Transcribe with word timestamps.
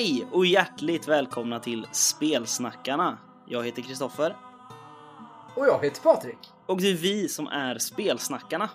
Hej 0.00 0.26
och 0.32 0.46
hjärtligt 0.46 1.08
välkomna 1.08 1.60
till 1.60 1.86
Spelsnackarna. 1.92 3.18
Jag 3.48 3.64
heter 3.64 3.82
Kristoffer 3.82 4.36
Och 5.56 5.66
jag 5.66 5.84
heter 5.84 6.02
Patrik. 6.02 6.38
och 6.66 6.80
det 6.80 6.90
är 6.90 6.94
vi 6.94 7.28
som 7.28 7.46
är 7.46 7.78
Spelsnackarna. 7.78 8.70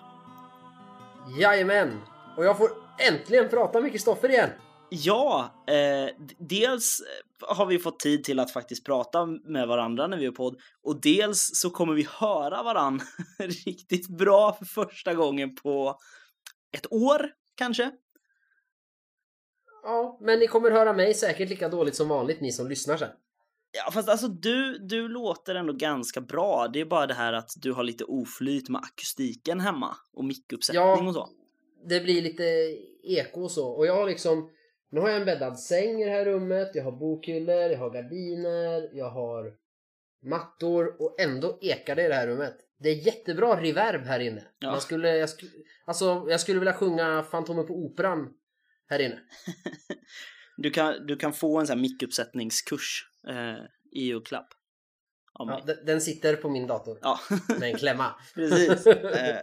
Jajamän! 1.38 2.00
Och 2.36 2.44
jag 2.44 2.58
får 2.58 2.70
äntligen 3.10 3.48
prata 3.48 3.80
med 3.80 3.92
Kristoffer 3.92 4.28
igen. 4.28 4.50
Ja, 4.88 5.54
eh, 5.66 6.14
dels 6.38 7.02
har 7.40 7.66
vi 7.66 7.78
fått 7.78 8.00
tid 8.00 8.24
till 8.24 8.38
att 8.38 8.50
faktiskt 8.50 8.84
prata 8.84 9.26
med 9.26 9.68
varandra 9.68 10.06
när 10.06 10.16
vi 10.16 10.24
gör 10.24 10.32
podd 10.32 10.60
och 10.82 11.00
dels 11.00 11.50
så 11.54 11.70
kommer 11.70 11.94
vi 11.94 12.08
höra 12.10 12.62
varann 12.62 13.00
riktigt 13.38 14.08
bra 14.08 14.52
för 14.52 14.64
första 14.64 15.14
gången 15.14 15.54
på 15.54 15.98
ett 16.76 16.92
år 16.92 17.30
kanske. 17.56 17.90
Ja, 19.86 20.18
men 20.20 20.38
ni 20.38 20.46
kommer 20.46 20.70
höra 20.70 20.92
mig 20.92 21.14
säkert 21.14 21.48
lika 21.48 21.68
dåligt 21.68 21.94
som 21.94 22.08
vanligt 22.08 22.40
ni 22.40 22.52
som 22.52 22.68
lyssnar 22.68 22.96
sen. 22.96 23.08
Ja, 23.72 23.90
fast 23.90 24.08
alltså 24.08 24.28
du, 24.28 24.78
du 24.78 25.08
låter 25.08 25.54
ändå 25.54 25.72
ganska 25.72 26.20
bra. 26.20 26.68
Det 26.72 26.80
är 26.80 26.84
bara 26.84 27.06
det 27.06 27.14
här 27.14 27.32
att 27.32 27.50
du 27.56 27.72
har 27.72 27.84
lite 27.84 28.04
oflyt 28.04 28.68
med 28.68 28.80
akustiken 28.84 29.60
hemma 29.60 29.96
och 30.12 30.24
mickuppsättning 30.24 30.82
Ja. 30.82 31.08
och 31.08 31.14
så. 31.14 31.28
Det 31.88 32.00
blir 32.00 32.22
lite 32.22 32.44
eko 33.02 33.42
och 33.42 33.50
så. 33.50 33.68
Och 33.68 33.86
jag 33.86 33.94
har 33.96 34.06
liksom... 34.06 34.50
Nu 34.90 35.00
har 35.00 35.08
jag 35.08 35.18
en 35.18 35.24
bäddad 35.26 35.58
säng 35.58 36.02
i 36.02 36.04
det 36.04 36.10
här 36.10 36.24
rummet, 36.24 36.70
jag 36.74 36.84
har 36.84 36.92
bokhyllor, 36.92 37.54
jag 37.70 37.78
har 37.78 37.90
gardiner, 37.90 38.90
jag 38.92 39.10
har 39.10 39.52
mattor 40.24 41.02
och 41.02 41.20
ändå 41.20 41.58
ekar 41.60 41.96
det 41.96 42.04
i 42.04 42.08
det 42.08 42.14
här 42.14 42.26
rummet. 42.26 42.54
Det 42.78 42.88
är 42.88 42.94
jättebra 43.06 43.60
reverb 43.62 44.02
här 44.02 44.20
inne. 44.20 44.42
Ja. 44.58 44.70
Man 44.70 44.80
skulle, 44.80 45.16
jag, 45.16 45.28
skulle, 45.28 45.50
alltså, 45.84 46.26
jag 46.28 46.40
skulle 46.40 46.58
vilja 46.58 46.72
sjunga 46.72 47.22
Fantomen 47.30 47.66
på 47.66 47.74
Operan 47.74 48.28
här 48.88 48.98
inne. 48.98 49.18
Du 50.58 50.70
kan, 50.70 51.06
du 51.06 51.16
kan 51.16 51.32
få 51.32 51.58
en 51.60 51.66
sån 51.66 51.76
här 51.76 51.82
mickuppsättningskurs 51.82 53.08
eh, 53.28 53.56
i 53.92 54.06
julklapp. 54.06 54.48
Ja, 55.38 55.62
den, 55.86 56.00
sitter 56.00 56.36
på 56.36 56.48
min 56.50 56.66
dator 56.66 56.98
Ja, 57.02 57.20
med 57.58 57.62
en 57.72 57.78
klämma. 57.78 58.14
precis. 58.34 58.86
Eh, 58.86 59.38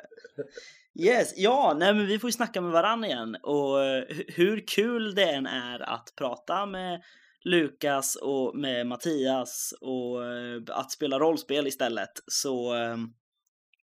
yes, 0.99 1.33
ja, 1.38 1.75
nej 1.80 1.94
men 1.94 2.08
vi 2.08 2.19
får 2.19 2.27
ju 2.27 2.31
snacka 2.31 2.61
med 2.61 2.71
varann 2.71 3.05
igen 3.05 3.36
och 3.44 3.83
eh, 3.83 4.03
hu- 4.08 4.25
hur 4.27 4.67
kul 4.67 5.16
det 5.16 5.30
än 5.31 5.45
är 5.47 5.80
att 5.89 6.14
prata 6.16 6.66
med 6.66 7.03
Lukas 7.44 8.16
och 8.16 8.55
med 8.55 8.88
Mattias 8.88 9.73
och 9.81 10.25
eh, 10.25 10.61
att 10.67 10.91
spela 10.91 11.19
rollspel 11.19 11.67
istället 11.67 12.11
så 12.27 12.75
eh, 12.75 12.97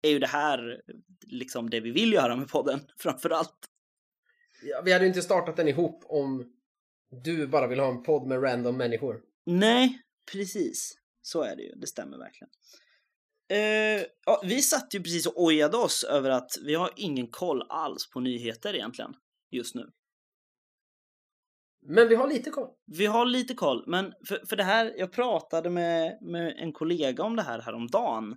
är 0.01 0.09
ju 0.09 0.19
det 0.19 0.27
här 0.27 0.81
liksom 1.27 1.69
det 1.69 1.79
vi 1.79 1.91
vill 1.91 2.13
göra 2.13 2.35
med 2.35 2.47
podden 2.49 2.79
framför 2.97 3.29
allt. 3.29 3.67
Ja, 4.63 4.81
vi 4.85 4.93
hade 4.93 5.05
ju 5.05 5.09
inte 5.09 5.21
startat 5.21 5.55
den 5.55 5.67
ihop 5.67 6.03
om 6.05 6.53
du 7.23 7.47
bara 7.47 7.67
vill 7.67 7.79
ha 7.79 7.89
en 7.89 8.03
podd 8.03 8.27
med 8.27 8.43
random 8.43 8.77
människor. 8.77 9.21
Nej, 9.45 10.01
precis. 10.31 10.97
Så 11.21 11.41
är 11.41 11.55
det 11.55 11.63
ju. 11.63 11.75
Det 11.75 11.87
stämmer 11.87 12.17
verkligen. 12.17 12.49
Eh, 13.49 14.05
ja, 14.25 14.41
vi 14.43 14.61
satt 14.61 14.93
ju 14.93 15.03
precis 15.03 15.25
och 15.25 15.43
ojade 15.43 15.77
oss 15.77 16.03
över 16.03 16.29
att 16.29 16.51
vi 16.65 16.75
har 16.75 16.89
ingen 16.95 17.27
koll 17.27 17.63
alls 17.69 18.09
på 18.09 18.19
nyheter 18.19 18.75
egentligen 18.75 19.13
just 19.51 19.75
nu. 19.75 19.89
Men 21.81 22.07
vi 22.07 22.15
har 22.15 22.27
lite 22.27 22.49
koll. 22.49 22.69
Vi 22.85 23.05
har 23.05 23.25
lite 23.25 23.53
koll, 23.53 23.83
men 23.87 24.13
för, 24.27 24.45
för 24.45 24.55
det 24.55 24.63
här, 24.63 24.93
jag 24.97 25.11
pratade 25.11 25.69
med, 25.69 26.17
med 26.21 26.55
en 26.57 26.73
kollega 26.73 27.23
om 27.23 27.35
det 27.35 27.41
här 27.41 27.61
häromdagen. 27.61 28.31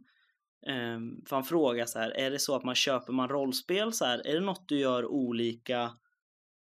Eh, 0.67 0.99
för 1.29 1.37
han 1.37 1.45
frågade 1.45 1.89
så 1.89 1.99
här, 1.99 2.11
är 2.11 2.31
det 2.31 2.39
så 2.39 2.57
att 2.57 2.65
man 2.65 2.75
köper 2.75 3.13
man 3.13 3.29
rollspel 3.29 3.93
så 3.93 4.05
här, 4.05 4.27
är 4.27 4.35
det 4.35 4.41
något 4.41 4.69
du 4.69 4.79
gör 4.79 5.07
olika 5.07 5.91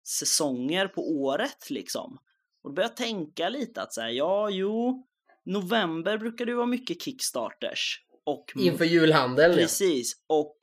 säsonger 0.04 0.88
på 0.88 1.10
året 1.10 1.70
liksom? 1.70 2.18
Och 2.62 2.70
då 2.70 2.74
började 2.74 2.92
jag 2.92 2.96
tänka 2.96 3.48
lite 3.48 3.82
att 3.82 3.92
så 3.92 4.00
här, 4.00 4.08
ja, 4.08 4.50
jo, 4.50 5.06
november 5.44 6.18
brukar 6.18 6.46
det 6.46 6.54
vara 6.54 6.66
mycket 6.66 7.02
kickstarters. 7.02 8.00
Och 8.24 8.52
Inför 8.56 8.84
julhandeln. 8.84 9.54
Precis, 9.54 10.24
och 10.26 10.58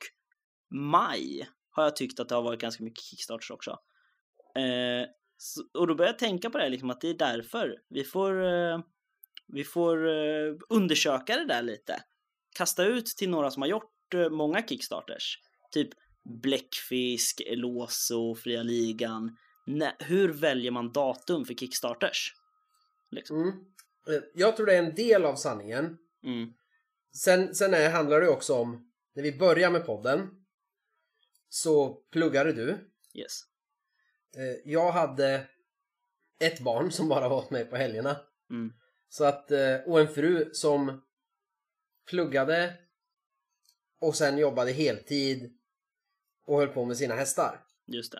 maj 0.70 1.48
har 1.70 1.84
jag 1.84 1.96
tyckt 1.96 2.20
att 2.20 2.28
det 2.28 2.34
har 2.34 2.42
varit 2.42 2.60
ganska 2.60 2.84
mycket 2.84 3.04
kickstarters 3.04 3.50
också. 3.50 3.70
Eh, 4.56 5.08
så, 5.36 5.62
och 5.78 5.86
då 5.86 5.94
börjar 5.94 6.12
jag 6.12 6.18
tänka 6.18 6.50
på 6.50 6.58
det 6.58 6.68
liksom, 6.68 6.90
att 6.90 7.00
det 7.00 7.08
är 7.08 7.14
därför 7.14 7.78
vi 7.88 8.04
får, 8.04 8.44
eh, 8.44 8.80
vi 9.46 9.64
får 9.64 10.08
eh, 10.08 10.54
undersöka 10.68 11.36
det 11.36 11.46
där 11.46 11.62
lite. 11.62 12.04
Kasta 12.56 12.84
ut 12.84 13.06
till 13.06 13.30
några 13.30 13.50
som 13.50 13.62
har 13.62 13.68
gjort 13.68 14.14
eh, 14.14 14.30
många 14.30 14.66
kickstarters. 14.66 15.38
Typ 15.72 15.88
Bläckfisk, 16.24 17.40
Eloso, 17.40 18.34
Fria 18.34 18.62
Ligan. 18.62 19.36
Nä, 19.66 19.96
hur 19.98 20.28
väljer 20.32 20.70
man 20.70 20.92
datum 20.92 21.44
för 21.44 21.54
kickstarters? 21.54 22.34
Liksom. 23.10 23.42
Mm. 23.42 23.48
Eh, 24.08 24.22
Jag 24.34 24.56
tror 24.56 24.66
det 24.66 24.74
är 24.74 24.82
en 24.82 24.94
del 24.94 25.24
av 25.24 25.36
sanningen. 25.36 25.98
Mm. 26.24 26.52
Sen, 27.14 27.54
sen 27.54 27.74
är, 27.74 27.90
handlar 27.90 28.20
det 28.20 28.28
också 28.28 28.54
om, 28.54 28.92
när 29.14 29.22
vi 29.22 29.38
börjar 29.38 29.70
med 29.70 29.86
podden, 29.86 30.28
så 31.48 31.94
pluggade 31.94 32.52
du. 32.52 32.90
Yes. 33.14 33.40
Eh, 34.36 34.72
Jag 34.72 34.92
hade 34.92 35.46
ett 36.40 36.60
barn 36.60 36.92
som 36.92 37.08
bara 37.08 37.28
var 37.28 37.50
mig 37.50 37.64
på 37.64 37.76
helgerna. 37.76 38.16
Mm. 38.50 38.72
Så 39.08 39.24
att, 39.24 39.50
eh, 39.50 39.76
och 39.86 40.00
en 40.00 40.08
fru 40.08 40.50
som 40.52 41.02
pluggade 42.10 42.74
och 44.00 44.16
sen 44.16 44.38
jobbade 44.38 44.72
heltid 44.72 45.58
och 46.44 46.58
höll 46.58 46.68
på 46.68 46.84
med 46.84 46.96
sina 46.96 47.14
hästar. 47.14 47.60
Just 47.86 48.14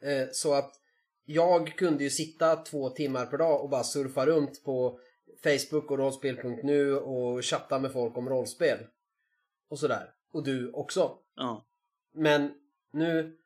det. 0.00 0.22
Eh, 0.22 0.28
Så 0.32 0.54
att 0.54 0.80
jag 1.24 1.68
kunde 1.76 2.04
ju 2.04 2.10
sitta 2.10 2.56
två 2.56 2.90
timmar 2.90 3.26
per 3.26 3.38
dag 3.38 3.60
och 3.62 3.68
bara 3.68 3.84
surfa 3.84 4.26
runt 4.26 4.64
på 4.64 5.00
Facebook 5.42 5.90
och 5.90 5.98
rollspel.nu 5.98 6.96
och 6.96 7.44
chatta 7.44 7.78
med 7.78 7.92
folk 7.92 8.16
om 8.16 8.28
rollspel. 8.28 8.78
Och 9.68 9.78
sådär. 9.78 10.10
Och 10.32 10.44
du 10.44 10.72
också. 10.72 11.18
Ja. 11.36 11.64
Men 12.12 12.54
nu 12.90 13.38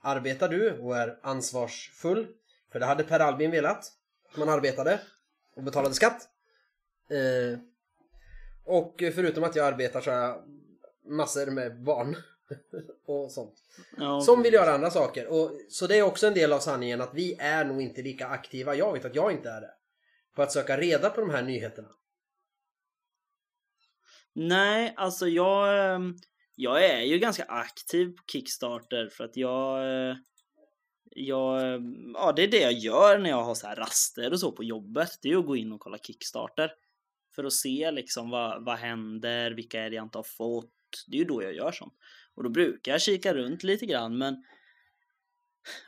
arbetar 0.00 0.48
du 0.48 0.78
och 0.78 0.96
är 0.96 1.18
ansvarsfull. 1.22 2.26
För 2.72 2.80
det 2.80 2.86
hade 2.86 3.04
Per 3.04 3.20
Albin 3.20 3.50
velat. 3.50 3.92
Att 4.32 4.36
man 4.36 4.48
arbetade 4.48 5.00
och 5.56 5.62
betalade 5.62 5.94
skatt. 5.94 6.28
Eh, 7.10 7.58
och 8.64 8.94
förutom 8.98 9.44
att 9.44 9.56
jag 9.56 9.66
arbetar 9.66 10.00
så 10.00 10.10
har 10.10 10.18
jag 10.18 10.42
massor 11.04 11.46
med 11.46 11.82
barn. 11.82 12.16
och 13.06 13.32
sånt. 13.32 13.54
ja. 13.96 14.20
Som 14.20 14.42
vill 14.42 14.54
göra 14.54 14.74
andra 14.74 14.90
saker. 14.90 15.26
Och, 15.26 15.50
så 15.68 15.86
det 15.86 15.98
är 15.98 16.02
också 16.02 16.26
en 16.26 16.34
del 16.34 16.52
av 16.52 16.58
sanningen 16.58 17.00
att 17.00 17.14
vi 17.14 17.36
är 17.38 17.64
nog 17.64 17.82
inte 17.82 18.02
lika 18.02 18.26
aktiva. 18.26 18.74
Jag 18.74 18.92
vet 18.92 19.04
att 19.04 19.14
jag 19.14 19.32
inte 19.32 19.50
är 19.50 19.60
det. 19.60 19.70
På 20.34 20.42
att 20.42 20.52
söka 20.52 20.76
reda 20.76 21.10
på 21.10 21.20
de 21.20 21.30
här 21.30 21.42
nyheterna. 21.42 21.88
Nej, 24.32 24.94
alltså 24.96 25.28
jag, 25.28 25.94
ehm, 25.94 26.16
jag 26.54 26.84
är 26.84 27.00
ju 27.00 27.18
ganska 27.18 27.44
aktiv 27.44 28.16
på 28.16 28.22
Kickstarter 28.32 29.08
för 29.08 29.24
att 29.24 29.36
jag, 29.36 29.78
eh, 29.80 30.16
jag, 31.10 31.74
ehm, 31.74 32.12
ja 32.14 32.32
det 32.32 32.42
är 32.42 32.48
det 32.48 32.60
jag 32.60 32.72
gör 32.72 33.18
när 33.18 33.30
jag 33.30 33.42
har 33.42 33.54
så 33.54 33.66
här 33.66 33.76
raster 33.76 34.32
och 34.32 34.40
så 34.40 34.52
på 34.52 34.64
jobbet. 34.64 35.18
Det 35.22 35.28
är 35.28 35.32
ju 35.32 35.38
att 35.38 35.46
gå 35.46 35.56
in 35.56 35.72
och 35.72 35.80
kolla 35.80 35.98
Kickstarter. 35.98 36.72
För 37.34 37.44
att 37.44 37.52
se 37.52 37.90
liksom 37.90 38.30
vad, 38.30 38.64
vad 38.64 38.76
händer, 38.76 39.50
vilka 39.50 39.80
är 39.80 39.90
det 39.90 39.96
jag 39.96 40.04
inte 40.04 40.18
har 40.18 40.22
fått. 40.22 40.72
Det 41.06 41.16
är 41.16 41.18
ju 41.18 41.24
då 41.24 41.42
jag 41.42 41.54
gör 41.54 41.72
sånt. 41.72 41.94
Och 42.36 42.42
då 42.42 42.50
brukar 42.50 42.92
jag 42.92 43.02
kika 43.02 43.34
runt 43.34 43.62
lite 43.62 43.86
grann 43.86 44.18
men 44.18 44.44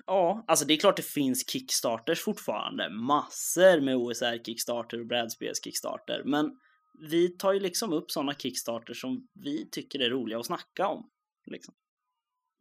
Ja, 0.06 0.44
alltså 0.48 0.64
det 0.64 0.74
är 0.74 0.78
klart 0.78 0.96
det 0.96 1.02
finns 1.02 1.50
Kickstarters 1.50 2.22
fortfarande. 2.22 2.90
Massor 2.90 3.80
med 3.80 3.96
OSR 3.96 4.44
Kickstarter 4.44 5.00
och 5.00 5.06
brädspels 5.06 5.64
Kickstarter. 5.64 6.22
Men 6.24 6.58
vi 7.10 7.28
tar 7.28 7.52
ju 7.52 7.60
liksom 7.60 7.92
upp 7.92 8.10
sådana 8.10 8.34
Kickstarters 8.34 9.00
som 9.00 9.28
vi 9.34 9.70
tycker 9.70 9.98
är 9.98 10.10
roliga 10.10 10.38
att 10.38 10.46
snacka 10.46 10.88
om. 10.88 11.10
Liksom. 11.46 11.74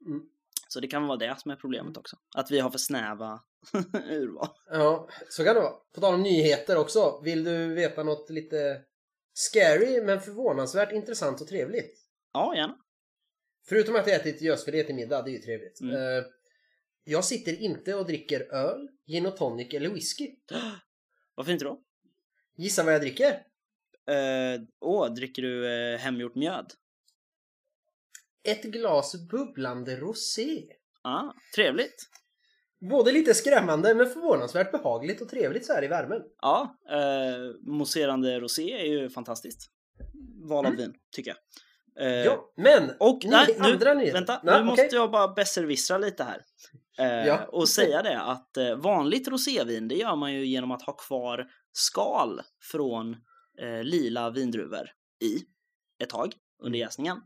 Mm. 0.06 0.22
Så 0.68 0.80
det 0.80 0.88
kan 0.88 1.07
vara 1.07 1.18
det 1.18 1.39
som 1.39 1.51
är 1.51 1.56
problemet 1.56 1.98
också. 1.98 2.18
Att 2.36 2.51
vi 2.51 2.60
har 2.60 2.69
för 2.69 2.78
snäva 2.78 3.39
urval. 4.10 4.50
Ja, 4.69 5.10
så 5.30 5.44
kan 5.44 5.56
det 5.56 5.62
vara. 5.62 5.74
På 5.95 6.01
tal 6.01 6.13
om 6.13 6.24
nyheter 6.24 6.78
också. 6.78 7.22
Vill 7.24 7.44
du 7.44 7.74
veta 7.74 8.04
något 8.04 8.30
lite 8.30 8.81
scary 9.34 10.01
men 10.01 10.22
förvånansvärt 10.22 10.92
intressant 10.92 11.42
och 11.42 11.48
trevligt? 11.48 11.98
Ja, 12.34 12.56
gärna. 12.56 12.78
Förutom 13.69 13.96
att 13.96 14.08
jag 14.08 14.16
ätit 14.16 14.42
gösfilé 14.42 14.84
till 14.84 14.96
middag, 14.96 15.22
det 15.22 15.30
är 15.30 15.34
ju 15.34 15.40
trevligt. 15.40 15.81
Mm. 15.81 15.96
Eh, 15.96 16.24
jag 17.04 17.25
sitter 17.25 17.62
inte 17.62 17.96
och 17.96 18.06
dricker 18.06 18.54
öl, 18.54 18.88
gin 19.06 19.25
och 19.25 19.38
tonic 19.38 19.74
eller 19.74 19.90
whisky. 19.90 20.36
Varför 21.36 21.52
inte 21.52 21.66
då? 21.66 21.81
Gissa 22.58 22.84
vad 22.84 22.94
jag 22.94 23.02
dricker? 23.02 23.31
Eh, 24.10 24.62
åh, 24.80 25.14
dricker 25.14 25.42
du 25.42 25.74
eh, 25.74 26.00
hemgjort 26.00 26.36
mjöd? 26.36 26.74
Ett 28.44 28.64
glas 28.64 29.28
bubblande 29.30 29.96
rosé. 29.96 30.63
Ah, 31.02 31.34
trevligt. 31.56 32.10
Både 32.90 33.12
lite 33.12 33.34
skrämmande 33.34 33.96
men 33.96 34.10
förvånansvärt 34.10 34.72
behagligt 34.72 35.22
och 35.22 35.30
trevligt 35.30 35.66
så 35.66 35.74
här 35.74 35.84
i 35.84 35.88
värmen. 35.88 36.22
Ja, 36.42 36.78
eh, 36.90 37.56
mousserande 37.62 38.40
rosé 38.40 38.72
är 38.74 38.86
ju 38.86 39.10
fantastiskt. 39.10 39.72
Val 40.50 40.66
av 40.66 40.75
vin, 40.75 40.94
tycker 41.12 41.31
jag. 41.31 41.38
Eh, 42.00 42.08
Ja, 42.08 42.54
men! 42.58 42.92
Och 43.00 43.20
Ny- 43.24 43.30
nej, 43.30 43.56
nu, 43.60 43.66
andra 43.66 43.94
nyheter. 43.94 44.14
vänta, 44.14 44.42
Nej, 44.44 44.60
nu 44.60 44.66
måste 44.66 44.86
okej. 44.86 44.96
jag 45.00 45.12
bara 45.12 45.28
besserwissra 45.28 45.98
lite 45.98 46.24
här. 46.24 46.42
Eh, 47.00 47.28
Ja. 47.28 47.46
Och 47.48 47.70
säga 47.70 48.02
det 48.04 48.22
att 48.22 48.58
eh, 48.58 48.76
vanligt 48.76 49.28
rosévin 49.28 49.88
det 49.88 49.96
gör 49.96 50.16
man 50.16 50.34
ju 50.34 50.46
genom 50.46 50.72
att 50.72 50.82
ha 50.82 50.94
kvar 50.94 51.46
skal 51.72 52.42
från 52.72 53.14
eh, 53.62 53.84
lila 53.84 54.30
vindruvor 54.30 54.90
i 55.24 55.38
ett 56.04 56.10
tag 56.10 56.34
under 56.64 56.80
jäsningen. 56.80 57.18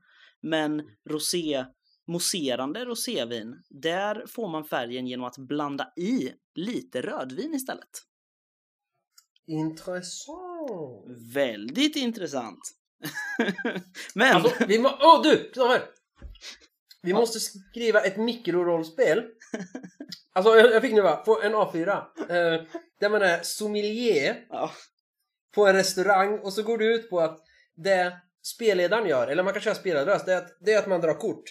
Men 0.42 0.84
rosé, 1.10 1.66
mousserande 2.08 2.86
rosévin, 2.86 3.64
där 3.70 4.26
får 4.28 4.50
man 4.50 4.64
färgen 4.66 5.08
genom 5.08 5.26
att 5.26 5.38
blanda 5.38 5.94
i 5.98 6.32
lite 6.56 7.02
rödvin 7.02 7.54
istället. 7.54 7.90
Intressant. 9.48 11.06
Väldigt 11.36 11.96
intressant. 11.96 12.60
Men, 14.16 14.36
Alltså, 14.36 14.66
vi 14.66 14.80
må... 14.80 14.98
Åh 15.02 15.22
du! 15.24 15.38
Kristoffer! 15.38 15.82
Vi 17.02 17.14
måste 17.14 17.40
skriva 17.40 18.02
ett 18.02 18.18
mikrorollspel. 18.18 19.24
Alltså 20.34 20.56
jag, 20.56 20.72
jag 20.72 20.82
fick 20.82 20.94
nu 20.94 21.02
va, 21.02 21.16
på 21.16 21.42
en 21.42 21.56
A4. 21.56 21.90
Eh, 22.20 22.62
där 23.00 23.10
man 23.10 23.22
är 23.22 23.40
sommelier 23.44 24.46
ja, 24.50 24.72
på 25.56 25.68
en 25.68 25.76
restaurang 25.76 26.40
och 26.40 26.54
så 26.54 26.64
går 26.64 26.78
det 26.78 26.86
ut 26.86 27.10
på 27.10 27.20
att 27.20 27.40
det 27.76 28.18
spelledaren 28.44 29.08
gör, 29.08 29.28
eller 29.28 29.44
man 29.44 29.54
kan 29.54 29.62
köra 29.62 29.76
spelarröst, 29.76 30.26
det 30.26 30.34
är 30.34 30.38
att, 30.38 30.58
det 30.60 30.74
är 30.74 30.80
att 30.80 30.88
man 30.88 31.02
drar 31.02 31.14
kort. 31.14 31.44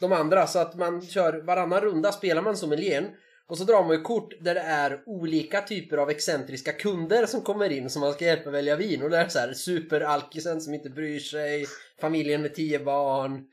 De 0.00 0.12
andra, 0.12 0.46
så 0.46 0.58
att 0.58 0.74
man 0.74 1.02
kör 1.02 1.42
varannan 1.46 1.80
runda 1.80 2.12
spelar 2.12 2.42
man 2.42 2.56
sommelieren 2.56 3.10
och 3.50 3.58
så 3.58 3.64
drar 3.64 3.82
man 3.82 3.96
ju 3.96 4.02
kort 4.02 4.34
där 4.40 4.54
det 4.54 4.60
är 4.60 5.02
olika 5.06 5.60
typer 5.62 5.96
av 5.96 6.10
excentriska 6.10 6.72
kunder 6.72 7.26
som 7.26 7.40
kommer 7.42 7.70
in 7.72 7.90
som 7.90 8.00
man 8.00 8.12
ska 8.12 8.24
hjälpa 8.24 8.50
välja 8.50 8.76
vin 8.76 9.02
och 9.02 9.10
det 9.10 9.16
är 9.16 9.28
så 9.28 9.38
här 9.38 9.52
superalkisen 9.52 10.60
som 10.60 10.74
inte 10.74 10.90
bryr 10.90 11.18
sig, 11.20 11.66
familjen 12.00 12.42
med 12.42 12.54
tio 12.54 12.78
barn, 12.78 13.44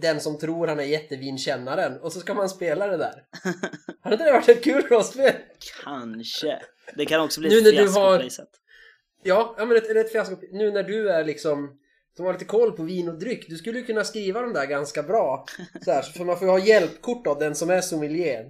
den 0.00 0.20
som 0.20 0.38
tror 0.38 0.66
han 0.66 0.80
är 0.80 0.84
jättevinkännaren 0.84 2.00
och 2.00 2.12
så 2.12 2.20
ska 2.20 2.34
man 2.34 2.48
spela 2.48 2.86
det 2.86 2.96
där. 2.96 3.24
Hade 4.00 4.14
inte 4.14 4.24
det 4.24 4.32
varit 4.32 4.48
ett 4.48 4.64
kul 4.64 4.82
rollspel? 4.82 5.32
kanske. 5.84 6.58
Det 6.96 7.06
kan 7.06 7.20
också 7.20 7.40
bli 7.40 7.48
Nu 7.48 7.68
ett 7.68 7.76
fiasko 7.76 8.00
har- 8.00 8.16
på 8.16 8.22
det 8.22 8.30
sättet. 8.30 8.60
Ja, 9.22 9.54
ja 9.58 9.64
men 9.64 9.76
ett, 9.76 9.96
ett 9.96 10.12
fiasko. 10.12 10.36
Nu 10.52 10.70
när 10.70 10.82
du 10.82 11.10
är 11.10 11.24
liksom 11.24 11.78
som 12.16 12.26
har 12.26 12.32
lite 12.32 12.44
koll 12.44 12.72
på 12.72 12.82
vin 12.82 13.08
och 13.08 13.18
dryck. 13.18 13.48
Du 13.48 13.56
skulle 13.56 13.78
ju 13.78 13.84
kunna 13.84 14.04
skriva 14.04 14.40
de 14.42 14.52
där 14.52 14.66
ganska 14.66 15.02
bra. 15.02 15.46
Så 15.84 15.92
här, 15.92 16.02
för 16.02 16.24
man 16.24 16.38
får 16.38 16.46
ju 16.48 16.52
ha 16.52 16.58
hjälpkort 16.58 17.26
av 17.26 17.38
den 17.38 17.54
som 17.54 17.70
är 17.70 17.80
sommelier. 17.80 18.46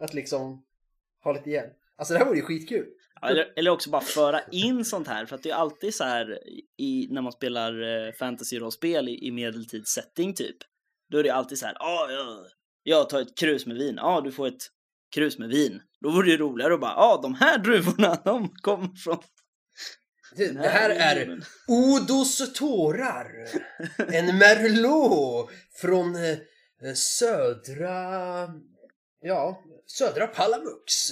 Att 0.00 0.14
liksom 0.14 0.64
ha 1.24 1.32
lite 1.32 1.50
hjälp. 1.50 1.76
Alltså 1.96 2.14
det 2.14 2.18
här 2.18 2.26
vore 2.26 2.36
ju 2.36 2.42
skitkul. 2.42 2.86
Ja, 3.20 3.28
eller, 3.28 3.52
eller 3.56 3.70
också 3.70 3.90
bara 3.90 4.00
föra 4.00 4.40
in 4.52 4.84
sånt 4.84 5.08
här 5.08 5.26
för 5.26 5.36
att 5.36 5.42
det 5.42 5.50
är 5.50 5.54
alltid 5.54 5.94
så 5.94 6.04
här 6.04 6.38
i, 6.76 7.08
när 7.10 7.22
man 7.22 7.32
spelar 7.32 7.82
eh, 7.82 8.12
fantasy-rollspel 8.12 9.08
i, 9.08 9.26
i 9.26 9.30
medeltidssetting 9.30 10.34
typ. 10.34 10.56
Då 11.10 11.18
är 11.18 11.22
det 11.22 11.30
alltid 11.30 11.58
så 11.58 11.66
här, 11.66 11.76
ja, 11.78 12.06
ja, 12.10 12.46
jag 12.82 13.08
tar 13.08 13.20
ett 13.20 13.38
krus 13.38 13.66
med 13.66 13.76
vin, 13.76 13.94
ja, 13.96 14.20
du 14.20 14.32
får 14.32 14.46
ett 14.46 14.62
krus 15.14 15.38
med 15.38 15.48
vin. 15.48 15.82
Då 16.00 16.10
vore 16.10 16.26
det 16.26 16.30
ju 16.30 16.38
roligare 16.38 16.74
att 16.74 16.80
bara, 16.80 16.94
ja, 16.96 17.20
de 17.22 17.34
här 17.34 17.58
druvorna, 17.58 18.14
de 18.24 18.48
kommer 18.48 18.88
från 19.04 19.18
Det, 20.36 20.52
det 20.52 20.68
här 20.68 20.90
är 20.90 21.14
regionen." 21.14 21.42
Odos 21.68 22.52
tårar. 22.52 23.26
En 23.98 24.38
merlot 24.38 25.50
från 25.80 26.16
eh, 26.16 26.94
södra... 26.94 28.48
Ja, 29.20 29.64
södra 29.98 30.26
Palamux. 30.26 31.10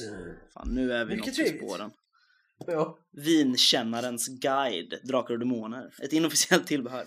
Fan, 0.55 0.69
nu 0.75 0.93
är 0.93 1.05
vi 1.05 1.17
Mycket 1.17 1.27
något 1.27 1.37
på 1.37 1.43
trevligt. 1.43 1.63
spåren. 1.63 1.91
Ja. 2.67 2.99
Vinkännarens 3.13 4.29
guide, 4.29 4.95
Drakar 5.05 5.35
och 5.35 5.41
Demoner. 5.41 5.91
Ett 6.03 6.13
inofficiellt 6.13 6.67
tillbehör. 6.67 7.05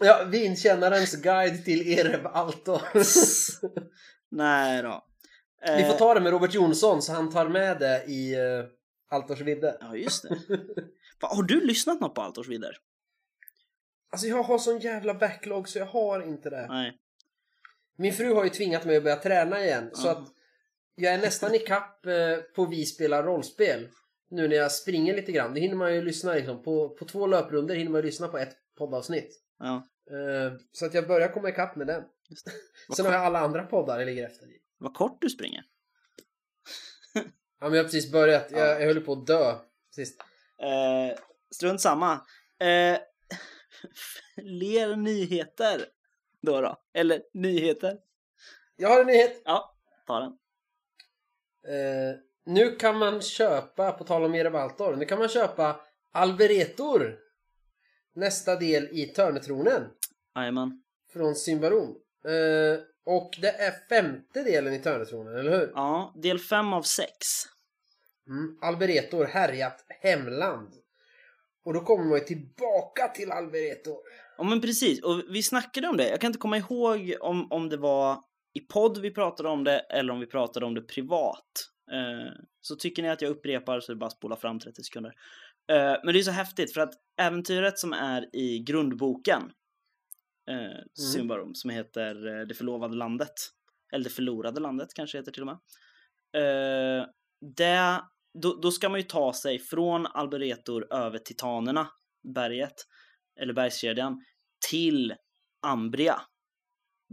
ja, 0.00 0.24
vinkännarens 0.24 1.14
guide 1.22 1.64
till 1.64 1.98
Erev 1.98 2.26
Altor. 2.26 2.82
Nej 4.30 4.82
då. 4.82 5.04
Vi 5.76 5.84
får 5.84 5.92
Eh, 5.92 5.96
ta 5.98 6.14
det 6.14 6.20
med 6.20 6.32
Robert 6.32 6.54
Jonsson 6.54 7.02
så 7.02 7.12
han 7.12 7.30
tar 7.32 7.48
med 7.48 7.78
det 7.78 8.04
i 8.04 8.36
uh, 8.36 8.64
Altors 9.10 9.40
vidde. 9.40 9.76
Ja, 9.80 9.96
just 9.96 10.22
det. 10.22 10.38
Har 11.20 11.42
du 11.42 11.60
lyssnat 11.66 12.00
något 12.00 12.14
på 12.14 12.20
Altors 12.22 12.48
vidare? 12.48 12.72
Alltså 14.12 14.26
jag 14.26 14.42
har 14.42 14.58
sån 14.58 14.78
jävla 14.78 15.14
backlog 15.14 15.68
så 15.68 15.78
jag 15.78 15.86
har 15.86 16.22
inte 16.28 16.50
det. 16.50 16.66
Nej. 16.68 16.98
Min 17.98 18.12
fru 18.12 18.34
har 18.34 18.44
ju 18.44 18.50
tvingat 18.50 18.84
mig 18.84 18.96
att 18.96 19.02
börja 19.02 19.16
träna 19.16 19.64
igen 19.64 19.90
så 19.92 20.06
Ja. 20.06 20.12
att 20.12 20.28
jag 20.94 21.14
är 21.14 21.18
nästan 21.18 21.54
ikapp 21.54 22.06
eh, 22.06 22.36
på 22.54 22.66
Vi 22.66 22.86
spelar 22.86 23.22
rollspel. 23.22 23.88
Nu 24.30 24.48
när 24.48 24.56
jag 24.56 24.72
springer 24.72 25.16
lite 25.16 25.32
grann. 25.32 25.54
Det 25.54 25.60
hinner 25.60 25.76
man 25.76 25.94
ju 25.94 26.02
lyssna 26.02 26.34
liksom. 26.34 26.62
På, 26.62 26.88
på 26.88 27.04
två 27.04 27.26
löprunder 27.26 27.74
hinner 27.74 27.90
man 27.90 27.98
ju 28.00 28.06
lyssna 28.06 28.28
på 28.28 28.38
ett 28.38 28.56
poddavsnitt. 28.78 29.42
Ja. 29.58 29.88
Eh, 30.10 30.52
så 30.72 30.86
att 30.86 30.94
jag 30.94 31.08
börjar 31.08 31.32
komma 31.32 31.48
ikapp 31.48 31.76
med 31.76 31.86
den. 31.86 32.04
Sen 32.96 33.06
har 33.06 33.12
jag 33.12 33.24
alla 33.24 33.38
andra 33.38 33.62
poddar 33.66 33.98
jag 33.98 34.06
ligger 34.06 34.26
efter 34.26 34.46
i. 34.46 34.58
Vad 34.78 34.94
kort 34.94 35.20
du 35.20 35.30
springer. 35.30 35.64
Ja 37.60 37.68
men 37.68 37.76
jag 37.76 37.84
har 37.84 37.88
precis 37.88 38.12
börjat. 38.12 38.50
Jag, 38.50 38.82
jag 38.82 38.86
höll 38.86 39.00
på 39.00 39.12
att 39.12 39.26
dö 39.26 39.58
sist. 39.94 40.20
Eh, 40.62 41.18
strunt 41.54 41.80
samma. 41.80 42.12
Eh, 42.58 42.98
fler 44.34 44.96
nyheter 44.96 45.86
då 46.42 46.60
då? 46.60 46.76
Eller 46.94 47.22
nyheter? 47.34 47.98
Jag 48.76 48.88
har 48.88 49.00
en 49.00 49.06
nyhet. 49.06 49.42
Ja, 49.44 49.76
ta 50.06 50.20
den. 50.20 50.38
Eh, 51.68 52.16
nu 52.46 52.76
kan 52.76 52.98
man 52.98 53.22
köpa, 53.22 53.92
på 53.92 54.04
tal 54.04 54.24
om 54.24 54.34
Erebaltor, 54.34 54.96
nu 54.96 55.04
kan 55.04 55.18
man 55.18 55.28
köpa 55.28 55.80
Alberetor. 56.12 57.18
Nästa 58.14 58.56
del 58.56 58.88
i 58.92 59.06
Törnetronen 59.06 59.88
Jajamän. 60.36 60.82
från 61.12 61.34
Symbarom. 61.34 61.96
Eh, 62.24 62.80
och 63.04 63.38
det 63.40 63.48
är 63.48 63.88
femte 63.88 64.42
delen 64.42 64.74
i 64.74 64.78
Törnetronen, 64.78 65.36
eller 65.38 65.58
hur? 65.58 65.72
Ja, 65.74 66.14
del 66.22 66.38
fem 66.38 66.72
av 66.72 66.82
sex. 66.82 67.26
Mm. 68.28 68.58
Alberetor, 68.60 69.24
härjat 69.24 69.84
hemland. 69.88 70.68
Och 71.64 71.74
då 71.74 71.80
kommer 71.80 72.04
man 72.04 72.18
ju 72.18 72.24
tillbaka 72.24 73.08
till 73.08 73.32
Alberetor. 73.32 73.96
Ja 74.38 74.44
men 74.44 74.60
precis, 74.60 75.02
och 75.02 75.22
vi 75.30 75.42
snackade 75.42 75.88
om 75.88 75.96
det. 75.96 76.08
Jag 76.08 76.20
kan 76.20 76.28
inte 76.28 76.38
komma 76.38 76.56
ihåg 76.56 77.14
om, 77.20 77.52
om 77.52 77.68
det 77.68 77.76
var 77.76 78.18
i 78.54 78.60
podd 78.60 78.98
vi 78.98 79.10
pratade 79.10 79.48
om 79.48 79.64
det 79.64 79.78
eller 79.78 80.12
om 80.12 80.20
vi 80.20 80.26
pratade 80.26 80.66
om 80.66 80.74
det 80.74 80.82
privat. 80.82 81.70
Eh, 81.92 82.32
så 82.60 82.76
tycker 82.76 83.02
ni 83.02 83.08
att 83.08 83.22
jag 83.22 83.30
upprepar 83.30 83.80
så 83.80 83.92
är 83.92 83.94
det 83.94 83.98
bara 83.98 84.06
att 84.06 84.12
spola 84.12 84.36
fram 84.36 84.60
30 84.60 84.82
sekunder. 84.82 85.12
Eh, 85.72 85.96
men 86.04 86.12
det 86.14 86.18
är 86.18 86.22
så 86.22 86.30
häftigt 86.30 86.74
för 86.74 86.80
att 86.80 86.94
äventyret 87.20 87.78
som 87.78 87.92
är 87.92 88.36
i 88.36 88.58
grundboken, 88.58 89.42
eh, 90.50 90.80
Symbarom, 91.12 91.54
som 91.54 91.70
heter 91.70 92.14
Det 92.46 92.54
förlovade 92.54 92.96
landet, 92.96 93.34
eller 93.92 94.04
Det 94.04 94.10
förlorade 94.10 94.60
landet 94.60 94.88
kanske 94.94 95.18
heter 95.18 95.32
till 95.32 95.42
och 95.42 95.46
med. 95.46 95.58
Det, 97.56 98.02
då, 98.42 98.58
då 98.62 98.70
ska 98.70 98.88
man 98.88 99.00
ju 99.00 99.06
ta 99.06 99.32
sig 99.32 99.58
från 99.58 100.06
Alberetor 100.06 100.94
över 100.94 101.18
Titanerna, 101.18 101.88
berget, 102.34 102.74
eller 103.40 103.52
bergskedjan, 103.52 104.24
till 104.70 105.14
Ambria. 105.66 106.20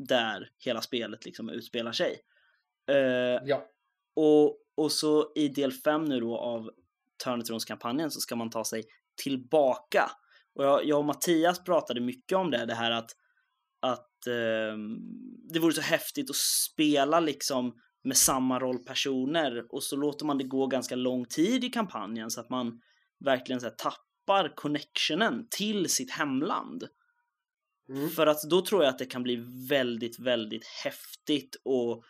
Där 0.08 0.50
hela 0.66 0.82
spelet 0.82 1.26
liksom 1.26 1.50
utspelar 1.50 1.92
sig. 1.92 2.20
Eh, 2.92 3.42
Ja. 3.46 3.66
och, 4.16 4.58
och 4.78 4.92
så 4.92 5.32
i 5.36 5.48
del 5.48 5.72
5 5.72 6.06
nu 6.06 6.20
då 6.20 6.38
av 6.38 6.70
Törnetronskampanjen 7.24 8.12
så 8.12 8.20
ska 8.20 8.36
man 8.36 8.50
ta 8.50 8.64
sig 8.66 8.84
tillbaka. 9.24 10.12
Och 10.56 10.66
jag, 10.66 10.86
jag 10.86 11.00
och 11.00 11.06
Mattias 11.06 11.64
pratade 11.64 12.02
mycket 12.02 12.38
om 12.38 12.52
det, 12.52 12.66
det 12.66 12.76
här 12.76 12.92
att, 12.92 13.12
att 13.80 14.28
ehm, 14.28 14.98
det 15.54 15.60
vore 15.60 15.74
så 15.74 15.82
häftigt 15.82 16.30
att 16.30 16.36
spela 16.36 17.20
liksom 17.20 17.74
med 18.04 18.18
samma 18.18 18.60
rollpersoner 18.60 19.66
och 19.74 19.84
så 19.84 19.96
låter 19.96 20.26
man 20.26 20.38
det 20.38 20.44
gå 20.44 20.68
ganska 20.68 20.96
lång 20.96 21.26
tid 21.26 21.64
i 21.64 21.70
kampanjen 21.70 22.32
så 22.32 22.42
att 22.42 22.50
man 22.50 22.82
verkligen 23.26 23.60
så 23.62 23.68
här, 23.68 23.76
tappar 23.76 24.56
connectionen 24.56 25.48
till 25.50 25.90
sitt 25.90 26.12
hemland. 26.12 26.84
Mm. 27.90 28.10
För 28.10 28.28
att 28.28 28.42
då 28.50 28.62
tror 28.62 28.84
jag 28.84 28.90
att 28.90 29.00
det 29.00 29.06
kan 29.06 29.24
bli 29.24 29.36
väldigt, 29.70 30.20
väldigt 30.20 30.66
häftigt 30.66 31.56
och, 31.64 32.04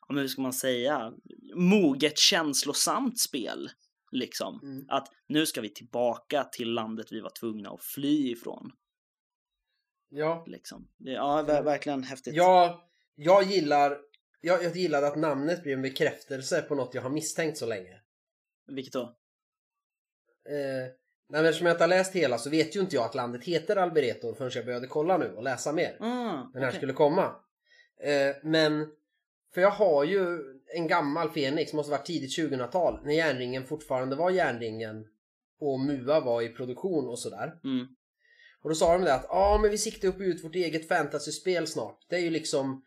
ja, 0.00 0.06
men 0.08 0.18
hur 0.18 0.28
ska 0.28 0.42
man 0.42 0.52
säga, 0.52 1.12
moget 1.54 2.18
känslosamt 2.18 3.20
spel. 3.20 3.70
Liksom. 4.12 4.60
Mm. 4.62 4.84
Att 4.88 5.08
nu 5.26 5.46
ska 5.46 5.60
vi 5.60 5.68
tillbaka 5.68 6.44
till 6.44 6.72
landet 6.72 7.06
vi 7.12 7.20
var 7.20 7.32
tvungna 7.40 7.70
att 7.70 7.84
fly 7.84 8.30
ifrån. 8.32 8.72
Ja. 10.08 10.44
Liksom. 10.46 10.88
Ja, 10.98 11.44
ver- 11.48 11.64
verkligen 11.64 12.02
häftigt. 12.02 12.34
Jag, 12.34 12.80
jag 13.14 13.42
gillar 13.42 13.98
jag, 14.44 14.64
jag 14.64 14.76
gillar 14.76 15.02
att 15.02 15.16
namnet 15.16 15.62
blir 15.62 15.72
en 15.72 15.82
bekräftelse 15.82 16.62
på 16.62 16.74
något 16.74 16.94
jag 16.94 17.02
har 17.02 17.10
misstänkt 17.10 17.58
så 17.58 17.66
länge. 17.66 18.00
Vilket 18.66 18.92
då? 18.92 19.02
Eh, 20.48 20.88
nej, 21.32 21.42
men 21.42 21.48
eftersom 21.48 21.66
jag 21.66 21.74
inte 21.74 21.82
har 21.84 21.88
läst 21.88 22.14
hela 22.14 22.38
så 22.38 22.50
vet 22.50 22.76
ju 22.76 22.80
inte 22.80 22.96
jag 22.96 23.04
att 23.04 23.14
landet 23.14 23.44
heter 23.44 23.76
Alberetor 23.76 24.34
förrän 24.34 24.50
jag 24.54 24.64
började 24.64 24.86
kolla 24.86 25.18
nu 25.18 25.32
och 25.36 25.42
läsa 25.42 25.72
mer. 25.72 25.96
Ah, 26.00 26.50
Den 26.52 26.62
här 26.62 26.68
okej. 26.68 26.76
skulle 26.76 26.92
komma. 26.92 27.34
Eh, 28.02 28.36
men, 28.42 28.86
för 29.54 29.60
jag 29.60 29.70
har 29.70 30.04
ju 30.04 30.38
en 30.74 30.86
gammal 30.86 31.30
Fenix, 31.30 31.72
måste 31.72 31.90
varit 31.90 32.06
tidigt 32.06 32.38
2000-tal, 32.38 33.00
när 33.04 33.14
järnringen 33.14 33.64
fortfarande 33.64 34.16
var 34.16 34.30
järnringen 34.30 35.06
och 35.60 35.80
MUA 35.80 36.20
var 36.20 36.42
i 36.42 36.48
produktion 36.48 37.08
och 37.08 37.18
sådär. 37.18 37.52
Mm. 37.64 37.86
Och 38.62 38.70
då 38.70 38.74
sa 38.74 38.92
de 38.92 39.04
det 39.04 39.14
att 39.14 39.26
ja 39.28 39.58
men 39.62 39.70
vi 39.70 39.78
siktar 39.78 40.08
upp 40.08 40.20
ut 40.20 40.44
vårt 40.44 40.54
eget 40.54 40.88
fantasyspel 40.88 41.66
snart. 41.66 41.98
Det 42.08 42.16
är 42.16 42.20
ju 42.20 42.30
liksom 42.30 42.84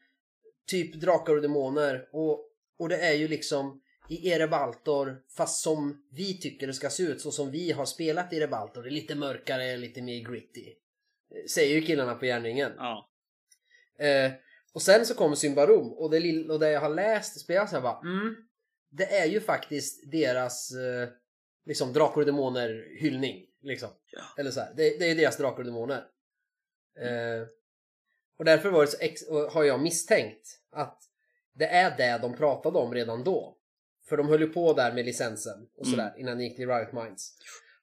typ 0.67 0.95
Drakar 0.95 1.35
och 1.35 1.41
Demoner 1.41 2.07
och 2.11 2.51
Och 2.77 2.89
det 2.89 2.97
är 2.97 3.13
ju 3.13 3.27
liksom 3.27 3.81
i 4.09 4.29
Erebaltor 4.29 5.21
fast 5.37 5.63
som 5.63 6.05
vi 6.11 6.39
tycker 6.39 6.67
det 6.67 6.73
ska 6.73 6.89
se 6.89 7.03
ut 7.03 7.21
så 7.21 7.31
som 7.31 7.51
vi 7.51 7.71
har 7.71 7.85
spelat 7.85 8.33
i 8.33 8.37
Erebaltor. 8.37 8.83
Det 8.83 8.89
är 8.89 8.91
lite 8.91 9.15
mörkare, 9.15 9.77
lite 9.77 10.01
mer 10.01 10.29
gritty. 10.29 10.67
Eh, 10.67 11.45
Säger 11.49 11.75
ju 11.75 11.81
killarna 11.81 12.15
på 12.15 12.25
järnringen. 12.25 12.71
Ja. 12.77 13.09
Eh, 13.99 14.31
och 14.73 14.81
sen 14.81 15.05
så 15.05 15.15
kommer 15.15 15.35
Symbarom 15.35 15.93
och 15.93 16.11
det, 16.11 16.49
och 16.49 16.59
det 16.59 16.71
jag 16.71 16.81
har 16.81 16.89
läst 16.89 17.39
spelas 17.39 17.73
jag 17.73 17.83
bara 17.83 17.99
mm, 17.99 18.35
Det 18.89 19.15
är 19.17 19.25
ju 19.25 19.41
faktiskt 19.41 20.11
deras 20.11 20.71
eh, 20.71 21.09
liksom 21.65 21.93
Drakar 21.93 22.21
och 22.21 22.25
Demoner 22.25 22.97
hyllning. 22.99 23.45
Liksom. 23.61 23.89
Ja. 24.11 24.21
Eller 24.37 24.51
så 24.51 24.59
här, 24.59 24.73
det, 24.77 24.99
det 24.99 25.11
är 25.11 25.15
deras 25.15 25.37
Drakar 25.37 25.59
och 25.59 25.65
Demoner. 25.65 26.05
Eh, 26.99 27.47
och 28.37 28.45
därför 28.45 28.69
var 28.69 28.81
det 28.85 29.17
så 29.17 29.49
har 29.49 29.63
jag 29.63 29.81
misstänkt 29.81 30.59
att 30.71 31.01
det 31.53 31.67
är 31.67 31.97
det 31.97 32.19
de 32.21 32.35
pratade 32.35 32.79
om 32.79 32.93
redan 32.93 33.23
då. 33.23 33.54
För 34.09 34.17
de 34.17 34.27
höll 34.29 34.41
ju 34.41 34.47
på 34.47 34.73
där 34.73 34.93
med 34.93 35.05
licensen 35.05 35.67
och 35.77 35.87
sådär 35.87 36.13
innan 36.17 36.37
det 36.37 36.43
gick 36.43 36.55
till 36.55 36.67
Riot 36.67 36.93
Minds. 36.93 37.33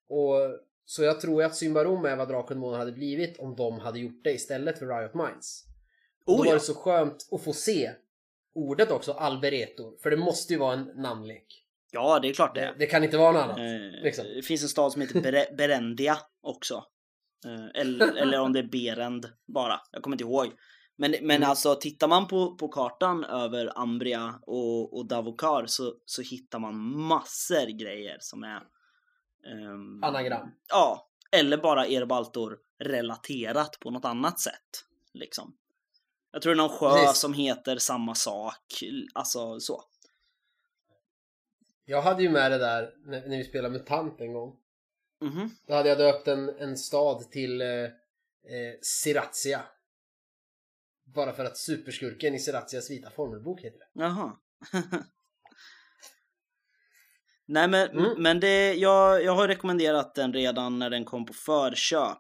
Och, 0.09 0.35
så 0.85 1.03
jag 1.03 1.21
tror 1.21 1.43
ju 1.43 1.47
att 1.47 1.57
Symbarom 1.57 2.05
är 2.05 2.17
vad 2.17 2.49
Demoner 2.49 2.79
hade 2.79 2.93
blivit 2.93 3.39
om 3.39 3.57
de 3.57 3.79
hade 3.81 3.99
gjort 3.99 4.25
det 4.25 4.33
istället 4.33 4.79
för 4.79 4.87
Riot 4.87 5.15
Minds. 5.15 5.65
Och 6.25 6.33
då 6.33 6.33
Oh, 6.35 6.39
var 6.39 6.47
ja. 6.47 6.55
det 6.55 6.61
så 6.61 6.75
skönt 6.75 7.29
att 7.33 7.45
få 7.45 7.53
se 7.53 7.91
ordet 8.55 8.91
också, 8.91 9.13
Alberetor. 9.13 9.97
För 10.03 10.11
det 10.11 10.17
måste 10.17 10.53
ju 10.53 10.59
vara 10.59 10.73
en 10.75 10.85
namnlek. 10.97 11.65
ja, 11.91 12.19
det 12.23 12.29
är 12.29 12.33
klart 12.35 12.55
det 12.55 12.75
Det, 12.79 12.87
kan 12.87 13.05
inte 13.05 13.17
vara 13.17 13.33
något 13.33 13.43
annat. 13.43 13.59
Eh, 13.59 14.03
liksom. 14.03 14.25
Det 14.37 14.43
finns 14.43 14.63
en 14.63 14.69
stad 14.69 14.93
som 14.93 15.03
heter 15.03 15.21
Bere- 15.21 15.57
Berendia 15.57 16.19
också. 16.43 16.85
Eh, 17.47 17.81
eller, 17.81 18.17
eller 18.17 18.41
om 18.41 18.53
det 18.53 18.59
är 18.59 18.63
Berend 18.95 19.27
bara. 19.47 19.81
Jag 19.93 20.03
kommer 20.03 20.15
inte 20.15 20.25
ihåg. 20.25 20.47
Men, 21.03 21.11
men 21.11 21.37
Mm. 21.37 21.51
alltså 21.51 21.75
tittar 21.75 22.09
man 22.09 22.29
på, 22.29 22.57
på 22.57 22.69
kartan 22.69 23.25
över 23.25 23.79
Ambria 23.79 24.35
och, 24.47 24.97
och 24.97 25.07
Davokar 25.07 25.67
så, 25.67 25.95
så 26.05 26.23
hittar 26.23 26.59
man 26.59 27.01
massor 27.01 27.67
grejer 27.67 28.17
som 28.21 28.43
är 28.45 28.63
ehm, 29.47 30.05
Anagram. 30.05 30.51
Ja, 30.69 31.09
eller 31.33 31.57
bara 31.57 31.87
Erbaltor 31.87 32.59
relaterat 32.79 33.81
på 33.81 33.91
något 33.91 34.05
annat 34.05 34.41
sätt. 34.41 34.85
Liksom. 35.15 35.57
Jag 36.33 36.43
tror 36.43 36.55
det 36.55 36.61
är 36.61 36.69
någon 36.69 36.79
sjö 36.79 36.91
Precis. 36.91 37.21
som 37.21 37.33
heter 37.35 37.77
samma 37.77 38.15
sak. 38.15 38.83
Alltså 39.15 39.61
så. 39.61 39.83
Jag 41.85 42.03
hade 42.03 42.23
ju 42.23 42.31
med 42.31 42.51
det 42.51 42.59
där 42.59 42.95
när, 43.05 43.29
när 43.29 43.37
vi 43.37 43.45
spelade 43.45 43.73
MUTANT 43.79 44.21
en 44.21 44.33
gång. 44.33 44.57
Mhm. 45.21 45.51
Då 45.67 45.75
hade 45.75 45.89
jag 45.89 45.99
döpt 45.99 46.29
en, 46.29 46.49
en 46.49 46.77
stad 46.77 47.31
till 47.31 47.61
eh, 47.61 47.69
eh, 47.69 48.75
Siratia. 48.83 49.63
Bara 51.15 51.33
för 51.33 51.45
att 51.45 51.57
superskurken 51.57 52.35
i 52.35 52.39
Siratias 52.39 52.91
vita 52.91 53.11
formelbok 53.11 53.61
heter 53.61 53.79
det. 53.79 53.87
Jaha. 53.93 54.37
Nej 57.47 57.69
men, 57.69 57.91
Mm. 57.91 58.23
men 58.23 58.41
det, 58.41 58.75
jag, 58.75 59.25
jag 59.25 59.35
har 59.35 59.49
rekommenderat 59.49 60.15
den 60.15 60.33
redan 60.33 60.79
när 60.79 60.91
den 60.91 61.05
kom 61.05 61.27
på 61.27 61.33
förköp. 61.33 62.19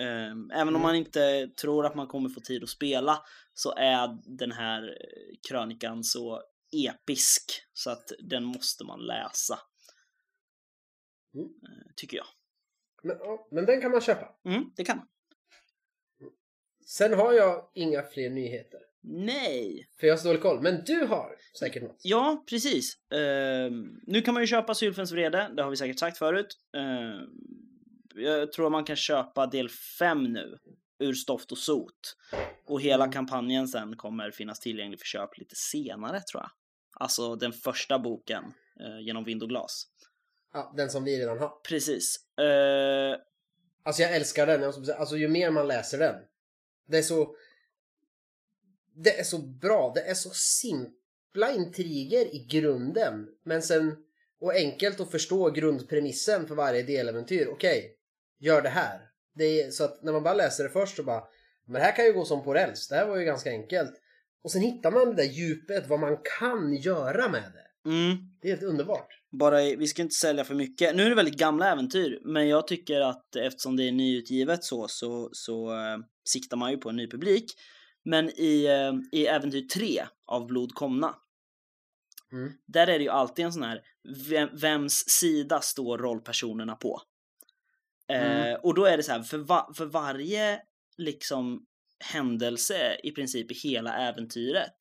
Ehm, 0.00 0.50
även 0.50 0.68
om 0.68 0.74
Mm. 0.74 0.82
man 0.82 0.94
inte 0.94 1.48
tror 1.60 1.86
att 1.86 1.94
man 1.94 2.06
kommer 2.06 2.28
få 2.28 2.40
tid 2.40 2.62
att 2.62 2.68
spela 2.68 3.22
så 3.54 3.74
är 3.76 4.18
den 4.38 4.52
här 4.52 4.98
krönikan 5.48 6.04
så 6.04 6.42
episk 6.86 7.42
så 7.72 7.90
att 7.90 8.12
den 8.22 8.44
måste 8.44 8.84
man 8.84 9.00
läsa. 9.06 9.58
Mm. 11.34 11.46
Eh, 11.46 11.92
Tycker 11.96 12.16
jag. 12.16 12.26
Men, 13.02 13.16
men 13.50 13.66
den 13.66 13.80
kan 13.80 13.90
man 13.90 14.00
köpa. 14.00 14.34
Mm, 14.44 14.64
det 14.76 14.84
kan 14.84 14.96
man. 14.96 15.06
Sen 16.90 17.14
har 17.14 17.32
jag 17.32 17.70
inga 17.74 18.02
fler 18.02 18.30
nyheter. 18.30 18.80
Nej! 19.02 19.88
För 20.00 20.06
jag 20.06 20.14
har 20.14 20.18
så 20.18 20.28
dålig 20.28 20.42
koll. 20.42 20.60
Men 20.60 20.84
du 20.86 21.04
har 21.06 21.36
säkert 21.58 21.82
något. 21.82 22.00
Ja, 22.02 22.44
precis. 22.50 22.94
Ehm, 23.14 24.00
nu 24.06 24.22
kan 24.22 24.34
man 24.34 24.42
ju 24.42 24.46
köpa 24.46 24.74
Sylfens 24.74 25.12
vrede, 25.12 25.50
det 25.56 25.62
har 25.62 25.70
vi 25.70 25.76
säkert 25.76 25.98
sagt 25.98 26.18
förut. 26.18 26.56
Ehm, 26.76 27.28
jag 28.14 28.52
tror 28.52 28.70
man 28.70 28.84
kan 28.84 28.96
köpa 28.96 29.46
del 29.46 29.68
5 29.98 30.22
nu, 30.32 30.58
ur 30.98 31.12
stoft 31.14 31.52
och 31.52 31.58
sot. 31.58 32.16
Och 32.66 32.80
hela 32.80 33.04
Mm. 33.04 33.12
kampanjen 33.12 33.68
sen 33.68 33.96
kommer 33.96 34.30
finnas 34.30 34.60
tillgänglig 34.60 34.98
för 34.98 35.06
köp 35.06 35.38
lite 35.38 35.54
senare 35.56 36.20
tror 36.20 36.42
jag. 36.42 36.50
Alltså 36.94 37.34
den 37.36 37.52
första 37.52 37.98
boken, 37.98 38.44
eh, 38.80 39.00
genom 39.06 39.24
vind 39.24 39.42
och 39.42 39.48
glas. 39.48 39.86
Ja, 40.52 40.72
den 40.76 40.90
som 40.90 41.04
vi 41.04 41.18
redan 41.20 41.38
har. 41.38 41.48
Precis. 41.68 42.16
Eh, 42.38 43.16
Alltså 43.82 44.02
jag 44.02 44.16
älskar 44.16 44.46
den. 44.46 44.64
Alltså 44.98 45.16
ju 45.16 45.28
mer 45.28 45.50
man 45.50 45.68
läser 45.68 45.98
den. 45.98 46.14
Det 46.90 46.98
är 46.98 47.02
så... 47.02 47.34
Det 48.94 49.20
är 49.20 49.24
så 49.24 49.38
bra. 49.38 49.92
Det 49.94 50.00
är 50.00 50.14
så 50.14 50.30
simpla 50.30 51.52
intriger 51.52 52.34
i 52.34 52.46
grunden. 52.50 53.28
Men 53.44 53.62
sen... 53.62 53.96
Och 54.40 54.54
enkelt 54.54 55.00
att 55.00 55.10
förstå 55.10 55.50
grundpremissen 55.50 56.48
för 56.48 56.54
varje 56.54 56.82
deläventyr. 56.82 57.46
Okej, 57.46 57.96
gör 58.38 58.62
det 58.62 58.68
här. 58.68 59.00
Det 59.34 59.62
är, 59.62 59.70
så 59.70 59.84
att 59.84 60.02
när 60.02 60.12
man 60.12 60.22
bara 60.22 60.34
läser 60.34 60.64
det 60.64 60.70
först 60.70 60.96
så 60.96 61.02
bara... 61.02 61.24
Men 61.64 61.74
det 61.74 61.80
här 61.80 61.96
kan 61.96 62.04
ju 62.04 62.12
gå 62.12 62.24
som 62.24 62.44
på 62.44 62.54
räls. 62.54 62.88
Det 62.88 62.94
här 62.94 63.06
var 63.06 63.16
ju 63.16 63.24
ganska 63.24 63.50
enkelt. 63.50 63.92
Och 64.42 64.52
sen 64.52 64.62
hittar 64.62 64.90
man 64.90 65.06
det 65.06 65.22
där 65.22 65.30
djupet, 65.30 65.88
vad 65.88 66.00
man 66.00 66.18
kan 66.38 66.74
göra 66.74 67.28
med 67.28 67.42
det 67.42 67.69
mm, 67.86 68.16
Det 68.40 68.48
är 68.48 68.50
helt 68.50 68.62
underbart. 68.62 69.08
bara, 69.30 69.56
vi 69.60 69.86
ska 69.86 70.02
inte 70.02 70.14
sälja 70.14 70.44
för 70.44 70.54
mycket. 70.54 70.96
Nu 70.96 71.02
är 71.04 71.08
det 71.08 71.14
väldigt 71.16 71.38
gamla 71.38 71.72
äventyr, 71.72 72.20
men 72.24 72.48
jag 72.48 72.66
tycker 72.68 73.00
att 73.00 73.36
eftersom 73.36 73.76
det 73.76 73.88
är 73.88 73.92
nyutgivet 73.92 74.64
så, 74.64 74.88
så, 74.88 75.28
så 75.32 75.70
eh, 75.72 75.98
siktar 76.24 76.56
man 76.56 76.70
ju 76.70 76.76
på 76.76 76.88
en 76.88 76.96
ny 76.96 77.10
publik. 77.10 77.44
Men 78.04 78.30
i, 78.40 78.64
eh, 78.64 79.18
i 79.20 79.26
äventyr 79.26 79.62
3 79.62 80.02
av 80.26 80.46
Blod 80.46 80.74
komna, 80.74 81.14
Mm. 82.32 82.52
där 82.66 82.86
är 82.86 82.98
det 82.98 83.04
ju 83.04 83.10
alltid 83.10 83.44
en 83.44 83.52
sån 83.52 83.62
här, 83.62 83.80
vem, 84.28 84.48
vems 84.52 85.04
sida 85.08 85.60
står 85.60 85.98
rollpersonerna 85.98 86.76
på? 86.76 87.02
Eh, 88.08 88.40
Mm. 88.46 88.60
och 88.62 88.74
då 88.74 88.84
är 88.84 88.96
det 88.96 89.02
så 89.02 89.12
här, 89.12 89.22
för, 89.22 89.38
va, 89.38 89.72
för 89.76 89.86
varje 89.86 90.60
liksom 90.96 91.66
händelse 92.04 92.96
i 93.02 93.10
princip 93.10 93.50
i 93.50 93.54
hela 93.54 93.96
äventyret 93.96 94.74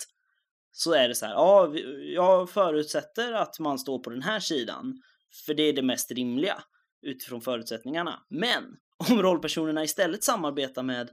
så 0.71 0.93
är 0.93 1.07
det 1.07 1.15
så 1.15 1.25
här, 1.25 1.33
ja, 1.33 1.73
jag 2.13 2.49
förutsätter 2.49 3.33
att 3.33 3.59
man 3.59 3.79
står 3.79 3.99
på 3.99 4.09
den 4.09 4.21
här 4.21 4.39
sidan 4.39 5.01
för 5.45 5.53
det 5.53 5.63
är 5.63 5.73
det 5.73 5.81
mest 5.81 6.11
rimliga 6.11 6.63
utifrån 7.01 7.41
förutsättningarna. 7.41 8.23
Men 8.29 8.63
om 9.09 9.21
rollpersonerna 9.21 9.83
istället 9.83 10.23
samarbetar 10.23 10.83
med 10.83 11.09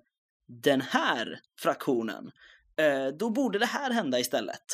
den 0.62 0.80
här 0.80 1.40
fraktionen, 1.60 2.30
eh, 2.76 3.08
då 3.08 3.30
borde 3.30 3.58
det 3.58 3.66
här 3.66 3.90
hända 3.90 4.18
istället. 4.18 4.64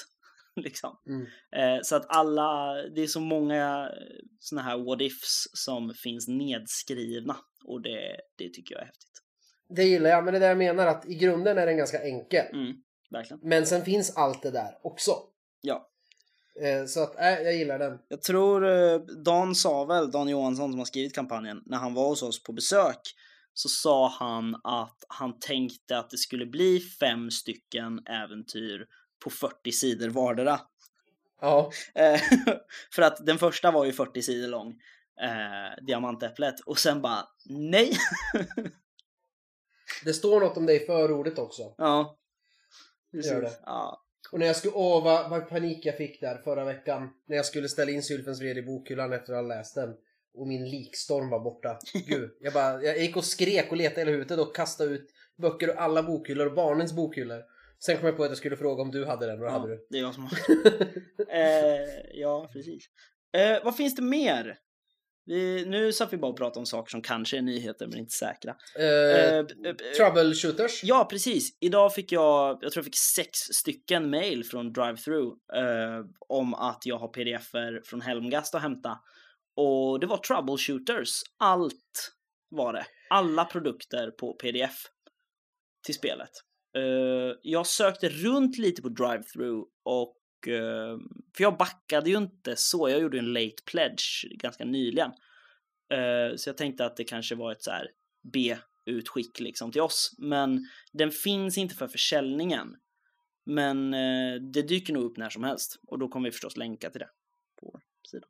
liksom. 0.56 0.98
Mm. 1.06 1.26
Eh, 1.56 1.80
så 1.82 1.96
att 1.96 2.06
alla, 2.08 2.74
det 2.94 3.02
är 3.02 3.06
så 3.06 3.20
många 3.20 3.90
såna 4.38 4.62
här 4.62 4.78
what 4.78 5.00
ifs 5.00 5.44
som 5.52 5.94
finns 5.94 6.28
nedskrivna 6.28 7.36
och 7.64 7.82
det, 7.82 8.16
det 8.38 8.48
tycker 8.48 8.74
jag 8.74 8.82
är 8.82 8.86
häftigt. 8.86 9.22
Det 9.68 9.84
gillar 9.84 10.10
jag, 10.10 10.24
men 10.24 10.34
det 10.34 10.38
är 10.38 10.40
det 10.40 10.46
jag 10.46 10.58
menar 10.58 10.86
att 10.86 11.08
i 11.08 11.14
grunden 11.14 11.58
är 11.58 11.66
den 11.66 11.76
ganska 11.76 12.02
enkel. 12.02 12.46
Mm, 12.52 12.72
verkligen. 13.12 13.40
Men 13.42 13.66
sen 13.66 13.84
finns 13.84 14.16
allt 14.16 14.42
det 14.42 14.50
där 14.50 14.78
också. 14.82 15.16
Ja. 15.60 15.88
Eh, 16.62 16.86
Så 16.86 17.02
att, 17.02 17.18
äh, 17.20 17.26
jag 17.28 17.54
gillar 17.54 17.78
den. 17.78 17.98
Jag 18.08 18.22
tror 18.22 18.66
eh, 18.66 18.98
Dan 18.98 19.54
sa 19.54 19.84
väl, 19.84 20.10
Dan 20.10 20.28
Johansson 20.28 20.70
som 20.70 20.78
har 20.78 20.86
skrivit 20.86 21.14
kampanjen, 21.14 21.62
när 21.66 21.78
han 21.78 21.94
var 21.94 22.08
hos 22.08 22.22
oss 22.22 22.42
på 22.42 22.52
besök 22.52 23.00
så 23.54 23.68
sa 23.68 24.08
han 24.08 24.60
att 24.64 25.04
han 25.08 25.38
tänkte 25.38 25.98
att 25.98 26.10
det 26.10 26.16
skulle 26.18 26.46
bli 26.46 26.80
fem 26.80 27.30
stycken 27.30 27.98
äventyr 28.06 28.86
på 29.24 29.30
40 29.30 29.72
sidor 29.72 30.08
vardera. 30.08 30.60
Ja, 31.40 31.70
Eh, 31.94 32.20
för 32.94 33.02
att 33.02 33.26
den 33.26 33.38
första 33.38 33.70
var 33.70 33.84
ju 33.84 33.92
40 33.92 34.22
sidor 34.22 34.48
lång, 34.48 34.68
eh, 35.22 35.84
Diamantäpplet, 35.86 36.60
och 36.60 36.78
sen 36.78 37.02
bara 37.02 37.24
nej. 37.44 37.92
det 40.04 40.14
står 40.14 40.40
något 40.40 40.56
om 40.56 40.66
det 40.66 40.82
i 40.82 40.86
förordet 40.86 41.38
också. 41.38 41.74
ja. 41.78 42.18
Gör 43.12 43.42
det. 43.42 43.52
Ja. 43.64 44.02
Och 44.32 44.38
när 44.38 44.46
jag 44.46 44.56
skulle, 44.56 44.72
åh 44.74 45.04
vad, 45.04 45.30
vad 45.30 45.48
panik 45.48 45.86
jag 45.86 45.96
fick 45.96 46.20
där 46.20 46.38
förra 46.44 46.64
veckan. 46.64 47.10
När 47.26 47.36
jag 47.36 47.46
skulle 47.46 47.68
ställa 47.68 47.90
in 47.90 48.02
Sylfens 48.02 48.40
vrede 48.40 48.60
i 48.60 48.62
bokhyllan 48.62 49.12
efter 49.12 49.32
att 49.32 49.42
ha 49.42 49.48
läst 49.48 49.74
den. 49.74 49.94
Och 50.34 50.46
min 50.46 50.70
likstorm 50.70 51.30
var 51.30 51.40
borta. 51.40 51.78
Gud, 52.06 52.30
jag 52.40 52.52
bara, 52.52 52.82
jag 52.82 52.98
gick 52.98 53.16
och 53.16 53.24
skrek 53.24 53.70
och 53.70 53.76
letade 53.76 54.00
hela 54.00 54.10
huvudet 54.10 54.38
och 54.38 54.56
kastade 54.56 54.90
ut 54.90 55.10
böcker 55.36 55.68
ur 55.68 55.74
alla 55.74 56.02
bokhyllor 56.02 56.46
och 56.46 56.54
barnens 56.54 56.92
bokhyllor. 56.92 57.42
Sen 57.78 57.96
kom 57.96 58.06
jag 58.06 58.16
på 58.16 58.22
att 58.24 58.30
jag 58.30 58.38
skulle 58.38 58.56
fråga 58.56 58.82
om 58.82 58.90
du 58.90 59.06
hade 59.06 59.26
den, 59.26 59.38
och 59.38 59.44
det 59.44 59.52
ja, 59.52 59.58
hade 59.58 59.68
du. 59.68 59.86
det 59.90 59.98
är 59.98 60.02
jag 60.02 60.14
som 60.14 60.22
har. 60.22 60.38
eh, 61.36 61.88
ja, 62.12 62.50
precis. 62.52 62.84
Eh, 63.32 63.64
vad 63.64 63.76
finns 63.76 63.96
det 63.96 64.02
mer? 64.02 64.58
Vi, 65.24 65.64
nu 65.66 65.92
satt 65.92 66.12
vi 66.12 66.16
bara 66.16 66.30
och 66.30 66.36
pratade 66.36 66.58
om 66.58 66.66
saker 66.66 66.90
som 66.90 67.02
kanske 67.02 67.38
är 67.38 67.42
nyheter 67.42 67.86
men 67.86 67.98
inte 67.98 68.14
säkra. 68.14 68.56
Eh, 68.78 69.36
eh, 69.38 69.44
troubleshooters. 69.96 70.84
Ja, 70.84 71.06
precis. 71.10 71.56
Idag 71.60 71.94
fick 71.94 72.12
jag, 72.12 72.58
jag 72.60 72.72
tror 72.72 72.80
jag 72.80 72.84
fick 72.84 72.98
sex 72.98 73.38
stycken 73.38 74.10
mail 74.10 74.44
från 74.44 74.72
DriveThru 74.72 75.26
eh, 75.54 76.04
om 76.28 76.54
att 76.54 76.86
jag 76.86 76.98
har 76.98 77.08
pdf-er 77.08 77.82
från 77.84 78.00
Helmgast 78.00 78.54
att 78.54 78.62
hämta. 78.62 78.98
Och 79.56 80.00
det 80.00 80.06
var 80.06 80.16
troubleshooters. 80.16 81.22
Allt 81.38 82.12
var 82.50 82.72
det. 82.72 82.84
Alla 83.10 83.44
produkter 83.44 84.10
på 84.10 84.32
pdf 84.32 84.76
till 85.86 85.94
spelet. 85.94 86.30
Jag 87.42 87.66
sökte 87.66 88.08
runt 88.08 88.58
lite 88.58 88.82
på 88.82 88.88
DriveThru 88.88 89.64
och 89.84 90.16
för 91.36 91.42
jag 91.42 91.56
backade 91.56 92.10
ju 92.10 92.16
inte 92.16 92.56
så, 92.56 92.88
jag 92.88 93.00
gjorde 93.00 93.18
en 93.18 93.32
late 93.32 93.62
pledge 93.66 94.28
ganska 94.30 94.64
nyligen. 94.64 95.10
Eh, 95.92 96.36
så 96.36 96.48
jag 96.48 96.56
tänkte 96.56 96.86
att 96.86 96.96
det 96.96 97.04
kanske 97.04 97.34
var 97.34 97.52
ett 97.52 97.62
så 97.62 97.70
här 97.70 97.90
B-utskick 98.32 99.40
liksom 99.40 99.72
till 99.72 99.80
oss. 99.80 100.14
Men 100.18 100.68
den 100.92 101.10
finns 101.10 101.58
inte 101.58 101.74
för 101.74 101.88
försäljningen. 101.88 102.76
Men 103.44 103.94
eh, 103.94 104.34
det 104.52 104.62
dyker 104.62 104.92
nog 104.92 105.04
upp 105.04 105.16
när 105.16 105.30
som 105.30 105.44
helst 105.44 105.80
och 105.86 105.98
då 105.98 106.08
kommer 106.08 106.28
vi 106.28 106.32
förstås 106.32 106.56
länka 106.56 106.90
till 106.90 106.98
det 106.98 107.10
på 107.60 107.70
vår 107.72 107.80
sida. 108.10 108.26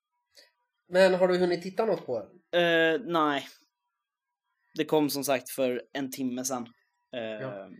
Men 0.88 1.14
har 1.14 1.28
du 1.28 1.38
hunnit 1.38 1.62
titta 1.62 1.84
något 1.86 2.06
på 2.06 2.18
den? 2.50 2.62
Eh, 2.62 3.00
nej. 3.04 3.48
Det 4.74 4.84
kom 4.84 5.10
som 5.10 5.24
sagt 5.24 5.50
för 5.50 5.82
en 5.92 6.10
timme 6.10 6.44
sedan. 6.44 6.66
Eh, 7.12 7.20
Ja. 7.20 7.70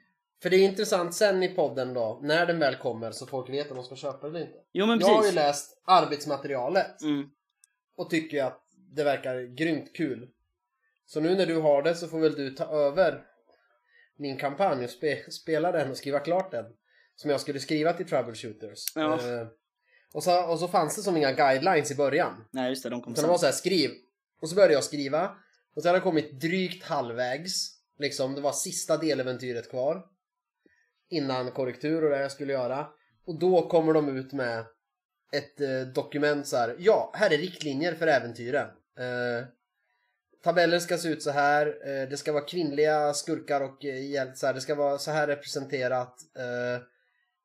För 0.43 0.51
det 0.51 0.57
är 0.57 0.65
intressant 0.69 1.15
sen 1.15 1.43
i 1.43 1.49
podden 1.49 1.95
då, 1.95 2.21
när 2.23 2.47
den 2.47 2.59
väl 2.59 2.77
kommer 2.77 3.11
så 3.11 3.27
folk 3.27 3.51
vet 3.51 3.71
om 3.71 3.77
de 3.77 3.85
ska 3.85 3.97
köpa 3.97 4.27
eller 4.27 4.41
inte. 4.41 4.59
Jo 4.73 4.87
men 4.87 5.01
Jag 5.01 5.07
har 5.07 5.27
ju 5.27 5.33
läst 5.33 5.83
arbetsmaterialet 5.85 7.03
Mm. 7.03 7.29
och 7.97 8.11
tycker 8.11 8.45
att 8.45 8.59
det 8.95 9.05
verkar 9.05 9.43
grymt 9.57 9.97
kul. 9.97 10.29
Så 11.07 11.21
nu 11.21 11.35
när 11.35 11.47
du 11.47 11.57
har 11.61 11.83
det 11.83 11.95
så 11.95 12.09
får 12.09 12.21
väl 12.21 12.35
du 12.35 12.51
ta 12.51 12.65
över 12.65 13.25
min 14.19 14.37
kampanj 14.39 14.85
och 14.85 14.91
spe, 14.91 15.31
spela 15.31 15.73
den 15.73 15.91
och 15.91 15.97
skriva 15.97 16.19
klart 16.19 16.51
den. 16.51 16.65
Som 17.17 17.31
jag 17.31 17.41
skulle 17.41 17.61
skriva 17.61 17.93
till 17.93 18.07
Troubleshooters. 18.09 18.85
Ja. 18.95 19.15
Eh, 19.15 19.47
och, 20.13 20.23
så, 20.23 20.51
och 20.51 20.59
så 20.59 20.69
fanns 20.69 20.97
det 20.97 21.03
som 21.03 21.17
inga 21.17 21.33
guidelines 21.33 21.91
i 21.91 21.95
början. 21.95 22.45
Nej 22.51 22.69
just 22.71 22.83
det, 22.83 22.89
de 22.91 23.03
kom 23.03 23.13
Utan 23.13 23.23
det 23.23 23.27
sen. 23.27 23.31
var 23.31 23.39
så 23.39 23.47
här, 23.47 23.53
skriv. 23.53 23.91
Och 24.41 24.49
så 24.49 24.55
började 24.55 24.75
jag 24.75 24.85
skriva. 24.85 25.37
Och 25.77 25.83
så 25.83 25.89
hade 25.89 25.97
jag 25.97 26.05
kommit 26.05 26.41
drygt 26.41 26.85
halvvägs. 26.85 27.69
Liksom, 27.99 28.35
det 28.35 28.41
var 28.41 28.53
sista 28.53 28.97
deläventyret 28.97 29.71
kvar. 29.71 30.07
Innan 31.13 31.51
korrektur 31.51 32.05
och 32.05 32.11
det 32.11 32.21
jag 32.21 32.33
skulle 32.33 32.53
göra. 32.53 32.87
Och 33.27 33.39
då 33.39 33.69
kommer 33.69 33.93
de 33.93 34.19
ut 34.19 34.33
med 34.33 34.65
ett 35.33 35.61
eh, 35.61 35.81
dokument 35.95 36.47
så 36.47 36.57
här. 36.57 36.77
Ja, 36.79 37.13
här 37.15 37.33
är 37.33 37.39
riktlinjer 37.39 37.95
för 37.95 38.07
äventyren. 38.07 38.69
Eh, 38.99 39.47
tabeller 40.45 40.79
ska 40.79 40.99
se 40.99 41.09
ut 41.09 41.23
så 41.23 41.31
här. 41.31 41.67
Eh, 41.67 42.09
det 42.09 42.17
ska 42.17 42.33
vara 42.33 42.45
kvinnliga 42.45 43.15
skurkar 43.15 43.61
och 43.61 43.85
eh. 43.85 44.55
Det 44.55 44.61
ska 44.61 44.75
vara 44.75 44.99
så 44.99 45.11
här 45.11 45.27
representerat. 45.27 46.17
Eh, 46.39 46.83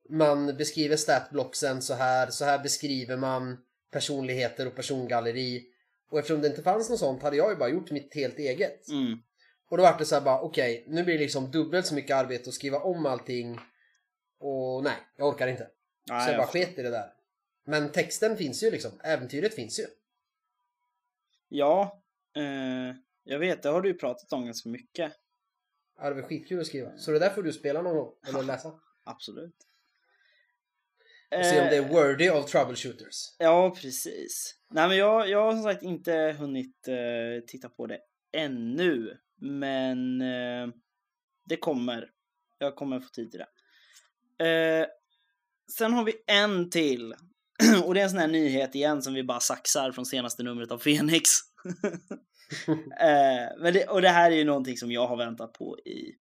man 0.09 0.57
beskriver 0.57 0.95
statblocksen 0.95 1.81
så 1.81 1.93
här. 1.93 2.29
Så 2.29 2.45
här 2.45 2.59
beskriver 2.59 3.17
man 3.17 3.57
personligheter 3.91 4.67
och 4.67 4.75
persongalleri. 4.75 5.65
Och 6.11 6.19
eftersom 6.19 6.41
det 6.41 6.47
inte 6.47 6.63
fanns 6.63 6.89
något 6.89 6.99
sånt 6.99 7.23
hade 7.23 7.37
jag 7.37 7.49
ju 7.51 7.55
bara 7.55 7.69
gjort 7.69 7.91
mitt 7.91 8.15
helt 8.15 8.39
eget. 8.39 8.89
Mm. 8.89 9.19
Och 9.69 9.77
då 9.77 9.83
var 9.83 9.97
det 9.97 10.05
så 10.05 10.15
här 10.15 10.21
bara, 10.21 10.41
okej, 10.41 10.83
nu 10.87 11.03
blir 11.03 11.13
det 11.13 11.23
liksom 11.23 11.51
dubbelt 11.51 11.85
så 11.85 11.95
mycket 11.95 12.15
arbete 12.15 12.49
att 12.49 12.53
skriva 12.53 12.79
om 12.79 13.05
allting. 13.05 13.59
Och 14.39 14.83
nej, 14.83 14.95
jag 15.15 15.27
orkar 15.27 15.47
inte. 15.47 15.69
Nej, 16.09 16.25
så 16.25 16.31
jag 16.31 16.37
bara 16.37 16.47
sket 16.47 16.79
i 16.79 16.81
det 16.81 16.89
där. 16.89 17.13
Men 17.65 17.91
texten 17.91 18.37
finns 18.37 18.63
ju 18.63 18.71
liksom, 18.71 18.91
äventyret 19.03 19.53
finns 19.53 19.79
ju. 19.79 19.85
Ja, 21.49 22.03
eh, 22.35 22.95
jag 23.23 23.39
vet, 23.39 23.63
det 23.63 23.69
har 23.69 23.81
du 23.81 23.89
ju 23.89 23.97
pratat 23.97 24.33
om 24.33 24.45
ganska 24.45 24.69
mycket. 24.69 25.13
Ja, 25.99 26.09
det 26.09 26.15
var 26.15 26.21
skitkul 26.21 26.59
att 26.59 26.67
skriva. 26.67 26.97
Så 26.97 27.11
det 27.11 27.19
där 27.19 27.29
får 27.29 27.43
du 27.43 27.53
spela 27.53 27.81
någon 27.81 27.95
gång, 27.95 28.13
eller 28.27 28.43
läsa. 28.43 28.79
Absolut. 29.03 29.55
Och 31.37 31.45
se 31.45 31.61
om 31.61 31.67
det 31.67 31.77
Eh, 31.77 31.85
är 31.85 31.89
worthy 31.89 32.29
of 32.29 32.51
troubleshooters. 32.51 33.35
Ja, 33.37 33.75
precis. 33.81 34.55
Nej, 34.69 34.87
men 34.87 34.97
jag, 34.97 35.29
jag 35.29 35.43
har 35.43 35.51
som 35.51 35.63
sagt 35.63 35.83
inte 35.83 36.35
hunnit 36.39 36.87
eh, 36.87 37.45
titta 37.47 37.69
på 37.69 37.85
det 37.87 37.99
ännu. 38.31 39.17
Men 39.41 40.21
eh, 40.21 40.67
det 41.45 41.57
kommer. 41.57 42.09
Jag 42.57 42.75
kommer 42.75 42.99
få 42.99 43.09
tid 43.09 43.31
till 43.31 43.39
det. 43.39 43.47
Eh, 44.45 44.87
sen 45.77 45.93
har 45.93 46.03
vi 46.03 46.13
en 46.27 46.69
till. 46.69 47.15
Och 47.85 47.93
det 47.93 47.99
är 47.99 48.03
en 48.03 48.09
sån 48.09 48.19
här 48.19 48.27
nyhet 48.27 48.75
igen 48.75 49.01
som 49.01 49.13
vi 49.13 49.23
bara 49.23 49.39
saxar 49.39 49.91
från 49.91 50.05
senaste 50.05 50.43
numret 50.43 50.71
av 50.71 50.77
Phoenix. 50.77 51.29
eh, 53.01 53.57
men 53.59 53.73
det, 53.73 53.87
och 53.89 54.01
det 54.01 54.09
här 54.09 54.31
är 54.31 54.35
ju 54.35 54.43
någonting 54.43 54.77
som 54.77 54.91
jag 54.91 55.07
har 55.07 55.17
väntat 55.17 55.53
på 55.53 55.79
i 55.79 56.15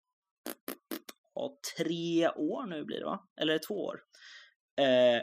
ja, 1.35 1.59
tre 1.77 2.29
år 2.29 2.67
nu 2.67 2.85
blir 2.85 2.99
det 2.99 3.05
va? 3.05 3.21
Eller 3.41 3.59
två 3.59 3.85
år. 3.85 4.01
Eh, 4.81 5.23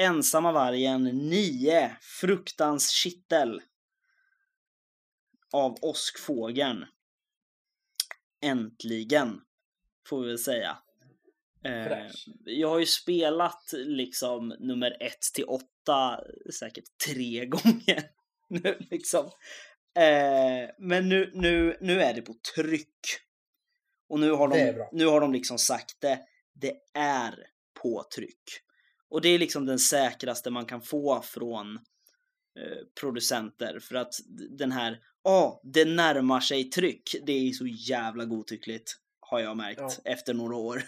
Ensamma 0.00 0.52
vargen 0.52 1.04
9. 1.04 1.96
Fruktans 2.00 2.90
kittel. 2.90 3.62
Av 5.52 5.76
Åskfågeln. 5.82 6.84
Äntligen. 8.42 9.40
Får 10.08 10.20
vi 10.20 10.28
väl 10.28 10.38
säga. 10.38 10.78
Eh, 11.64 12.06
jag 12.44 12.68
har 12.68 12.78
ju 12.78 12.86
spelat 12.86 13.72
liksom 13.72 14.48
nummer 14.58 14.96
1 15.00 15.12
till 15.34 15.44
8 15.44 15.64
säkert 16.58 16.84
tre 17.06 17.46
gånger. 17.46 18.10
nu 18.48 18.78
liksom. 18.90 19.26
Eh, 19.98 20.70
men 20.78 21.08
nu, 21.08 21.30
nu, 21.34 21.76
nu 21.80 22.02
är 22.02 22.14
det 22.14 22.22
på 22.22 22.34
tryck. 22.54 22.98
Och 24.08 24.20
nu 24.20 24.30
har, 24.30 24.48
de, 24.48 24.88
nu 24.92 25.06
har 25.06 25.20
de 25.20 25.32
liksom 25.32 25.58
sagt 25.58 26.00
det. 26.00 26.20
Det 26.54 26.74
är 26.94 27.34
på 27.82 28.04
tryck. 28.14 28.42
Och 29.10 29.20
det 29.20 29.28
är 29.28 29.38
liksom 29.38 29.66
den 29.66 29.78
säkraste 29.78 30.50
man 30.50 30.66
kan 30.66 30.82
få 30.82 31.22
från 31.22 31.78
producenter. 33.00 33.78
För 33.80 33.94
att 33.94 34.14
den 34.50 34.72
här, 34.72 34.98
ja, 35.24 35.60
det 35.64 35.84
närmar 35.84 36.40
sig 36.40 36.64
tryck. 36.64 37.14
Det 37.26 37.32
är 37.32 37.52
så 37.52 37.66
jävla 37.66 38.24
godtyckligt. 38.24 38.92
Har 39.20 39.40
jag 39.40 39.56
märkt 39.56 39.80
Ja. 39.80 39.90
efter 40.04 40.34
några 40.34 40.56
år. 40.56 40.82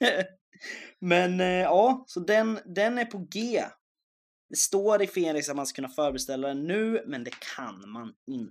Men 0.98 1.40
eh, 1.40 1.46
ja, 1.46 2.04
så 2.06 2.20
den, 2.20 2.58
den 2.64 2.98
är 2.98 3.04
på 3.04 3.18
G. 3.18 3.62
Det 4.48 4.56
står 4.56 5.02
i 5.02 5.06
Fenix 5.06 5.48
att 5.48 5.56
man 5.56 5.66
ska 5.66 5.76
kunna 5.76 5.88
förbeställa 5.88 6.48
den 6.48 6.66
nu, 6.66 7.04
men 7.06 7.24
det 7.24 7.34
kan 7.56 7.90
man 7.90 8.12
inte. 8.26 8.50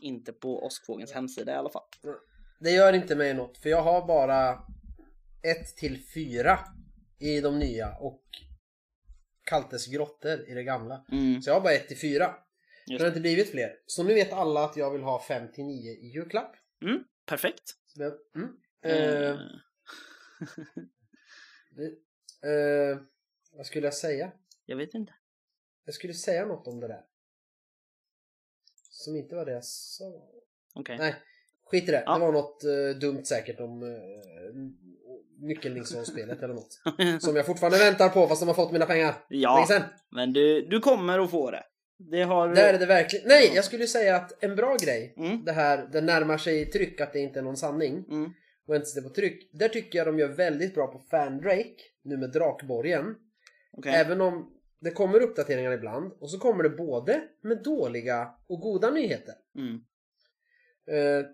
Inte 0.00 0.32
på 0.32 0.64
Åskfågelns 0.64 1.12
hemsida 1.12 1.52
i 1.52 1.54
alla 1.54 1.70
fall. 1.70 1.82
Det 2.60 2.70
gör 2.70 2.92
inte 2.92 3.16
mig 3.16 3.34
något, 3.34 3.58
för 3.58 3.68
jag 3.68 3.82
har 3.82 4.06
bara 4.06 4.52
1 4.52 5.76
till 5.76 6.02
4 6.14 6.58
i 7.18 7.40
de 7.40 7.58
nya 7.58 7.96
och 7.96 8.22
Kaltes 9.50 9.86
grottor 9.86 10.48
i 10.48 10.54
det 10.54 10.62
gamla. 10.62 11.04
Mm, 11.12 11.42
Så 11.42 11.50
jag 11.50 11.54
har 11.54 11.60
bara 11.60 11.74
1 11.74 11.88
till 11.88 11.98
4. 11.98 12.34
Det 12.86 12.92
just 12.92 13.00
har 13.00 13.06
det. 13.06 13.08
inte 13.08 13.20
blivit 13.20 13.50
fler. 13.50 13.76
Så 13.86 14.02
nu 14.02 14.14
vet 14.14 14.32
alla 14.32 14.64
att 14.64 14.76
jag 14.76 14.90
vill 14.90 15.02
ha 15.02 15.22
5 15.22 15.52
till 15.52 15.64
9 15.64 15.90
i 15.92 16.06
julklapp. 16.06 16.56
Mm, 16.82 17.04
perfekt. 17.26 17.62
Så 17.86 17.98
det- 17.98 18.18
Mm. 18.34 18.56
Eh, 18.82 19.30
Eh, 19.30 19.38
det, 21.70 21.86
eh, 22.48 22.98
vad 23.52 23.66
skulle 23.66 23.86
jag 23.86 23.94
säga? 23.94 24.32
jag 24.66 24.76
vet 24.76 24.94
inte. 24.94 25.12
Jag 25.84 25.94
skulle 25.94 26.14
säga 26.14 26.46
något 26.46 26.66
om 26.66 26.80
det 26.80 26.88
där. 26.88 27.04
Som 28.90 29.16
inte 29.16 29.34
var 29.34 29.44
det 29.46 29.52
jag 29.52 29.64
sa. 29.64 30.04
Okej. 30.74 30.98
Nej, 30.98 31.14
skit 31.64 31.88
i 31.88 31.92
det. 31.92 32.02
Ja. 32.06 32.14
Det 32.14 32.20
var 32.20 32.32
något 32.32 32.64
eh, 32.64 32.98
dumt 33.00 33.24
säkert 33.24 33.60
om 33.60 33.82
uh, 35.42 35.46
Nyckelningsspelet 35.48 36.42
eller 36.42 36.54
något. 36.54 36.80
Som 37.22 37.36
jag 37.36 37.46
fortfarande 37.46 37.78
väntar 37.78 38.08
på 38.08 38.26
fast 38.28 38.40
de 38.40 38.46
har 38.46 38.54
fått 38.54 38.72
mina 38.72 38.86
pengar. 38.86 39.14
ja, 39.28 39.66
men 40.10 40.32
du, 40.32 40.66
du 40.66 40.80
kommer 40.80 41.18
att 41.18 41.30
få 41.30 41.50
det. 41.50 41.62
Det 42.10 42.22
har... 42.22 42.54
Där 42.54 42.74
är 42.74 42.78
det 42.78 42.86
verkligen... 42.86 43.28
Nej, 43.28 43.52
jag 43.54 43.64
skulle 43.64 43.86
säga 43.86 44.16
att 44.16 44.44
en 44.44 44.56
bra 44.56 44.76
grej. 44.76 45.14
Mm, 45.16 45.44
Det 45.44 45.52
här, 45.52 45.88
det 45.92 46.00
närmar 46.00 46.38
sig 46.38 46.66
tryck 46.70 47.00
att 47.00 47.12
det 47.12 47.18
inte 47.20 47.38
är 47.38 47.42
någon 47.42 47.56
sanning. 47.56 48.04
mm, 48.10 48.30
Och 48.68 48.76
inte 48.76 48.90
det 48.94 49.02
på 49.02 49.08
tryck. 49.14 49.50
Där 49.52 49.68
tycker 49.68 49.98
jag 49.98 50.06
de 50.06 50.18
gör 50.18 50.28
väldigt 50.28 50.74
bra 50.74 50.86
på 50.86 50.98
Fandrake. 51.10 51.74
Nu 52.04 52.16
med 52.16 52.30
Drakborgen. 52.32 53.14
okej. 53.72 53.92
Även 53.94 54.20
om 54.20 54.50
det 54.80 54.90
kommer 54.90 55.20
uppdateringar 55.22 55.72
ibland. 55.72 56.12
Och 56.20 56.30
så 56.30 56.38
kommer 56.38 56.62
det 56.62 56.70
både 56.70 57.20
med 57.42 57.62
dåliga 57.62 58.30
och 58.48 58.60
goda 58.60 58.90
nyheter. 58.90 59.34
Mm, 59.58 59.80
Eh, 60.90 61.24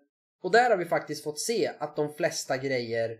och 0.42 0.52
där 0.52 0.70
har 0.70 0.76
vi 0.76 0.84
faktiskt 0.84 1.24
fått 1.24 1.40
se 1.40 1.70
att 1.78 1.96
de 1.96 2.14
flesta 2.14 2.56
grejer 2.56 3.10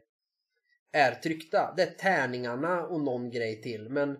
är 0.92 1.14
tryckta. 1.14 1.74
Det 1.76 1.82
är 1.82 1.90
tärningarna 1.90 2.86
och 2.86 3.00
någon 3.00 3.30
grej 3.30 3.62
till. 3.62 3.88
Men 3.88 4.16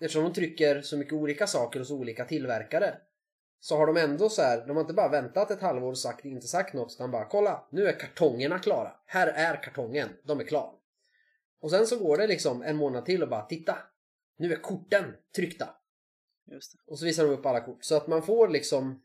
eftersom 0.00 0.24
de 0.24 0.32
trycker 0.32 0.80
så 0.80 0.96
mycket 0.96 1.12
olika 1.12 1.46
saker 1.46 1.78
hos 1.78 1.90
olika 1.90 2.24
tillverkare 2.24 2.94
så 3.60 3.76
har 3.76 3.86
de 3.86 3.96
ändå 3.96 4.28
så 4.28 4.42
här, 4.42 4.66
de 4.66 4.76
har 4.76 4.80
inte 4.80 4.94
bara 4.94 5.08
väntat 5.08 5.50
ett 5.50 5.60
halvår 5.60 5.90
och 5.90 5.98
sagt, 5.98 6.24
inte 6.24 6.46
sagt 6.46 6.74
något 6.74 6.92
utan 6.92 7.10
bara 7.10 7.24
kolla, 7.24 7.66
nu 7.70 7.86
är 7.86 7.98
kartongerna 7.98 8.58
klara. 8.58 8.92
Här 9.06 9.26
är 9.26 9.62
kartongen, 9.62 10.08
de 10.24 10.40
är 10.40 10.44
klara. 10.44 10.72
Och 11.60 11.70
sen 11.70 11.86
så 11.86 11.98
går 11.98 12.16
det 12.16 12.26
liksom 12.26 12.62
en 12.62 12.76
månad 12.76 13.04
till 13.04 13.22
och 13.22 13.28
bara 13.28 13.42
titta, 13.42 13.78
nu 14.38 14.52
är 14.52 14.56
korten 14.56 15.14
tryckta. 15.36 15.68
Och 16.86 16.98
så 16.98 17.04
visar 17.04 17.24
de 17.24 17.32
upp 17.32 17.46
alla 17.46 17.60
kort. 17.60 17.84
Så 17.84 17.96
att 17.96 18.06
man 18.06 18.22
får 18.22 18.48
liksom 18.48 19.02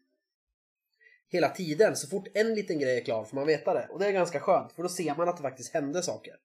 hela 1.28 1.50
tiden, 1.50 1.96
så 1.96 2.08
fort 2.08 2.28
en 2.34 2.56
liten 2.56 2.80
grej 2.80 2.98
är 2.98 3.04
klar 3.04 3.26
får 3.26 3.36
man 3.36 3.48
veta 3.48 3.74
det. 3.74 3.88
Och 3.92 4.00
det 4.00 4.08
är 4.08 4.12
ganska 4.12 4.40
skönt, 4.40 4.72
för 4.72 4.84
då 4.84 4.90
ser 4.90 5.16
man 5.16 5.30
att 5.30 5.38
det 5.38 5.44
faktiskt 5.44 5.74
händer 5.74 6.02
saker. 6.02 6.36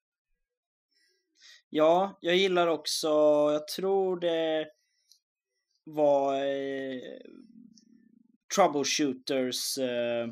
Ja, 1.71 2.19
jag 2.21 2.37
gillar 2.37 2.67
också, 2.67 3.09
jag 3.53 3.69
tror 3.69 4.21
det 4.21 4.67
var 5.85 6.35
eh, 6.35 7.01
Troubleshooters 8.57 9.79
eh, 9.79 10.29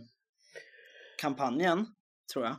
kampanjen, 1.18 1.86
tror 2.32 2.44
jag. 2.44 2.56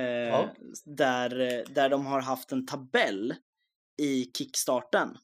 Eh, 0.00 0.28
Ja. 0.28 0.54
där, 0.84 1.64
där 1.74 1.88
de 1.88 2.06
har 2.06 2.20
haft 2.20 2.52
en 2.52 2.66
tabell 2.66 3.34
i 4.02 4.24
kickstarten. 4.38 5.18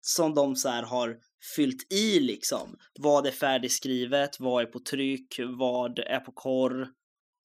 Som 0.00 0.34
de 0.34 0.56
så 0.56 0.68
har 0.68 1.18
fyllt 1.56 1.92
i 1.92 2.20
liksom. 2.20 2.78
Vad 3.00 3.26
är 3.26 3.30
färdigskrivet, 3.30 4.40
vad 4.40 4.62
är 4.62 4.66
på 4.66 4.78
tryck, 4.80 5.40
vad 5.58 5.98
är 5.98 6.20
på 6.20 6.32
korr. 6.32 6.88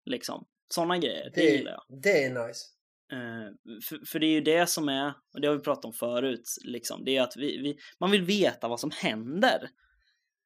Liksom. 0.05 0.45
Sådana 0.73 0.97
grejer, 0.97 1.23
det, 1.23 1.41
Det, 1.41 1.49
gillar 1.49 1.71
jag. 1.71 2.01
det 2.01 2.23
är 2.23 2.47
nice. 2.47 2.65
Eh, 3.11 3.79
för, 3.83 4.05
för 4.05 4.19
det 4.19 4.25
är 4.25 4.31
ju 4.31 4.41
det 4.41 4.69
som 4.69 4.89
är, 4.89 5.13
och 5.33 5.41
det 5.41 5.47
har 5.47 5.55
vi 5.55 5.61
pratat 5.61 5.85
om 5.85 5.93
förut, 5.93 6.49
liksom, 6.65 7.05
det 7.05 7.17
är 7.17 7.21
att 7.21 7.37
vi, 7.37 7.57
vi, 7.57 7.77
man 7.99 8.11
vill 8.11 8.23
veta 8.23 8.67
vad 8.67 8.79
som 8.79 8.91
händer 8.91 9.69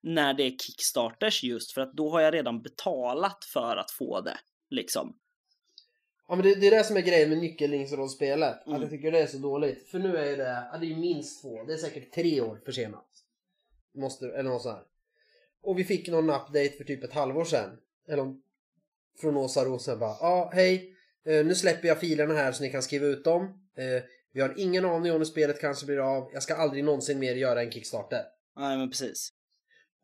när 0.04 0.34
det 0.34 0.44
är 0.44 0.50
kickstarters 0.50 1.44
just 1.44 1.74
för 1.74 1.82
att 1.82 1.94
då 1.94 2.10
har 2.10 2.22
jag 2.22 2.34
redan 2.34 2.62
betalat 2.62 3.46
för 3.46 3.78
att 3.78 3.92
få 3.92 4.22
det. 4.22 4.38
Liksom. 4.70 5.18
Ja 6.28 6.36
men 6.36 6.46
det, 6.46 6.56
det 6.56 6.68
är 6.68 6.72
det 6.72 6.84
som 6.84 6.98
är 6.98 7.02
grejen 7.02 7.30
med 7.30 7.38
nyckelringsrollspelet. 7.38 8.66
Mm. 8.66 8.76
Att 8.76 8.82
jag 8.82 8.92
tycker 8.92 9.12
det 9.12 9.22
är 9.22 9.28
så 9.28 9.38
dåligt. 9.38 9.90
För 9.90 10.00
nu 10.00 10.18
är 10.18 10.38
det, 10.38 10.68
ja, 10.72 10.78
det 10.78 10.92
är 10.92 10.96
minst 10.96 11.42
två, 11.42 11.64
det 11.64 11.74
är 11.74 11.78
säkert 11.78 12.14
tre 12.14 12.42
år 12.42 12.62
försenat. 12.66 13.10
Måste, 13.96 14.26
eller 14.26 14.50
något 14.50 14.62
sånt 14.62 14.76
här. 14.76 14.84
Och 15.62 15.80
vi 15.80 15.84
fick 15.84 16.08
någon 16.08 16.30
update 16.30 16.70
för 16.70 16.84
typ 16.84 17.04
ett 17.04 17.14
halvår 17.14 17.46
sedan. 17.46 17.78
Eller 18.08 18.36
från 19.22 19.38
Åsa 19.38 19.66
Rosen 19.66 20.00
bara, 20.00 20.18
ja 20.20 20.52
hej, 20.54 20.76
eh, 20.76 20.93
nu 21.26 21.56
släpper 21.56 21.88
jag 21.88 22.00
filerna 22.00 22.34
här 22.34 22.52
så 22.52 22.64
ni 22.64 22.70
kan 22.70 22.84
skriva 22.84 23.06
ut 23.06 23.24
dem. 23.24 23.44
Eh, 23.78 24.04
vi 24.34 24.42
har 24.42 24.54
ingen 24.58 24.86
aning 24.86 25.12
om 25.12 25.18
när 25.18 25.26
spelet 25.26 25.62
kanske 25.62 25.86
blir 25.86 26.16
av. 26.16 26.30
Jag 26.34 26.44
ska 26.44 26.56
aldrig 26.56 26.84
någonsin 26.84 27.20
mer 27.20 27.36
göra 27.36 27.64
en 27.64 27.72
Kickstarter. 27.72 28.24
Nej 28.56 28.78
men 28.78 28.90
precis. 28.90 29.30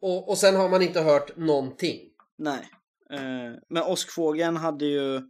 Och, 0.01 0.29
och 0.29 0.37
sen 0.37 0.55
har 0.55 0.69
man 0.69 0.81
inte 0.81 1.01
hört 1.01 1.37
någonting. 1.37 1.99
Nej. 2.37 2.69
Eh, 3.11 3.53
men 3.69 3.83
Åskfågeln 3.83 4.57
hade 4.57 4.85
ju 4.85 5.21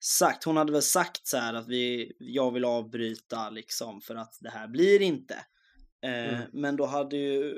sagt, 0.00 0.44
hon 0.44 0.56
hade 0.56 0.72
väl 0.72 0.82
sagt 0.82 1.26
så 1.26 1.36
här 1.36 1.54
att 1.54 1.68
vi, 1.68 2.12
jag 2.18 2.52
vill 2.52 2.64
avbryta 2.64 3.50
liksom 3.50 4.00
för 4.00 4.14
att 4.14 4.38
det 4.40 4.50
här 4.50 4.68
blir 4.68 5.02
inte. 5.02 5.34
Eh, 5.34 6.34
Mm. 6.34 6.40
Men 6.52 6.76
då 6.76 6.86
hade 6.86 7.16
ju 7.16 7.54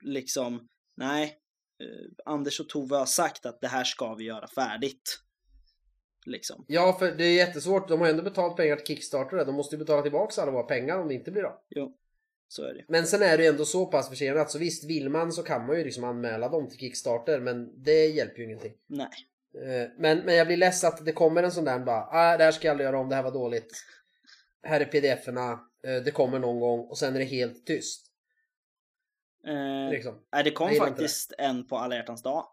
liksom, 0.00 0.68
nej, 0.96 1.38
eh, 1.82 2.32
Anders 2.32 2.60
och 2.60 2.68
Tove 2.68 2.96
har 2.96 3.06
sagt 3.06 3.46
att 3.46 3.60
det 3.60 3.68
här 3.68 3.84
ska 3.84 4.14
vi 4.14 4.24
göra 4.24 4.48
färdigt. 4.48 5.20
Liksom. 6.28 6.64
Ja, 6.68 6.96
för 6.98 7.12
det 7.12 7.24
är 7.24 7.34
jättesvårt. 7.36 7.88
De 7.88 8.00
har 8.00 8.08
ändå 8.08 8.22
betalt 8.22 8.56
pengar 8.56 8.76
till 8.76 8.86
Kickstarter. 8.86 9.44
De 9.44 9.54
måste 9.54 9.74
ju 9.74 9.78
betala 9.78 10.02
tillbaka 10.02 10.42
alla 10.42 10.50
våra 10.50 10.62
pengar 10.62 10.98
om 10.98 11.08
det 11.08 11.14
inte 11.14 11.30
blir 11.30 11.42
av. 11.42 11.58
Jo, 11.68 11.96
så 12.48 12.62
är 12.62 12.74
det. 12.74 12.84
Men 12.88 13.06
sen 13.06 13.22
är 13.22 13.36
det 13.36 13.42
ju 13.42 13.48
ändå 13.48 13.64
så 13.64 13.86
pass 13.86 14.08
försenat 14.08 14.50
så 14.50 14.58
visst, 14.58 14.84
vill 14.84 15.08
man 15.08 15.32
så 15.32 15.42
kan 15.42 15.66
man 15.66 15.76
ju 15.78 15.84
liksom 15.84 16.04
anmäla 16.04 16.48
dem 16.48 16.68
till 16.68 16.78
Kickstarter 16.78 17.40
men 17.40 17.82
det 17.84 18.06
hjälper 18.06 18.38
ju 18.38 18.44
ingenting. 18.44 18.72
Nej. 18.86 19.08
Eh, 19.54 19.90
Men, 19.98 20.18
men 20.18 20.34
jag 20.36 20.46
blir 20.46 20.56
less 20.56 20.84
att 20.84 21.04
det 21.04 21.12
kommer 21.12 21.42
en 21.42 21.52
sån 21.52 21.64
där 21.64 21.78
bara 21.78 22.08
ah, 22.10 22.36
det 22.36 22.44
här 22.44 22.52
ska 22.52 22.66
jag 22.66 22.72
aldrig 22.72 22.84
göra 22.86 22.98
om, 22.98 23.08
det 23.08 23.14
här 23.14 23.22
var 23.22 23.32
dåligt. 23.32 23.84
Här 24.62 24.80
är 24.80 24.84
pdf-erna, 24.84 25.52
eh, 25.84 26.02
det 26.04 26.10
kommer 26.10 26.38
någon 26.38 26.60
gång 26.60 26.80
och 26.80 26.98
sen 26.98 27.14
är 27.14 27.18
det 27.18 27.24
helt 27.24 27.66
tyst. 27.66 28.04
Eh, 29.46 29.90
Liksom. 29.90 30.14
det 30.44 30.50
kom 30.50 30.74
faktiskt 30.74 31.32
en 31.38 31.66
på 31.66 31.76
alla 31.76 31.94
hjärtans 31.96 32.22
dag. 32.22 32.46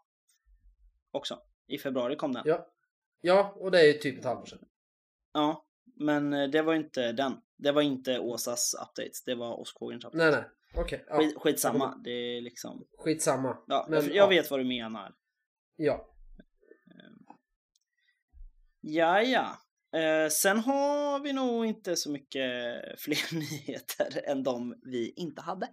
Också. 1.10 1.38
I 1.66 1.78
februari 1.78 2.16
kom 2.16 2.32
den. 2.32 2.42
Ja. 2.46 2.66
Ja, 3.20 3.56
och 3.56 3.70
det 3.70 3.80
är 3.80 3.86
ju 3.86 3.92
typ 3.92 4.18
ett 4.18 4.24
halvår 4.24 4.46
sedan. 4.46 4.58
Ja, 5.32 5.66
men 5.96 6.32
eh, 6.32 6.48
det 6.48 6.62
var 6.62 6.74
inte 6.74 7.12
den. 7.12 7.32
Det 7.56 7.72
var 7.72 7.82
inte 7.82 8.18
Åsas 8.18 8.74
updates, 8.74 9.24
det 9.24 9.34
var 9.34 9.60
Åskfågelns 9.60 10.04
updates. 10.04 10.18
Nej, 10.18 10.30
nej. 10.30 10.50
Okej. 10.74 11.04
ja. 11.08 11.18
Skit, 11.18 11.36
skitsamma, 11.36 12.00
det 12.04 12.10
är 12.10 12.40
liksom... 12.40 12.86
Skitsamma. 12.98 13.56
Ja, 13.66 13.86
Men, 13.88 14.04
jag 14.04 14.14
ja. 14.14 14.26
vet 14.26 14.50
vad 14.50 14.60
du 14.60 14.64
menar. 14.64 15.14
Ja. 15.76 16.12
Ja, 18.80 19.22
ja. 19.22 19.58
Eh, 20.00 20.28
sen 20.28 20.58
har 20.58 21.20
vi 21.20 21.32
nog 21.32 21.66
inte 21.66 21.96
så 21.96 22.10
mycket 22.10 22.44
fler 22.98 23.34
nyheter 23.34 24.30
än 24.30 24.42
de 24.42 24.74
vi 24.82 25.12
inte 25.16 25.42
hade. 25.42 25.66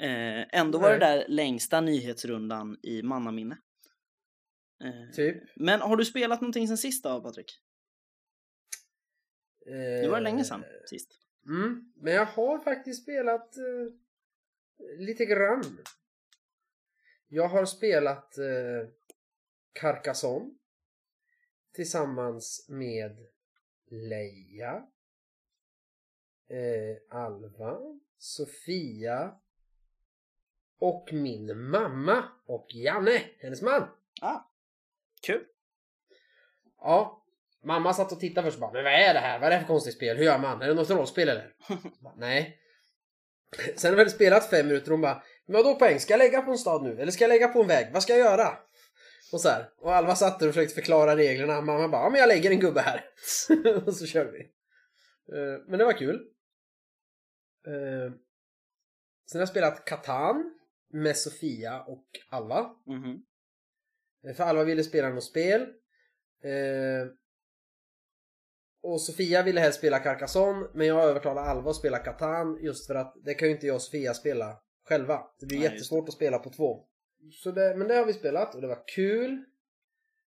Eh, 0.00 0.60
ändå 0.60 0.78
var 0.78 0.90
det 0.90 0.98
där 0.98 1.24
längsta 1.28 1.80
nyhetsrundan 1.80 2.76
i 2.82 3.02
mannaminne. 3.02 3.58
Eh, 4.82 5.14
Typ. 5.14 5.42
men 5.56 5.80
har 5.80 5.96
du 5.96 6.04
spelat 6.04 6.40
någonting 6.40 6.68
sen 6.68 6.78
sist 6.78 7.04
då, 7.04 7.20
Patrik? 7.20 7.58
Var 10.10 10.16
det 10.16 10.20
länge 10.20 10.44
sedan 10.44 10.64
sist. 10.86 11.18
Mm, 11.46 11.92
men 11.96 12.14
jag 12.14 12.26
har 12.26 12.58
faktiskt 12.58 13.02
spelat 13.02 13.56
eh, 13.56 13.94
lite 14.98 15.24
grann. 15.24 15.78
Jag 17.28 17.48
har 17.48 17.64
spelat 17.64 18.38
eh, 18.38 18.88
Carcassonne 19.72 20.54
tillsammans 21.72 22.66
med 22.68 23.26
Leia, 23.90 24.86
eh, 26.48 26.96
Alva, 27.08 27.78
Sofia 28.18 29.34
och 30.78 31.08
min 31.12 31.70
mamma 31.70 32.24
och 32.46 32.66
Janne, 32.74 33.22
hennes 33.38 33.62
man. 33.62 33.88
Ah, 34.20 34.40
kul! 35.26 35.44
Ja, 36.78 37.24
mamma 37.64 37.94
satt 37.94 38.12
och 38.12 38.20
tittade 38.20 38.46
först 38.46 38.56
och 38.56 38.60
bara 38.60 38.72
Men 38.72 38.84
vad 38.84 38.92
är 38.92 39.14
det 39.14 39.20
här? 39.20 39.38
Vad 39.38 39.46
är 39.46 39.50
det 39.50 39.56
här 39.56 39.62
för 39.62 39.68
konstigt 39.68 39.94
spel? 39.94 40.16
Hur 40.16 40.24
gör 40.24 40.38
man? 40.38 40.62
Är 40.62 40.68
det 40.68 40.74
något 40.74 40.90
rollspel 40.90 41.28
eller? 41.28 41.54
Bara, 42.02 42.14
Nej. 42.16 42.58
Sen 43.76 43.98
har 43.98 44.04
vi 44.04 44.10
spelat 44.10 44.50
fem 44.50 44.66
minuter 44.66 44.86
och 44.86 44.92
hon 44.92 45.00
bara 45.00 45.22
Men 45.46 45.56
vadå 45.56 45.74
poäng? 45.78 46.00
Ska 46.00 46.12
jag 46.12 46.18
lägga 46.18 46.42
på 46.42 46.50
en 46.50 46.58
stad 46.58 46.82
nu? 46.82 47.00
Eller 47.00 47.12
ska 47.12 47.24
jag 47.24 47.28
lägga 47.28 47.48
på 47.48 47.60
en 47.60 47.68
väg? 47.68 47.92
Vad 47.92 48.02
ska 48.02 48.12
jag 48.12 48.20
göra? 48.26 48.58
Och 49.32 49.40
så 49.40 49.48
här. 49.48 49.70
Och 49.78 49.94
Alva 49.94 50.14
satt 50.16 50.40
där 50.40 50.48
och 50.48 50.54
försökte 50.54 50.74
förklara 50.74 51.16
reglerna. 51.16 51.60
Mamma 51.60 51.88
bara 51.88 52.02
Ja 52.02 52.10
men 52.10 52.20
jag 52.20 52.28
lägger 52.28 52.50
en 52.50 52.60
gubbe 52.60 52.80
här. 52.80 53.04
och 53.86 53.96
så 53.96 54.06
kör 54.06 54.24
vi. 54.32 54.40
Eh, 55.36 55.60
Men 55.68 55.78
det 55.78 55.84
var 55.84 55.92
kul. 55.98 56.16
Eh, 57.66 58.12
Sen 59.30 59.38
har 59.38 59.40
jag 59.40 59.48
spelat 59.48 59.84
Catan 59.84 60.58
med 60.92 61.16
Sofia 61.16 61.80
och 61.82 62.06
Alva. 62.30 62.70
Mhm. 62.86 63.10
Eh, 63.10 63.16
För 64.36 64.44
Alva 64.44 64.64
ville 64.64 64.84
spela 64.84 65.08
något 65.08 65.24
spel. 65.24 65.60
Eh, 66.42 67.08
och 68.82 69.00
Sofia 69.00 69.42
ville 69.42 69.60
helst 69.60 69.78
spela 69.78 69.98
Carcassonne 69.98 70.68
men 70.74 70.86
jag 70.86 71.04
övertalade 71.04 71.46
Alva 71.46 71.70
att 71.70 71.76
spela 71.76 71.98
Catan 71.98 72.58
just 72.62 72.86
för 72.86 72.94
att 72.94 73.14
det 73.24 73.34
kan 73.34 73.48
ju 73.48 73.54
inte 73.54 73.66
jag 73.66 73.76
och 73.76 73.82
Sofia 73.82 74.14
spela 74.14 74.62
själva. 74.84 75.22
Det 75.40 75.46
blir 75.46 75.58
Nej, 75.58 75.68
jättesvårt 75.68 76.08
att 76.08 76.14
spela 76.14 76.38
på 76.38 76.50
två. 76.50 76.86
Så 77.32 77.50
det, 77.50 77.76
men 77.76 77.88
det 77.88 77.94
har 77.94 78.06
vi 78.06 78.12
spelat 78.12 78.54
och 78.54 78.60
det 78.60 78.66
var 78.66 78.84
kul. 78.86 79.44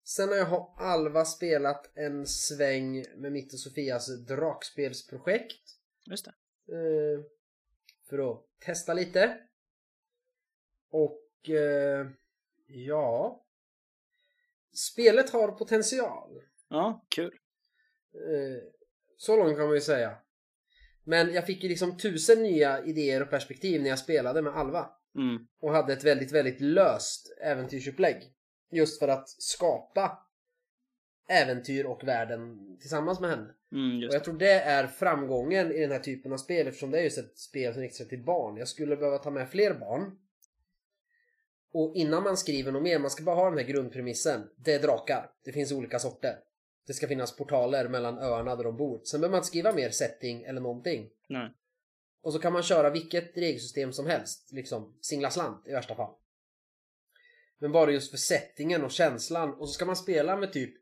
Sen 0.04 0.28
har 0.28 0.36
jag 0.36 0.52
och 0.52 0.74
Alva 0.76 1.24
spelat 1.24 1.90
en 1.96 2.26
sväng 2.26 3.04
med 3.16 3.32
mitt 3.32 3.52
och 3.52 3.58
Sofias 3.58 4.26
drakspelsprojekt. 4.26 5.62
Just 6.06 6.24
det. 6.24 6.32
Eh, 6.74 7.24
för 8.08 8.30
att 8.30 8.44
testa 8.58 8.94
lite. 8.94 9.38
Och 10.90 11.50
eh, 11.50 12.06
ja. 12.66 13.44
Spelet 14.78 15.30
har 15.30 15.48
potential. 15.52 16.42
Ja, 16.68 17.04
kul. 17.08 17.34
Eh, 18.14 18.62
så 19.16 19.36
långt 19.36 19.56
kan 19.56 19.66
man 19.66 19.74
ju 19.74 19.80
säga. 19.80 20.16
Men 21.04 21.32
jag 21.32 21.46
fick 21.46 21.62
ju 21.62 21.68
liksom 21.68 21.96
tusen 21.98 22.42
nya 22.42 22.84
idéer 22.84 23.22
och 23.22 23.30
perspektiv 23.30 23.82
när 23.82 23.88
jag 23.88 23.98
spelade 23.98 24.42
med 24.42 24.56
Alva. 24.56 24.90
Mm. 25.16 25.46
Och 25.60 25.72
hade 25.72 25.92
ett 25.92 26.04
väldigt, 26.04 26.32
väldigt 26.32 26.60
löst 26.60 27.38
äventyrsupplägg. 27.42 28.16
Just 28.70 28.98
för 28.98 29.08
att 29.08 29.28
skapa 29.28 30.18
äventyr 31.28 31.84
och 31.84 32.08
världen 32.08 32.58
tillsammans 32.80 33.20
med 33.20 33.30
henne. 33.30 33.54
Mm, 33.72 34.08
Och 34.08 34.14
jag 34.14 34.24
tror 34.24 34.38
det 34.38 34.60
är 34.60 34.86
framgången 34.86 35.72
i 35.72 35.80
den 35.80 35.90
här 35.92 35.98
typen 35.98 36.32
av 36.32 36.36
spel 36.36 36.66
eftersom 36.66 36.90
det 36.90 36.98
är 36.98 37.02
just 37.02 37.18
ett 37.18 37.38
spel 37.38 37.72
som 37.72 37.82
riktar 37.82 37.96
sig 37.96 38.08
till 38.08 38.24
barn. 38.24 38.56
Jag 38.56 38.68
skulle 38.68 38.96
behöva 38.96 39.18
ta 39.18 39.30
med 39.30 39.50
fler 39.50 39.74
barn. 39.74 40.18
Och 41.72 41.92
innan 41.96 42.22
man 42.22 42.36
skriver 42.36 42.72
något 42.72 42.82
mer, 42.82 42.98
man 42.98 43.10
ska 43.10 43.22
bara 43.22 43.36
ha 43.36 43.50
den 43.50 43.58
här 43.58 43.66
grundpremissen. 43.66 44.50
Det 44.56 44.74
är 44.74 44.82
drakar. 44.82 45.30
Det 45.44 45.52
finns 45.52 45.72
olika 45.72 45.98
sorter. 45.98 46.38
Det 46.86 46.94
ska 46.94 47.08
finnas 47.08 47.36
portaler 47.36 47.88
mellan 47.88 48.18
öarna 48.18 48.56
där 48.56 48.64
de 48.64 48.76
bor. 48.76 49.00
Sen 49.04 49.20
behöver 49.20 49.32
man 49.32 49.38
inte 49.38 49.48
skriva 49.48 49.72
mer 49.72 49.90
setting 49.90 50.42
eller 50.42 50.60
någonting. 50.60 51.10
Nej. 51.28 51.54
Och 52.22 52.32
så 52.32 52.38
kan 52.38 52.52
man 52.52 52.62
köra 52.62 52.90
vilket 52.90 53.36
regelsystem 53.36 53.92
som 53.92 54.06
helst. 54.06 54.52
Liksom 54.52 54.98
singla 55.00 55.30
slant 55.30 55.68
i 55.68 55.72
värsta 55.72 55.94
fall. 55.94 56.14
Men 57.58 57.72
bara 57.72 57.90
just 57.90 58.10
för 58.10 58.18
settingen 58.18 58.84
och 58.84 58.90
känslan. 58.90 59.54
Och 59.54 59.68
så 59.68 59.74
ska 59.74 59.84
man 59.84 59.96
spela 59.96 60.36
med 60.36 60.52
typ 60.52 60.74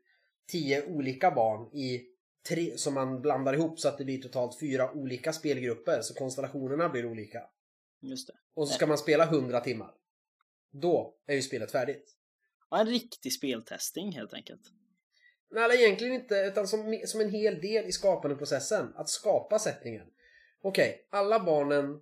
10 0.51 0.85
olika 0.85 1.31
barn 1.31 1.75
i 1.75 2.05
tre, 2.49 2.77
som 2.77 2.93
man 2.93 3.21
blandar 3.21 3.53
ihop 3.53 3.79
så 3.79 3.87
att 3.87 3.97
det 3.97 4.05
blir 4.05 4.21
totalt 4.21 4.59
fyra 4.59 4.91
olika 4.91 5.33
spelgrupper. 5.33 6.01
Så 6.01 6.13
konstellationerna 6.13 6.89
blir 6.89 7.05
olika. 7.05 7.39
Just 8.01 8.27
det. 8.27 8.33
Och 8.53 8.67
så 8.67 8.73
ska 8.73 8.87
man 8.87 8.97
spela 8.97 9.23
100 9.23 9.59
timmar. 9.59 9.93
Då 10.71 11.15
är 11.27 11.35
ju 11.35 11.41
spelet 11.41 11.71
färdigt. 11.71 12.15
Ja, 12.69 12.79
en 12.79 12.87
riktig 12.87 13.33
speltesting 13.33 14.11
helt 14.11 14.33
enkelt. 14.33 14.61
Nej, 15.51 15.63
eller 15.63 15.75
egentligen 15.75 16.13
inte, 16.13 16.35
utan 16.35 16.67
som, 16.67 17.01
som 17.05 17.21
en 17.21 17.29
hel 17.29 17.61
del 17.61 17.85
i 17.85 17.91
skapandeprocessen. 17.91 18.93
Att 18.95 19.09
skapa 19.09 19.59
sättningen. 19.59 20.07
Okej, 20.61 21.07
alla 21.09 21.39
barnen 21.39 22.01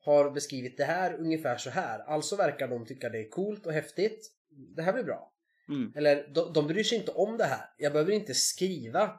har 0.00 0.30
beskrivit 0.30 0.76
det 0.76 0.84
här 0.84 1.14
ungefär 1.14 1.56
så 1.56 1.70
här. 1.70 1.98
Alltså 1.98 2.36
verkar 2.36 2.68
de 2.68 2.86
tycka 2.86 3.08
det 3.08 3.18
är 3.18 3.28
coolt 3.28 3.66
och 3.66 3.72
häftigt. 3.72 4.32
Det 4.76 4.82
här 4.82 4.92
blir 4.92 5.04
bra. 5.04 5.32
Mm. 5.68 5.92
Eller 5.96 6.28
de, 6.34 6.52
de 6.52 6.66
bryr 6.66 6.84
sig 6.84 6.98
inte 6.98 7.12
om 7.12 7.36
det 7.36 7.44
här. 7.44 7.70
Jag 7.76 7.92
behöver 7.92 8.12
inte 8.12 8.34
skriva 8.34 9.18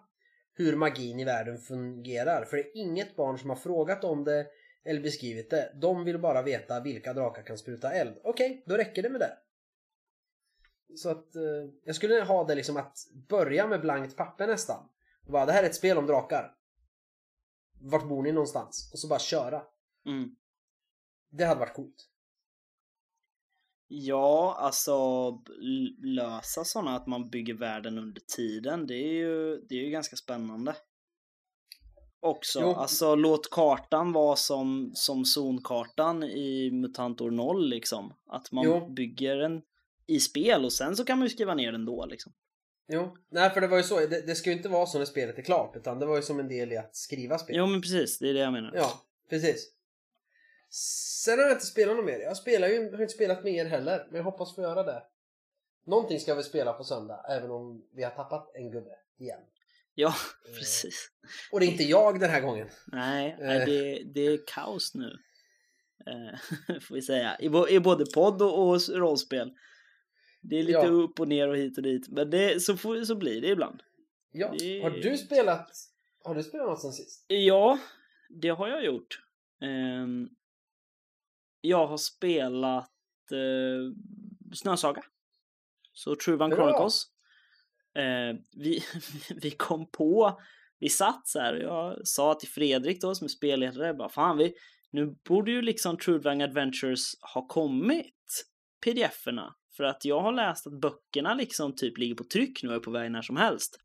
hur 0.54 0.76
magin 0.76 1.20
i 1.20 1.26
världen 1.26 1.58
fungerar. 1.58 2.46
För 2.46 2.58
det 2.58 2.64
är 2.64 2.78
inget 2.78 3.16
barn 3.16 3.38
som 3.38 3.50
har 3.50 3.58
frågat 3.58 4.04
om 4.04 4.24
det 4.24 4.48
eller 4.88 5.02
beskrivit 5.02 5.50
det. 5.50 5.72
De 5.76 6.04
vill 6.04 6.20
bara 6.20 6.42
veta 6.42 6.80
vilka 6.80 7.14
drakar 7.14 7.44
kan 7.44 7.58
spruta 7.58 7.92
eld. 7.92 8.18
Okej, 8.24 8.52
okay, 8.52 8.64
då 8.66 8.78
räcker 8.78 9.04
det 9.04 9.10
med 9.10 9.22
det. 9.22 9.38
Så 10.96 11.10
att 11.10 11.36
eh, 11.36 11.72
jag 11.84 11.96
skulle 11.96 12.22
ha 12.22 12.44
det 12.44 12.56
liksom 12.56 12.78
att 12.78 12.98
börja 13.30 13.68
med 13.68 13.82
blankt 13.82 14.18
papper 14.18 14.48
nästan. 14.48 14.90
Och 15.26 15.32
bara, 15.32 15.46
det 15.46 15.52
här 15.52 15.64
är 15.64 15.68
ett 15.68 15.76
spel 15.76 15.98
om 15.98 16.06
drakar. 16.06 16.56
Vart 17.82 18.08
bor 18.08 18.24
ni 18.24 18.32
någonstans? 18.32 18.90
Och 18.94 19.00
så 19.00 19.08
bara 19.08 19.20
köra. 19.20 19.64
Mm. 20.06 20.36
Det 21.30 21.44
hade 21.44 21.60
varit 21.60 21.74
coolt. 21.76 22.10
Ja, 23.88 24.56
alltså 24.60 24.98
lösa 26.04 26.64
sådana 26.64 26.96
att 26.96 27.08
man 27.08 27.30
bygger 27.30 27.54
världen 27.54 27.98
under 27.98 28.22
tiden, 28.36 28.88
det 28.88 28.94
är 28.94 29.14
ju, 29.14 29.58
det 29.70 29.76
är 29.76 29.84
ju 29.84 29.90
ganska 29.90 30.16
spännande. 30.16 30.76
Också, 32.20 32.60
jo. 32.62 32.74
alltså 32.74 33.16
låt 33.16 33.50
kartan 33.50 34.12
vara 34.12 34.36
som, 34.36 34.92
som 34.94 35.26
zonkartan 35.26 36.24
i 36.24 36.72
Mutantor 36.72 37.32
0 37.32 37.70
liksom. 37.70 38.14
Att 38.28 38.52
man 38.52 38.66
jo. 38.66 38.90
bygger 38.90 39.38
en 39.38 39.62
i 40.08 40.20
spel 40.20 40.66
och 40.66 40.74
sen 40.74 40.96
så 40.96 41.06
kan 41.06 41.18
man 41.18 41.26
ju 41.26 41.30
skriva 41.30 41.54
ner 41.54 41.72
den 41.72 41.86
då 41.86 42.06
liksom. 42.06 42.34
Jo, 42.88 43.18
nej 43.30 43.50
för 43.50 43.62
det 43.62 43.68
var 43.68 43.78
ju 43.78 43.84
så, 43.84 44.00
det, 44.00 44.28
det 44.28 44.36
ska 44.36 44.50
ju 44.50 44.56
inte 44.56 44.70
vara 44.70 44.86
så 44.86 44.98
när 44.98 45.06
spelet 45.06 45.38
är 45.38 45.42
klart 45.42 45.76
utan 45.76 46.00
det 46.00 46.06
var 46.06 46.16
ju 46.16 46.22
som 46.22 46.40
en 46.40 46.48
del 46.48 46.72
i 46.72 46.78
att 46.78 46.96
skriva 46.96 47.38
spel. 47.38 47.56
Jo 47.56 47.66
men 47.66 47.82
precis, 47.82 48.20
det 48.20 48.30
är 48.30 48.34
det 48.34 48.40
jag 48.40 48.54
menar. 48.54 48.72
Ja, 48.76 49.02
precis. 49.30 49.72
Sen 50.70 51.40
har 51.40 51.46
jag 51.46 51.56
inte 51.56 51.66
spelat 51.66 51.96
något 51.96 52.06
mer. 52.06 52.20
Jag 52.20 52.38
spelar 52.38 52.68
ju, 52.68 52.92
har 52.92 53.02
inte 53.02 53.14
spelat 53.14 53.44
mer 53.44 53.66
heller, 53.66 54.08
men 54.10 54.18
jag 54.18 54.24
hoppas 54.24 54.56
få 54.56 54.62
göra 54.62 54.84
det. 54.84 55.04
Någonting 55.86 56.20
ska 56.20 56.36
vi 56.36 56.44
spela 56.44 56.74
på 56.74 56.84
söndag, 56.84 57.26
även 57.30 57.52
om 57.52 57.86
vi 57.92 58.04
har 58.04 58.12
tappat 58.12 58.52
en 58.56 58.72
gubbe 58.72 58.96
igen. 59.18 59.40
Ja, 60.00 60.08
eh, 60.08 60.56
precis. 60.58 61.12
Och 61.52 61.60
det 61.60 61.66
är 61.66 61.68
inte 61.68 61.84
jag 61.84 62.20
den 62.20 62.30
här 62.30 62.42
gången. 62.42 62.70
Nej, 62.88 63.38
eh. 63.42 63.66
det, 63.66 64.04
det 64.14 64.26
är 64.26 64.40
kaos 64.48 64.96
nu. 64.96 65.18
Eh, 66.08 66.80
får 66.82 66.96
vi 66.96 67.02
säga. 67.02 67.38
I, 67.40 67.76
I 67.76 67.80
både 67.80 68.06
podd 68.14 68.42
och, 68.42 68.70
och 68.70 68.82
rollspel. 68.90 69.52
Det 70.42 70.60
är 70.60 70.64
lite 70.64 70.78
ja. 70.78 70.88
upp 70.88 71.20
och 71.20 71.28
ner 71.28 71.48
och 71.48 71.58
hit 71.58 71.78
och 71.78 71.84
dit. 71.84 72.10
Men 72.10 72.30
det, 72.30 72.64
så, 72.64 72.78
får, 72.78 73.04
så 73.04 73.16
blir 73.16 73.42
det 73.42 73.48
ibland. 73.48 73.84
Ja. 74.32 74.54
Det... 74.60 74.82
Har 74.82 74.90
du 74.90 75.18
spelat 75.18 75.70
Har 76.24 76.36
du 76.36 76.44
spelat 76.44 76.68
något 76.68 76.82
sen 76.82 76.94
sist? 76.94 77.26
Ja, 77.28 77.80
det 78.30 78.50
har 78.50 78.68
jag 78.68 78.86
gjort. 78.86 79.20
Um, 79.62 80.30
jag 81.62 81.88
har 81.88 81.98
spelat 81.98 82.92
Snösaga. 84.54 85.04
Så 85.94 86.16
Truvan 86.16 86.52
Chronicles. 86.52 87.08
Eh, 87.98 88.36
vi, 88.52 88.84
vi 89.42 89.52
kom 89.52 89.92
på, 89.92 90.40
vi 90.80 90.90
satt 90.90 91.28
så 91.28 91.40
här 91.40 91.54
och 91.54 91.62
jag 91.62 92.08
sa 92.08 92.34
till 92.34 92.50
Fredrik 92.50 93.02
då 93.02 93.16
som 93.16 93.26
är 93.26 93.30
spelledare, 93.30 93.94
bara 93.94 94.10
fan 94.10 94.38
vi, 94.38 94.54
nu 94.92 95.16
borde 95.28 95.52
ju 95.52 95.62
liksom 95.62 95.98
Trudvang 95.98 96.42
Adventures 96.42 97.14
ha 97.34 97.48
kommit 97.48 98.46
pdf-erna 98.86 99.54
för 99.78 99.84
att 99.84 100.06
jag 100.06 100.22
har 100.22 100.32
läst 100.32 100.68
att 100.68 100.82
böckerna 100.82 101.34
liksom 101.34 101.76
typ 101.76 101.98
ligger 101.98 102.16
på 102.16 102.24
tryck 102.24 102.64
nu 102.64 102.70
och 102.70 102.76
är 102.76 102.80
på 102.80 102.92
väg 102.92 103.12
när 103.12 103.22
som 103.22 103.38
helst. 103.38 103.80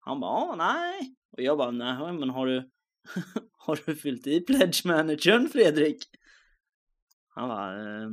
Han 0.00 0.20
bara, 0.20 0.56
nej. 0.56 1.14
Och 1.32 1.42
jag 1.42 1.58
bara, 1.58 1.70
nej 1.70 2.12
men 2.12 2.30
har 2.30 2.46
du, 2.46 2.70
har 3.52 3.80
du 3.86 3.96
fyllt 3.96 4.26
i 4.26 4.40
pledge 4.40 4.82
managern 4.84 5.48
Fredrik? 5.48 6.04
Han 7.28 7.48
bara, 7.48 8.02
eh, 8.02 8.08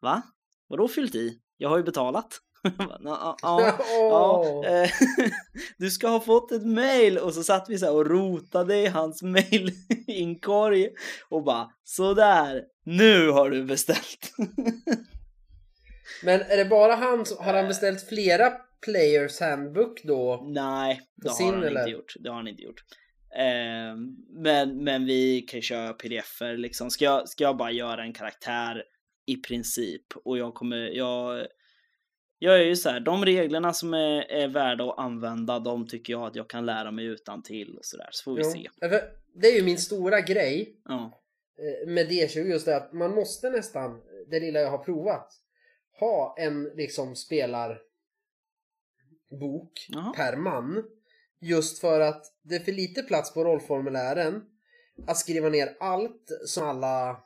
va? 0.00 0.22
Vadå 0.66 0.88
fyllt 0.88 1.14
i? 1.14 1.40
Jag 1.56 1.68
har 1.68 1.76
ju 1.76 1.84
betalat 1.84 2.40
ja, 2.78 3.36
ja, 3.42 3.78
ja, 3.90 4.64
eh, 4.66 4.90
du 5.78 5.90
ska 5.90 6.08
ha 6.08 6.20
fått 6.20 6.52
ett 6.52 6.66
mail 6.66 7.18
och 7.18 7.34
så 7.34 7.42
satt 7.42 7.68
vi 7.68 7.78
så 7.78 7.96
och 7.96 8.06
rotade 8.06 8.76
i 8.76 8.86
hans 8.86 9.22
mailinkorg 10.08 10.88
och 11.28 11.42
bara 11.44 11.70
sådär, 11.84 12.64
nu 12.84 13.30
har 13.30 13.50
du 13.50 13.64
beställt. 13.64 14.32
Men 16.24 16.40
är 16.40 16.56
det 16.56 16.64
bara 16.64 16.94
han 16.94 17.26
som, 17.26 17.44
har 17.44 17.54
han 17.54 17.68
beställt 17.68 18.08
flera 18.08 18.50
Players 18.84 19.40
Handbook 19.40 20.02
då? 20.04 20.44
Nej, 20.46 21.00
det 21.16 21.28
har 21.28 21.52
han 21.52 21.64
eller? 21.64 21.80
inte 21.80 21.90
gjort. 21.90 22.14
Det 22.20 22.28
har 22.28 22.36
han 22.36 22.48
inte 22.48 22.62
gjort. 22.62 22.84
Eh, 23.38 23.96
men, 24.42 24.84
men 24.84 25.04
vi 25.04 25.40
kan 25.40 25.62
köra 25.62 25.92
pdf-er 25.92 26.56
liksom. 26.56 26.90
Ska 26.90 27.04
jag, 27.04 27.28
ska 27.28 27.44
jag 27.44 27.56
bara 27.56 27.70
göra 27.70 28.02
en 28.02 28.12
karaktär 28.12 28.82
i 29.26 29.36
princip 29.36 30.06
och 30.24 30.38
jag 30.38 30.54
kommer, 30.54 30.76
jag 30.76 31.46
jag 32.38 32.60
är 32.60 32.64
ju 32.64 32.76
så 32.76 32.88
här, 32.88 33.00
de 33.00 33.24
reglerna 33.24 33.72
som 33.72 33.94
är, 33.94 34.30
är 34.30 34.48
värda 34.48 34.84
att 34.84 34.98
använda, 34.98 35.58
de 35.58 35.86
tycker 35.86 36.12
jag 36.12 36.22
att 36.22 36.36
jag 36.36 36.48
kan 36.48 36.66
lära 36.66 36.90
mig 36.90 37.04
utan 37.04 37.42
till 37.42 37.76
och 37.78 37.84
sådär, 37.84 38.08
så 38.10 38.24
får 38.24 38.34
vi 38.34 38.42
jo. 38.42 38.50
se. 38.50 38.68
Det 39.34 39.46
är 39.46 39.56
ju 39.56 39.62
min 39.62 39.78
stora 39.78 40.20
grej 40.20 40.80
ja. 40.84 41.20
Eh, 41.58 41.88
med 41.88 42.10
D20, 42.10 42.44
just 42.44 42.66
det 42.66 42.76
att 42.76 42.92
man 42.92 43.14
måste 43.14 43.50
nästan, 43.50 44.02
det 44.30 44.40
lilla 44.40 44.60
jag 44.60 44.70
har 44.70 44.78
provat, 44.78 45.32
ha 46.00 46.34
en 46.38 46.64
liksom 46.64 47.16
spelarbok 47.16 47.80
Aha. 49.96 50.12
per 50.16 50.36
man. 50.36 50.84
Just 51.40 51.78
för 51.78 52.00
att 52.00 52.24
det 52.42 52.54
är 52.54 52.60
för 52.60 52.72
lite 52.72 53.02
plats 53.02 53.34
på 53.34 53.44
rollformulären 53.44 54.42
att 55.06 55.18
skriva 55.18 55.48
ner 55.48 55.76
allt 55.80 56.30
som 56.46 56.68
alla 56.68 57.22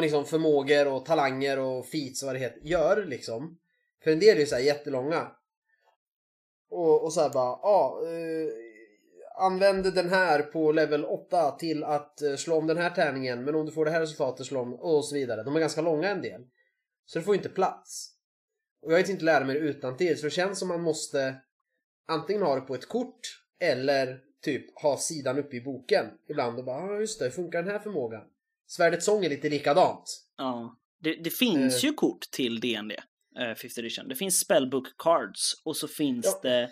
liksom 0.00 0.24
förmågor 0.24 0.88
och 0.88 1.06
talanger 1.06 1.58
och 1.58 1.86
feats 1.86 2.22
och 2.22 2.26
vad 2.26 2.34
det 2.34 2.40
heter 2.40 2.60
gör 2.60 3.04
liksom. 3.04 3.58
För 4.04 4.10
en 4.10 4.20
del 4.20 4.36
är 4.36 4.40
ju 4.40 4.46
såhär 4.46 4.62
jättelånga. 4.62 5.30
Och, 6.70 7.04
och 7.04 7.12
så 7.12 7.20
bara, 7.20 7.58
ja, 7.62 7.62
ah, 7.62 8.06
eh, 8.08 8.48
använd 9.36 9.94
den 9.94 10.08
här 10.08 10.42
på 10.42 10.72
level 10.72 11.04
8 11.04 11.50
till 11.50 11.84
att 11.84 12.22
eh, 12.22 12.36
slå 12.36 12.56
om 12.56 12.66
den 12.66 12.76
här 12.76 12.90
tärningen 12.90 13.44
men 13.44 13.54
om 13.54 13.66
du 13.66 13.72
får 13.72 13.84
det 13.84 13.90
här 13.90 14.00
resultatet 14.00 14.46
slå 14.46 14.60
om 14.60 14.74
och 14.74 15.04
så 15.04 15.14
vidare. 15.14 15.42
De 15.42 15.56
är 15.56 15.60
ganska 15.60 15.80
långa 15.80 16.08
en 16.08 16.22
del. 16.22 16.42
Så 17.06 17.18
det 17.18 17.24
får 17.24 17.34
inte 17.34 17.48
plats. 17.48 18.08
Och 18.82 18.92
jag 18.92 18.96
vet 18.96 19.08
inte 19.08 19.24
lära 19.24 19.44
mig 19.44 19.54
det 19.54 19.60
utan 19.60 19.96
till 19.96 20.18
så 20.18 20.26
det 20.26 20.30
känns 20.30 20.58
som 20.58 20.68
man 20.68 20.82
måste 20.82 21.36
antingen 22.08 22.42
ha 22.42 22.54
det 22.54 22.60
på 22.60 22.74
ett 22.74 22.88
kort 22.88 23.20
eller 23.60 24.20
typ 24.42 24.80
ha 24.82 24.98
sidan 24.98 25.38
uppe 25.38 25.56
i 25.56 25.60
boken 25.60 26.06
ibland 26.28 26.58
och 26.58 26.64
bara 26.64 26.86
ja 26.86 26.96
ah, 26.96 27.00
just 27.00 27.18
det, 27.18 27.24
hur 27.24 27.32
funkar 27.32 27.62
den 27.62 27.72
här 27.72 27.78
förmågan? 27.78 28.22
Svärdets 28.66 29.04
sång 29.04 29.24
är 29.24 29.28
lite 29.28 29.48
likadant. 29.48 30.24
Ja, 30.36 30.76
det, 31.00 31.14
det 31.14 31.30
finns 31.30 31.84
uh, 31.84 31.90
ju 31.90 31.94
kort 31.94 32.20
till 32.30 32.60
DND, 32.60 32.92
uh, 33.38 33.54
5th 33.54 33.78
edition. 33.78 34.08
Det 34.08 34.14
finns 34.14 34.38
spellbook 34.38 34.86
cards 34.98 35.62
och 35.64 35.76
så 35.76 35.88
finns 35.88 36.26
ja. 36.42 36.50
det 36.50 36.70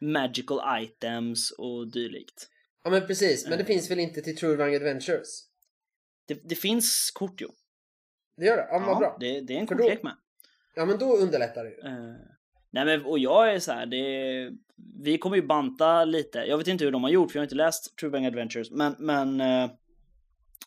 magical 0.00 0.82
items 0.82 1.50
och 1.50 1.90
dylikt. 1.92 2.48
Ja 2.84 2.90
men 2.90 3.06
precis, 3.06 3.48
men 3.48 3.58
det 3.58 3.64
uh, 3.64 3.66
finns 3.66 3.90
väl 3.90 3.98
inte 3.98 4.22
till 4.22 4.36
True 4.36 4.56
Rang 4.56 4.74
Adventures? 4.74 5.28
Det, 6.28 6.40
det 6.48 6.54
finns 6.54 7.10
kort 7.14 7.40
jo. 7.40 7.48
Det 8.36 8.46
gör 8.46 8.56
det? 8.56 8.66
Ja, 8.70 8.78
men 8.78 8.88
ja, 8.88 8.94
vad 8.94 8.98
bra. 8.98 9.16
Det, 9.20 9.40
det 9.40 9.54
är 9.54 9.58
en 9.58 9.66
kortlek 9.66 10.02
med. 10.02 10.16
Ja, 10.74 10.84
men 10.84 10.98
då 10.98 11.16
underlättar 11.16 11.64
det 11.64 11.70
ju. 11.70 11.76
Uh, 11.76 12.14
nej, 12.70 12.84
men 12.84 13.04
och 13.04 13.18
jag 13.18 13.54
är 13.54 13.58
så 13.58 13.72
här, 13.72 13.86
det, 13.86 14.50
vi 15.02 15.18
kommer 15.18 15.36
ju 15.36 15.42
banta 15.42 16.04
lite. 16.04 16.38
Jag 16.38 16.58
vet 16.58 16.68
inte 16.68 16.84
hur 16.84 16.92
de 16.92 17.02
har 17.02 17.10
gjort, 17.10 17.32
för 17.32 17.38
jag 17.38 17.40
har 17.40 17.46
inte 17.46 17.54
läst 17.54 17.96
True 17.96 18.10
Bang 18.10 18.26
Adventures, 18.26 18.70
men, 18.70 18.96
men 18.98 19.40
uh, 19.40 19.70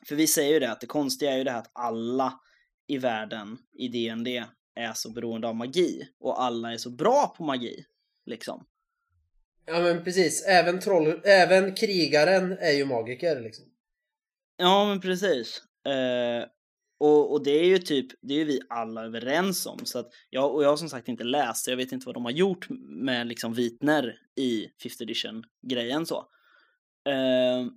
för 0.08 0.16
vi 0.16 0.28
säger 0.28 0.54
ju 0.54 0.60
det 0.60 0.72
att 0.72 0.82
det 0.82 0.88
konstiga 0.88 1.32
är 1.32 1.38
ju 1.38 1.44
det 1.44 1.52
här 1.52 1.60
att 1.60 1.72
alla 1.74 2.40
i 2.88 2.98
världen 2.98 3.58
i 3.74 3.88
DND 3.88 4.28
är 4.76 4.94
så 4.94 5.10
beroende 5.10 5.48
av 5.48 5.56
magi 5.56 6.08
och 6.20 6.44
alla 6.44 6.74
är 6.74 6.78
så 6.78 6.90
bra 6.90 7.34
på 7.38 7.44
magi, 7.44 7.86
liksom. 8.26 8.66
Ja 9.66 9.80
men 9.80 10.04
precis, 10.04 10.46
även 10.46 10.80
troll, 10.80 11.22
även 11.24 11.76
krigaren 11.76 12.58
är 12.60 12.72
ju 12.72 12.86
magiker 12.86 13.42
liksom. 13.42 13.66
Ja 14.58 14.86
men 14.86 15.02
precis. 15.02 15.62
Uh, 15.88 16.48
och, 16.98 17.32
och, 17.32 17.44
det 17.44 17.52
är 17.52 17.66
ju 17.66 17.78
typ, 17.78 18.08
det 18.22 18.34
är 18.34 18.38
ju 18.38 18.46
vi 18.46 18.60
alla 18.70 19.06
överens 19.06 19.66
om. 19.66 19.86
Så 19.86 20.00
att 20.00 20.10
jag, 20.30 20.56
och 20.56 20.64
jag 20.64 20.70
har 20.70 20.78
som 20.78 20.90
sagt 20.90 21.08
inte 21.08 21.24
läst, 21.24 21.64
så 21.64 21.72
jag 21.72 21.78
vet 21.78 21.92
inte 21.92 22.06
vad 22.06 22.16
de 22.16 22.26
har 22.26 22.32
gjort 22.32 22.68
med 22.90 23.28
liksom 23.28 23.54
vitner 23.54 24.18
i 24.36 24.68
5th 24.84 25.04
edition 25.04 25.44
grejen 25.68 26.06
så. 26.06 26.18
Uh, 27.10 27.72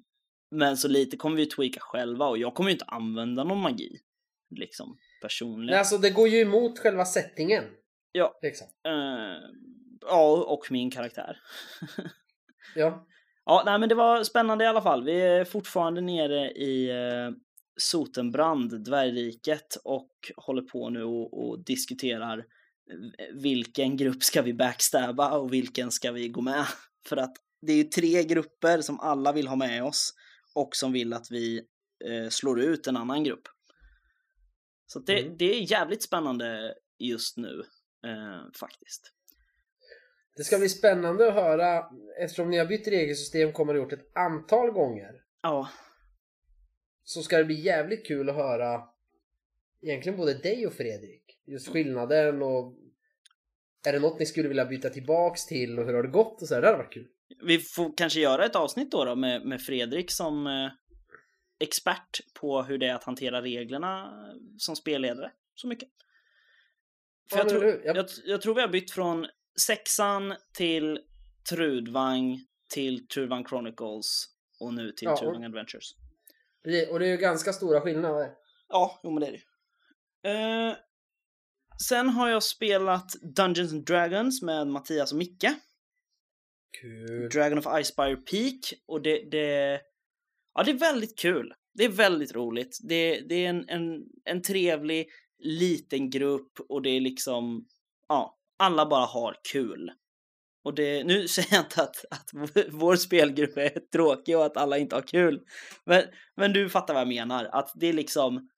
men 0.51 0.77
så 0.77 0.89
lite 0.89 1.17
kommer 1.17 1.37
vi 1.37 1.47
tweaka 1.47 1.81
själva 1.81 2.27
och 2.27 2.39
jag 2.39 2.55
kommer 2.55 2.71
ju 2.71 2.75
inte 2.75 2.85
använda 2.85 3.45
någon 3.45 3.61
magi. 3.61 4.01
Liksom 4.51 4.99
personligen. 5.21 5.71
Nej, 5.71 5.79
alltså 5.79 5.99
det 5.99 6.11
går 6.11 6.29
ju 6.29 6.41
emot 6.41 6.79
själva 6.79 7.05
settingen. 7.05 7.65
Ja. 8.13 8.39
Liksom. 8.43 8.67
Uh, 8.89 9.39
ja, 10.01 10.45
och 10.47 10.67
min 10.71 10.91
karaktär. 10.91 11.37
ja. 12.75 13.07
Ja, 13.45 13.63
nej 13.67 13.79
men 13.79 13.89
det 13.89 13.95
var 13.95 14.25
spännande 14.25 14.65
i 14.65 14.67
alla 14.67 14.83
fall. 14.83 15.05
Vi 15.05 15.21
är 15.21 15.45
fortfarande 15.45 16.01
nere 16.01 16.51
i 16.51 16.93
uh, 16.93 17.37
Sotenbrand, 17.77 18.85
dvärgriket, 18.85 19.77
och 19.85 20.11
håller 20.37 20.63
på 20.63 20.91
nu 20.91 21.05
och, 21.05 21.49
och, 21.49 21.65
diskuterar 21.65 22.45
vilken 23.35 23.97
grupp 23.97 24.23
ska 24.23 24.43
vi 24.43 24.55
backstabba 24.55 25.39
och 25.39 25.53
vilken 25.53 25.91
ska 25.91 26.13
vi 26.13 26.29
gå 26.29 26.41
med? 26.41 26.67
För 27.09 27.17
att 27.17 27.37
det 27.67 27.73
är 27.73 27.77
ju 27.77 27.85
tre 27.85 28.25
grupper 28.25 28.81
som 28.81 29.01
alla 29.01 29.33
vill 29.33 29.49
ha 29.49 29.57
med 29.57 29.85
oss 29.85 30.15
och 30.55 30.77
som 30.77 30.93
vill 30.93 31.13
att 31.13 31.31
vi 31.31 31.63
eh, 32.05 32.29
slår 32.29 32.61
ut 32.61 32.87
en 32.87 32.97
annan 32.97 33.25
grupp. 33.25 33.49
Så 34.93 34.99
det, 34.99 35.21
mm. 35.21 35.37
det 35.39 35.45
är 35.45 35.71
jävligt 35.73 36.03
spännande 36.03 36.75
just 36.99 37.37
nu, 37.37 37.63
eh, 38.07 38.53
faktiskt. 38.61 39.13
Det 40.37 40.45
ska 40.45 40.59
bli 40.59 40.69
spännande 40.69 41.29
att 41.29 41.35
höra, 41.35 41.85
eftersom 42.23 42.51
ni 42.51 42.59
har 42.59 42.67
bytt 42.67 42.89
regelsystem 42.89 43.53
kommer 43.53 43.75
ha 43.75 43.81
gjort 43.81 43.93
ett 43.93 44.17
antal 44.17 44.71
gånger. 44.71 45.11
Ja, 45.43 45.69
Så 47.05 47.23
ska 47.23 47.39
det 47.39 47.45
bli 47.45 47.61
jävligt 47.61 48.07
kul 48.07 48.29
att 48.29 48.37
höra 48.37 48.83
egentligen 49.83 50.19
både 50.19 50.35
dig 50.35 50.67
och 50.67 50.73
Fredrik. 50.73 51.23
Just 51.47 51.69
skillnaden 51.69 52.43
och 52.43 52.75
är 53.87 53.93
det 53.93 53.99
något 53.99 54.19
ni 54.19 54.27
skulle 54.27 54.49
vilja 54.49 54.65
byta 54.65 54.91
tillbaks 54.91 55.47
till 55.47 55.79
och 55.79 55.87
hur 55.87 55.95
har 55.95 56.03
det 56.03 56.09
gått 56.09 56.43
och 56.43 56.49
så 56.49 56.55
här, 56.55 56.61
Det 56.63 56.67
hade 56.67 56.79
varit 56.79 56.93
kul. 56.93 57.09
vi 57.47 57.59
får 57.59 57.97
kanske 57.97 58.21
göra 58.21 58.45
ett 58.47 58.57
avsnitt 58.57 58.91
då, 58.91 59.05
då 59.05 59.17
med, 59.17 59.47
med 59.47 59.61
Fredrik 59.63 60.11
som 60.11 60.47
eh, 60.47 60.71
expert 61.59 62.21
på 62.35 62.63
hur 62.63 62.79
det 62.79 62.87
är 62.87 62.95
att 62.95 63.05
hantera 63.05 63.43
reglerna 63.43 64.13
som 64.59 64.77
spelledare. 64.77 65.33
Så 65.55 65.67
mycket. 65.69 65.89
För 67.31 67.37
Ja, 67.39 67.43
jag, 67.43 67.49
tror? 67.49 67.83
Jag- 67.85 68.09
jag, 68.25 68.43
tror 68.43 68.55
vi 68.55 68.61
har 68.61 68.69
bytt 68.69 68.91
från 68.91 69.27
sexan 69.61 70.35
till 70.53 71.01
Trudvang 71.51 72.41
till 72.75 73.09
Trudvang 73.09 73.45
Chronicles 73.49 74.25
och 74.61 74.75
nu 74.75 74.93
till 74.93 75.07
Ja, 75.07 75.17
Trudvang 75.19 75.45
Adventures. 75.45 75.95
Och 76.91 76.99
det 76.99 77.07
är 77.07 77.11
ju 77.11 77.17
ganska 77.17 77.53
stora 77.53 77.81
skillnader. 77.81 78.31
Ja, 78.69 79.01
jo 79.03 79.11
men 79.11 79.21
det 79.21 79.27
är 79.27 79.33
det 79.33 79.39
ju. 79.39 79.45
Eh, 80.69 80.77
sen 81.89 82.09
har 82.09 82.29
jag 82.29 82.43
spelat 82.43 83.13
Dungeons 83.37 83.73
and 83.73 83.85
Dragons 83.87 84.43
med 84.43 84.67
Mattias 84.67 85.13
och 85.13 85.19
Micke. 85.19 85.47
Kul. 86.81 87.29
Dragon 87.29 87.59
of 87.59 87.67
Icespire 87.81 88.17
Peak 88.17 88.75
och 88.87 89.03
det, 89.03 89.31
det, 89.31 89.81
ja, 90.55 90.63
det 90.63 90.71
är 90.71 90.79
väldigt 90.79 91.19
kul. 91.19 91.55
Det 91.75 91.85
är 91.85 91.89
väldigt 91.89 92.35
roligt. 92.35 92.79
Det, 92.83 93.21
det 93.21 93.35
är 93.45 93.49
en, 93.51 93.69
en, 93.69 94.03
en 94.25 94.43
trevlig 94.43 95.09
liten 95.39 96.11
grupp 96.11 96.61
och 96.69 96.83
det 96.83 96.91
är 96.91 97.01
liksom, 97.01 97.67
ja, 98.09 98.39
alla 98.59 98.87
bara 98.87 99.07
har 99.07 99.37
kul. 99.53 99.91
Och 100.65 100.75
det, 100.75 101.05
nu 101.05 101.29
säger 101.29 101.55
jag 101.55 101.65
inte 101.65 101.83
att, 101.83 102.05
att 102.11 102.31
vår 102.73 102.97
spelgrupp 102.97 103.57
är 103.57 103.81
tråkig 103.93 104.37
och 104.39 104.45
att 104.47 104.57
alla 104.57 104.79
inte 104.79 104.95
har 104.97 105.03
kul. 105.03 105.41
Men, 105.85 106.03
men 106.37 106.53
du 106.53 106.69
fattar 106.69 106.95
vad 106.95 107.01
jag 107.01 107.09
menar. 107.09 107.45
Att 107.45 107.71
det 107.75 107.87
är 107.87 107.93
liksom, 107.93 108.49